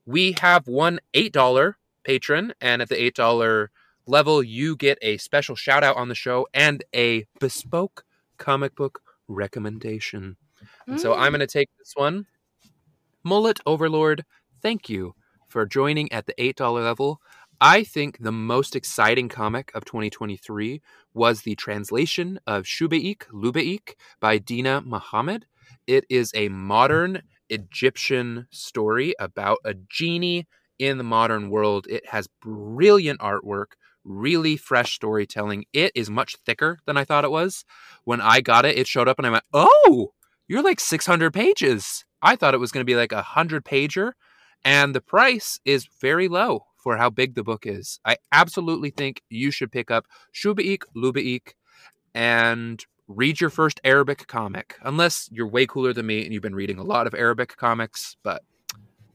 We 0.06 0.36
have 0.40 0.68
one 0.68 1.00
$8 1.12 1.74
patron, 2.04 2.54
and 2.60 2.80
at 2.80 2.88
the 2.88 3.10
$8 3.10 3.66
level, 4.06 4.44
you 4.44 4.76
get 4.76 4.98
a 5.02 5.16
special 5.16 5.56
shout 5.56 5.82
out 5.82 5.96
on 5.96 6.08
the 6.08 6.14
show 6.14 6.46
and 6.54 6.84
a 6.94 7.26
bespoke 7.40 8.04
comic 8.38 8.76
book 8.76 9.02
recommendation. 9.26 10.36
And 10.86 11.00
so 11.00 11.14
I'm 11.14 11.32
going 11.32 11.40
to 11.40 11.46
mm. 11.46 11.52
take 11.52 11.70
this 11.80 11.94
one. 11.96 12.26
Mullet 13.24 13.58
Overlord, 13.66 14.24
thank 14.62 14.88
you 14.88 15.16
for 15.48 15.66
joining 15.66 16.10
at 16.12 16.26
the 16.26 16.34
$8 16.34 16.72
level. 16.72 17.20
I 17.62 17.84
think 17.84 18.16
the 18.20 18.32
most 18.32 18.74
exciting 18.74 19.28
comic 19.28 19.70
of 19.74 19.84
2023 19.84 20.80
was 21.12 21.42
the 21.42 21.54
translation 21.56 22.40
of 22.46 22.64
Shubeik 22.64 23.24
Lubeik 23.34 23.96
by 24.18 24.38
Deena 24.38 24.80
Mohamed. 24.80 25.44
It 25.86 26.06
is 26.08 26.32
a 26.34 26.48
modern 26.48 27.20
Egyptian 27.50 28.46
story 28.50 29.14
about 29.20 29.58
a 29.62 29.74
genie 29.74 30.48
in 30.78 30.96
the 30.96 31.04
modern 31.04 31.50
world. 31.50 31.86
It 31.90 32.06
has 32.08 32.28
brilliant 32.40 33.20
artwork, 33.20 33.72
really 34.04 34.56
fresh 34.56 34.94
storytelling. 34.94 35.66
It 35.74 35.92
is 35.94 36.08
much 36.08 36.36
thicker 36.46 36.78
than 36.86 36.96
I 36.96 37.04
thought 37.04 37.26
it 37.26 37.30
was. 37.30 37.66
When 38.04 38.22
I 38.22 38.40
got 38.40 38.64
it, 38.64 38.78
it 38.78 38.86
showed 38.86 39.06
up 39.06 39.18
and 39.18 39.26
I 39.26 39.30
went, 39.30 39.44
"Oh, 39.52 40.14
you're 40.48 40.62
like 40.62 40.80
600 40.80 41.34
pages." 41.34 42.06
I 42.22 42.36
thought 42.36 42.54
it 42.54 42.60
was 42.60 42.72
going 42.72 42.80
to 42.86 42.90
be 42.90 42.96
like 42.96 43.12
a 43.12 43.16
100 43.16 43.66
pager, 43.66 44.12
and 44.64 44.94
the 44.94 45.02
price 45.02 45.60
is 45.66 45.86
very 46.00 46.26
low 46.26 46.64
for 46.82 46.96
how 46.96 47.10
big 47.10 47.34
the 47.34 47.44
book 47.44 47.66
is. 47.66 48.00
I 48.04 48.16
absolutely 48.32 48.90
think 48.90 49.22
you 49.28 49.50
should 49.50 49.70
pick 49.70 49.90
up 49.90 50.06
Shubeik 50.34 50.82
Lubeik 50.96 51.54
and 52.14 52.84
read 53.08 53.40
your 53.40 53.50
first 53.50 53.80
Arabic 53.84 54.26
comic, 54.26 54.76
unless 54.82 55.28
you're 55.32 55.46
way 55.46 55.66
cooler 55.66 55.92
than 55.92 56.06
me 56.06 56.24
and 56.24 56.32
you've 56.32 56.42
been 56.42 56.54
reading 56.54 56.78
a 56.78 56.84
lot 56.84 57.06
of 57.06 57.14
Arabic 57.14 57.56
comics. 57.56 58.16
But 58.22 58.42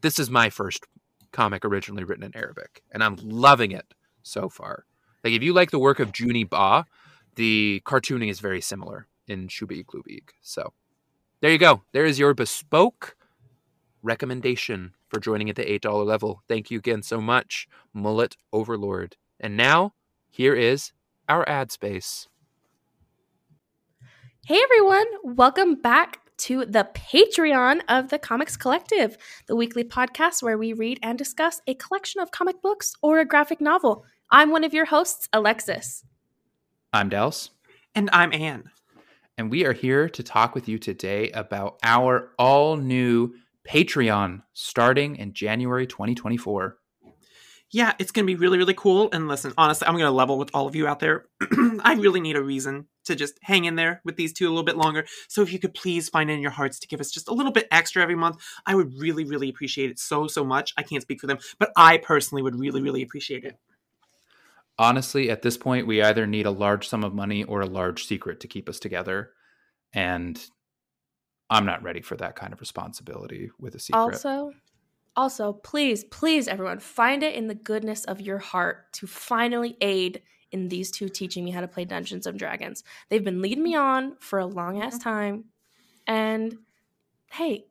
this 0.01 0.19
is 0.19 0.29
my 0.29 0.49
first 0.49 0.85
comic 1.31 1.65
originally 1.65 2.03
written 2.03 2.23
in 2.23 2.35
Arabic, 2.35 2.83
and 2.91 3.03
I'm 3.03 3.17
loving 3.21 3.71
it 3.71 3.85
so 4.23 4.49
far. 4.49 4.85
Like, 5.23 5.33
if 5.33 5.43
you 5.43 5.53
like 5.53 5.71
the 5.71 5.79
work 5.79 5.99
of 5.99 6.11
Junie 6.17 6.43
Ba, 6.43 6.85
the 7.35 7.81
cartooning 7.85 8.29
is 8.29 8.39
very 8.39 8.61
similar 8.61 9.07
in 9.27 9.47
Shubeik 9.47 9.87
Lubeik. 9.87 10.29
So 10.41 10.73
there 11.41 11.51
you 11.51 11.57
go. 11.57 11.83
There 11.91 12.05
is 12.05 12.19
your 12.19 12.33
bespoke 12.33 13.15
recommendation 14.05 14.93
for 15.09 15.19
joining 15.19 15.49
at 15.49 15.55
the 15.55 15.65
$8 15.65 16.05
level. 16.05 16.43
Thank 16.47 16.69
you 16.69 16.77
again 16.77 17.01
so 17.01 17.19
much, 17.19 17.67
Mullet 17.91 18.37
Overlord. 18.53 19.17
And 19.39 19.57
now, 19.57 19.93
here 20.29 20.53
is 20.53 20.91
our 21.27 21.47
ad 21.49 21.71
space. 21.71 22.27
Hey 24.45 24.61
everyone, 24.63 25.07
welcome 25.23 25.73
back 25.81 26.19
to 26.37 26.65
the 26.65 26.87
Patreon 26.93 27.81
of 27.89 28.09
the 28.09 28.19
Comics 28.19 28.55
Collective, 28.55 29.17
the 29.47 29.55
weekly 29.55 29.83
podcast 29.83 30.43
where 30.43 30.57
we 30.57 30.71
read 30.71 30.99
and 31.01 31.17
discuss 31.17 31.61
a 31.65 31.73
collection 31.73 32.21
of 32.21 32.29
comic 32.29 32.61
books 32.61 32.93
or 33.01 33.19
a 33.19 33.25
graphic 33.25 33.59
novel. 33.59 34.05
I'm 34.29 34.51
one 34.51 34.63
of 34.63 34.73
your 34.73 34.85
hosts, 34.85 35.27
Alexis. 35.33 36.03
I'm 36.93 37.09
Dallas, 37.09 37.49
And 37.95 38.09
I'm 38.13 38.31
Anne. 38.33 38.69
and 39.37 39.49
we 39.49 39.65
are 39.65 39.73
here 39.73 40.07
to 40.09 40.21
talk 40.23 40.53
with 40.53 40.69
you 40.69 40.77
today 40.77 41.31
about 41.31 41.79
our 41.81 42.31
all 42.37 42.77
new 42.77 43.33
Patreon 43.67 44.43
starting 44.53 45.15
in 45.15 45.33
January 45.33 45.87
2024. 45.87 46.77
Yeah, 47.71 47.93
it's 47.99 48.11
going 48.11 48.25
to 48.25 48.31
be 48.31 48.39
really, 48.39 48.57
really 48.57 48.75
cool. 48.75 49.09
And 49.11 49.27
listen, 49.27 49.51
honestly, 49.57 49.87
I'm 49.87 49.95
going 49.95 50.05
to 50.05 50.11
level 50.11 50.37
with 50.37 50.51
all 50.53 50.67
of 50.67 50.75
you 50.75 50.87
out 50.87 50.99
there. 50.99 51.25
I 51.83 51.95
really 51.95 52.21
need 52.21 52.35
a 52.35 52.43
reason 52.43 52.87
to 53.05 53.15
just 53.15 53.37
hang 53.41 53.65
in 53.65 53.75
there 53.75 54.01
with 54.05 54.15
these 54.15 54.33
two 54.33 54.47
a 54.47 54.49
little 54.49 54.63
bit 54.63 54.77
longer. 54.77 55.05
So 55.27 55.41
if 55.41 55.51
you 55.51 55.59
could 55.59 55.73
please 55.73 56.07
find 56.07 56.29
in 56.29 56.41
your 56.41 56.51
hearts 56.51 56.79
to 56.79 56.87
give 56.87 57.01
us 57.01 57.11
just 57.11 57.27
a 57.27 57.33
little 57.33 57.51
bit 57.51 57.67
extra 57.71 58.03
every 58.03 58.15
month, 58.15 58.37
I 58.65 58.75
would 58.75 58.93
really, 58.97 59.25
really 59.25 59.49
appreciate 59.49 59.89
it 59.89 59.99
so, 59.99 60.27
so 60.27 60.43
much. 60.43 60.73
I 60.77 60.83
can't 60.83 61.01
speak 61.01 61.19
for 61.19 61.27
them, 61.27 61.39
but 61.59 61.71
I 61.75 61.97
personally 61.97 62.43
would 62.43 62.55
really, 62.55 62.81
really 62.81 63.01
appreciate 63.01 63.43
it. 63.43 63.57
Honestly, 64.77 65.29
at 65.29 65.41
this 65.41 65.57
point, 65.57 65.87
we 65.87 66.01
either 66.01 66.27
need 66.27 66.45
a 66.45 66.51
large 66.51 66.87
sum 66.87 67.03
of 67.03 67.13
money 67.13 67.43
or 67.43 67.61
a 67.61 67.65
large 67.65 68.05
secret 68.05 68.39
to 68.41 68.47
keep 68.47 68.69
us 68.69 68.79
together. 68.79 69.31
And 69.93 70.39
I'm 71.49 71.65
not 71.65 71.83
ready 71.83 72.01
for 72.01 72.15
that 72.17 72.35
kind 72.35 72.53
of 72.53 72.59
responsibility 72.59 73.51
with 73.59 73.75
a 73.75 73.79
secret. 73.79 73.99
Also, 73.99 74.51
also, 75.15 75.53
please, 75.53 76.03
please, 76.03 76.47
everyone, 76.47 76.79
find 76.79 77.23
it 77.23 77.35
in 77.35 77.47
the 77.47 77.55
goodness 77.55 78.03
of 78.05 78.19
your 78.19 78.37
heart 78.37 78.91
to 78.93 79.07
finally 79.07 79.77
aid 79.79 80.21
in 80.51 80.67
these 80.67 80.91
two 80.91 81.09
teaching 81.09 81.45
me 81.45 81.51
how 81.51 81.61
to 81.61 81.67
play 81.67 81.85
Dungeons 81.85 82.27
and 82.27 82.37
Dragons. 82.37 82.83
They've 83.09 83.23
been 83.23 83.41
leading 83.41 83.63
me 83.63 83.75
on 83.75 84.15
for 84.19 84.39
a 84.39 84.45
long 84.45 84.81
ass 84.81 84.95
mm-hmm. 84.95 85.09
time. 85.09 85.45
And 86.07 86.57
hey, 87.31 87.65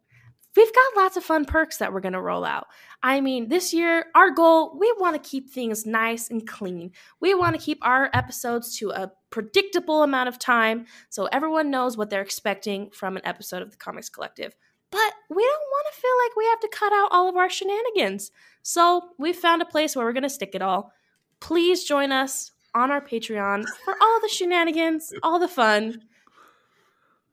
we've 0.57 0.75
got 0.75 1.03
lots 1.03 1.17
of 1.17 1.25
fun 1.25 1.45
perks 1.45 1.79
that 1.79 1.93
we're 1.93 2.01
going 2.01 2.15
to 2.15 2.21
roll 2.21 2.45
out. 2.45 2.67
I 3.03 3.21
mean, 3.21 3.49
this 3.49 3.75
year, 3.75 4.07
our 4.15 4.31
goal, 4.31 4.77
we 4.79 4.93
want 4.99 5.23
to 5.23 5.29
keep 5.29 5.51
things 5.51 5.85
nice 5.85 6.31
and 6.31 6.47
clean. 6.47 6.93
We 7.21 7.35
want 7.35 7.59
to 7.59 7.63
keep 7.63 7.79
our 7.83 8.11
episodes 8.13 8.79
to 8.79 8.91
a 8.91 9.13
predictable 9.35 10.05
amount 10.05 10.29
of 10.29 10.39
time 10.39 10.87
so 11.11 11.25
everyone 11.33 11.69
knows 11.69 11.97
what 11.97 12.09
they're 12.09 12.23
expecting 12.23 12.89
from 12.91 13.17
an 13.17 13.23
episode 13.27 13.63
of 13.63 13.73
the 13.73 13.77
Comics 13.77 14.09
Collective. 14.09 14.55
But 14.93 15.13
we 15.29 15.43
don't 15.43 15.69
want 15.73 15.87
to 15.93 16.01
feel 16.01 16.11
like 16.25 16.37
we 16.37 16.45
have 16.47 16.61
to 16.61 16.69
cut 16.69 16.93
out 16.93 17.09
all 17.11 17.29
of 17.29 17.35
our 17.35 17.51
shenanigans. 17.51 18.31
So 18.63 19.09
we 19.19 19.33
found 19.33 19.61
a 19.61 19.65
place 19.65 19.97
where 19.97 20.05
we're 20.07 20.13
going 20.13 20.23
to 20.23 20.29
stick 20.31 20.51
it 20.55 20.63
all. 20.63 20.93
Please 21.41 21.83
join 21.83 22.13
us 22.13 22.53
on 22.77 22.93
our 22.93 23.01
Patreon 23.01 23.65
for 23.85 23.97
all 24.01 24.21
the 24.21 24.29
shenanigans, 24.29 25.13
all 25.25 25.41
the 25.41 25.49
fun. 25.49 26.03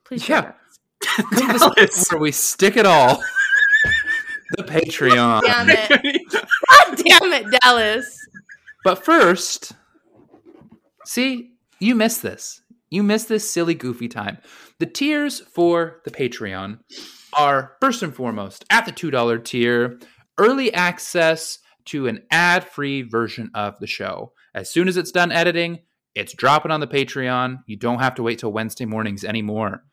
Please 0.04 0.24
join 0.26 0.42
Yeah. 0.44 0.54
us. 1.20 1.26
Dallas. 1.76 2.08
Where 2.12 2.20
we 2.20 2.32
stick 2.32 2.78
it 2.78 2.88
all. 2.88 3.22
the 4.58 4.64
Patreon. 4.64 5.42
Damn 5.44 5.70
it. 5.70 6.22
God 6.32 6.98
damn 6.98 7.32
it, 7.34 7.60
Dallas. 7.62 8.18
But 8.84 9.06
first, 9.06 9.74
see, 11.06 11.51
you 11.82 11.96
missed 11.96 12.22
this. 12.22 12.62
You 12.90 13.04
missed 13.04 13.28
this 13.28 13.50
silly, 13.50 13.74
goofy 13.74 14.08
time. 14.08 14.38
The 14.80 14.86
tiers 14.86 15.40
for 15.40 16.02
the 16.06 16.12
Patreon 16.12 16.80
are 17.34 17.74
first 17.82 18.04
and 18.04 18.16
foremost 18.16 18.64
at 18.70 18.86
the 18.86 18.92
$2 18.92 19.44
tier, 19.44 20.00
early 20.38 20.74
access 20.74 21.60
to 21.86 22.08
an 22.08 22.24
ad 22.30 22.64
free 22.66 23.02
version 23.02 23.50
of 23.56 23.80
the 23.80 23.88
show. 23.88 24.34
As 24.54 24.70
soon 24.70 24.88
as 24.88 24.98
it's 24.98 25.12
done 25.12 25.32
editing, 25.32 25.80
it's 26.14 26.34
dropping 26.34 26.72
on 26.72 26.82
the 26.82 26.88
Patreon. 26.88 27.60
You 27.66 27.78
don't 27.78 28.00
have 28.00 28.16
to 28.16 28.24
wait 28.24 28.40
till 28.40 28.54
Wednesday 28.54 28.86
mornings 28.86 29.24
anymore. 29.24 29.84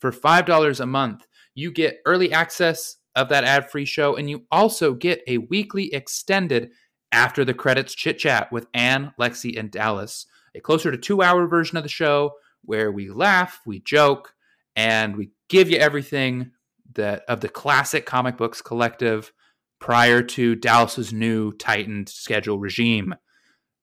For 0.00 0.12
$5 0.12 0.80
a 0.80 0.86
month, 0.86 1.26
you 1.54 1.72
get 1.72 1.98
early 2.04 2.32
access 2.32 2.96
of 3.16 3.30
that 3.30 3.44
ad 3.44 3.70
free 3.70 3.86
show, 3.86 4.14
and 4.14 4.28
you 4.28 4.44
also 4.52 4.92
get 4.92 5.22
a 5.26 5.38
weekly 5.38 5.92
extended 5.92 6.70
after 7.10 7.44
the 7.44 7.54
credits 7.54 7.94
chit 7.94 8.18
chat 8.18 8.52
with 8.52 8.66
Anne, 8.74 9.12
Lexi, 9.18 9.58
and 9.58 9.70
Dallas, 9.70 10.26
a 10.56 10.60
closer 10.60 10.90
to 10.90 10.98
two 10.98 11.22
hour 11.22 11.46
version 11.46 11.76
of 11.76 11.82
the 11.82 11.88
show 11.88 12.32
where 12.62 12.90
we 12.90 13.10
laugh, 13.10 13.60
we 13.66 13.80
joke, 13.80 14.34
and 14.74 15.16
we 15.16 15.30
give 15.48 15.70
you 15.70 15.76
everything 15.78 16.50
that 16.94 17.22
of 17.28 17.40
the 17.40 17.48
classic 17.48 18.06
comic 18.06 18.36
books 18.36 18.62
collective 18.62 19.32
prior 19.78 20.22
to 20.22 20.54
Dallas's 20.54 21.12
new 21.12 21.52
tightened 21.52 22.08
schedule 22.08 22.58
regime. 22.58 23.14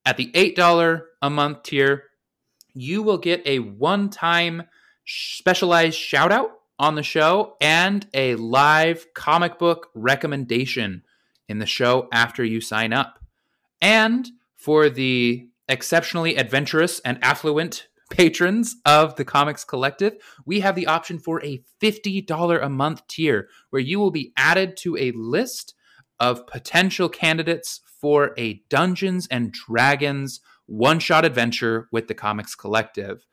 At 0.05 0.17
the 0.17 0.31
$8 0.31 1.01
a 1.21 1.29
month 1.29 1.63
tier, 1.63 2.05
you 2.73 3.03
will 3.03 3.19
get 3.19 3.45
a 3.45 3.59
one 3.59 4.09
time 4.09 4.63
specialized 5.05 5.97
shout 5.97 6.31
out 6.31 6.51
on 6.79 6.95
the 6.95 7.03
show 7.03 7.55
and 7.61 8.05
a 8.13 8.35
live 8.35 9.13
comic 9.13 9.59
book 9.59 9.89
recommendation 9.93 11.03
in 11.47 11.59
the 11.59 11.65
show 11.65 12.07
after 12.11 12.43
you 12.43 12.59
sign 12.59 12.91
up. 12.91 13.19
And 13.81 14.27
for 14.55 14.89
the 14.89 15.47
exceptionally 15.67 16.35
adventurous 16.35 16.99
and 16.99 17.23
affluent 17.23 17.87
patrons 18.09 18.75
of 18.85 19.15
the 19.15 19.25
Comics 19.25 19.63
Collective, 19.63 20.15
we 20.45 20.59
have 20.59 20.75
the 20.75 20.87
option 20.87 21.19
for 21.19 21.43
a 21.43 21.63
$50 21.81 22.63
a 22.63 22.69
month 22.69 23.07
tier 23.07 23.47
where 23.69 23.81
you 23.81 23.99
will 23.99 24.11
be 24.11 24.33
added 24.37 24.77
to 24.77 24.97
a 24.97 25.11
list 25.11 25.73
of 26.19 26.45
potential 26.47 27.09
candidates 27.09 27.81
for 27.99 28.33
a 28.37 28.61
Dungeons 28.69 29.27
and 29.31 29.51
Dragons 29.51 30.41
one 30.65 30.99
shot 30.99 31.25
adventure 31.25 31.87
with 31.91 32.07
the 32.07 32.13
Comics 32.13 32.55
Collective. 32.55 33.25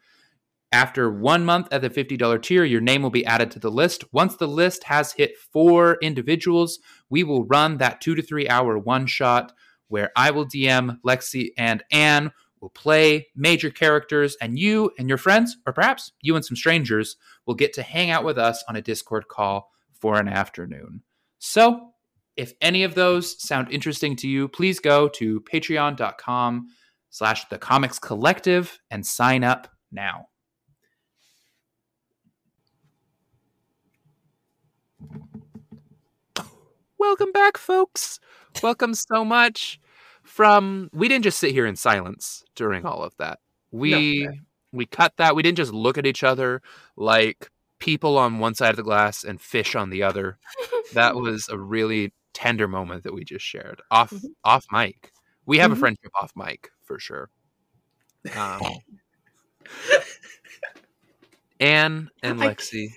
After 0.73 1.11
one 1.11 1.45
month 1.45 1.69
at 1.73 1.83
the 1.83 1.91
$50 1.91 2.43
tier, 2.43 2.65
your 2.65 2.81
name 2.81 3.03
will 3.03 3.11
be 3.11 3.27
added 3.27 3.51
to 3.53 3.59
the 3.59 3.71
list. 3.71 4.05
Once 4.13 4.37
the 4.37 4.47
list 4.47 4.85
has 4.85 5.13
hit 5.13 5.37
four 5.37 5.99
individuals, 6.01 6.79
we 7.09 7.25
will 7.25 7.45
run 7.45 7.79
that 7.79 8.01
two 8.01 8.15
to 8.15 8.23
three 8.23 8.49
hour 8.49 8.79
one 8.79 9.07
shot 9.07 9.53
where 9.91 10.11
I 10.17 10.31
will 10.31 10.47
DM 10.47 10.99
Lexi 11.05 11.51
and 11.59 11.83
Anne 11.91 12.33
will 12.61 12.71
play 12.71 13.29
major 13.35 13.71
characters, 13.71 14.37
and 14.41 14.59
you 14.59 14.93
and 14.99 15.09
your 15.09 15.19
friends, 15.19 15.57
or 15.67 15.73
perhaps 15.73 16.13
you 16.21 16.37
and 16.37 16.45
some 16.45 16.57
strangers, 16.57 17.17
will 17.47 17.55
get 17.55 17.73
to 17.75 17.83
hang 17.83 18.11
out 18.11 18.25
with 18.25 18.39
us 18.39 18.63
on 18.69 18.77
a 18.77 18.83
Discord 18.83 19.29
call 19.29 19.71
for 19.93 20.19
an 20.19 20.29
afternoon. 20.29 21.03
So, 21.39 21.91
if 22.37 22.55
any 22.61 22.85
of 22.85 22.95
those 22.95 23.43
sound 23.43 23.71
interesting 23.71 24.17
to 24.17 24.29
you, 24.29 24.49
please 24.49 24.79
go 24.79 25.09
to 25.09 25.41
patreon.com 25.41 26.69
slash 27.11 27.49
the 27.49 27.59
comics 27.59 27.99
collective 27.99 28.79
and 28.91 29.05
sign 29.05 29.43
up 29.43 29.69
now. 29.91 30.27
Welcome 36.99 37.33
back, 37.33 37.57
folks. 37.57 38.21
Welcome 38.63 38.95
so 38.95 39.25
much. 39.25 39.79
From 40.23 40.91
we 40.93 41.09
didn't 41.09 41.25
just 41.25 41.39
sit 41.39 41.53
here 41.53 41.67
in 41.67 41.77
silence 41.77 42.45
during 42.55 42.85
all 42.87 43.03
of 43.03 43.17
that. 43.19 43.39
We 43.73 44.25
No. 44.25 44.33
we 44.73 44.87
cut 44.87 45.15
that. 45.17 45.35
We 45.35 45.43
didn't 45.43 45.57
just 45.57 45.73
look 45.73 45.99
at 45.99 46.07
each 46.07 46.23
other 46.23 46.63
like 46.97 47.51
people 47.79 48.19
on 48.19 48.39
one 48.39 48.55
side 48.55 48.71
of 48.71 48.77
the 48.77 48.83
glass 48.83 49.25
and 49.25 49.41
fish 49.41 49.75
on 49.75 49.91
the 49.91 50.03
other. 50.03 50.39
That 50.93 51.17
was 51.17 51.49
a 51.49 51.59
really 51.59 52.13
tender 52.33 52.69
moment 52.69 53.03
that 53.05 53.15
we 53.15 53.25
just 53.25 53.45
shared 53.45 53.81
off 53.91 54.11
Mhm. 54.11 54.25
off 54.45 54.67
mic. 54.71 55.11
We 55.47 55.59
have 55.59 55.71
Mhm. 55.71 55.75
a 55.75 55.79
friendship 55.79 56.13
off 56.21 56.33
mic 56.37 56.69
for 56.85 56.99
sure. 57.01 57.31
Um, 58.37 58.61
Anne 61.61 62.11
and 62.23 62.43
I- 62.43 62.55
Lexi, 62.55 62.89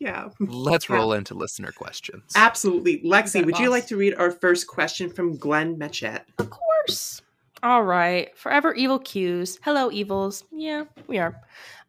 Yeah. 0.00 0.28
let's 0.40 0.88
Yeah. 0.88 0.96
roll 0.96 1.12
into 1.12 1.34
listener 1.34 1.72
questions. 1.72 2.32
Absolutely. 2.36 3.00
Lexi, 3.00 3.34
got 3.40 3.46
would 3.46 3.58
you 3.58 3.70
like 3.70 3.86
to 3.88 3.96
read 3.96 4.14
our 4.14 4.30
first 4.30 4.66
question 4.66 5.10
from 5.10 5.36
Glenn 5.36 5.76
Metchet? 5.78 6.22
Of 6.38 6.50
course. 6.50 7.22
All 7.62 7.82
right. 7.82 8.36
Forever 8.38 8.72
evil 8.74 8.98
cues. 9.00 9.58
Hello, 9.64 9.90
evils. 9.90 10.44
Yeah, 10.52 10.84
we 11.08 11.18
are. 11.18 11.40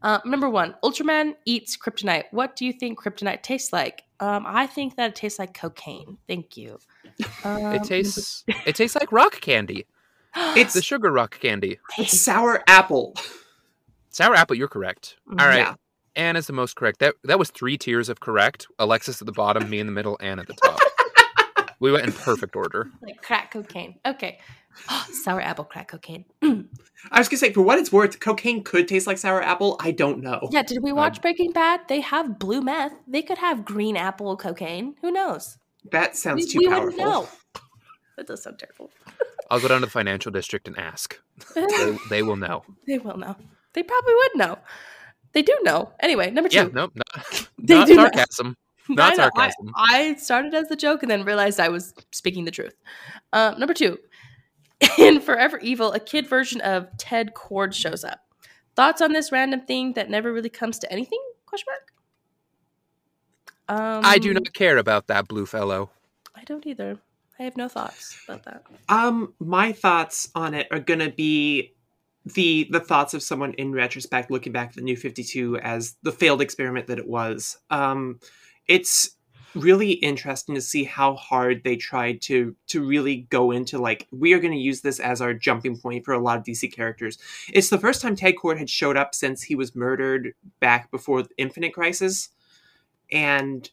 Uh, 0.01 0.19
number 0.25 0.49
one, 0.49 0.75
Ultraman 0.83 1.35
eats 1.45 1.77
kryptonite. 1.77 2.23
What 2.31 2.55
do 2.55 2.65
you 2.65 2.73
think 2.73 2.99
kryptonite 2.99 3.43
tastes 3.43 3.71
like? 3.71 4.03
Um, 4.19 4.45
I 4.47 4.65
think 4.65 4.95
that 4.95 5.11
it 5.11 5.15
tastes 5.15 5.37
like 5.39 5.53
cocaine. 5.53 6.17
Thank 6.27 6.57
you. 6.57 6.79
Um, 7.43 7.73
It 7.73 7.83
tastes 7.83 8.43
it 8.65 8.75
tastes 8.75 8.95
like 8.99 9.11
rock 9.11 9.39
candy. 9.41 9.85
It's 10.55 10.73
The 10.79 10.81
sugar 10.81 11.11
rock 11.11 11.39
candy. 11.39 11.79
it's 11.97 12.19
sour 12.19 12.63
apple. 12.67 13.15
Sour 14.09 14.35
apple, 14.35 14.55
you're 14.55 14.67
correct. 14.67 15.17
All 15.29 15.45
right. 15.45 15.57
Yeah. 15.57 15.75
Anne 16.19 16.35
is 16.35 16.47
the 16.47 16.53
most 16.53 16.75
correct. 16.75 16.99
That 16.99 17.15
that 17.23 17.39
was 17.39 17.49
three 17.49 17.77
tiers 17.77 18.09
of 18.09 18.19
correct. 18.19 18.67
Alexis 18.77 19.21
at 19.21 19.25
the 19.25 19.31
bottom, 19.31 19.69
me 19.69 19.79
in 19.79 19.85
the 19.85 19.93
middle, 19.93 20.17
Anne 20.19 20.39
at 20.39 20.47
the 20.47 20.53
top. 20.53 20.79
we 21.79 21.91
went 21.91 22.05
in 22.05 22.11
perfect 22.11 22.55
order. 22.55 22.91
like 23.01 23.21
crack 23.21 23.51
cocaine. 23.51 23.95
Okay. 24.05 24.39
Oh, 24.89 25.05
sour 25.23 25.41
apple 25.41 25.65
crack 25.65 25.89
cocaine. 25.89 26.23
I 26.41 27.17
was 27.17 27.27
gonna 27.27 27.39
say, 27.39 27.51
for 27.51 27.61
what 27.63 27.79
it's 27.79 27.91
worth, 27.91 28.19
cocaine 28.19 28.63
could 28.63 28.87
taste 28.87 29.07
like 29.07 29.17
sour 29.17 29.41
apple. 29.41 29.75
I 29.81 29.91
don't 29.91 30.21
know. 30.21 30.47
yeah, 30.51 30.61
did 30.61 30.83
we 30.83 30.93
watch 30.93 31.17
um, 31.17 31.21
Breaking 31.23 31.51
Bad? 31.51 31.81
They 31.89 31.99
have 32.01 32.39
blue 32.39 32.61
meth. 32.61 32.93
They 33.07 33.21
could 33.23 33.39
have 33.39 33.65
green 33.65 33.97
apple 33.97 34.37
cocaine. 34.37 34.95
Who 35.01 35.11
knows? 35.11 35.57
That 35.91 36.15
sounds 36.15 36.45
we 36.45 36.47
too 36.51 36.59
we 36.59 36.67
powerful. 36.67 36.85
wouldn't 36.91 37.09
know. 37.09 37.27
That 38.15 38.27
does 38.27 38.43
sound 38.43 38.59
terrible. 38.59 38.91
I'll 39.49 39.59
go 39.59 39.67
down 39.69 39.79
to 39.81 39.87
the 39.87 39.91
financial 39.91 40.31
district 40.31 40.67
and 40.67 40.77
ask. 40.77 41.19
They, 41.55 41.97
they 42.09 42.23
will 42.23 42.35
know. 42.37 42.63
they 42.85 42.99
will 42.99 43.17
know. 43.17 43.35
They 43.73 43.83
probably 43.83 44.13
would 44.13 44.35
know. 44.35 44.59
They 45.33 45.41
do 45.41 45.57
know. 45.63 45.91
Anyway, 45.99 46.31
number 46.31 46.49
two. 46.49 46.57
Yeah, 46.57 46.69
nope, 46.73 46.91
not, 46.95 47.49
They 47.59 47.75
not 47.75 47.87
do 47.87 47.95
know. 47.95 48.03
sarcasm. 48.03 48.57
I 48.89 48.93
Not 48.93 49.17
know, 49.17 49.23
I- 49.23 49.29
sarcasm. 49.49 49.71
I, 49.75 50.15
started 50.15 50.53
as 50.55 50.71
a 50.71 50.75
joke 50.75 51.03
and 51.03 51.11
then 51.11 51.23
realized 51.23 51.59
I 51.59 51.69
was 51.69 51.93
speaking 52.11 52.45
the 52.45 52.51
truth. 52.51 52.75
Um, 53.33 53.59
number 53.59 53.73
two, 53.75 53.99
in 54.97 55.19
Forever 55.21 55.59
Evil, 55.59 55.91
a 55.91 55.99
kid 55.99 56.27
version 56.27 56.61
of 56.61 56.87
Ted 56.97 57.33
Kord 57.35 57.73
shows 57.73 58.03
up. 58.03 58.19
Thoughts 58.75 59.01
on 59.01 59.11
this 59.13 59.31
random 59.31 59.61
thing 59.61 59.93
that 59.93 60.09
never 60.09 60.33
really 60.33 60.49
comes 60.49 60.79
to 60.79 60.91
anything? 60.91 61.19
Question 61.45 61.65
mark. 61.69 61.93
Um, 63.67 64.01
I 64.03 64.17
do 64.17 64.33
not 64.33 64.51
care 64.53 64.77
about 64.77 65.07
that 65.07 65.27
blue 65.27 65.45
fellow. 65.45 65.91
I 66.35 66.43
don't 66.45 66.65
either. 66.65 66.97
I 67.37 67.43
have 67.43 67.55
no 67.57 67.67
thoughts 67.67 68.19
about 68.27 68.43
that. 68.45 68.63
Um, 68.89 69.33
my 69.39 69.71
thoughts 69.73 70.29
on 70.33 70.53
it 70.55 70.67
are 70.71 70.79
gonna 70.79 71.11
be 71.11 71.73
the 72.33 72.67
the 72.69 72.79
thoughts 72.79 73.13
of 73.13 73.23
someone 73.23 73.53
in 73.53 73.71
retrospect 73.71 74.31
looking 74.31 74.53
back 74.53 74.69
at 74.69 74.75
the 74.75 74.81
new 74.81 74.95
52 74.95 75.57
as 75.57 75.95
the 76.03 76.11
failed 76.11 76.41
experiment 76.41 76.87
that 76.87 76.99
it 76.99 77.07
was. 77.07 77.57
Um, 77.69 78.19
it's 78.67 79.11
really 79.55 79.91
interesting 79.91 80.53
to 80.55 80.61
see 80.61 80.83
how 80.83 81.15
hard 81.15 81.63
they 81.63 81.75
tried 81.75 82.21
to 82.21 82.55
to 82.67 82.85
really 82.85 83.27
go 83.29 83.51
into 83.51 83.79
like 83.79 84.07
we 84.11 84.33
are 84.33 84.39
going 84.39 84.53
to 84.53 84.59
use 84.59 84.81
this 84.81 84.99
as 84.99 85.21
our 85.21 85.33
jumping 85.33 85.77
point 85.77 86.05
for 86.05 86.13
a 86.13 86.19
lot 86.19 86.37
of 86.37 86.43
DC 86.43 86.71
characters. 86.73 87.17
It's 87.51 87.69
the 87.69 87.79
first 87.79 88.01
time 88.01 88.15
Ted 88.15 88.35
Kord 88.35 88.57
had 88.57 88.69
showed 88.69 88.97
up 88.97 89.15
since 89.15 89.43
he 89.43 89.55
was 89.55 89.75
murdered 89.75 90.33
back 90.59 90.91
before 90.91 91.25
Infinite 91.37 91.73
Crisis, 91.73 92.29
and 93.11 93.69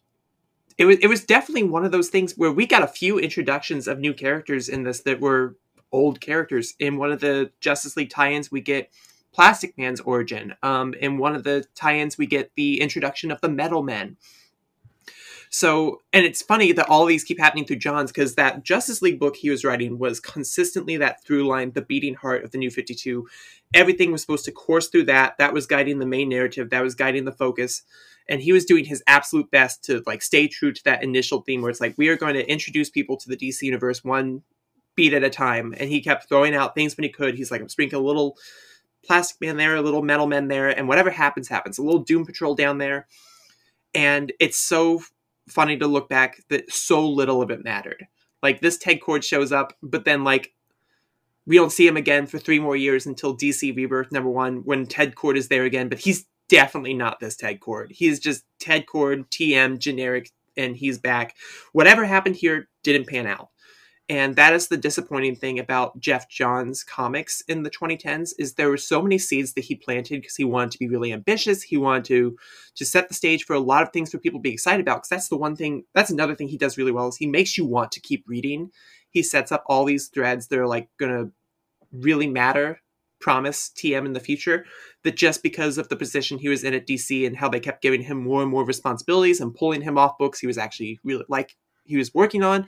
it 0.78 0.84
was 0.84 0.96
it 1.00 1.08
was 1.08 1.24
definitely 1.24 1.64
one 1.64 1.84
of 1.84 1.92
those 1.92 2.08
things 2.08 2.34
where 2.36 2.52
we 2.52 2.66
got 2.66 2.82
a 2.82 2.88
few 2.88 3.18
introductions 3.18 3.86
of 3.86 3.98
new 3.98 4.14
characters 4.14 4.68
in 4.68 4.84
this 4.84 5.00
that 5.00 5.20
were 5.20 5.56
old 5.92 6.20
characters. 6.20 6.74
In 6.78 6.96
one 6.96 7.12
of 7.12 7.20
the 7.20 7.50
Justice 7.60 7.96
League 7.96 8.10
tie-ins, 8.10 8.50
we 8.50 8.60
get 8.60 8.90
Plastic 9.32 9.76
Man's 9.76 10.00
origin. 10.00 10.54
Um, 10.62 10.94
in 10.94 11.18
one 11.18 11.34
of 11.34 11.44
the 11.44 11.64
tie-ins, 11.74 12.16
we 12.18 12.26
get 12.26 12.52
the 12.56 12.80
introduction 12.80 13.30
of 13.30 13.40
the 13.40 13.48
Metal 13.48 13.82
Men. 13.82 14.16
So, 15.48 16.02
and 16.12 16.24
it's 16.26 16.42
funny 16.42 16.72
that 16.72 16.88
all 16.88 17.06
these 17.06 17.22
keep 17.22 17.38
happening 17.38 17.64
through 17.64 17.76
Johns' 17.76 18.10
because 18.10 18.34
that 18.34 18.64
Justice 18.64 19.00
League 19.00 19.20
book 19.20 19.36
he 19.36 19.48
was 19.48 19.64
writing 19.64 19.98
was 19.98 20.18
consistently 20.20 20.96
that 20.96 21.22
through 21.24 21.46
line, 21.46 21.72
the 21.72 21.82
beating 21.82 22.14
heart 22.14 22.44
of 22.44 22.50
the 22.50 22.58
New 22.58 22.70
Fifty 22.70 22.94
Two. 22.94 23.28
Everything 23.72 24.10
was 24.10 24.20
supposed 24.20 24.44
to 24.46 24.52
course 24.52 24.88
through 24.88 25.04
that. 25.04 25.38
That 25.38 25.52
was 25.52 25.66
guiding 25.66 25.98
the 25.98 26.06
main 26.06 26.28
narrative. 26.28 26.70
That 26.70 26.82
was 26.82 26.94
guiding 26.94 27.26
the 27.26 27.32
focus 27.32 27.82
and 28.28 28.42
he 28.42 28.52
was 28.52 28.64
doing 28.64 28.84
his 28.84 29.02
absolute 29.06 29.50
best 29.50 29.84
to 29.84 30.02
like 30.06 30.22
stay 30.22 30.48
true 30.48 30.72
to 30.72 30.84
that 30.84 31.02
initial 31.02 31.42
theme 31.42 31.62
where 31.62 31.70
it's 31.70 31.80
like 31.80 31.94
we 31.96 32.08
are 32.08 32.16
going 32.16 32.34
to 32.34 32.50
introduce 32.50 32.90
people 32.90 33.16
to 33.16 33.28
the 33.28 33.36
DC 33.36 33.62
universe 33.62 34.02
one 34.04 34.42
beat 34.96 35.12
at 35.12 35.24
a 35.24 35.30
time 35.30 35.74
and 35.78 35.90
he 35.90 36.00
kept 36.00 36.28
throwing 36.28 36.54
out 36.54 36.74
things 36.74 36.96
when 36.96 37.04
he 37.04 37.10
could 37.10 37.34
he's 37.34 37.50
like 37.50 37.60
I'm 37.60 37.68
sprinkling 37.68 38.02
a 38.02 38.06
little 38.06 38.36
plastic 39.04 39.40
man 39.40 39.56
there 39.56 39.76
a 39.76 39.82
little 39.82 40.02
metal 40.02 40.26
man 40.26 40.48
there 40.48 40.68
and 40.68 40.88
whatever 40.88 41.10
happens 41.10 41.48
happens 41.48 41.78
a 41.78 41.82
little 41.82 42.00
doom 42.00 42.26
patrol 42.26 42.54
down 42.54 42.78
there 42.78 43.06
and 43.94 44.32
it's 44.40 44.58
so 44.58 45.02
funny 45.48 45.76
to 45.78 45.86
look 45.86 46.08
back 46.08 46.42
that 46.48 46.72
so 46.72 47.06
little 47.08 47.40
of 47.42 47.50
it 47.50 47.62
mattered 47.62 48.06
like 48.42 48.60
this 48.60 48.78
Ted 48.78 49.00
Kord 49.00 49.22
shows 49.22 49.52
up 49.52 49.74
but 49.82 50.04
then 50.04 50.24
like 50.24 50.52
we 51.46 51.56
don't 51.56 51.70
see 51.70 51.86
him 51.86 51.96
again 51.96 52.26
for 52.26 52.38
three 52.38 52.58
more 52.58 52.74
years 52.74 53.06
until 53.06 53.36
DC 53.36 53.76
Rebirth 53.76 54.10
number 54.10 54.30
one 54.30 54.58
when 54.64 54.86
Ted 54.86 55.14
Kord 55.14 55.36
is 55.36 55.48
there 55.48 55.64
again 55.64 55.88
but 55.88 56.00
he's 56.00 56.26
definitely 56.48 56.94
not 56.94 57.20
this 57.20 57.36
Ted 57.36 57.60
Kord. 57.60 57.90
He's 57.90 58.20
just 58.20 58.44
Ted 58.60 58.86
Kord, 58.86 59.28
TM, 59.30 59.78
generic, 59.78 60.30
and 60.56 60.76
he's 60.76 60.98
back. 60.98 61.36
Whatever 61.72 62.04
happened 62.04 62.36
here 62.36 62.68
didn't 62.82 63.08
pan 63.08 63.26
out. 63.26 63.48
And 64.08 64.36
that 64.36 64.52
is 64.52 64.68
the 64.68 64.76
disappointing 64.76 65.34
thing 65.34 65.58
about 65.58 65.98
Geoff 65.98 66.28
Johns 66.28 66.84
comics 66.84 67.40
in 67.42 67.64
the 67.64 67.70
2010s 67.70 68.30
is 68.38 68.54
there 68.54 68.70
were 68.70 68.76
so 68.76 69.02
many 69.02 69.18
seeds 69.18 69.54
that 69.54 69.64
he 69.64 69.74
planted 69.74 70.20
because 70.20 70.36
he 70.36 70.44
wanted 70.44 70.70
to 70.72 70.78
be 70.78 70.88
really 70.88 71.12
ambitious. 71.12 71.62
He 71.62 71.76
wanted 71.76 72.04
to 72.04 72.36
to 72.76 72.84
set 72.84 73.08
the 73.08 73.14
stage 73.14 73.44
for 73.44 73.54
a 73.54 73.60
lot 73.60 73.82
of 73.82 73.92
things 73.92 74.12
for 74.12 74.18
people 74.18 74.38
to 74.38 74.42
be 74.42 74.52
excited 74.52 74.80
about. 74.80 74.98
Because 74.98 75.08
that's 75.08 75.28
the 75.28 75.36
one 75.36 75.56
thing. 75.56 75.84
That's 75.92 76.10
another 76.10 76.36
thing 76.36 76.46
he 76.46 76.56
does 76.56 76.78
really 76.78 76.92
well 76.92 77.08
is 77.08 77.16
he 77.16 77.26
makes 77.26 77.58
you 77.58 77.64
want 77.64 77.90
to 77.92 78.00
keep 78.00 78.24
reading. 78.28 78.70
He 79.10 79.24
sets 79.24 79.50
up 79.50 79.64
all 79.66 79.84
these 79.84 80.06
threads 80.06 80.46
that 80.48 80.58
are 80.58 80.68
like 80.68 80.88
gonna 80.98 81.30
really 81.90 82.28
matter. 82.28 82.80
Promise 83.18 83.72
TM 83.74 84.04
in 84.04 84.12
the 84.12 84.20
future 84.20 84.66
that 85.02 85.16
just 85.16 85.42
because 85.42 85.78
of 85.78 85.88
the 85.88 85.96
position 85.96 86.38
he 86.38 86.50
was 86.50 86.62
in 86.62 86.74
at 86.74 86.86
DC 86.86 87.26
and 87.26 87.34
how 87.34 87.48
they 87.48 87.58
kept 87.58 87.80
giving 87.80 88.02
him 88.02 88.22
more 88.22 88.42
and 88.42 88.50
more 88.50 88.62
responsibilities 88.62 89.40
and 89.40 89.54
pulling 89.54 89.80
him 89.80 89.96
off 89.96 90.18
books 90.18 90.38
he 90.38 90.46
was 90.46 90.58
actually 90.58 91.00
really 91.02 91.24
like 91.26 91.56
he 91.86 91.96
was 91.96 92.12
working 92.12 92.42
on, 92.42 92.66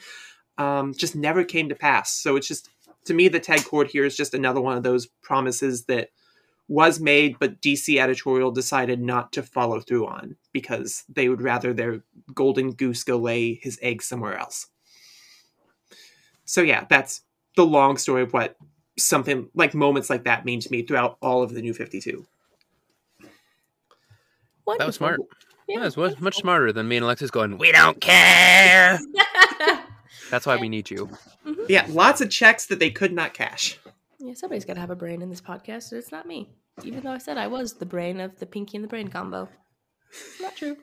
um, 0.59 0.93
just 0.95 1.17
never 1.17 1.45
came 1.45 1.69
to 1.69 1.75
pass. 1.75 2.13
So 2.13 2.37
it's 2.37 2.49
just 2.49 2.69
to 3.05 3.15
me 3.15 3.29
the 3.29 3.41
Ted 3.41 3.61
Kord 3.61 3.89
here 3.89 4.05
is 4.05 4.17
just 4.17 4.35
another 4.35 4.61
one 4.61 4.77
of 4.77 4.83
those 4.83 5.07
promises 5.07 5.85
that 5.85 6.11
was 6.69 7.01
made, 7.01 7.39
but 7.39 7.63
DC 7.63 7.99
editorial 7.99 8.51
decided 8.51 9.01
not 9.01 9.33
to 9.33 9.43
follow 9.43 9.81
through 9.81 10.07
on 10.07 10.37
because 10.53 11.05
they 11.09 11.29
would 11.31 11.41
rather 11.41 11.73
their 11.73 12.03
golden 12.35 12.73
goose 12.73 13.03
go 13.05 13.17
lay 13.17 13.55
his 13.55 13.79
eggs 13.81 14.05
somewhere 14.05 14.37
else. 14.37 14.67
So 16.45 16.61
yeah, 16.61 16.85
that's 16.89 17.23
the 17.57 17.65
long 17.65 17.97
story 17.97 18.23
of 18.23 18.33
what 18.35 18.57
something 18.99 19.49
like 19.55 19.75
moments 19.75 20.11
like 20.11 20.25
that 20.25 20.45
mean 20.45 20.61
to 20.61 20.71
me 20.71 20.83
throughout 20.83 21.17
all 21.23 21.43
of 21.43 21.55
the 21.55 21.63
new 21.63 21.73
52. 21.73 22.27
That 24.79 24.87
was 24.87 24.97
smart. 24.97 25.21
Yeah, 25.67 25.81
Yeah, 25.81 25.87
it's 25.87 25.97
much, 25.97 26.21
much 26.21 26.37
smarter 26.37 26.73
than 26.73 26.87
me 26.89 26.97
and 26.97 27.05
Alexis 27.05 27.31
going, 27.31 27.57
We 27.57 27.73
don't 27.73 27.99
care. 28.01 28.99
That's 30.31 30.47
why 30.47 30.57
we 30.57 30.69
need 30.69 30.91
you. 30.91 31.09
Mhm. 31.47 31.67
Yeah, 31.69 31.87
lots 31.89 32.21
of 32.21 32.31
checks 32.31 32.67
that 32.67 32.79
they 32.79 32.91
could 32.91 33.13
not 33.13 33.35
cash. 33.35 33.79
Yeah, 34.19 34.35
somebody's 34.35 34.65
got 34.65 34.75
to 34.75 34.81
have 34.81 34.91
a 34.91 34.97
brain 34.97 35.23
in 35.23 35.31
this 35.31 35.41
podcast, 35.41 35.93
and 35.93 35.99
it's 35.99 36.11
not 36.13 36.27
me. 36.27 36.49
Even 36.85 37.01
though 37.03 37.13
I 37.13 37.19
said 37.19 37.39
I 37.39 37.47
was 37.47 37.75
the 37.75 37.87
brain 37.87 38.21
of 38.21 38.39
the 38.39 38.47
Pinky 38.47 38.77
and 38.77 38.85
the 38.85 38.89
Brain 38.89 39.09
combo. 39.09 39.49
Not 40.41 40.57
true. 40.57 40.77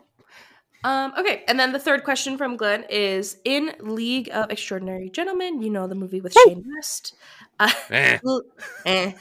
Um, 0.83 1.13
okay, 1.17 1.43
and 1.47 1.59
then 1.59 1.71
the 1.71 1.79
third 1.79 2.03
question 2.03 2.37
from 2.37 2.57
Glenn 2.57 2.85
is 2.89 3.37
In 3.43 3.73
League 3.79 4.29
of 4.31 4.51
Extraordinary 4.51 5.09
Gentlemen, 5.09 5.61
you 5.61 5.69
know 5.71 5.87
the 5.87 5.95
movie 5.95 6.21
with 6.21 6.35
Shane 6.45 6.63
West. 6.75 7.15
Uh, 7.59 7.71
Eh. 7.89 8.19
l- 8.25 8.43
eh, 8.85 9.13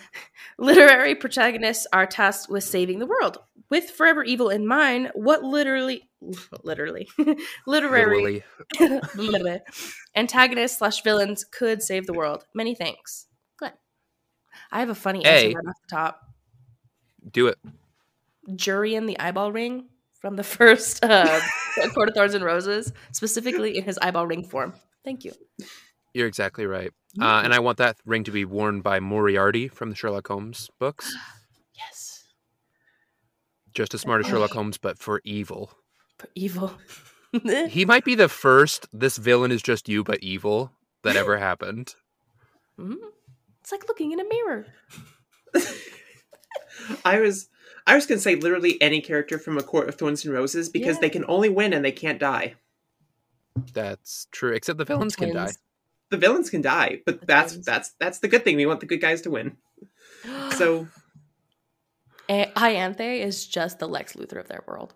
literary 0.58 1.14
protagonists 1.14 1.86
are 1.92 2.06
tasked 2.06 2.50
with 2.50 2.64
saving 2.64 2.98
the 2.98 3.06
world. 3.06 3.38
With 3.74 3.90
Forever 3.90 4.22
Evil 4.22 4.50
in 4.50 4.68
mind, 4.68 5.10
what 5.14 5.42
literally, 5.42 6.08
literally, 6.62 7.08
literary 7.66 8.44
Literally. 8.78 9.60
antagonists 10.14 10.78
slash 10.78 11.02
villains 11.02 11.42
could 11.42 11.82
save 11.82 12.06
the 12.06 12.12
world? 12.12 12.46
Many 12.54 12.76
thanks, 12.76 13.26
Glenn. 13.58 13.72
I 14.70 14.78
have 14.78 14.90
a 14.90 14.94
funny 14.94 15.24
answer 15.24 15.46
A. 15.48 15.54
right 15.54 15.66
off 15.66 15.74
the 15.88 15.96
top. 15.96 16.20
Do 17.32 17.48
it. 17.48 17.58
Jurian 18.50 19.08
the 19.08 19.18
eyeball 19.18 19.50
ring 19.50 19.86
from 20.20 20.36
the 20.36 20.44
first 20.60 21.04
uh, 21.04 21.40
Court 21.94 22.10
of 22.10 22.14
Thorns 22.14 22.34
and 22.34 22.44
Roses, 22.44 22.92
specifically 23.10 23.76
in 23.76 23.82
his 23.82 23.98
eyeball 24.00 24.28
ring 24.28 24.44
form. 24.44 24.74
Thank 25.04 25.24
you. 25.24 25.32
You're 26.12 26.28
exactly 26.28 26.64
right. 26.64 26.92
Uh, 27.20 27.42
and 27.42 27.52
I 27.52 27.58
want 27.58 27.78
that 27.78 27.96
ring 28.06 28.22
to 28.22 28.30
be 28.30 28.44
worn 28.44 28.82
by 28.82 29.00
Moriarty 29.00 29.66
from 29.66 29.90
the 29.90 29.96
Sherlock 29.96 30.28
Holmes 30.28 30.70
books. 30.78 31.12
Yes. 31.76 32.13
Just 33.74 33.92
as 33.94 34.00
smart 34.02 34.20
as 34.24 34.30
Sherlock 34.30 34.52
Holmes, 34.52 34.78
but 34.78 34.98
for 34.98 35.20
evil. 35.24 35.70
For 36.18 36.28
evil. 36.34 36.74
He 37.68 37.84
might 37.84 38.04
be 38.04 38.14
the 38.14 38.28
first 38.28 38.86
this 38.92 39.16
villain 39.16 39.50
is 39.50 39.60
just 39.60 39.88
you, 39.88 40.04
but 40.04 40.22
evil 40.22 40.70
that 41.02 41.16
ever 41.16 41.36
happened. 41.36 41.96
Mhm. 42.78 42.94
It's 43.60 43.72
like 43.72 43.88
looking 43.88 44.12
in 44.12 44.20
a 44.20 44.24
mirror. 44.28 44.66
I 47.04 47.18
was 47.18 47.48
I 47.88 47.96
was 47.96 48.06
gonna 48.06 48.20
say 48.20 48.36
literally 48.36 48.80
any 48.80 49.00
character 49.00 49.38
from 49.38 49.58
a 49.58 49.64
Court 49.64 49.88
of 49.88 49.96
Thorns 49.96 50.24
and 50.24 50.32
Roses 50.32 50.68
because 50.68 50.96
Yeah. 50.96 51.00
they 51.00 51.10
can 51.10 51.24
only 51.26 51.48
win 51.48 51.72
and 51.72 51.84
they 51.84 51.90
can't 51.90 52.20
die. 52.20 52.54
That's 53.72 54.28
true. 54.30 54.52
Except 54.52 54.78
the 54.78 54.84
villains 54.84 55.16
can 55.16 55.34
die. 55.34 55.52
The 56.10 56.16
villains 56.18 56.50
can 56.50 56.62
die, 56.62 57.00
but 57.04 57.18
The 57.20 57.26
that's 57.26 57.52
twins. 57.54 57.66
that's 57.66 57.94
that's 57.98 58.18
the 58.20 58.28
good 58.28 58.44
thing. 58.44 58.56
We 58.56 58.66
want 58.66 58.78
the 58.78 58.86
good 58.86 59.00
guys 59.00 59.22
to 59.22 59.30
win. 59.30 59.56
So 60.52 60.82
A- 60.82 60.88
Ianthe 62.28 63.20
is 63.20 63.46
just 63.46 63.78
the 63.78 63.88
Lex 63.88 64.14
Luthor 64.14 64.40
of 64.40 64.48
their 64.48 64.62
world. 64.66 64.94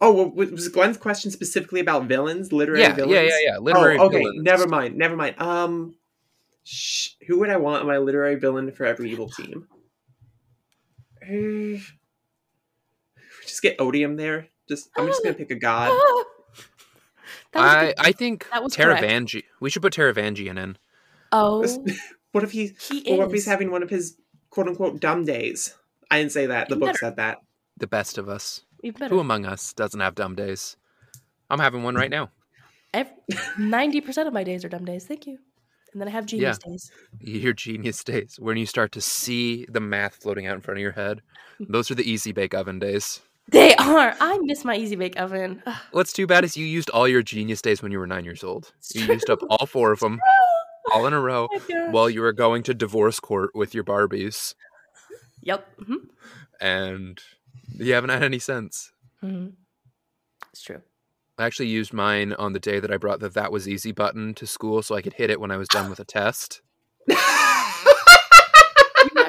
oh 0.00 0.12
well, 0.12 0.30
was 0.30 0.68
Glenn's 0.68 0.96
question 0.96 1.30
specifically 1.30 1.80
about 1.80 2.04
villains, 2.06 2.52
literary 2.52 2.80
Yeah, 2.82 2.94
villains? 2.94 3.14
yeah, 3.14 3.22
yeah, 3.22 3.38
yeah. 3.52 3.58
Literary 3.58 3.98
oh, 3.98 4.06
okay, 4.06 4.18
villains. 4.18 4.42
never 4.42 4.66
mind, 4.66 4.96
never 4.96 5.16
mind. 5.16 5.40
Um 5.40 5.94
sh- 6.64 7.10
who 7.26 7.38
would 7.40 7.50
I 7.50 7.56
want 7.56 7.86
my 7.86 7.98
literary 7.98 8.36
villain 8.36 8.72
for 8.72 8.84
every 8.86 9.10
evil 9.10 9.28
team? 9.28 9.66
Uh, 11.22 11.78
just 13.46 13.62
get 13.62 13.76
Odium 13.80 14.16
there. 14.16 14.48
Just 14.68 14.88
I'm 14.96 15.06
just 15.06 15.22
gonna 15.22 15.34
pick 15.34 15.50
a 15.50 15.56
god. 15.56 15.92
I, 17.54 17.86
good. 17.86 17.94
I 17.98 18.12
think 18.12 18.46
That 18.52 18.62
was 18.62 18.76
correct. 18.76 19.02
Taravangi. 19.02 19.42
We 19.60 19.70
should 19.70 19.82
put 19.82 19.92
Taravangian 19.92 20.56
in. 20.58 20.78
oh, 21.32 21.84
What 22.32 22.44
if 22.44 22.52
he 22.52 22.74
he 22.80 23.10
or 23.10 23.18
what 23.18 23.26
if 23.26 23.32
he's 23.32 23.46
having 23.46 23.72
one 23.72 23.82
of 23.82 23.90
his 23.90 24.16
quote 24.50 24.68
unquote 24.68 25.00
dumb 25.00 25.24
days? 25.24 25.74
I 26.10 26.18
didn't 26.18 26.32
say 26.32 26.46
that. 26.46 26.68
The 26.68 26.74
Even 26.74 26.80
book 26.80 26.88
better. 26.88 26.98
said 26.98 27.16
that. 27.16 27.38
The 27.76 27.86
best 27.86 28.18
of 28.18 28.28
us. 28.28 28.62
Even 28.82 28.98
better. 28.98 29.14
Who 29.14 29.20
among 29.20 29.46
us 29.46 29.72
doesn't 29.72 30.00
have 30.00 30.14
dumb 30.14 30.34
days? 30.34 30.76
I'm 31.48 31.58
having 31.60 31.82
one 31.82 31.94
right 31.94 32.10
now. 32.10 32.30
Ninety 33.58 34.00
percent 34.00 34.26
of 34.28 34.34
my 34.34 34.44
days 34.44 34.64
are 34.64 34.68
dumb 34.68 34.84
days. 34.84 35.06
Thank 35.06 35.26
you. 35.26 35.38
And 35.92 36.00
then 36.00 36.08
I 36.08 36.12
have 36.12 36.26
genius 36.26 36.58
days. 36.58 36.90
Your 37.18 37.52
genius 37.52 38.02
days, 38.04 38.36
when 38.38 38.56
you 38.56 38.66
start 38.66 38.92
to 38.92 39.00
see 39.00 39.66
the 39.68 39.80
math 39.80 40.16
floating 40.16 40.46
out 40.46 40.54
in 40.54 40.60
front 40.60 40.78
of 40.78 40.82
your 40.82 40.92
head. 40.92 41.22
Those 41.68 41.90
are 41.90 41.94
the 41.94 42.08
easy 42.08 42.32
bake 42.32 42.54
oven 42.54 42.78
days. 42.78 43.20
They 43.50 43.74
are. 43.74 44.14
I 44.20 44.38
miss 44.42 44.64
my 44.64 44.76
easy 44.76 44.94
bake 44.96 45.20
oven. 45.20 45.62
Ugh, 45.66 45.76
What's 45.90 46.12
too 46.12 46.26
bad 46.26 46.44
is 46.44 46.56
you 46.56 46.64
used 46.64 46.90
all 46.90 47.08
your 47.08 47.22
genius 47.22 47.60
days 47.60 47.82
when 47.82 47.90
you 47.90 47.98
were 47.98 48.06
nine 48.06 48.24
years 48.24 48.44
old. 48.44 48.72
It's 48.78 48.94
You 48.94 49.04
used 49.06 49.28
up 49.28 49.40
all 49.50 49.66
four 49.66 49.90
of 49.90 49.98
them, 50.00 50.20
all 50.92 51.06
in 51.06 51.12
a 51.12 51.20
row, 51.20 51.48
oh 51.72 51.90
while 51.90 52.08
you 52.08 52.20
were 52.20 52.32
going 52.32 52.62
to 52.64 52.74
divorce 52.74 53.18
court 53.18 53.50
with 53.54 53.74
your 53.74 53.82
Barbies, 53.84 54.54
Yep. 55.42 55.66
hmm 55.86 55.94
and 56.60 57.18
you 57.78 57.94
haven't 57.94 58.10
had 58.10 58.22
any 58.22 58.38
sense. 58.38 58.92
hmm 59.20 59.48
It's 60.52 60.62
true. 60.62 60.82
I 61.38 61.46
actually 61.46 61.68
used 61.68 61.92
mine 61.94 62.34
on 62.34 62.52
the 62.52 62.60
day 62.60 62.80
that 62.80 62.90
I 62.92 62.98
brought 62.98 63.20
the 63.20 63.30
"That 63.30 63.50
Was 63.50 63.66
Easy" 63.66 63.92
button 63.92 64.34
to 64.34 64.46
school, 64.46 64.82
so 64.82 64.94
I 64.94 65.00
could 65.02 65.14
hit 65.14 65.30
it 65.30 65.40
when 65.40 65.50
I 65.50 65.56
was 65.56 65.68
done 65.68 65.88
with 65.88 65.98
a 66.00 66.04
test. 66.04 66.60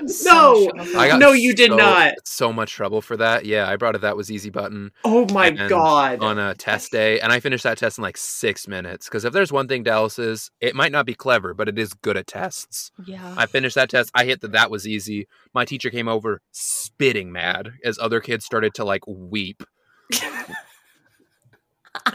I'm 0.02 0.08
so 0.08 0.72
No. 0.76 1.00
I 1.00 1.08
got 1.10 1.20
No, 1.20 1.32
you 1.32 1.54
did 1.54 1.70
so- 1.72 1.78
not. 1.78 2.14
So 2.26 2.52
much 2.52 2.74
trouble 2.74 3.02
for 3.02 3.16
that. 3.18 3.46
Yeah, 3.46 3.70
I 3.70 3.76
brought 3.76 3.96
it. 3.96 4.02
"That 4.02 4.18
Was 4.18 4.32
Easy" 4.32 4.50
button 4.50 4.92
oh 5.04 5.28
my 5.34 5.52
god. 5.52 6.24
on 6.24 6.40
a 6.40 6.56
test 6.56 6.92
day, 6.92 7.20
and 7.20 7.32
I 7.32 7.40
finished 7.40 7.64
that 7.64 7.78
test 7.78 7.98
in 7.98 8.02
like 8.02 8.18
six 8.18 8.68
minutes. 8.68 9.08
Because 9.08 9.26
if 9.26 9.34
there's 9.34 9.52
one 9.52 9.68
thing 9.68 9.84
Dallas 9.84 10.18
is, 10.18 10.50
it 10.60 10.74
might 10.76 10.92
not 10.92 11.06
be 11.06 11.14
clever, 11.14 11.54
but 11.54 11.70
it 11.70 11.78
is 11.78 11.94
good 11.94 12.18
at 12.18 12.28
tests. 12.28 12.92
Yeah. 13.06 13.36
I 13.38 13.46
finished 13.46 13.76
that 13.76 13.90
test. 13.90 14.10
I 14.16 14.26
hit 14.26 14.42
that. 14.42 14.52
That 14.54 14.72
was 14.72 14.88
easy. 14.88 15.28
My 15.54 15.66
teacher 15.66 15.90
came 15.90 16.08
over 16.08 16.42
spitting 16.52 17.32
mad 17.32 17.74
as 17.86 18.00
other 18.00 18.20
kids 18.20 18.44
started 18.46 18.74
to 18.76 18.84
like 18.84 19.06
weep. 19.08 19.62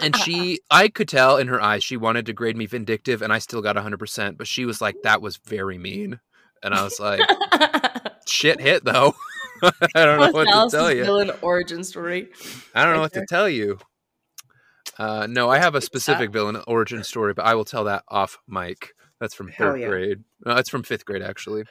And 0.01 0.17
she, 0.17 0.61
I 0.71 0.89
could 0.89 1.07
tell 1.09 1.37
in 1.37 1.49
her 1.49 1.61
eyes, 1.61 1.85
she 1.85 1.99
wanted 1.99 2.25
to 2.27 2.33
grade 2.33 2.57
me 2.57 2.65
vindictive, 2.65 3.21
and 3.21 3.31
I 3.33 3.39
still 3.39 3.61
got 3.61 3.77
100%. 3.77 4.39
But 4.39 4.47
she 4.47 4.65
was 4.65 4.81
like, 4.81 4.97
that 5.03 5.21
was 5.21 5.37
very 5.37 5.77
mean. 5.77 6.19
And 6.67 6.75
I 6.75 6.83
was 6.83 6.99
like, 6.99 7.21
shit 8.27 8.61
hit 8.61 8.85
though. 8.85 9.15
I 9.63 9.71
don't 9.95 10.21
know 10.21 10.33
what 10.33 10.71
to 10.71 10.77
tell 10.77 10.93
you. 10.93 11.05
Villain 11.05 11.31
origin 11.41 11.85
story. 11.85 12.29
I 12.75 12.85
don't 12.85 12.95
know 12.95 13.01
what 13.01 13.13
there. 13.13 13.23
to 13.23 13.27
tell 13.27 13.49
you. 13.49 13.79
Uh, 14.99 15.29
no, 15.31 15.49
I 15.49 15.59
have 15.59 15.77
a 15.77 15.81
specific 15.81 16.33
villain 16.33 16.61
origin 16.67 17.05
story, 17.05 17.35
but 17.35 17.45
I 17.45 17.55
will 17.55 17.65
tell 17.65 17.85
that 17.85 18.03
off 18.09 18.39
mic. 18.49 18.95
That's 19.21 19.35
from 19.35 19.53
third 19.53 19.81
yeah. 19.81 19.89
grade. 19.89 20.25
No, 20.45 20.57
that's 20.57 20.69
from 20.69 20.83
fifth 20.83 21.05
grade, 21.05 21.23
actually. 21.23 21.65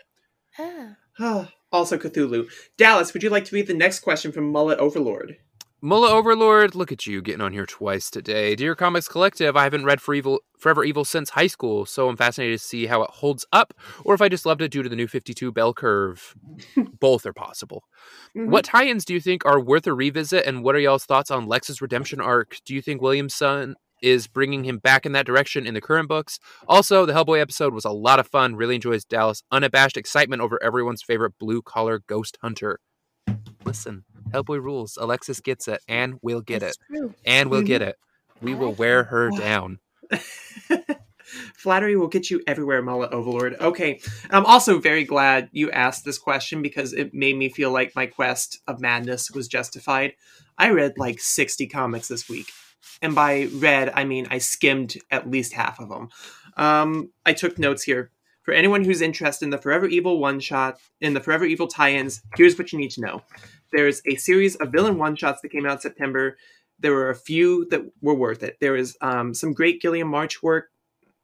Ah. 0.58 1.50
also 1.72 1.98
Cthulhu. 1.98 2.50
Dallas, 2.78 3.14
would 3.14 3.22
you 3.22 3.30
like 3.30 3.46
to 3.46 3.56
read 3.56 3.68
the 3.68 3.74
next 3.74 4.00
question 4.00 4.32
from 4.32 4.50
Mullet 4.50 4.80
Overlord? 4.80 5.38
Mullet 5.82 6.12
Overlord, 6.12 6.74
look 6.74 6.92
at 6.92 7.06
you 7.06 7.22
getting 7.22 7.42
on 7.42 7.54
here 7.54 7.66
twice 7.66 8.10
today. 8.10 8.56
Dear 8.56 8.76
Comics 8.76 9.08
Collective, 9.08 9.56
I 9.56 9.64
haven't 9.64 9.86
read 9.86 10.02
For 10.02 10.16
Evil, 10.16 10.40
Forever 10.58 10.84
Evil 10.84 11.06
since 11.06 11.30
high 11.32 11.46
school, 11.48 11.86
so 11.86 12.10
I'm 12.10 12.16
fascinated 12.18 12.58
to 12.60 12.66
see 12.66 12.88
how 12.88 13.04
it 13.04 13.12
holds 13.12 13.46
up, 13.52 13.74
or 14.04 14.16
if 14.16 14.22
I 14.22 14.30
just 14.30 14.46
loved 14.46 14.62
it 14.62 14.72
due 14.72 14.82
to 14.82 14.90
the 14.90 14.96
new 14.96 15.08
52 15.08 15.52
bell 15.52 15.74
curve. 15.74 16.34
Both 17.00 17.26
are 17.26 17.34
possible. 17.34 17.84
Mhm. 18.36 18.48
What 18.50 18.66
tie 18.66 18.86
ins 18.88 19.06
do 19.06 19.14
you 19.14 19.20
think 19.20 19.46
are 19.46 19.60
worth 19.60 19.86
a 19.86 19.94
revisit, 19.94 20.46
and 20.48 20.64
what 20.64 20.76
are 20.76 20.80
y'all's 20.80 21.06
thoughts 21.06 21.30
on 21.30 21.46
Lex's 21.46 21.82
redemption 21.82 22.20
arc? 22.20 22.58
Do 22.66 22.74
you 22.74 22.82
think 22.82 23.02
Williamson 23.02 23.76
is 24.02 24.28
bringing 24.28 24.64
him 24.64 24.80
back 24.80 25.06
in 25.06 25.12
that 25.12 25.26
direction 25.28 25.68
in 25.68 25.74
the 25.76 25.82
current 25.82 26.08
books? 26.10 26.40
Also, 26.68 27.06
the 27.06 27.14
Hellboy 27.14 27.40
episode 27.42 27.74
was 27.76 27.86
a 27.86 27.92
lot 27.92 28.20
of 28.20 28.28
fun. 28.28 28.56
Really 28.56 28.76
enjoys 28.76 29.06
Dallas' 29.06 29.44
unabashed 29.52 29.98
excitement 29.98 30.42
over 30.42 30.58
everyone's 30.64 31.04
favorite 31.04 31.34
blue 31.38 31.62
collar 31.62 32.02
ghost 32.08 32.38
hunter. 32.42 32.80
Listen, 33.66 34.06
Hellboy 34.36 34.62
rules. 34.62 34.98
Alexis 35.00 35.40
gets 35.40 35.68
it, 35.68 35.82
and 35.88 36.16
we'll 36.22 36.42
get 36.42 36.64
It's 36.64 36.78
it, 36.78 36.84
true. 36.96 37.14
and 37.26 37.50
we'll 37.50 37.62
Mhm. 37.62 37.68
get 37.68 37.82
it. 37.82 37.96
We 38.42 38.54
will 38.54 38.74
wear 38.74 39.06
her 39.06 39.30
Wow. 39.32 39.38
down. 39.38 39.80
Flattery 41.56 41.96
will 41.96 42.08
get 42.08 42.30
you 42.30 42.42
everywhere, 42.46 42.82
Mullet 42.84 43.12
Overlord. 43.12 43.56
Okay. 43.60 44.00
I'm 44.30 44.46
also 44.46 44.78
very 44.80 45.04
glad 45.04 45.50
you 45.52 45.72
asked 45.72 46.06
this 46.06 46.20
question 46.20 46.62
because 46.62 46.94
it 46.94 47.14
made 47.16 47.36
me 47.36 47.50
feel 47.50 47.72
like 47.72 47.96
my 47.96 48.06
quest 48.06 48.60
of 48.68 48.80
madness 48.80 49.32
was 49.32 49.48
justified. 49.48 50.14
I 50.58 50.70
read 50.70 50.94
like 50.98 51.20
60 51.20 51.66
comics 51.68 52.08
this 52.08 52.30
week. 52.30 52.52
And 53.02 53.16
by 53.16 53.50
read, 53.54 53.92
I 53.96 54.04
mean 54.04 54.28
I 54.30 54.38
skimmed 54.38 54.98
at 55.10 55.30
least 55.30 55.54
half 55.54 55.80
of 55.80 55.90
them. 55.90 56.10
Um, 56.58 57.12
I 57.26 57.34
took 57.34 57.58
notes 57.58 57.82
here. 57.84 58.12
For 58.46 58.54
anyone 58.54 58.84
who's 58.84 59.02
interested 59.02 59.44
in 59.46 59.50
the 59.50 59.58
Forever 59.58 59.88
Evil 59.88 60.20
one 60.20 60.40
shot, 60.40 60.78
in 61.02 61.16
the 61.16 61.20
Forever 61.20 61.46
Evil 61.46 61.68
tie 61.68 61.94
ins, 61.94 62.22
here's 62.38 62.58
what 62.60 62.72
you 62.72 62.78
need 62.78 62.92
to 62.92 63.02
know. 63.02 63.24
There's 63.74 64.04
a 64.06 64.16
series 64.16 64.56
of 64.58 64.72
villain 64.72 65.00
one 65.00 65.16
shots 65.16 65.42
that 65.42 65.50
came 65.50 65.66
out 65.66 65.74
in 65.74 65.80
September. 65.80 66.38
There 66.80 66.94
were 66.94 67.10
a 67.10 67.16
few 67.16 67.66
that 67.72 67.82
were 68.02 68.14
worth 68.14 68.44
it. 68.44 68.58
There 68.62 68.74
was 68.74 68.96
um, 69.02 69.34
some 69.34 69.52
great 69.52 69.82
Guillem 69.82 70.06
March 70.06 70.44
work 70.44 70.70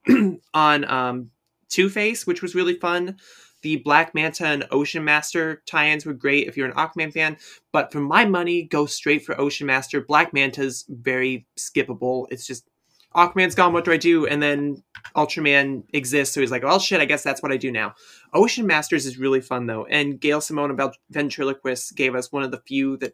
on 0.56 0.86
um, 0.86 1.30
Two 1.70 1.90
Face, 1.90 2.26
which 2.26 2.42
was 2.42 2.56
really 2.56 2.74
fun. 2.74 3.18
The 3.62 3.76
Black 3.78 4.16
Manta 4.16 4.48
and 4.48 4.68
Ocean 4.72 5.04
Master 5.04 5.62
tie-ins 5.68 6.08
were 6.08 6.14
great 6.14 6.48
if 6.48 6.58
you're 6.58 6.68
an 6.68 6.74
Aquaman 6.74 7.14
fan, 7.14 7.38
but 7.72 7.92
for 7.92 8.00
my 8.00 8.26
money, 8.26 8.64
go 8.64 8.88
straight 8.88 9.24
for 9.24 9.40
Ocean 9.40 9.68
Master. 9.68 10.02
Black 10.02 10.34
Manta's 10.34 10.86
very 10.90 11.46
skippable. 11.56 12.26
It's 12.32 12.48
just 12.48 12.68
Aquaman's 13.16 13.54
gone. 13.54 13.74
What 13.74 13.86
do 13.86 13.92
I 13.92 13.98
do? 13.98 14.26
And 14.26 14.42
then 14.42 14.82
Ultraman 15.16 15.84
exists, 15.94 16.34
so 16.34 16.42
he's 16.42 16.52
like, 16.52 16.64
"Well, 16.64 16.80
shit. 16.80 17.02
I 17.02 17.06
guess 17.06 17.24
that's 17.24 17.42
what 17.44 17.52
I 17.52 17.58
do 17.58 17.72
now." 17.72 17.96
Ocean 18.34 18.68
Masters 18.68 19.06
is 19.06 19.18
really 19.18 19.42
fun 19.42 19.66
though, 19.68 19.86
and 19.86 20.20
Gail 20.20 20.42
Simone 20.42 20.72
about 20.72 20.98
ventriloquist 21.10 21.96
gave 21.96 22.16
us 22.16 22.32
one 22.32 22.44
of 22.44 22.52
the 22.52 22.62
few 22.68 22.98
that 22.98 23.14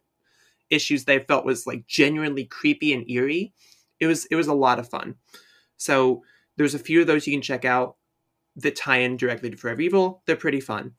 issues 0.69 1.05
they 1.05 1.19
felt 1.19 1.45
was 1.45 1.65
like 1.67 1.87
genuinely 1.87 2.45
creepy 2.45 2.93
and 2.93 3.09
eerie. 3.09 3.53
It 3.99 4.07
was 4.07 4.25
it 4.25 4.35
was 4.35 4.47
a 4.47 4.53
lot 4.53 4.79
of 4.79 4.89
fun. 4.89 5.15
So 5.77 6.23
There's 6.57 6.73
a 6.75 6.79
few 6.79 7.01
of 7.01 7.07
those 7.07 7.27
you 7.27 7.33
can 7.33 7.41
check 7.41 7.65
out 7.65 7.97
that 8.55 8.75
tie 8.75 8.97
in 8.97 9.15
directly 9.17 9.49
to 9.51 9.57
Forever 9.57 9.81
Evil. 9.81 10.23
They're 10.25 10.35
pretty 10.35 10.59
fun. 10.59 10.93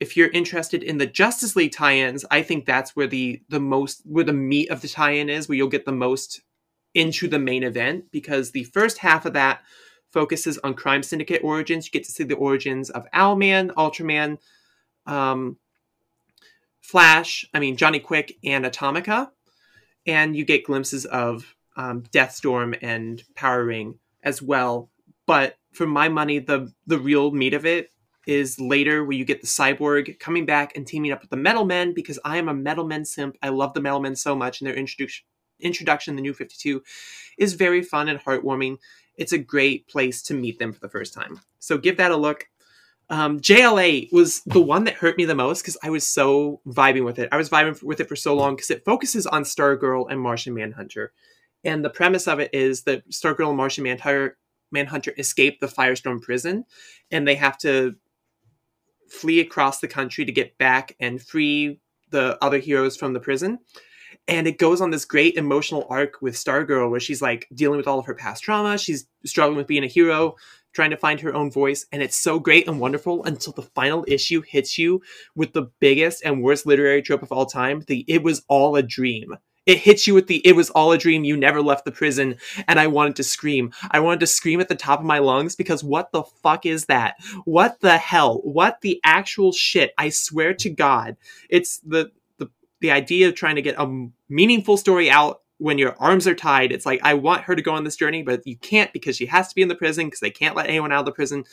If 0.00 0.16
you're 0.16 0.30
interested 0.30 0.82
in 0.82 0.98
the 0.98 1.06
Justice 1.06 1.56
League 1.56 1.72
tie-ins, 1.72 2.24
I 2.30 2.42
think 2.42 2.66
that's 2.66 2.96
where 2.96 3.06
the 3.06 3.42
the 3.48 3.60
most 3.60 4.02
where 4.04 4.24
the 4.24 4.32
meat 4.32 4.70
of 4.70 4.80
the 4.82 4.88
tie-in 4.88 5.28
is, 5.30 5.48
where 5.48 5.56
you'll 5.56 5.68
get 5.68 5.84
the 5.86 5.92
most 5.92 6.42
into 6.94 7.28
the 7.28 7.38
main 7.38 7.62
event 7.62 8.06
because 8.10 8.50
the 8.52 8.64
first 8.64 8.98
half 8.98 9.26
of 9.26 9.34
that 9.34 9.60
focuses 10.16 10.56
on 10.64 10.72
Crime 10.72 11.02
Syndicate 11.02 11.44
origins. 11.44 11.84
You 11.84 11.90
get 11.90 12.04
to 12.04 12.10
see 12.10 12.24
the 12.24 12.36
origins 12.36 12.88
of 12.88 13.04
Owlman, 13.12 13.70
Ultraman, 13.74 14.38
um, 15.04 15.58
Flash, 16.80 17.44
I 17.52 17.60
mean 17.60 17.76
Johnny 17.76 18.00
Quick, 18.00 18.38
and 18.42 18.64
Atomica, 18.64 19.30
and 20.06 20.34
you 20.34 20.46
get 20.46 20.64
glimpses 20.64 21.04
of 21.04 21.54
um, 21.76 22.04
Deathstorm 22.10 22.74
and 22.80 23.22
Power 23.34 23.62
Ring 23.62 23.98
as 24.22 24.40
well. 24.40 24.88
But 25.26 25.58
for 25.74 25.86
my 25.86 26.08
money, 26.08 26.38
the 26.38 26.72
the 26.86 26.98
real 26.98 27.30
meat 27.30 27.52
of 27.52 27.66
it 27.66 27.90
is 28.26 28.58
later, 28.58 29.04
where 29.04 29.18
you 29.18 29.26
get 29.26 29.42
the 29.42 29.46
Cyborg 29.46 30.18
coming 30.18 30.46
back 30.46 30.74
and 30.74 30.86
teaming 30.86 31.12
up 31.12 31.20
with 31.20 31.28
the 31.28 31.36
Metal 31.36 31.66
Men 31.66 31.92
because 31.92 32.18
I 32.24 32.38
am 32.38 32.48
a 32.48 32.54
Metal 32.54 32.86
Men 32.86 33.04
simp. 33.04 33.36
I 33.42 33.50
love 33.50 33.74
the 33.74 33.82
Metal 33.82 34.00
Men 34.00 34.16
so 34.16 34.34
much, 34.34 34.62
and 34.62 34.66
their 34.66 34.76
introduction 34.76 35.26
introduction, 35.60 36.16
the 36.16 36.22
New 36.22 36.32
Fifty 36.32 36.56
Two, 36.58 36.82
is 37.36 37.52
very 37.52 37.82
fun 37.82 38.08
and 38.08 38.18
heartwarming. 38.18 38.78
It's 39.16 39.32
a 39.32 39.38
great 39.38 39.88
place 39.88 40.22
to 40.24 40.34
meet 40.34 40.58
them 40.58 40.72
for 40.72 40.80
the 40.80 40.88
first 40.88 41.14
time. 41.14 41.40
So 41.58 41.78
give 41.78 41.96
that 41.96 42.10
a 42.10 42.16
look. 42.16 42.48
Um, 43.08 43.40
JLA 43.40 44.12
was 44.12 44.42
the 44.46 44.60
one 44.60 44.84
that 44.84 44.94
hurt 44.94 45.16
me 45.16 45.24
the 45.24 45.34
most 45.34 45.62
because 45.62 45.76
I 45.82 45.90
was 45.90 46.06
so 46.06 46.60
vibing 46.66 47.04
with 47.04 47.18
it. 47.18 47.28
I 47.30 47.36
was 47.36 47.48
vibing 47.48 47.80
with 47.82 48.00
it 48.00 48.08
for 48.08 48.16
so 48.16 48.34
long 48.34 48.56
because 48.56 48.70
it 48.70 48.84
focuses 48.84 49.26
on 49.26 49.44
Stargirl 49.44 50.10
and 50.10 50.20
Martian 50.20 50.54
Manhunter. 50.54 51.12
And 51.64 51.84
the 51.84 51.90
premise 51.90 52.26
of 52.26 52.40
it 52.40 52.50
is 52.52 52.82
that 52.82 53.08
Stargirl 53.10 53.48
and 53.48 53.56
Martian 53.56 53.84
Manhunter, 53.84 54.38
Manhunter 54.72 55.14
escape 55.18 55.60
the 55.60 55.68
Firestorm 55.68 56.20
prison 56.20 56.64
and 57.10 57.26
they 57.26 57.36
have 57.36 57.56
to 57.58 57.94
flee 59.08 59.40
across 59.40 59.78
the 59.78 59.88
country 59.88 60.24
to 60.24 60.32
get 60.32 60.58
back 60.58 60.96
and 60.98 61.22
free 61.22 61.80
the 62.10 62.38
other 62.42 62.58
heroes 62.58 62.96
from 62.96 63.12
the 63.12 63.20
prison. 63.20 63.58
And 64.28 64.46
it 64.46 64.58
goes 64.58 64.80
on 64.80 64.90
this 64.90 65.04
great 65.04 65.36
emotional 65.36 65.86
arc 65.88 66.20
with 66.20 66.34
Stargirl 66.34 66.90
where 66.90 67.00
she's 67.00 67.22
like 67.22 67.48
dealing 67.54 67.76
with 67.76 67.86
all 67.86 67.98
of 67.98 68.06
her 68.06 68.14
past 68.14 68.42
trauma. 68.42 68.76
She's 68.76 69.06
struggling 69.24 69.56
with 69.56 69.68
being 69.68 69.84
a 69.84 69.88
hero, 69.88 70.34
trying 70.72 70.90
to 70.90 70.96
find 70.96 71.20
her 71.20 71.34
own 71.34 71.50
voice. 71.50 71.86
And 71.92 72.02
it's 72.02 72.16
so 72.16 72.38
great 72.38 72.66
and 72.68 72.80
wonderful 72.80 73.24
until 73.24 73.52
the 73.52 73.62
final 73.62 74.04
issue 74.08 74.42
hits 74.42 74.78
you 74.78 75.00
with 75.34 75.52
the 75.52 75.70
biggest 75.80 76.24
and 76.24 76.42
worst 76.42 76.66
literary 76.66 77.02
trope 77.02 77.22
of 77.22 77.32
all 77.32 77.46
time 77.46 77.82
the 77.86 78.04
it 78.08 78.22
was 78.22 78.42
all 78.48 78.76
a 78.76 78.82
dream. 78.82 79.36
It 79.64 79.78
hits 79.78 80.06
you 80.06 80.14
with 80.14 80.28
the 80.28 80.46
it 80.46 80.54
was 80.54 80.70
all 80.70 80.92
a 80.92 80.98
dream, 80.98 81.24
you 81.24 81.36
never 81.36 81.60
left 81.60 81.84
the 81.84 81.90
prison, 81.92 82.36
and 82.68 82.78
I 82.78 82.86
wanted 82.86 83.16
to 83.16 83.24
scream. 83.24 83.72
I 83.90 83.98
wanted 83.98 84.20
to 84.20 84.26
scream 84.28 84.60
at 84.60 84.68
the 84.68 84.76
top 84.76 85.00
of 85.00 85.06
my 85.06 85.18
lungs 85.18 85.56
because 85.56 85.82
what 85.82 86.12
the 86.12 86.22
fuck 86.22 86.66
is 86.66 86.86
that? 86.86 87.16
What 87.44 87.80
the 87.80 87.98
hell? 87.98 88.40
What 88.44 88.80
the 88.80 89.00
actual 89.02 89.52
shit? 89.52 89.92
I 89.98 90.10
swear 90.10 90.54
to 90.54 90.70
God. 90.70 91.16
It's 91.50 91.78
the 91.78 92.12
the, 92.80 92.90
idea 92.90 93.28
of 93.28 93.34
trying 93.34 93.56
to 93.56 93.62
get 93.62 93.76
a 93.78 94.08
meaningful 94.28 94.76
story 94.76 95.10
out 95.10 95.42
when 95.58 95.78
your 95.78 95.96
arms 95.98 96.26
are 96.26 96.34
tied, 96.34 96.72
it's 96.72 96.86
like 96.86 97.00
I 97.02 97.14
want 97.14 97.42
her 97.44 97.56
to 97.56 97.62
go 97.62 97.72
on 97.72 97.84
this 97.84 97.96
journey, 97.96 98.22
but 98.22 98.46
you 98.46 98.56
can't 98.56 98.92
because 98.92 99.16
she 99.16 99.26
has 99.26 99.48
to 99.48 99.54
be 99.54 99.62
in 99.62 99.68
the 99.68 99.74
prison 99.74 100.06
because 100.06 100.20
they 100.20 100.30
can't 100.30 100.56
let 100.56 100.68
anyone 100.68 100.92
out 100.92 101.00
of 101.00 101.06
the 101.06 101.12
prison. 101.12 101.44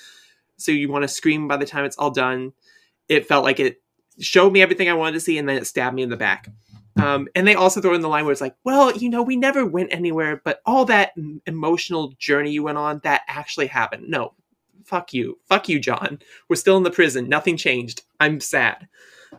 So 0.58 0.72
you 0.72 0.92
want 0.92 1.04
to 1.04 1.08
scream 1.08 1.48
by 1.48 1.58
the 1.58 1.66
time 1.66 1.86
it's 1.86 1.98
all 1.98 2.12
done. 2.12 2.54
It 3.08 3.28
felt 3.28 3.44
like 3.44 3.60
it 3.60 3.82
showed 4.20 4.52
me 4.52 4.62
everything 4.62 4.90
I 4.90 4.94
wanted 4.94 5.14
to 5.14 5.20
see, 5.20 5.38
and 5.38 5.48
then 5.48 5.58
it 5.58 5.68
stabbed 5.68 5.96
me 5.96 6.04
in 6.04 6.10
the 6.10 6.18
back. 6.18 6.50
Um, 7.02 7.28
and 7.34 7.48
they 7.48 7.56
also 7.56 7.82
throw 7.82 7.96
in 7.96 8.02
the 8.02 8.08
line 8.08 8.26
where 8.26 8.32
it's 8.32 8.42
like, 8.42 8.56
well, 8.64 8.96
you 8.96 9.10
know, 9.10 9.24
we 9.24 9.36
never 9.36 9.66
went 9.66 9.94
anywhere, 9.94 10.42
but 10.44 10.62
all 10.66 10.86
that 10.86 11.14
emotional 11.48 12.14
journey 12.20 12.52
you 12.52 12.64
went 12.64 12.78
on, 12.78 13.02
that 13.04 13.22
actually 13.28 13.68
happened. 13.68 14.08
No, 14.08 14.34
fuck 14.86 15.14
you. 15.14 15.40
Fuck 15.48 15.70
you, 15.70 15.80
John. 15.80 16.20
We're 16.50 16.56
still 16.56 16.78
in 16.78 16.84
the 16.84 16.92
prison. 16.92 17.30
Nothing 17.30 17.58
changed. 17.58 18.04
I'm 18.20 18.40
sad. 18.40 18.88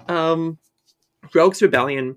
Um, 0.09 0.59
Rogues 1.35 1.63
Rebellion 1.63 2.17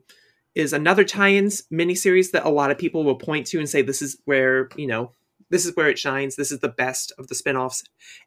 is 0.55 0.73
another 0.73 1.03
tie-ins 1.03 1.63
miniseries 1.71 2.31
that 2.31 2.45
a 2.45 2.49
lot 2.49 2.71
of 2.71 2.77
people 2.77 3.03
will 3.03 3.15
point 3.15 3.45
to 3.47 3.59
and 3.59 3.69
say 3.69 3.81
this 3.81 4.01
is 4.01 4.17
where 4.25 4.69
you 4.75 4.87
know 4.87 5.11
this 5.49 5.65
is 5.65 5.75
where 5.75 5.89
it 5.89 5.99
shines. 5.99 6.35
This 6.35 6.51
is 6.51 6.59
the 6.59 6.67
best 6.67 7.13
of 7.17 7.27
the 7.27 7.35
spin-offs. 7.35 7.83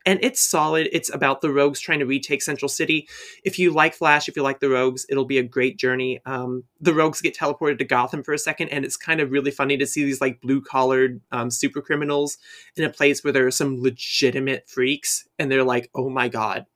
And 0.06 0.18
it's 0.22 0.40
solid. 0.40 0.88
It's 0.92 1.12
about 1.12 1.40
the 1.40 1.52
rogues 1.52 1.80
trying 1.80 1.98
to 1.98 2.06
retake 2.06 2.42
central 2.42 2.68
city. 2.68 3.08
If 3.44 3.58
you 3.58 3.72
like 3.72 3.94
flash 3.94 4.28
if 4.28 4.36
you 4.36 4.42
like 4.42 4.60
the 4.60 4.70
rogues 4.70 5.06
it'll 5.08 5.24
be 5.24 5.38
a 5.38 5.42
great 5.42 5.78
journey. 5.78 6.20
Um, 6.24 6.64
the 6.80 6.94
rogues 6.94 7.20
get 7.20 7.36
teleported 7.36 7.78
to 7.78 7.84
gotham 7.84 8.22
for 8.22 8.32
a 8.32 8.38
second 8.38 8.68
and 8.68 8.84
it's 8.84 8.96
kind 8.96 9.20
of 9.20 9.30
really 9.30 9.50
funny 9.50 9.76
to 9.76 9.86
see 9.86 10.04
these 10.04 10.20
like 10.20 10.40
blue 10.40 10.60
collared 10.60 11.20
um, 11.32 11.50
super 11.50 11.82
criminals 11.82 12.38
in 12.76 12.84
a 12.84 12.90
place 12.90 13.22
where 13.22 13.32
there 13.32 13.46
are 13.46 13.50
some 13.50 13.82
legitimate 13.82 14.68
freaks 14.68 15.26
and 15.38 15.50
they're 15.50 15.64
like 15.64 15.90
oh 15.94 16.08
my 16.08 16.28
god 16.28 16.66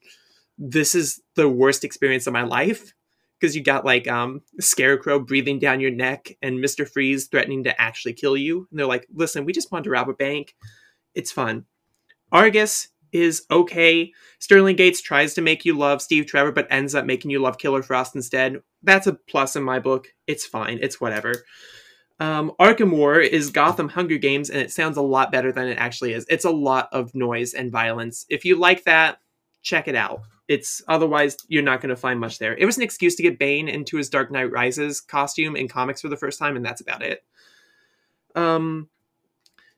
this 0.59 0.94
is 0.94 1.20
the 1.35 1.48
worst 1.48 1.85
experience 1.85 2.26
of 2.26 2.32
my 2.32 2.43
life 2.43 2.93
because 3.44 3.54
you 3.54 3.62
got 3.62 3.84
like 3.84 4.08
um 4.08 4.40
scarecrow 4.58 5.18
breathing 5.18 5.58
down 5.58 5.78
your 5.78 5.90
neck 5.90 6.34
and 6.40 6.64
mr 6.64 6.88
freeze 6.88 7.26
threatening 7.26 7.64
to 7.64 7.78
actually 7.80 8.14
kill 8.14 8.38
you. 8.38 8.66
And 8.70 8.78
they're 8.78 8.86
like 8.86 9.06
listen 9.12 9.44
we 9.44 9.52
just 9.52 9.70
want 9.70 9.84
to 9.84 9.90
rob 9.90 10.08
a 10.08 10.14
bank. 10.14 10.54
It's 11.14 11.30
fun. 11.30 11.66
Argus 12.32 12.88
is 13.12 13.44
okay. 13.50 14.12
Sterling 14.38 14.76
gates 14.76 15.02
tries 15.02 15.34
to 15.34 15.42
make 15.42 15.66
you 15.66 15.76
love 15.76 16.00
steve 16.00 16.24
trevor 16.24 16.52
but 16.52 16.66
ends 16.70 16.94
up 16.94 17.04
making 17.04 17.30
you 17.30 17.38
love 17.38 17.58
killer 17.58 17.82
frost 17.82 18.16
instead. 18.16 18.62
That's 18.82 19.06
a 19.06 19.12
plus 19.12 19.56
in 19.56 19.62
my 19.62 19.78
book. 19.78 20.08
It's 20.26 20.46
fine. 20.46 20.78
It's 20.80 21.00
whatever. 21.00 21.44
Um, 22.20 22.52
Arkham 22.58 22.96
War 22.96 23.20
is 23.20 23.50
Gotham 23.50 23.88
Hunger 23.88 24.18
Games, 24.18 24.48
and 24.48 24.60
it 24.60 24.70
sounds 24.70 24.96
a 24.96 25.02
lot 25.02 25.32
better 25.32 25.50
than 25.50 25.66
it 25.66 25.78
actually 25.78 26.12
is. 26.12 26.24
It's 26.30 26.44
a 26.44 26.50
lot 26.50 26.88
of 26.92 27.12
noise 27.12 27.54
and 27.54 27.72
violence. 27.72 28.24
If 28.30 28.44
you 28.44 28.56
like 28.56 28.84
that, 28.84 29.18
check 29.62 29.88
it 29.88 29.96
out 29.96 30.22
it's 30.48 30.82
otherwise 30.88 31.36
you're 31.48 31.62
not 31.62 31.80
going 31.80 31.90
to 31.90 31.96
find 31.96 32.20
much 32.20 32.38
there. 32.38 32.56
It 32.56 32.66
was 32.66 32.76
an 32.76 32.82
excuse 32.82 33.14
to 33.16 33.22
get 33.22 33.38
Bane 33.38 33.68
into 33.68 33.96
his 33.96 34.10
Dark 34.10 34.30
Knight 34.30 34.50
Rises 34.50 35.00
costume 35.00 35.56
in 35.56 35.68
comics 35.68 36.00
for 36.00 36.08
the 36.08 36.16
first 36.16 36.38
time, 36.38 36.56
and 36.56 36.64
that's 36.64 36.80
about 36.80 37.02
it. 37.02 37.24
Um, 38.34 38.88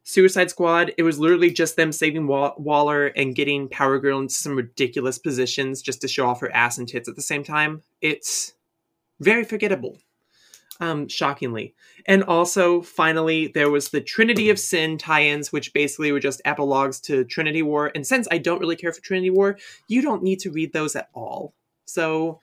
Suicide 0.03 0.51
Squad, 0.51 0.93
it 0.97 1.03
was 1.03 1.19
literally 1.19 1.51
just 1.51 1.77
them 1.77 1.91
saving 1.91 2.27
Waller 2.29 3.07
and 3.09 3.35
getting 3.35 3.69
Power 3.69 3.99
Girl 3.99 4.21
into 4.21 4.35
some 4.35 4.57
ridiculous 4.57 5.19
positions 5.19 5.83
just 5.83 6.01
to 6.01 6.09
show 6.09 6.29
off 6.29 6.41
her 6.41 6.55
ass 6.55 6.79
and 6.79 6.89
tits 6.89 7.09
at 7.09 7.17
the 7.17 7.23
same 7.23 7.43
time. 7.43 7.83
It's 8.01 8.55
very 9.19 9.45
forgettable 9.45 9.99
um, 10.81 11.09
shockingly. 11.09 11.75
And 12.07 12.23
also, 12.25 12.83
finally, 12.83 13.49
there 13.49 13.71
was 13.71 13.89
the 13.89 14.01
Trinity 14.01 14.51
of 14.51 14.59
Sin 14.59 14.99
tie-ins, 14.99 15.53
which 15.53 15.73
basically 15.73 16.13
were 16.13 16.21
just 16.21 16.41
epilogues 16.45 17.01
to 17.03 17.25
Trinity 17.25 17.63
War. 17.63 17.91
And 17.95 18.07
since 18.07 18.29
I 18.31 18.39
don't 18.39 18.61
really 18.61 18.77
care 18.77 18.93
for 18.93 19.01
Trinity 19.01 19.31
War, 19.31 19.59
you 19.89 20.03
don't 20.03 20.23
need 20.23 20.41
to 20.41 20.51
read 20.51 20.73
those 20.73 20.95
at 20.97 21.09
all. 21.15 21.55
So 21.85 22.41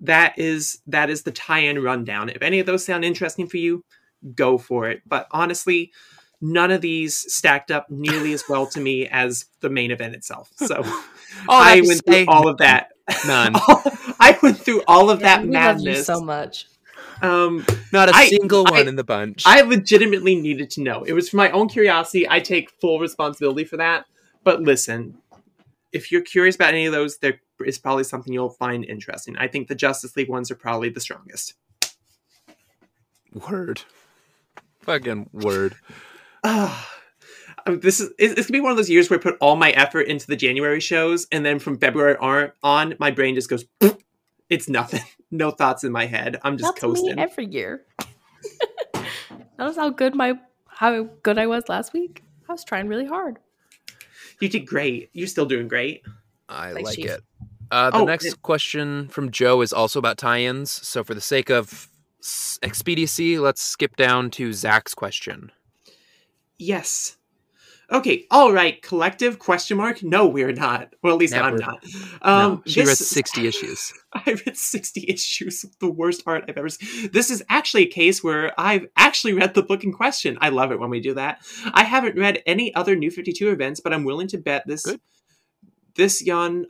that 0.00 0.38
is 0.38 0.80
that 0.86 1.08
is 1.10 1.22
the 1.22 1.30
tie-in 1.32 1.82
rundown. 1.82 2.28
If 2.28 2.42
any 2.42 2.58
of 2.60 2.66
those 2.66 2.84
sound 2.84 3.04
interesting 3.04 3.46
for 3.46 3.56
you, 3.56 3.84
go 4.34 4.58
for 4.58 4.88
it. 4.90 5.02
But 5.06 5.26
honestly, 5.30 5.92
none 6.40 6.70
of 6.70 6.80
these 6.82 7.16
stacked 7.32 7.70
up 7.70 7.90
nearly 7.90 8.32
as 8.34 8.44
well 8.48 8.66
to 8.66 8.80
me 8.80 9.06
as 9.08 9.46
the 9.60 9.70
main 9.70 9.90
event 9.90 10.14
itself. 10.14 10.50
So 10.56 10.82
I 11.48 11.82
went 11.86 12.04
through 12.04 12.26
all 12.28 12.48
of 12.48 12.58
that. 12.58 12.90
None. 13.26 13.52
I 14.20 14.38
went 14.42 14.58
through 14.58 14.82
all 14.86 15.10
of 15.10 15.20
Yeah, 15.20 15.38
that 15.38 15.46
we 15.46 15.52
love 15.54 15.78
you 15.80 15.84
madness. 15.86 16.06
so 16.06 16.20
much. 16.20 16.66
Um, 17.22 17.64
Not 17.92 18.08
a 18.10 18.12
I- 18.14 18.26
single 18.28 18.66
I- 18.68 18.70
one 18.70 18.88
in 18.88 18.96
the 18.96 19.04
bunch. 19.04 19.42
I 19.46 19.62
legitimately 19.62 20.34
needed 20.36 20.70
to 20.70 20.82
know. 20.82 21.02
It 21.04 21.12
was 21.12 21.28
for 21.30 21.36
my 21.36 21.50
own 21.50 21.68
curiosity. 21.68 22.28
I 22.28 22.40
take 22.40 22.70
full 22.80 22.98
responsibility 23.00 23.64
for 23.64 23.76
that. 23.78 24.04
But 24.44 24.62
listen, 24.62 25.18
if 25.92 26.12
you're 26.12 26.20
curious 26.22 26.54
about 26.56 26.68
any 26.74 26.86
of 26.86 26.92
those, 26.92 27.18
there 27.18 27.40
is 27.64 27.78
probably 27.78 28.04
something 28.04 28.32
you'll 28.32 28.50
find 28.50 28.84
interesting. 28.84 29.36
I 29.38 29.48
think 29.48 29.68
the 29.68 29.74
Justice 29.74 30.14
League 30.16 30.28
ones 30.28 30.50
are 30.50 30.54
probably 30.56 30.88
the 30.90 31.00
strongest. 31.00 31.54
word. 33.50 33.82
Fucking 34.80 35.30
word. 35.32 35.74
Ah. 36.44 36.92
Um, 37.66 37.80
this 37.80 37.98
is 37.98 38.10
it's, 38.18 38.34
gonna 38.34 38.52
be 38.52 38.60
one 38.60 38.70
of 38.70 38.76
those 38.76 38.88
years 38.90 39.10
where 39.10 39.18
I 39.18 39.22
put 39.22 39.36
all 39.40 39.56
my 39.56 39.70
effort 39.72 40.02
into 40.02 40.26
the 40.28 40.36
January 40.36 40.78
shows, 40.78 41.26
and 41.32 41.44
then 41.44 41.58
from 41.58 41.78
February 41.78 42.16
on 42.62 42.94
my 43.00 43.10
brain 43.10 43.34
just 43.34 43.50
goes. 43.50 43.64
It's 44.48 44.68
nothing. 44.68 45.02
No 45.30 45.50
thoughts 45.50 45.84
in 45.84 45.92
my 45.92 46.06
head. 46.06 46.38
I'm 46.42 46.56
just 46.56 46.74
That's 46.74 46.80
coasting. 46.80 47.16
me 47.16 47.22
every 47.22 47.46
year. 47.46 47.84
Notice 49.58 49.76
how 49.76 49.90
good 49.90 50.14
my 50.14 50.34
how 50.68 51.04
good 51.22 51.38
I 51.38 51.46
was 51.46 51.68
last 51.68 51.92
week. 51.92 52.22
I 52.48 52.52
was 52.52 52.64
trying 52.64 52.88
really 52.88 53.06
hard. 53.06 53.38
You 54.40 54.48
did 54.48 54.66
great. 54.66 55.10
You're 55.14 55.26
still 55.26 55.46
doing 55.46 55.66
great. 55.68 56.02
I 56.48 56.72
Thanks, 56.74 56.88
like 56.90 56.96
Chief. 56.96 57.06
it. 57.10 57.24
Uh, 57.70 57.90
the 57.90 57.96
Oh, 57.98 58.04
next 58.04 58.26
it- 58.26 58.42
question 58.42 59.08
from 59.08 59.30
Joe 59.30 59.62
is 59.62 59.72
also 59.72 59.98
about 59.98 60.18
tie-ins. 60.18 60.70
So, 60.70 61.02
for 61.02 61.14
the 61.14 61.20
sake 61.20 61.50
of 61.50 61.88
expediency, 62.62 63.38
let's 63.38 63.62
skip 63.62 63.96
down 63.96 64.30
to 64.32 64.52
Zach's 64.52 64.94
question. 64.94 65.50
Yes. 66.58 67.16
Okay, 67.90 68.26
all 68.32 68.52
right, 68.52 68.82
collective 68.82 69.38
question 69.38 69.76
mark. 69.76 70.02
No, 70.02 70.26
we're 70.26 70.52
not. 70.52 70.94
Well, 71.02 71.12
at 71.12 71.20
least 71.20 71.34
I'm 71.34 71.56
not. 71.56 71.84
Um, 72.20 72.54
no, 72.54 72.62
she 72.66 72.80
read 72.80 72.98
60 72.98 73.46
issues. 73.46 73.92
I 74.12 74.36
read 74.44 74.56
60 74.56 75.04
issues 75.08 75.62
of 75.62 75.78
the 75.78 75.90
worst 75.90 76.24
art 76.26 76.44
I've 76.48 76.56
ever 76.56 76.68
seen. 76.68 77.10
This 77.12 77.30
is 77.30 77.44
actually 77.48 77.84
a 77.84 77.90
case 77.90 78.24
where 78.24 78.58
I've 78.58 78.86
actually 78.96 79.34
read 79.34 79.54
the 79.54 79.62
book 79.62 79.84
in 79.84 79.92
question. 79.92 80.36
I 80.40 80.48
love 80.48 80.72
it 80.72 80.80
when 80.80 80.90
we 80.90 81.00
do 81.00 81.14
that. 81.14 81.46
I 81.74 81.84
haven't 81.84 82.18
read 82.18 82.42
any 82.44 82.74
other 82.74 82.96
New 82.96 83.10
52 83.10 83.50
events, 83.50 83.78
but 83.78 83.92
I'm 83.92 84.04
willing 84.04 84.28
to 84.28 84.38
bet 84.38 84.66
this 84.66 84.84
Good. 84.84 85.00
this 85.94 86.24
yawn 86.24 86.66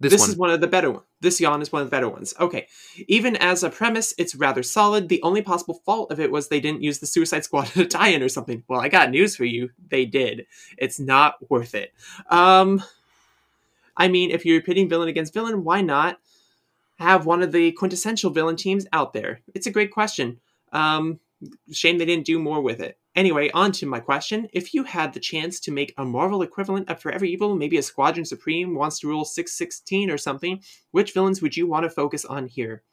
This, 0.00 0.12
this 0.12 0.20
one. 0.22 0.30
is 0.30 0.36
one 0.36 0.50
of 0.50 0.60
the 0.60 0.66
better 0.66 0.90
ones. 0.90 1.04
This 1.20 1.40
yawn 1.40 1.60
is 1.60 1.72
one 1.72 1.82
of 1.82 1.88
the 1.88 1.90
better 1.90 2.08
ones. 2.08 2.32
Okay. 2.38 2.68
Even 3.08 3.34
as 3.36 3.64
a 3.64 3.70
premise, 3.70 4.14
it's 4.16 4.36
rather 4.36 4.62
solid. 4.62 5.08
The 5.08 5.22
only 5.22 5.42
possible 5.42 5.82
fault 5.84 6.12
of 6.12 6.20
it 6.20 6.30
was 6.30 6.48
they 6.48 6.60
didn't 6.60 6.82
use 6.82 7.00
the 7.00 7.06
Suicide 7.06 7.44
Squad 7.44 7.70
in 7.76 7.82
a 7.82 7.86
tie-in 7.86 8.22
or 8.22 8.28
something. 8.28 8.62
Well, 8.68 8.80
I 8.80 8.88
got 8.88 9.10
news 9.10 9.34
for 9.34 9.44
you. 9.44 9.70
They 9.88 10.04
did. 10.04 10.46
It's 10.76 11.00
not 11.00 11.50
worth 11.50 11.74
it. 11.74 11.92
Um 12.30 12.82
I 13.96 14.06
mean, 14.06 14.30
if 14.30 14.46
you're 14.46 14.62
pitting 14.62 14.88
villain 14.88 15.08
against 15.08 15.34
villain, 15.34 15.64
why 15.64 15.80
not 15.80 16.20
have 17.00 17.26
one 17.26 17.42
of 17.42 17.50
the 17.50 17.72
quintessential 17.72 18.30
villain 18.30 18.54
teams 18.54 18.86
out 18.92 19.12
there? 19.12 19.40
It's 19.54 19.66
a 19.66 19.72
great 19.72 19.90
question. 19.90 20.38
Um 20.72 21.18
shame 21.72 21.98
they 21.98 22.04
didn't 22.04 22.26
do 22.26 22.38
more 22.38 22.60
with 22.60 22.80
it. 22.80 22.98
Anyway, 23.18 23.50
on 23.50 23.72
to 23.72 23.84
my 23.84 23.98
question. 23.98 24.46
If 24.52 24.72
you 24.72 24.84
had 24.84 25.12
the 25.12 25.18
chance 25.18 25.58
to 25.58 25.72
make 25.72 25.92
a 25.98 26.04
Marvel 26.04 26.40
equivalent 26.42 26.88
of 26.88 27.00
Forever 27.00 27.24
Evil, 27.24 27.56
maybe 27.56 27.76
a 27.76 27.82
Squadron 27.82 28.24
Supreme 28.24 28.76
wants 28.76 29.00
to 29.00 29.08
rule 29.08 29.24
616 29.24 30.08
or 30.08 30.16
something, 30.16 30.62
which 30.92 31.14
villains 31.14 31.42
would 31.42 31.56
you 31.56 31.66
want 31.66 31.82
to 31.82 31.90
focus 31.90 32.24
on 32.24 32.46
here? 32.46 32.84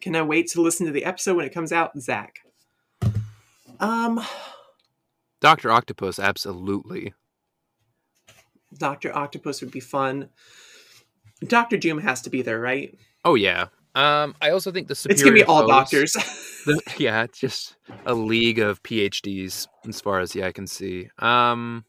Can 0.00 0.14
I 0.14 0.22
wait 0.22 0.46
to 0.52 0.60
listen 0.60 0.86
to 0.86 0.92
the 0.92 1.04
episode 1.04 1.34
when 1.34 1.46
it 1.46 1.52
comes 1.52 1.72
out? 1.72 2.00
Zach. 2.00 2.36
Um, 3.80 4.24
Dr. 5.40 5.72
Octopus, 5.72 6.20
absolutely. 6.20 7.12
Dr. 8.72 9.12
Octopus 9.12 9.62
would 9.62 9.72
be 9.72 9.80
fun. 9.80 10.28
Dr. 11.44 11.76
Doom 11.76 11.98
has 11.98 12.22
to 12.22 12.30
be 12.30 12.42
there, 12.42 12.60
right? 12.60 12.96
Oh, 13.24 13.34
yeah. 13.34 13.66
Um, 13.94 14.34
I 14.40 14.50
also 14.50 14.70
think 14.70 14.88
the 14.88 14.94
superior 14.94 15.14
it's 15.14 15.22
gonna 15.22 15.34
be 15.34 15.44
all 15.44 15.60
foes- 15.62 15.68
doctors. 15.68 16.12
the, 16.66 16.80
yeah, 16.98 17.22
it's 17.24 17.38
just 17.40 17.76
a 18.06 18.14
league 18.14 18.58
of 18.58 18.82
PhDs 18.82 19.66
as 19.88 20.00
far 20.00 20.20
as 20.20 20.32
the 20.32 20.44
eye 20.44 20.52
can 20.52 20.66
see. 20.66 21.08
Um, 21.18 21.84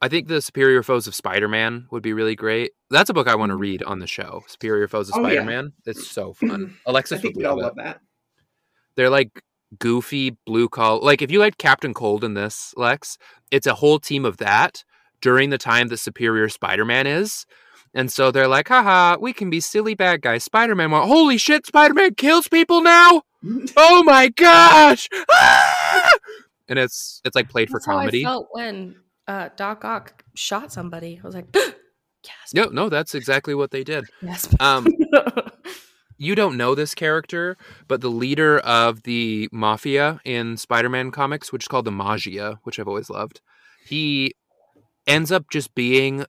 I 0.00 0.08
think 0.08 0.28
the 0.28 0.42
Superior 0.42 0.82
Foes 0.82 1.06
of 1.06 1.14
Spider-Man 1.14 1.86
would 1.90 2.02
be 2.02 2.12
really 2.12 2.36
great. 2.36 2.72
That's 2.90 3.08
a 3.10 3.14
book 3.14 3.28
I 3.28 3.34
want 3.34 3.50
to 3.50 3.56
read 3.56 3.82
on 3.82 3.98
the 3.98 4.06
show. 4.06 4.42
Superior 4.46 4.88
Foes 4.88 5.08
of 5.08 5.16
Oh. 5.16 5.22
Spider-Man. 5.22 5.72
It's 5.86 6.06
so 6.08 6.32
fun. 6.34 6.76
Alexa. 6.86 7.16
I 7.16 7.18
think 7.18 7.34
would 7.36 7.42
we 7.42 7.46
all 7.46 7.58
love 7.58 7.72
it. 7.78 7.82
that. 7.84 8.00
They're 8.94 9.10
like 9.10 9.42
goofy 9.78 10.36
blue 10.46 10.68
collar. 10.68 11.00
Like 11.00 11.22
if 11.22 11.30
you 11.30 11.38
like 11.38 11.58
Captain 11.58 11.94
Cold 11.94 12.24
in 12.24 12.34
this, 12.34 12.72
Lex, 12.76 13.16
it's 13.50 13.66
a 13.66 13.74
whole 13.74 13.98
team 13.98 14.24
of 14.24 14.36
that 14.36 14.84
during 15.22 15.50
the 15.50 15.58
time 15.58 15.88
that 15.88 15.96
Superior 15.98 16.48
Spider-Man 16.50 17.06
is. 17.06 17.46
And 17.96 18.12
so 18.12 18.30
they're 18.30 18.46
like, 18.46 18.68
haha, 18.68 19.16
we 19.18 19.32
can 19.32 19.48
be 19.48 19.58
silly 19.58 19.94
bad 19.94 20.20
guys. 20.20 20.44
Spider-Man, 20.44 20.90
went, 20.90 21.06
holy 21.06 21.38
shit, 21.38 21.64
Spider-Man 21.64 22.14
kills 22.14 22.46
people 22.46 22.82
now? 22.82 23.22
oh 23.76 24.02
my 24.04 24.28
gosh! 24.28 25.08
Ah! 25.30 26.12
And 26.68 26.78
it's 26.78 27.22
it's 27.24 27.34
like 27.34 27.48
played 27.48 27.70
for 27.70 27.78
That's 27.78 27.86
how 27.86 27.92
comedy. 27.92 28.26
I 28.26 28.28
felt 28.28 28.48
when 28.50 28.96
uh, 29.26 29.48
Doc 29.56 29.84
Ock 29.86 30.24
shot 30.34 30.72
somebody. 30.72 31.18
I 31.22 31.26
was 31.26 31.34
like, 31.34 31.46
yes. 31.54 31.74
No, 32.54 32.64
no, 32.66 32.90
that's 32.90 33.14
exactly 33.14 33.54
what 33.54 33.70
they 33.70 33.82
did. 33.82 34.04
Yes. 34.20 34.54
Um, 34.60 34.86
you 36.18 36.34
don't 36.34 36.58
know 36.58 36.74
this 36.74 36.94
character, 36.94 37.56
but 37.88 38.02
the 38.02 38.10
leader 38.10 38.58
of 38.58 39.04
the 39.04 39.48
mafia 39.52 40.20
in 40.26 40.58
Spider-Man 40.58 41.12
comics, 41.12 41.50
which 41.50 41.64
is 41.64 41.68
called 41.68 41.86
the 41.86 41.92
Maggia, 41.92 42.58
which 42.64 42.78
I've 42.78 42.88
always 42.88 43.08
loved, 43.08 43.40
he 43.86 44.34
ends 45.06 45.32
up 45.32 45.48
just 45.50 45.74
being 45.74 46.26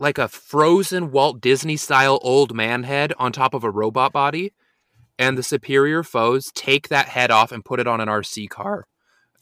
like 0.00 0.18
a 0.18 0.28
frozen 0.28 1.10
Walt 1.10 1.40
Disney 1.40 1.76
style 1.76 2.18
old 2.22 2.54
man 2.54 2.84
head 2.84 3.12
on 3.18 3.32
top 3.32 3.54
of 3.54 3.64
a 3.64 3.70
robot 3.70 4.12
body, 4.12 4.52
and 5.18 5.36
the 5.36 5.42
superior 5.42 6.02
foes 6.02 6.50
take 6.54 6.88
that 6.88 7.08
head 7.08 7.30
off 7.30 7.50
and 7.52 7.64
put 7.64 7.80
it 7.80 7.86
on 7.88 8.00
an 8.00 8.08
RC 8.08 8.48
car 8.48 8.86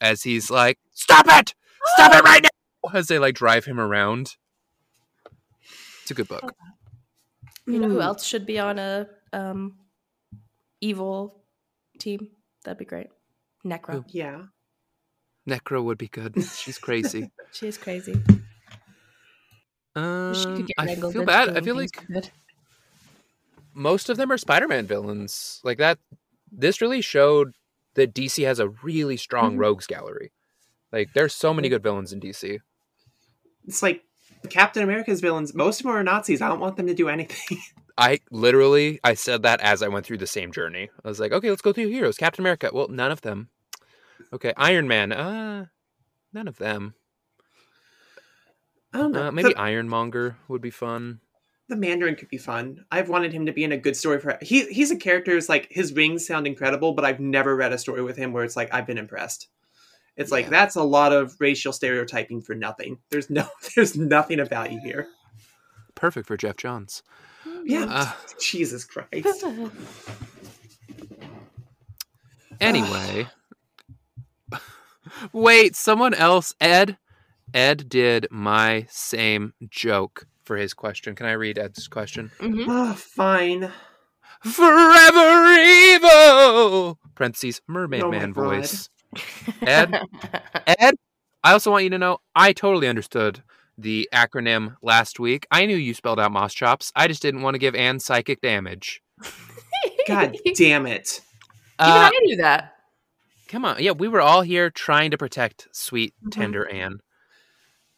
as 0.00 0.22
he's 0.22 0.50
like, 0.50 0.78
"Stop 0.92 1.26
it! 1.28 1.54
Stop 1.94 2.12
it 2.14 2.22
right 2.24 2.42
now!" 2.42 2.90
As 2.94 3.08
they 3.08 3.18
like 3.18 3.34
drive 3.34 3.64
him 3.64 3.78
around. 3.80 4.36
It's 6.02 6.10
a 6.10 6.14
good 6.14 6.28
book. 6.28 6.54
you 7.66 7.78
know 7.80 7.88
who 7.88 7.96
Hmm. 7.96 8.00
else 8.02 8.24
should 8.24 8.46
be 8.46 8.58
on 8.60 8.78
a 8.78 9.08
um, 9.32 9.76
evil 10.80 11.42
team? 11.98 12.28
That'd 12.64 12.78
be 12.78 12.84
great. 12.84 13.08
Necro. 13.64 13.92
Who? 13.94 14.04
Yeah. 14.08 14.42
Necro 15.48 15.82
would 15.82 15.98
be 15.98 16.06
good. 16.08 16.34
She's 16.44 16.78
crazy. 16.78 17.30
She 17.52 17.66
is 17.66 17.76
crazy. 17.78 18.14
She 19.96 20.00
Um, 20.00 20.56
could 20.56 20.66
get 20.66 20.74
I 20.78 20.94
feel 20.94 21.24
bad. 21.24 21.56
I 21.56 21.60
feel 21.60 21.74
like 21.76 22.06
good. 22.06 22.30
most 23.74 24.08
of 24.08 24.16
them 24.16 24.30
are 24.30 24.38
Spider-Man 24.38 24.86
villains. 24.86 25.60
Like 25.64 25.78
that. 25.78 25.98
This 26.50 26.80
really 26.80 27.00
showed 27.00 27.54
that 27.94 28.14
DC 28.14 28.44
has 28.44 28.58
a 28.58 28.68
really 28.68 29.16
strong 29.16 29.56
Mhm. 29.56 29.60
rogues 29.60 29.86
gallery. 29.86 30.32
Like 30.92 31.12
there's 31.14 31.34
so 31.34 31.52
many 31.52 31.68
good 31.68 31.82
villains 31.82 32.12
in 32.12 32.20
DC. 32.20 32.60
It's 33.66 33.82
like 33.82 34.04
Captain 34.48 34.82
America's 34.82 35.20
villains, 35.20 35.54
most 35.54 35.80
of 35.80 35.84
them 35.84 35.92
are 35.96 36.02
Nazis. 36.04 36.40
I 36.40 36.48
don't 36.48 36.60
want 36.60 36.76
them 36.76 36.86
to 36.86 36.94
do 36.94 37.08
anything. 37.08 37.58
I 37.98 38.20
literally 38.30 39.00
I 39.02 39.14
said 39.14 39.42
that 39.42 39.60
as 39.60 39.82
I 39.82 39.88
went 39.88 40.04
through 40.06 40.18
the 40.18 40.26
same 40.26 40.52
journey. 40.52 40.90
I 41.04 41.08
was 41.08 41.18
like, 41.18 41.32
okay, 41.32 41.48
let's 41.50 41.62
go 41.62 41.72
through 41.72 41.88
heroes. 41.88 42.16
Captain 42.18 42.42
America. 42.42 42.70
Well, 42.72 42.88
none 42.88 43.10
of 43.10 43.22
them. 43.22 43.48
Okay, 44.32 44.52
Iron 44.56 44.86
Man. 44.86 45.12
Uh, 45.12 45.66
none 46.32 46.46
of 46.48 46.58
them. 46.58 46.94
I 48.96 49.00
don't 49.00 49.12
know. 49.12 49.28
Uh, 49.28 49.30
maybe 49.30 49.50
the, 49.50 49.60
Ironmonger 49.60 50.38
would 50.48 50.62
be 50.62 50.70
fun. 50.70 51.20
the 51.68 51.76
Mandarin 51.76 52.14
could 52.14 52.30
be 52.30 52.38
fun. 52.38 52.86
I've 52.90 53.10
wanted 53.10 53.30
him 53.30 53.44
to 53.44 53.52
be 53.52 53.62
in 53.62 53.72
a 53.72 53.76
good 53.76 53.94
story 53.94 54.18
for. 54.20 54.38
He 54.40 54.64
he's 54.72 54.90
a 54.90 54.96
character. 54.96 55.32
who's 55.32 55.50
like 55.50 55.68
his 55.70 55.92
wings 55.92 56.26
sound 56.26 56.46
incredible, 56.46 56.94
but 56.94 57.04
I've 57.04 57.20
never 57.20 57.54
read 57.54 57.74
a 57.74 57.78
story 57.78 58.02
with 58.02 58.16
him 58.16 58.32
where 58.32 58.42
it's 58.42 58.56
like 58.56 58.72
I've 58.72 58.86
been 58.86 58.96
impressed. 58.96 59.48
It's 60.16 60.32
like 60.32 60.48
that's 60.48 60.76
a 60.76 60.82
lot 60.82 61.12
of 61.12 61.36
racial 61.38 61.74
stereotyping 61.74 62.40
for 62.40 62.54
nothing. 62.54 62.96
There's 63.10 63.28
no 63.28 63.46
there's 63.76 63.98
nothing 63.98 64.40
about 64.40 64.72
you 64.72 64.80
here. 64.80 65.08
Perfect 65.94 66.26
for 66.26 66.38
Geoff 66.38 66.56
Johns. 66.56 67.02
Yeah. 67.64 67.84
Uh, 67.86 68.12
Jesus 68.40 68.86
Christ. 68.86 69.44
Anyway. 72.62 73.28
Wait, 75.34 75.76
someone 75.76 76.14
else. 76.14 76.54
Ed. 76.62 76.96
Ed 77.54 77.88
did 77.88 78.26
my 78.30 78.86
same 78.90 79.52
joke 79.70 80.26
for 80.44 80.56
his 80.56 80.74
question. 80.74 81.14
Can 81.14 81.26
I 81.26 81.32
read 81.32 81.58
Ed's 81.58 81.88
question? 81.88 82.30
Mhm. 82.40 82.66
Ah, 82.68 82.94
fine. 82.94 83.72
Forever 84.44 85.52
evil! 85.60 86.98
Parentheses, 87.14 87.60
Mermaid 87.66 88.02
Oh 88.04 88.10
Man 88.10 88.32
voice. 88.34 88.88
Ed, 89.62 89.92
Ed, 90.66 90.94
I 91.42 91.52
also 91.52 91.70
want 91.70 91.84
you 91.84 91.90
to 91.90 91.98
know 91.98 92.18
I 92.34 92.52
totally 92.52 92.86
understood 92.88 93.42
the 93.78 94.08
acronym 94.12 94.76
last 94.82 95.18
week. 95.18 95.46
I 95.50 95.66
knew 95.66 95.76
you 95.76 95.94
spelled 95.94 96.20
out 96.20 96.32
Moss 96.32 96.54
Chops. 96.54 96.92
I 96.94 97.08
just 97.08 97.22
didn't 97.22 97.42
want 97.42 97.54
to 97.54 97.58
give 97.58 97.74
Anne 97.74 97.98
psychic 98.00 98.40
damage. 98.40 99.02
God 100.06 100.36
damn 100.54 100.86
it. 100.86 101.20
Even 101.80 101.92
Uh, 101.92 102.10
I 102.12 102.18
knew 102.22 102.36
that. 102.36 102.72
come 103.48 103.64
on. 103.64 103.82
Yeah, 103.82 103.92
we 103.92 104.08
were 104.08 104.20
all 104.20 104.42
here 104.42 104.70
trying 104.70 105.10
to 105.10 105.18
protect 105.18 105.68
sweet, 105.72 106.14
Mhm. 106.24 106.30
tender 106.30 106.68
Anne. 106.70 107.00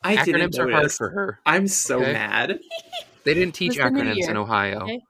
I 0.02 0.24
didn't 0.24 0.40
Acronyms 0.52 0.58
are 0.58 0.62
hard 0.62 0.72
notice. 0.74 0.96
for 0.96 1.10
her. 1.10 1.40
I'm 1.44 1.66
so 1.68 2.00
Okay. 2.00 2.12
mad. 2.12 2.60
They 3.24 3.34
didn't 3.34 3.54
teach 3.54 3.76
It 3.76 3.82
was 3.84 3.92
the 3.92 4.02
new 4.04 4.10
acronyms 4.14 4.28
in. 4.28 4.36
Ohio. 4.36 4.80
Okay. 4.82 5.00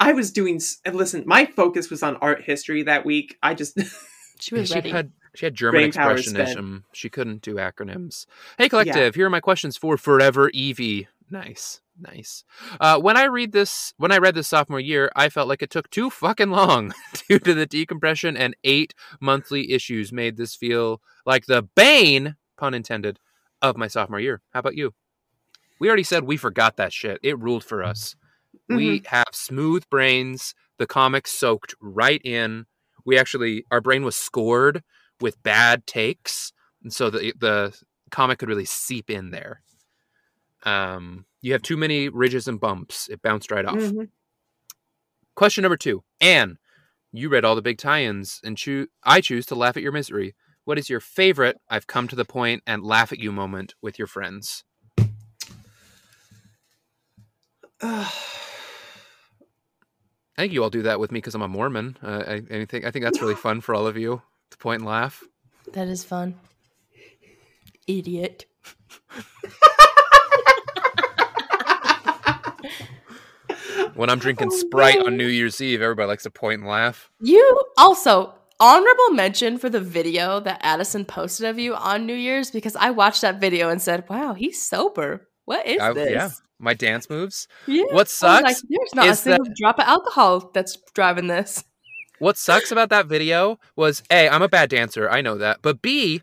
I 0.00 0.12
was 0.12 0.30
doing. 0.30 0.60
and 0.84 0.94
Listen, 0.94 1.22
my 1.26 1.46
focus 1.46 1.88
was 1.90 2.02
on 2.02 2.16
art 2.16 2.42
history 2.42 2.82
that 2.82 3.04
week. 3.04 3.36
I 3.42 3.54
just. 3.54 3.78
She 4.38 4.54
was 4.54 4.68
she 4.68 4.74
ready. 4.74 4.90
had 4.90 5.12
she 5.34 5.46
had 5.46 5.54
German 5.54 5.80
Brain 5.80 5.92
expressionism. 5.92 6.82
She 6.92 7.08
couldn't 7.08 7.40
do 7.40 7.54
acronyms. 7.54 8.26
Hey, 8.58 8.68
collective, 8.68 9.14
here 9.14 9.24
are 9.26 9.30
my 9.30 9.40
questions 9.40 9.78
for 9.78 9.96
Forever 9.96 10.50
Evie. 10.50 11.08
Nice, 11.30 11.80
nice. 11.98 12.44
Uh, 12.78 13.00
when 13.00 13.16
I 13.16 13.24
read 13.24 13.52
this, 13.52 13.94
when 13.96 14.12
I 14.12 14.18
read 14.18 14.34
this 14.34 14.48
sophomore 14.48 14.78
year, 14.78 15.10
I 15.16 15.30
felt 15.30 15.48
like 15.48 15.62
it 15.62 15.70
took 15.70 15.88
too 15.88 16.10
fucking 16.10 16.50
long 16.50 16.92
due 17.30 17.38
to 17.38 17.54
the 17.54 17.64
decompression 17.64 18.36
and 18.36 18.54
eight 18.62 18.92
monthly 19.22 19.72
issues 19.72 20.12
made 20.12 20.36
this 20.36 20.54
feel 20.54 21.00
like 21.24 21.46
the 21.46 21.62
bane, 21.62 22.36
pun 22.58 22.74
intended, 22.74 23.18
of 23.70 23.76
my 23.76 23.88
sophomore 23.88 24.20
year. 24.20 24.40
How 24.52 24.60
about 24.60 24.76
you? 24.76 24.94
We 25.78 25.88
already 25.88 26.02
said 26.04 26.24
we 26.24 26.36
forgot 26.36 26.76
that 26.76 26.92
shit. 26.92 27.18
It 27.22 27.38
ruled 27.38 27.64
for 27.64 27.82
us. 27.84 28.16
We 28.68 29.00
Mm-hmm. 29.00 29.06
have 29.14 29.26
smooth 29.32 29.84
brains. 29.90 30.54
The 30.78 30.86
comic 30.86 31.26
soaked 31.26 31.74
right 31.80 32.20
in. 32.24 32.66
We 33.04 33.18
actually, 33.18 33.64
our 33.70 33.80
brain 33.80 34.02
was 34.04 34.16
scored 34.16 34.82
with 35.20 35.42
bad 35.42 35.86
takes, 35.86 36.52
and 36.82 36.92
so 36.92 37.08
the 37.10 37.32
the 37.38 37.78
comic 38.10 38.38
could 38.38 38.48
really 38.48 38.64
seep 38.64 39.08
in 39.10 39.30
there. 39.30 39.62
Um, 40.64 41.26
you 41.42 41.52
have 41.52 41.62
too 41.62 41.76
many 41.76 42.08
ridges 42.08 42.48
and 42.48 42.58
bumps; 42.60 43.08
it 43.08 43.22
bounced 43.22 43.50
right 43.50 43.64
off. 43.64 43.76
Mhm. 43.76 44.08
Question 45.34 45.62
number 45.62 45.76
two, 45.76 46.02
Anne, 46.20 46.58
you 47.12 47.28
read 47.28 47.44
all 47.44 47.54
the 47.54 47.62
big 47.62 47.78
tie-ins, 47.78 48.40
and 48.42 48.56
choo- 48.56 48.88
I 49.04 49.20
choose 49.20 49.46
to 49.46 49.54
laugh 49.54 49.76
at 49.76 49.82
your 49.82 49.92
misery. 49.92 50.34
What 50.66 50.78
is 50.80 50.90
your 50.90 50.98
favorite 50.98 51.60
I've 51.70 51.86
come 51.86 52.08
to 52.08 52.16
the 52.16 52.24
point 52.24 52.64
and 52.66 52.82
laugh 52.82 53.12
at 53.12 53.20
you 53.20 53.30
moment 53.30 53.76
with 53.80 54.00
your 54.00 54.08
friends? 54.08 54.64
Uh, 54.98 55.04
I 60.38 60.42
think 60.42 60.52
you 60.52 60.64
all 60.64 60.70
do 60.70 60.82
that 60.82 60.98
with 60.98 61.12
me 61.12 61.18
because 61.18 61.36
I'm 61.36 61.42
a 61.42 61.46
Mormon. 61.48 61.96
Uh, 62.02 62.40
I, 62.50 62.64
think 62.64 62.84
I 62.84 62.90
think 62.90 63.04
that's 63.04 63.22
really 63.22 63.36
fun 63.36 63.60
for 63.60 63.76
all 63.76 63.86
of 63.86 63.96
you 63.96 64.20
to 64.50 64.58
point 64.58 64.80
and 64.80 64.90
laugh. 64.90 65.22
That 65.72 65.86
is 65.86 66.02
fun. 66.02 66.34
Idiot. 67.86 68.46
When 73.94 74.10
I'm 74.10 74.18
drinking 74.18 74.48
Oh, 74.52 74.56
Sprite 74.56 74.98
on 74.98 75.16
New 75.16 75.28
Year's 75.28 75.60
Eve, 75.60 75.80
everybody 75.80 76.08
likes 76.08 76.24
to 76.24 76.30
point 76.30 76.60
and 76.60 76.68
laugh. 76.68 77.08
You 77.20 77.62
also 77.78 78.34
honorable 78.60 79.10
mention 79.10 79.58
for 79.58 79.68
the 79.68 79.80
video 79.80 80.40
that 80.40 80.60
Addison 80.62 81.04
posted 81.04 81.46
of 81.46 81.58
you 81.58 81.74
on 81.74 82.06
New 82.06 82.14
Year's 82.14 82.50
because 82.50 82.76
I 82.76 82.90
watched 82.90 83.22
that 83.22 83.40
video 83.40 83.68
and 83.68 83.80
said, 83.80 84.08
"Wow, 84.08 84.34
he's 84.34 84.62
sober. 84.62 85.28
What 85.44 85.66
is 85.66 85.80
I- 85.80 85.92
this?" 85.92 86.10
yeah, 86.12 86.30
my 86.58 86.74
dance 86.74 87.08
moves. 87.10 87.48
Yeah. 87.66 87.84
What 87.90 88.08
sucks 88.08 88.42
like, 88.42 88.56
There's 88.68 88.94
not 88.94 89.06
a 89.06 89.10
is 89.10 89.22
that- 89.24 89.36
single 89.36 89.52
drop 89.60 89.78
of 89.78 89.86
alcohol 89.86 90.50
that's 90.54 90.76
driving 90.94 91.26
this. 91.26 91.64
What 92.18 92.38
sucks 92.38 92.72
about 92.72 92.88
that 92.88 93.06
video 93.06 93.58
was 93.76 94.02
A, 94.10 94.26
I'm 94.30 94.40
a 94.40 94.48
bad 94.48 94.70
dancer, 94.70 95.08
I 95.10 95.20
know 95.20 95.36
that. 95.36 95.58
But 95.60 95.82
B, 95.82 96.22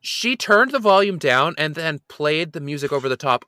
she 0.00 0.36
turned 0.36 0.70
the 0.70 0.78
volume 0.78 1.18
down 1.18 1.54
and 1.58 1.74
then 1.74 1.98
played 2.08 2.52
the 2.52 2.60
music 2.60 2.92
over 2.92 3.08
the 3.08 3.16
top 3.16 3.44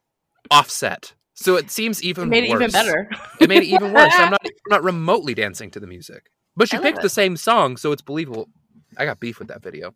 offset. 0.50 1.14
So 1.34 1.54
it 1.56 1.70
seems 1.70 2.02
even 2.02 2.24
It 2.24 2.30
made 2.30 2.44
it 2.44 2.50
even 2.50 2.70
better. 2.72 3.08
It 3.40 3.48
made 3.48 3.62
it 3.62 3.66
even 3.66 3.92
worse. 3.92 4.12
I'm 4.16 4.30
not 4.30 4.40
I'm 4.44 4.50
not 4.70 4.82
remotely 4.82 5.34
dancing 5.34 5.70
to 5.70 5.78
the 5.80 5.86
music. 5.86 6.31
But 6.56 6.68
she 6.68 6.76
I 6.76 6.80
picked 6.80 6.98
it. 6.98 7.02
the 7.02 7.08
same 7.08 7.36
song, 7.36 7.76
so 7.76 7.92
it's 7.92 8.02
believable. 8.02 8.48
I 8.96 9.04
got 9.04 9.20
beef 9.20 9.38
with 9.38 9.48
that 9.48 9.62
video. 9.62 9.94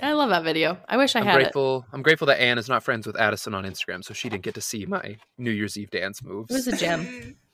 I 0.00 0.12
love 0.12 0.30
that 0.30 0.42
video. 0.44 0.78
I 0.88 0.96
wish 0.96 1.14
I 1.14 1.20
I'm 1.20 1.26
had 1.26 1.34
grateful. 1.36 1.86
I'm 1.92 2.02
grateful 2.02 2.26
that 2.26 2.40
Anne 2.40 2.58
is 2.58 2.68
not 2.68 2.82
friends 2.82 3.06
with 3.06 3.16
Addison 3.16 3.54
on 3.54 3.64
Instagram, 3.64 4.02
so 4.04 4.12
she 4.14 4.28
didn't 4.28 4.42
get 4.42 4.54
to 4.54 4.60
see 4.60 4.86
my 4.86 5.18
New 5.38 5.50
Year's 5.50 5.76
Eve 5.76 5.90
dance 5.90 6.22
moves. 6.22 6.50
it. 6.50 6.54
It 6.54 6.56
was 6.56 6.68
a 6.68 6.76
gem. 6.76 7.36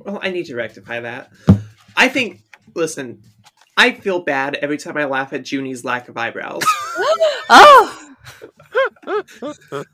Well, 0.00 0.20
I 0.22 0.30
need 0.30 0.44
to 0.46 0.54
rectify 0.54 1.00
that. 1.00 1.32
I 1.96 2.08
think. 2.08 2.42
Listen, 2.74 3.20
I 3.76 3.90
feel 3.92 4.20
bad 4.20 4.54
every 4.54 4.78
time 4.78 4.96
I 4.96 5.06
laugh 5.06 5.32
at 5.32 5.42
Junie's 5.50 5.84
lack 5.84 6.08
of 6.08 6.16
eyebrows. 6.16 6.62
oh, 7.50 8.14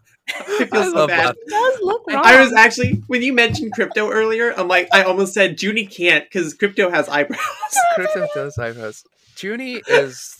I 0.40 0.66
feel 0.66 0.81
I 0.81 0.90
so 0.90 1.06
bad. 1.06 1.35
it 1.36 1.48
does 1.48 1.81
look 1.82 2.06
wrong. 2.06 2.23
I 2.24 2.40
was 2.40 2.52
actually 2.52 3.02
when 3.06 3.23
you 3.23 3.32
mentioned 3.32 3.73
Krypto 3.74 4.12
earlier, 4.12 4.52
I'm 4.56 4.69
like, 4.69 4.89
I 4.93 5.02
almost 5.02 5.35
said 5.35 5.61
Junie 5.61 5.86
can't 5.86 6.24
because 6.24 6.55
Krypto 6.55 6.90
has 6.90 7.09
eyebrows. 7.09 7.40
Krypto 7.98 8.27
does 8.35 8.59
eyebrows. 8.59 9.05
Junie 9.40 9.82
is 9.86 10.36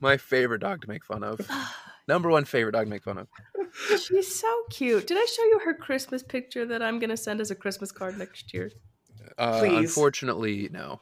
my 0.00 0.16
favorite 0.16 0.60
dog 0.60 0.82
to 0.82 0.88
make 0.88 1.04
fun 1.04 1.22
of. 1.22 1.40
Number 2.08 2.30
one 2.30 2.44
favorite 2.46 2.72
dog 2.72 2.86
to 2.86 2.90
make 2.90 3.02
fun 3.02 3.18
of. 3.18 3.28
She's 4.00 4.38
so 4.40 4.62
cute. 4.70 5.06
Did 5.06 5.18
I 5.18 5.26
show 5.26 5.44
you 5.44 5.60
her 5.64 5.74
Christmas 5.74 6.22
picture 6.22 6.64
that 6.66 6.82
I'm 6.82 6.98
gonna 6.98 7.16
send 7.16 7.40
as 7.40 7.50
a 7.50 7.54
Christmas 7.54 7.92
card 7.92 8.18
next 8.18 8.54
year? 8.54 8.70
Uh, 9.36 9.60
Please. 9.60 9.76
unfortunately, 9.76 10.68
no. 10.72 11.00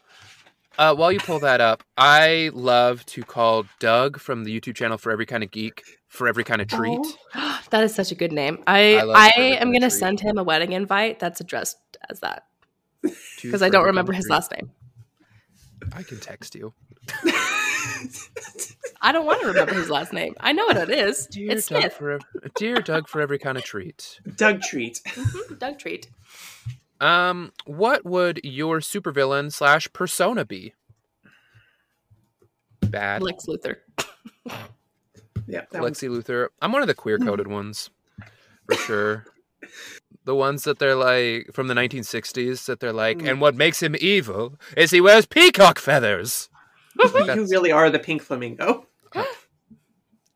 Uh, 0.78 0.94
while 0.94 1.10
you 1.10 1.18
pull 1.18 1.38
that 1.40 1.60
up, 1.60 1.82
I 1.96 2.50
love 2.52 3.04
to 3.06 3.22
call 3.22 3.64
Doug 3.78 4.18
from 4.18 4.44
the 4.44 4.58
YouTube 4.60 4.74
channel 4.76 4.98
for 4.98 5.10
every 5.10 5.24
kind 5.26 5.42
of 5.42 5.50
geek 5.50 5.82
for 6.08 6.28
every 6.28 6.44
kind 6.44 6.60
of 6.60 6.68
treat. 6.68 7.00
Oh, 7.34 7.60
that 7.70 7.82
is 7.84 7.94
such 7.94 8.12
a 8.12 8.14
good 8.14 8.32
name. 8.32 8.62
I 8.66 8.96
I 8.98 9.32
I, 9.36 9.40
am 9.60 9.72
gonna 9.72 9.88
Treat. 9.90 9.92
send 9.98 10.20
him 10.20 10.38
a 10.38 10.42
wedding 10.42 10.72
invite 10.72 11.18
that's 11.18 11.40
addressed 11.40 11.78
as 12.10 12.20
that 12.20 12.44
because 13.42 13.62
I 13.62 13.68
don't 13.70 13.84
remember 13.84 14.12
his 14.12 14.24
treat. 14.26 14.32
last 14.32 14.52
name. 14.52 14.70
I 15.92 16.02
can 16.02 16.18
text 16.20 16.54
you. 16.54 16.74
I 19.02 19.12
don't 19.12 19.26
want 19.26 19.40
to 19.42 19.46
remember 19.48 19.74
his 19.74 19.88
last 19.90 20.12
name. 20.12 20.34
I 20.40 20.52
know 20.52 20.64
what 20.66 20.76
it 20.76 20.90
is. 20.90 21.26
Dear 21.26 21.52
it's 21.52 21.68
Doug 21.68 21.80
Smith. 21.82 21.92
for 21.94 22.18
dear 22.56 22.76
Doug 22.76 23.08
for 23.08 23.20
every 23.20 23.38
kind 23.38 23.56
of 23.56 23.64
treat. 23.64 24.18
Doug 24.36 24.62
treat. 24.62 25.00
Mhm, 25.04 25.58
Doug 25.58 25.78
Treat. 25.78 26.08
Um, 27.00 27.52
what 27.66 28.04
would 28.04 28.40
your 28.42 28.80
supervillain 28.80 29.52
slash 29.52 29.92
persona 29.92 30.44
be? 30.44 30.74
Bad. 32.80 33.22
Lex 33.22 33.46
Luthor. 33.46 33.76
Yeah, 35.48 35.62
that 35.70 35.80
one's- 35.80 36.00
Lexi 36.00 36.08
Luthor. 36.08 36.48
I'm 36.60 36.72
one 36.72 36.82
of 36.82 36.88
the 36.88 36.94
queer 36.94 37.18
coded 37.18 37.46
ones, 37.58 37.88
for 38.66 38.74
sure. 38.74 39.26
The 40.24 40.34
ones 40.34 40.64
that 40.64 40.80
they're 40.80 40.96
like 40.96 41.50
from 41.52 41.68
the 41.68 41.74
1960s 41.74 42.64
that 42.66 42.80
they're 42.80 42.92
like, 42.92 43.18
Mm. 43.18 43.30
and 43.30 43.40
what 43.40 43.54
makes 43.54 43.80
him 43.80 43.94
evil 44.00 44.56
is 44.76 44.90
he 44.90 45.00
wears 45.00 45.24
peacock 45.24 45.78
feathers. 45.78 46.48
You 46.98 47.46
really 47.48 47.70
are 47.70 47.90
the 47.90 48.00
pink 48.00 48.22
flamingo. 48.22 48.88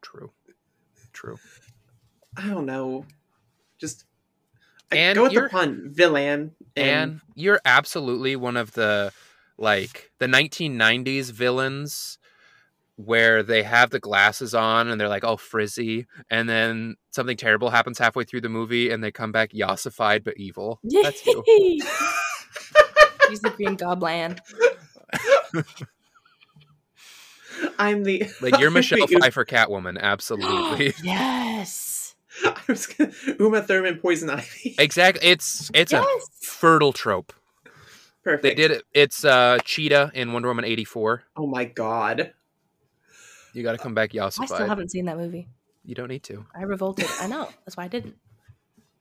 true. 0.00 0.30
True. 1.12 1.38
I 2.36 2.46
don't 2.46 2.66
know. 2.66 3.04
Just 3.80 4.04
I 4.04 4.09
And 4.92 5.16
go 5.16 5.22
with 5.24 5.32
you're- 5.32 5.46
the 5.48 5.50
pun, 5.50 5.88
villain. 5.92 6.52
And 6.76 7.20
you're 7.34 7.60
absolutely 7.64 8.36
one 8.36 8.56
of 8.56 8.72
the 8.72 9.12
like 9.58 10.10
the 10.18 10.26
1990s 10.26 11.30
villains 11.32 12.18
where 12.96 13.42
they 13.42 13.62
have 13.62 13.90
the 13.90 13.98
glasses 14.00 14.54
on 14.54 14.88
and 14.88 15.00
they're 15.00 15.08
like 15.08 15.24
all 15.24 15.36
frizzy 15.36 16.06
and 16.30 16.48
then 16.48 16.96
something 17.10 17.36
terrible 17.36 17.70
happens 17.70 17.98
halfway 17.98 18.24
through 18.24 18.40
the 18.40 18.48
movie 18.48 18.90
and 18.90 19.02
they 19.02 19.10
come 19.10 19.32
back 19.32 19.50
yassified 19.52 20.22
but 20.24 20.34
evil. 20.38 20.78
That's 20.84 21.24
you. 21.26 21.42
He's 23.28 23.40
the 23.40 23.50
Green 23.50 23.74
Goblin. 23.76 24.36
I'm 27.78 28.04
the 28.04 28.24
Like 28.40 28.58
you're 28.58 28.70
Michelle 28.72 28.98
You- 29.08 29.18
Pfeiffer 29.18 29.44
Catwoman, 29.44 29.98
absolutely. 29.98 30.94
yes. 31.02 31.89
I 32.44 32.60
was 32.68 32.86
gonna, 32.86 33.12
Uma 33.38 33.62
Thurman, 33.62 33.98
Poison 33.98 34.30
Ivy. 34.30 34.74
exactly. 34.78 35.28
It's 35.28 35.70
it's 35.74 35.92
a 35.92 36.04
fertile 36.40 36.92
trope. 36.92 37.32
Perfect. 38.22 38.42
They 38.42 38.54
did 38.54 38.70
it. 38.70 38.84
It's 38.92 39.24
uh 39.24 39.58
Cheetah 39.64 40.12
in 40.14 40.32
Wonder 40.32 40.48
Woman 40.48 40.64
84. 40.64 41.24
Oh 41.36 41.46
my 41.46 41.64
god. 41.64 42.32
You 43.52 43.62
got 43.62 43.72
to 43.72 43.78
come 43.78 43.94
back 43.94 44.14
I 44.14 44.28
still 44.28 44.46
haven't 44.66 44.90
seen 44.90 45.06
that 45.06 45.16
movie. 45.16 45.48
You 45.84 45.94
don't 45.94 46.08
need 46.08 46.22
to. 46.24 46.46
I 46.54 46.62
revolted. 46.62 47.06
I 47.20 47.26
know. 47.26 47.48
That's 47.64 47.76
why 47.76 47.84
I 47.84 47.88
didn't. 47.88 48.16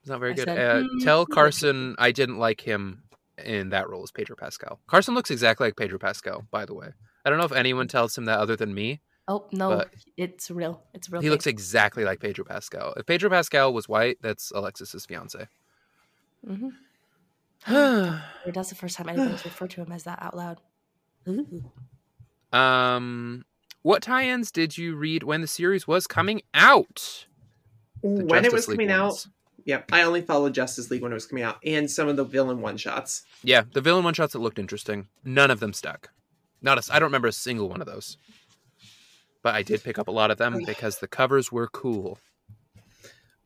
It's 0.01 0.09
not 0.09 0.19
very 0.19 0.31
I 0.31 0.35
good. 0.35 0.45
said, 0.45 0.57
uh, 0.57 0.81
"Hmm, 0.81 0.99
tell 0.99 1.25
hmm." 1.25 1.33
Carson 1.33 1.95
I 1.99 2.11
didn't 2.11 2.39
like 2.39 2.61
him 2.61 3.03
in 3.37 3.69
that 3.69 3.89
role 3.89 4.03
as 4.03 4.11
Pedro 4.11 4.35
Pascal. 4.35 4.79
Carson 4.87 5.13
looks 5.13 5.29
exactly 5.29 5.67
like 5.67 5.75
Pedro 5.75 5.99
Pascal, 5.99 6.45
by 6.51 6.65
the 6.65 6.73
way. 6.73 6.89
I 7.25 7.29
don't 7.29 7.37
know 7.37 7.45
if 7.45 7.51
anyone 7.51 7.87
tells 7.87 8.17
him 8.17 8.25
that 8.25 8.39
other 8.39 8.55
than 8.55 8.73
me. 8.73 9.01
Oh 9.29 9.45
no, 9.53 9.69
But- 9.77 9.89
it's 10.17 10.49
real. 10.51 10.81
It's 10.93 11.09
real. 11.09 11.21
He 11.21 11.27
thing. 11.27 11.31
looks 11.31 11.45
exactly 11.47 12.03
like 12.03 12.19
Pedro 12.19 12.43
Pascal. 12.43 12.93
If 12.97 13.05
Pedro 13.05 13.29
Pascal 13.29 13.71
was 13.71 13.87
white, 13.87 14.17
that's 14.21 14.51
Alexis's 14.51 15.05
fiance. 15.05 15.47
Mhm. 16.47 16.71
That's 17.65 18.69
the 18.69 18.75
first 18.75 18.95
time 18.95 19.09
anybody's 19.09 19.43
referred 19.43 19.69
to 19.71 19.81
him 19.81 19.91
as 19.91 20.03
that 20.03 20.19
out 20.21 20.35
loud. 20.35 20.61
Ooh. 21.27 21.69
um, 22.57 23.43
what 23.81 24.01
tie-ins 24.01 24.51
did 24.51 24.77
you 24.77 24.95
read 24.95 25.23
when 25.23 25.41
the 25.41 25.47
series 25.47 25.85
was 25.87 26.07
coming 26.07 26.41
out? 26.53 27.27
The 28.01 28.07
when 28.25 28.45
it 28.45 28.53
was 28.53 28.67
League 28.69 28.77
coming 28.77 28.91
out, 28.91 29.07
ones. 29.07 29.27
yep, 29.65 29.89
I 29.91 30.03
only 30.03 30.21
followed 30.21 30.53
Justice 30.53 30.89
League 30.89 31.01
when 31.01 31.11
it 31.11 31.15
was 31.15 31.25
coming 31.25 31.43
out, 31.43 31.57
and 31.65 31.91
some 31.91 32.07
of 32.07 32.15
the 32.15 32.23
villain 32.23 32.61
one 32.61 32.77
shots. 32.77 33.23
Yeah, 33.43 33.63
the 33.73 33.81
villain 33.81 34.05
one 34.05 34.13
shots 34.13 34.31
that 34.33 34.39
looked 34.39 34.57
interesting. 34.59 35.07
None 35.25 35.51
of 35.51 35.59
them 35.59 35.73
stuck. 35.73 36.09
Not 36.61 36.77
a, 36.77 36.93
I 36.93 36.99
don't 36.99 37.07
remember 37.07 37.27
a 37.27 37.33
single 37.33 37.67
one 37.69 37.81
of 37.81 37.87
those. 37.87 38.17
But 39.41 39.55
I 39.55 39.63
did 39.63 39.83
pick 39.83 39.97
up 39.97 40.07
a 40.07 40.11
lot 40.11 40.31
of 40.31 40.37
them 40.37 40.55
oh, 40.55 40.65
because 40.65 40.99
the 40.99 41.07
covers 41.07 41.51
were 41.51 41.67
cool. 41.67 42.19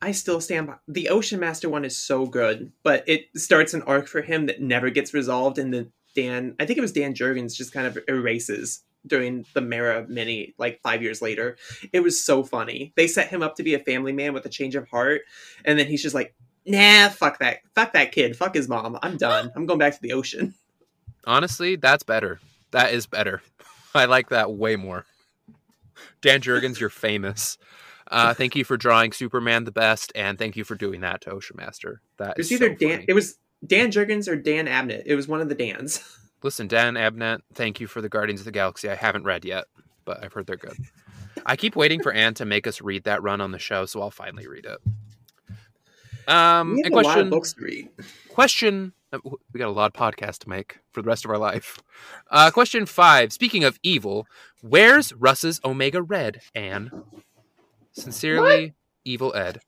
I 0.02 0.12
still 0.12 0.42
stand 0.42 0.68
by 0.68 0.76
the 0.88 1.10
Ocean 1.10 1.40
Master 1.40 1.70
one 1.70 1.86
is 1.86 1.96
so 1.96 2.26
good, 2.26 2.74
but 2.84 3.08
it 3.08 3.28
starts 3.38 3.74
an 3.74 3.84
arc 3.84 4.08
for 4.08 4.22
him 4.22 4.48
that 4.48 4.62
never 4.62 4.90
gets 4.90 5.14
resolved, 5.14 5.58
and 5.58 5.74
then 5.74 5.94
Dan, 6.14 6.56
I 6.60 6.66
think 6.66 6.78
it 6.78 6.82
was 6.82 6.92
Dan 6.92 7.14
Jurgens, 7.14 7.56
just 7.56 7.72
kind 7.72 7.88
of 7.88 7.98
erases 8.08 8.84
during 9.08 9.46
the 9.54 9.62
Mera 9.62 10.06
mini, 10.08 10.56
like 10.58 10.82
five 10.82 11.02
years 11.02 11.22
later. 11.22 11.58
It 11.92 12.02
was 12.02 12.24
so 12.24 12.44
funny. 12.44 12.94
They 12.96 13.08
set 13.08 13.30
him 13.30 13.42
up 13.42 13.56
to 13.56 13.64
be 13.64 13.74
a 13.74 13.80
family 13.80 14.12
man 14.12 14.34
with 14.34 14.46
a 14.46 14.50
change 14.50 14.76
of 14.76 14.88
heart, 14.90 15.22
and 15.66 15.80
then 15.80 15.88
he's 15.88 16.02
just 16.02 16.16
like, 16.16 16.36
"Nah, 16.66 17.10
fuck 17.10 17.40
that, 17.40 17.60
fuck 17.74 17.94
that 17.94 18.12
kid, 18.12 18.36
fuck 18.36 18.56
his 18.56 18.68
mom. 18.68 18.98
I'm 19.02 19.18
done. 19.18 19.52
I'm 19.56 19.66
going 19.66 19.80
back 19.80 19.94
to 19.94 20.02
the 20.02 20.14
ocean." 20.14 20.54
Honestly, 21.26 21.78
that's 21.78 22.04
better. 22.04 22.40
That 22.72 22.94
is 22.94 23.08
better. 23.08 23.42
I 23.96 24.06
like 24.06 24.30
that 24.30 24.52
way 24.52 24.76
more. 24.76 25.06
Dan 26.22 26.42
Jurgens, 26.42 26.80
you're 26.80 26.90
famous. 26.90 27.58
Uh, 28.12 28.34
thank 28.34 28.56
you 28.56 28.64
for 28.64 28.78
drawing 28.78 29.12
Superman 29.12 29.64
the 29.64 29.72
best, 29.72 30.12
and 30.16 30.38
thank 30.38 30.56
you 30.56 30.64
for 30.64 30.76
doing 30.76 31.02
that 31.02 31.22
to 31.22 31.32
Ocean 31.32 31.56
Master. 31.58 32.02
That 32.18 32.32
It 32.32 32.38
was 32.38 32.48
is 32.48 32.52
either 32.54 32.70
so 32.70 32.76
Dan. 32.76 32.90
funny. 32.92 33.06
It 33.08 33.14
was 33.14 33.38
Dan 33.66 33.92
Jurgens 33.92 34.28
or 34.28 34.36
Dan 34.36 34.68
Abnett. 34.68 35.04
It 35.06 35.16
was 35.16 35.28
one 35.28 35.42
of 35.42 35.50
the 35.50 35.56
Dans. 35.56 36.00
Listen, 36.44 36.68
Dan 36.68 36.96
Abnett, 36.96 37.40
thank 37.54 37.80
you 37.80 37.88
for 37.88 38.02
the 38.02 38.10
Guardians 38.10 38.42
of 38.42 38.46
the 38.46 38.52
Galaxy. 38.52 38.90
I 38.90 38.96
haven't 38.96 39.24
read 39.24 39.46
yet, 39.46 39.66
but 40.04 40.22
I've 40.24 40.34
heard 40.34 40.46
they're 40.46 40.58
good. 40.58 40.76
I 41.46 41.56
keep 41.56 41.76
waiting 41.76 42.04
for 42.04 42.12
Anne 42.12 42.34
to 42.36 42.46
make 42.46 42.68
us 42.68 42.82
read 42.82 43.06
that 43.06 43.24
run 43.24 43.40
on 43.42 43.52
the 43.52 43.60
show, 43.60 43.86
so 43.86 44.02
I'll 44.02 44.12
finally 44.12 44.48
read 44.48 44.66
it. 44.66 44.80
Um, 46.28 46.76
we 46.76 46.82
have 46.84 46.92
a 46.92 46.96
lot 46.96 47.04
question 47.04 47.22
of 47.24 47.30
books 47.32 47.54
to 47.54 47.62
read. 47.62 47.90
question 48.30 48.94
We 49.24 49.60
got 49.60 49.68
a 49.68 49.72
lot 49.72 49.94
of 49.94 49.94
podcasts 49.94 50.40
to 50.40 50.50
make 50.50 50.80
for 50.92 51.02
the 51.02 51.08
rest 51.08 51.26
of 51.26 51.32
our 51.32 51.38
life. 51.38 51.80
Uh, 52.32 52.50
question 52.52 52.86
five. 52.86 53.32
Speaking 53.32 53.64
of 53.64 53.80
evil, 53.84 54.28
where's 54.62 55.14
Russ's 55.14 55.60
Omega 55.64 56.02
Red, 56.02 56.42
Anne? 56.56 56.92
Sincerely, 57.92 58.74
Evil 59.06 59.36
Ed. 59.36 59.60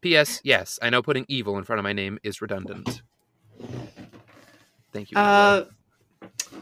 P.S. 0.00 0.40
Yes, 0.44 0.78
I 0.80 0.90
know 0.90 1.02
putting 1.02 1.24
evil 1.28 1.58
in 1.58 1.64
front 1.64 1.78
of 1.80 1.82
my 1.82 1.92
name 1.92 2.18
is 2.22 2.40
redundant. 2.40 3.02
Thank 4.92 5.10
you. 5.10 5.18
Uh, 5.18 5.64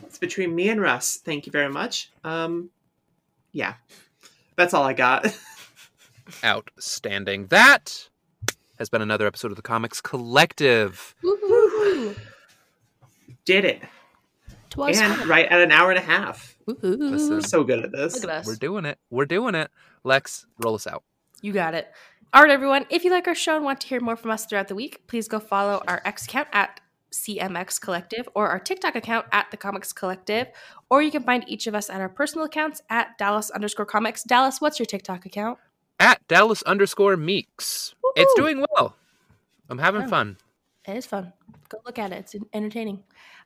it's 0.06 0.18
between 0.18 0.54
me 0.54 0.70
and 0.70 0.80
Russ. 0.80 1.18
Thank 1.18 1.46
you 1.46 1.52
very 1.52 1.68
much. 1.68 2.10
Um, 2.22 2.70
yeah, 3.52 3.74
that's 4.56 4.72
all 4.72 4.84
I 4.84 4.94
got. 4.94 5.26
Outstanding. 6.44 7.48
That 7.48 8.08
has 8.78 8.88
been 8.88 9.02
another 9.02 9.26
episode 9.26 9.50
of 9.50 9.56
the 9.56 9.62
Comics 9.62 10.00
Collective. 10.00 11.14
Woohoo! 11.22 12.16
Did 13.44 13.64
it, 13.64 13.82
Twas 14.70 14.98
and 15.00 15.14
fun. 15.16 15.28
right 15.28 15.46
at 15.46 15.60
an 15.60 15.70
hour 15.70 15.90
and 15.90 15.98
a 15.98 16.02
half. 16.02 16.56
Woohoo. 16.66 16.98
Listen. 17.10 17.42
So 17.42 17.62
good 17.62 17.84
at 17.84 17.92
this. 17.92 18.14
Look 18.14 18.24
at 18.24 18.30
us. 18.30 18.46
We're 18.46 18.56
doing 18.56 18.84
it. 18.84 18.98
We're 19.10 19.26
doing 19.26 19.54
it. 19.54 19.70
Lex, 20.02 20.46
roll 20.58 20.74
us 20.74 20.86
out. 20.86 21.02
You 21.42 21.52
got 21.52 21.74
it. 21.74 21.92
All 22.32 22.42
right, 22.42 22.50
everyone. 22.50 22.86
If 22.90 23.04
you 23.04 23.10
like 23.10 23.28
our 23.28 23.34
show 23.34 23.54
and 23.56 23.64
want 23.64 23.80
to 23.82 23.86
hear 23.86 24.00
more 24.00 24.16
from 24.16 24.30
us 24.30 24.46
throughout 24.46 24.68
the 24.68 24.74
week, 24.74 25.06
please 25.06 25.28
go 25.28 25.38
follow 25.38 25.82
our 25.86 26.00
X 26.04 26.24
account 26.24 26.48
at 26.52 26.80
CMX 27.12 27.80
Collective 27.80 28.28
or 28.34 28.48
our 28.48 28.58
TikTok 28.58 28.96
account 28.96 29.26
at 29.30 29.50
The 29.52 29.56
Comics 29.56 29.92
Collective. 29.92 30.48
Or 30.90 31.00
you 31.00 31.12
can 31.12 31.22
find 31.22 31.44
each 31.46 31.66
of 31.68 31.74
us 31.76 31.88
at 31.88 32.00
our 32.00 32.08
personal 32.08 32.46
accounts 32.46 32.82
at 32.90 33.16
Dallas 33.18 33.50
underscore 33.50 33.86
comics. 33.86 34.24
Dallas, 34.24 34.60
what's 34.60 34.80
your 34.80 34.86
TikTok 34.86 35.26
account? 35.26 35.58
At 36.00 36.26
Dallas 36.28 36.62
underscore 36.62 37.16
Meeks. 37.16 37.94
It's 38.16 38.32
doing 38.34 38.64
well. 38.74 38.96
I'm 39.68 39.78
having 39.78 40.08
fun. 40.08 40.36
It 40.86 40.96
is 40.96 41.06
fun. 41.06 41.32
Go 41.68 41.78
look 41.86 41.98
at 41.98 42.12
it. 42.12 42.18
It's 42.18 42.36
entertaining. 42.52 43.02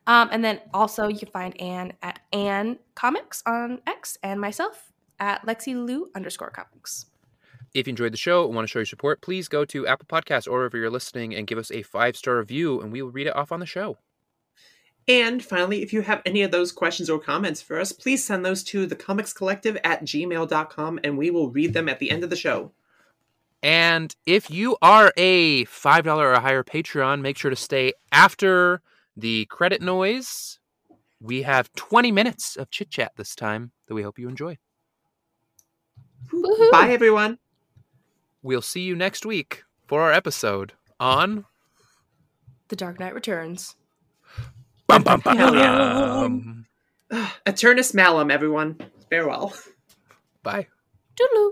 Um, 0.07 0.29
and 0.33 0.45
then 0.45 0.61
also 0.75 1.09
you 1.09 1.19
can 1.19 1.29
find 1.29 1.59
Anne 1.61 1.93
at 2.03 2.21
Anne 2.33 2.79
Comics 2.95 3.43
on 3.47 3.81
X 3.87 4.19
and 4.23 4.41
myself 4.41 4.93
at 5.21 5.45
Lexi 5.47 5.75
Lou 5.75 6.09
underscore 6.15 6.51
comics. 6.51 7.07
If 7.75 7.87
you 7.87 7.93
enjoyed 7.93 8.13
the 8.13 8.19
show 8.19 8.47
and 8.47 8.55
want 8.55 8.67
to 8.67 8.71
show 8.71 8.79
your 8.79 8.87
support, 8.87 9.21
please 9.21 9.47
go 9.47 9.65
to 9.67 9.87
Apple 9.87 10.07
Podcasts 10.09 10.49
or 10.49 10.53
wherever 10.53 10.79
you're 10.79 10.91
listening 10.91 11.35
and 11.35 11.47
give 11.47 11.59
us 11.59 11.71
a 11.71 11.83
five 11.83 12.17
star 12.17 12.39
review, 12.39 12.81
and 12.81 12.91
we 12.91 13.03
will 13.03 13.11
read 13.11 13.27
it 13.27 13.37
off 13.37 13.53
on 13.53 13.61
the 13.61 13.67
show. 13.67 13.99
And 15.09 15.43
finally, 15.43 15.83
if 15.83 15.95
you 15.95 16.03
have 16.03 16.21
any 16.27 16.43
of 16.43 16.51
those 16.51 16.71
questions 16.71 17.09
or 17.09 17.19
comments 17.19 17.63
for 17.63 17.81
us, 17.81 17.93
please 17.93 18.23
send 18.23 18.45
those 18.45 18.63
to 18.65 18.87
thecomicscollective 18.87 19.81
at 19.83 20.03
gmail.com 20.03 21.01
and 21.03 21.17
we 21.17 21.31
will 21.31 21.51
read 21.51 21.73
them 21.73 21.89
at 21.89 21.99
the 21.99 22.11
end 22.11 22.23
of 22.23 22.31
the 22.31 22.37
show. 22.37 22.73
And 23.63 24.15
if 24.27 24.51
you 24.51 24.77
are 24.83 25.13
a 25.17 25.65
$5 25.65 26.07
or 26.17 26.39
higher 26.39 26.63
Patreon, 26.63 27.23
make 27.23 27.39
sure 27.39 27.51
to 27.51 27.57
stay 27.57 27.95
after 28.13 28.83
the 29.17 29.47
credit 29.47 29.81
noise. 29.81 30.61
We 31.21 31.43
have 31.43 31.73
20 31.73 32.13
minutes 32.13 32.57
of 32.57 32.71
chit 32.71 32.91
chat 32.91 33.13
this 33.17 33.35
time 33.35 33.73
that 33.87 33.95
we 33.95 34.03
hope 34.03 34.19
you 34.19 34.29
enjoy. 34.29 34.59
Woohoo. 36.31 36.71
Bye, 36.71 36.91
everyone. 36.91 37.39
We'll 38.43 38.63
see 38.63 38.83
you 38.83 38.95
next 38.95 39.25
week 39.25 39.65
for 39.87 40.03
our 40.03 40.13
episode 40.13 40.75
on. 41.01 41.47
The 42.69 42.77
Dark 42.77 43.01
Knight 43.01 43.15
Returns. 43.15 43.75
Bum, 44.89 45.03
bum, 45.03 45.21
bum, 45.21 45.37
Hell 45.37 45.55
yeah. 45.55 45.77
bum. 46.23 46.67
Eternus 47.47 47.95
Malum, 47.95 48.31
everyone. 48.31 48.77
Farewell. 49.11 49.53
Bye. 50.43 50.67
Toodaloo. 51.17 51.51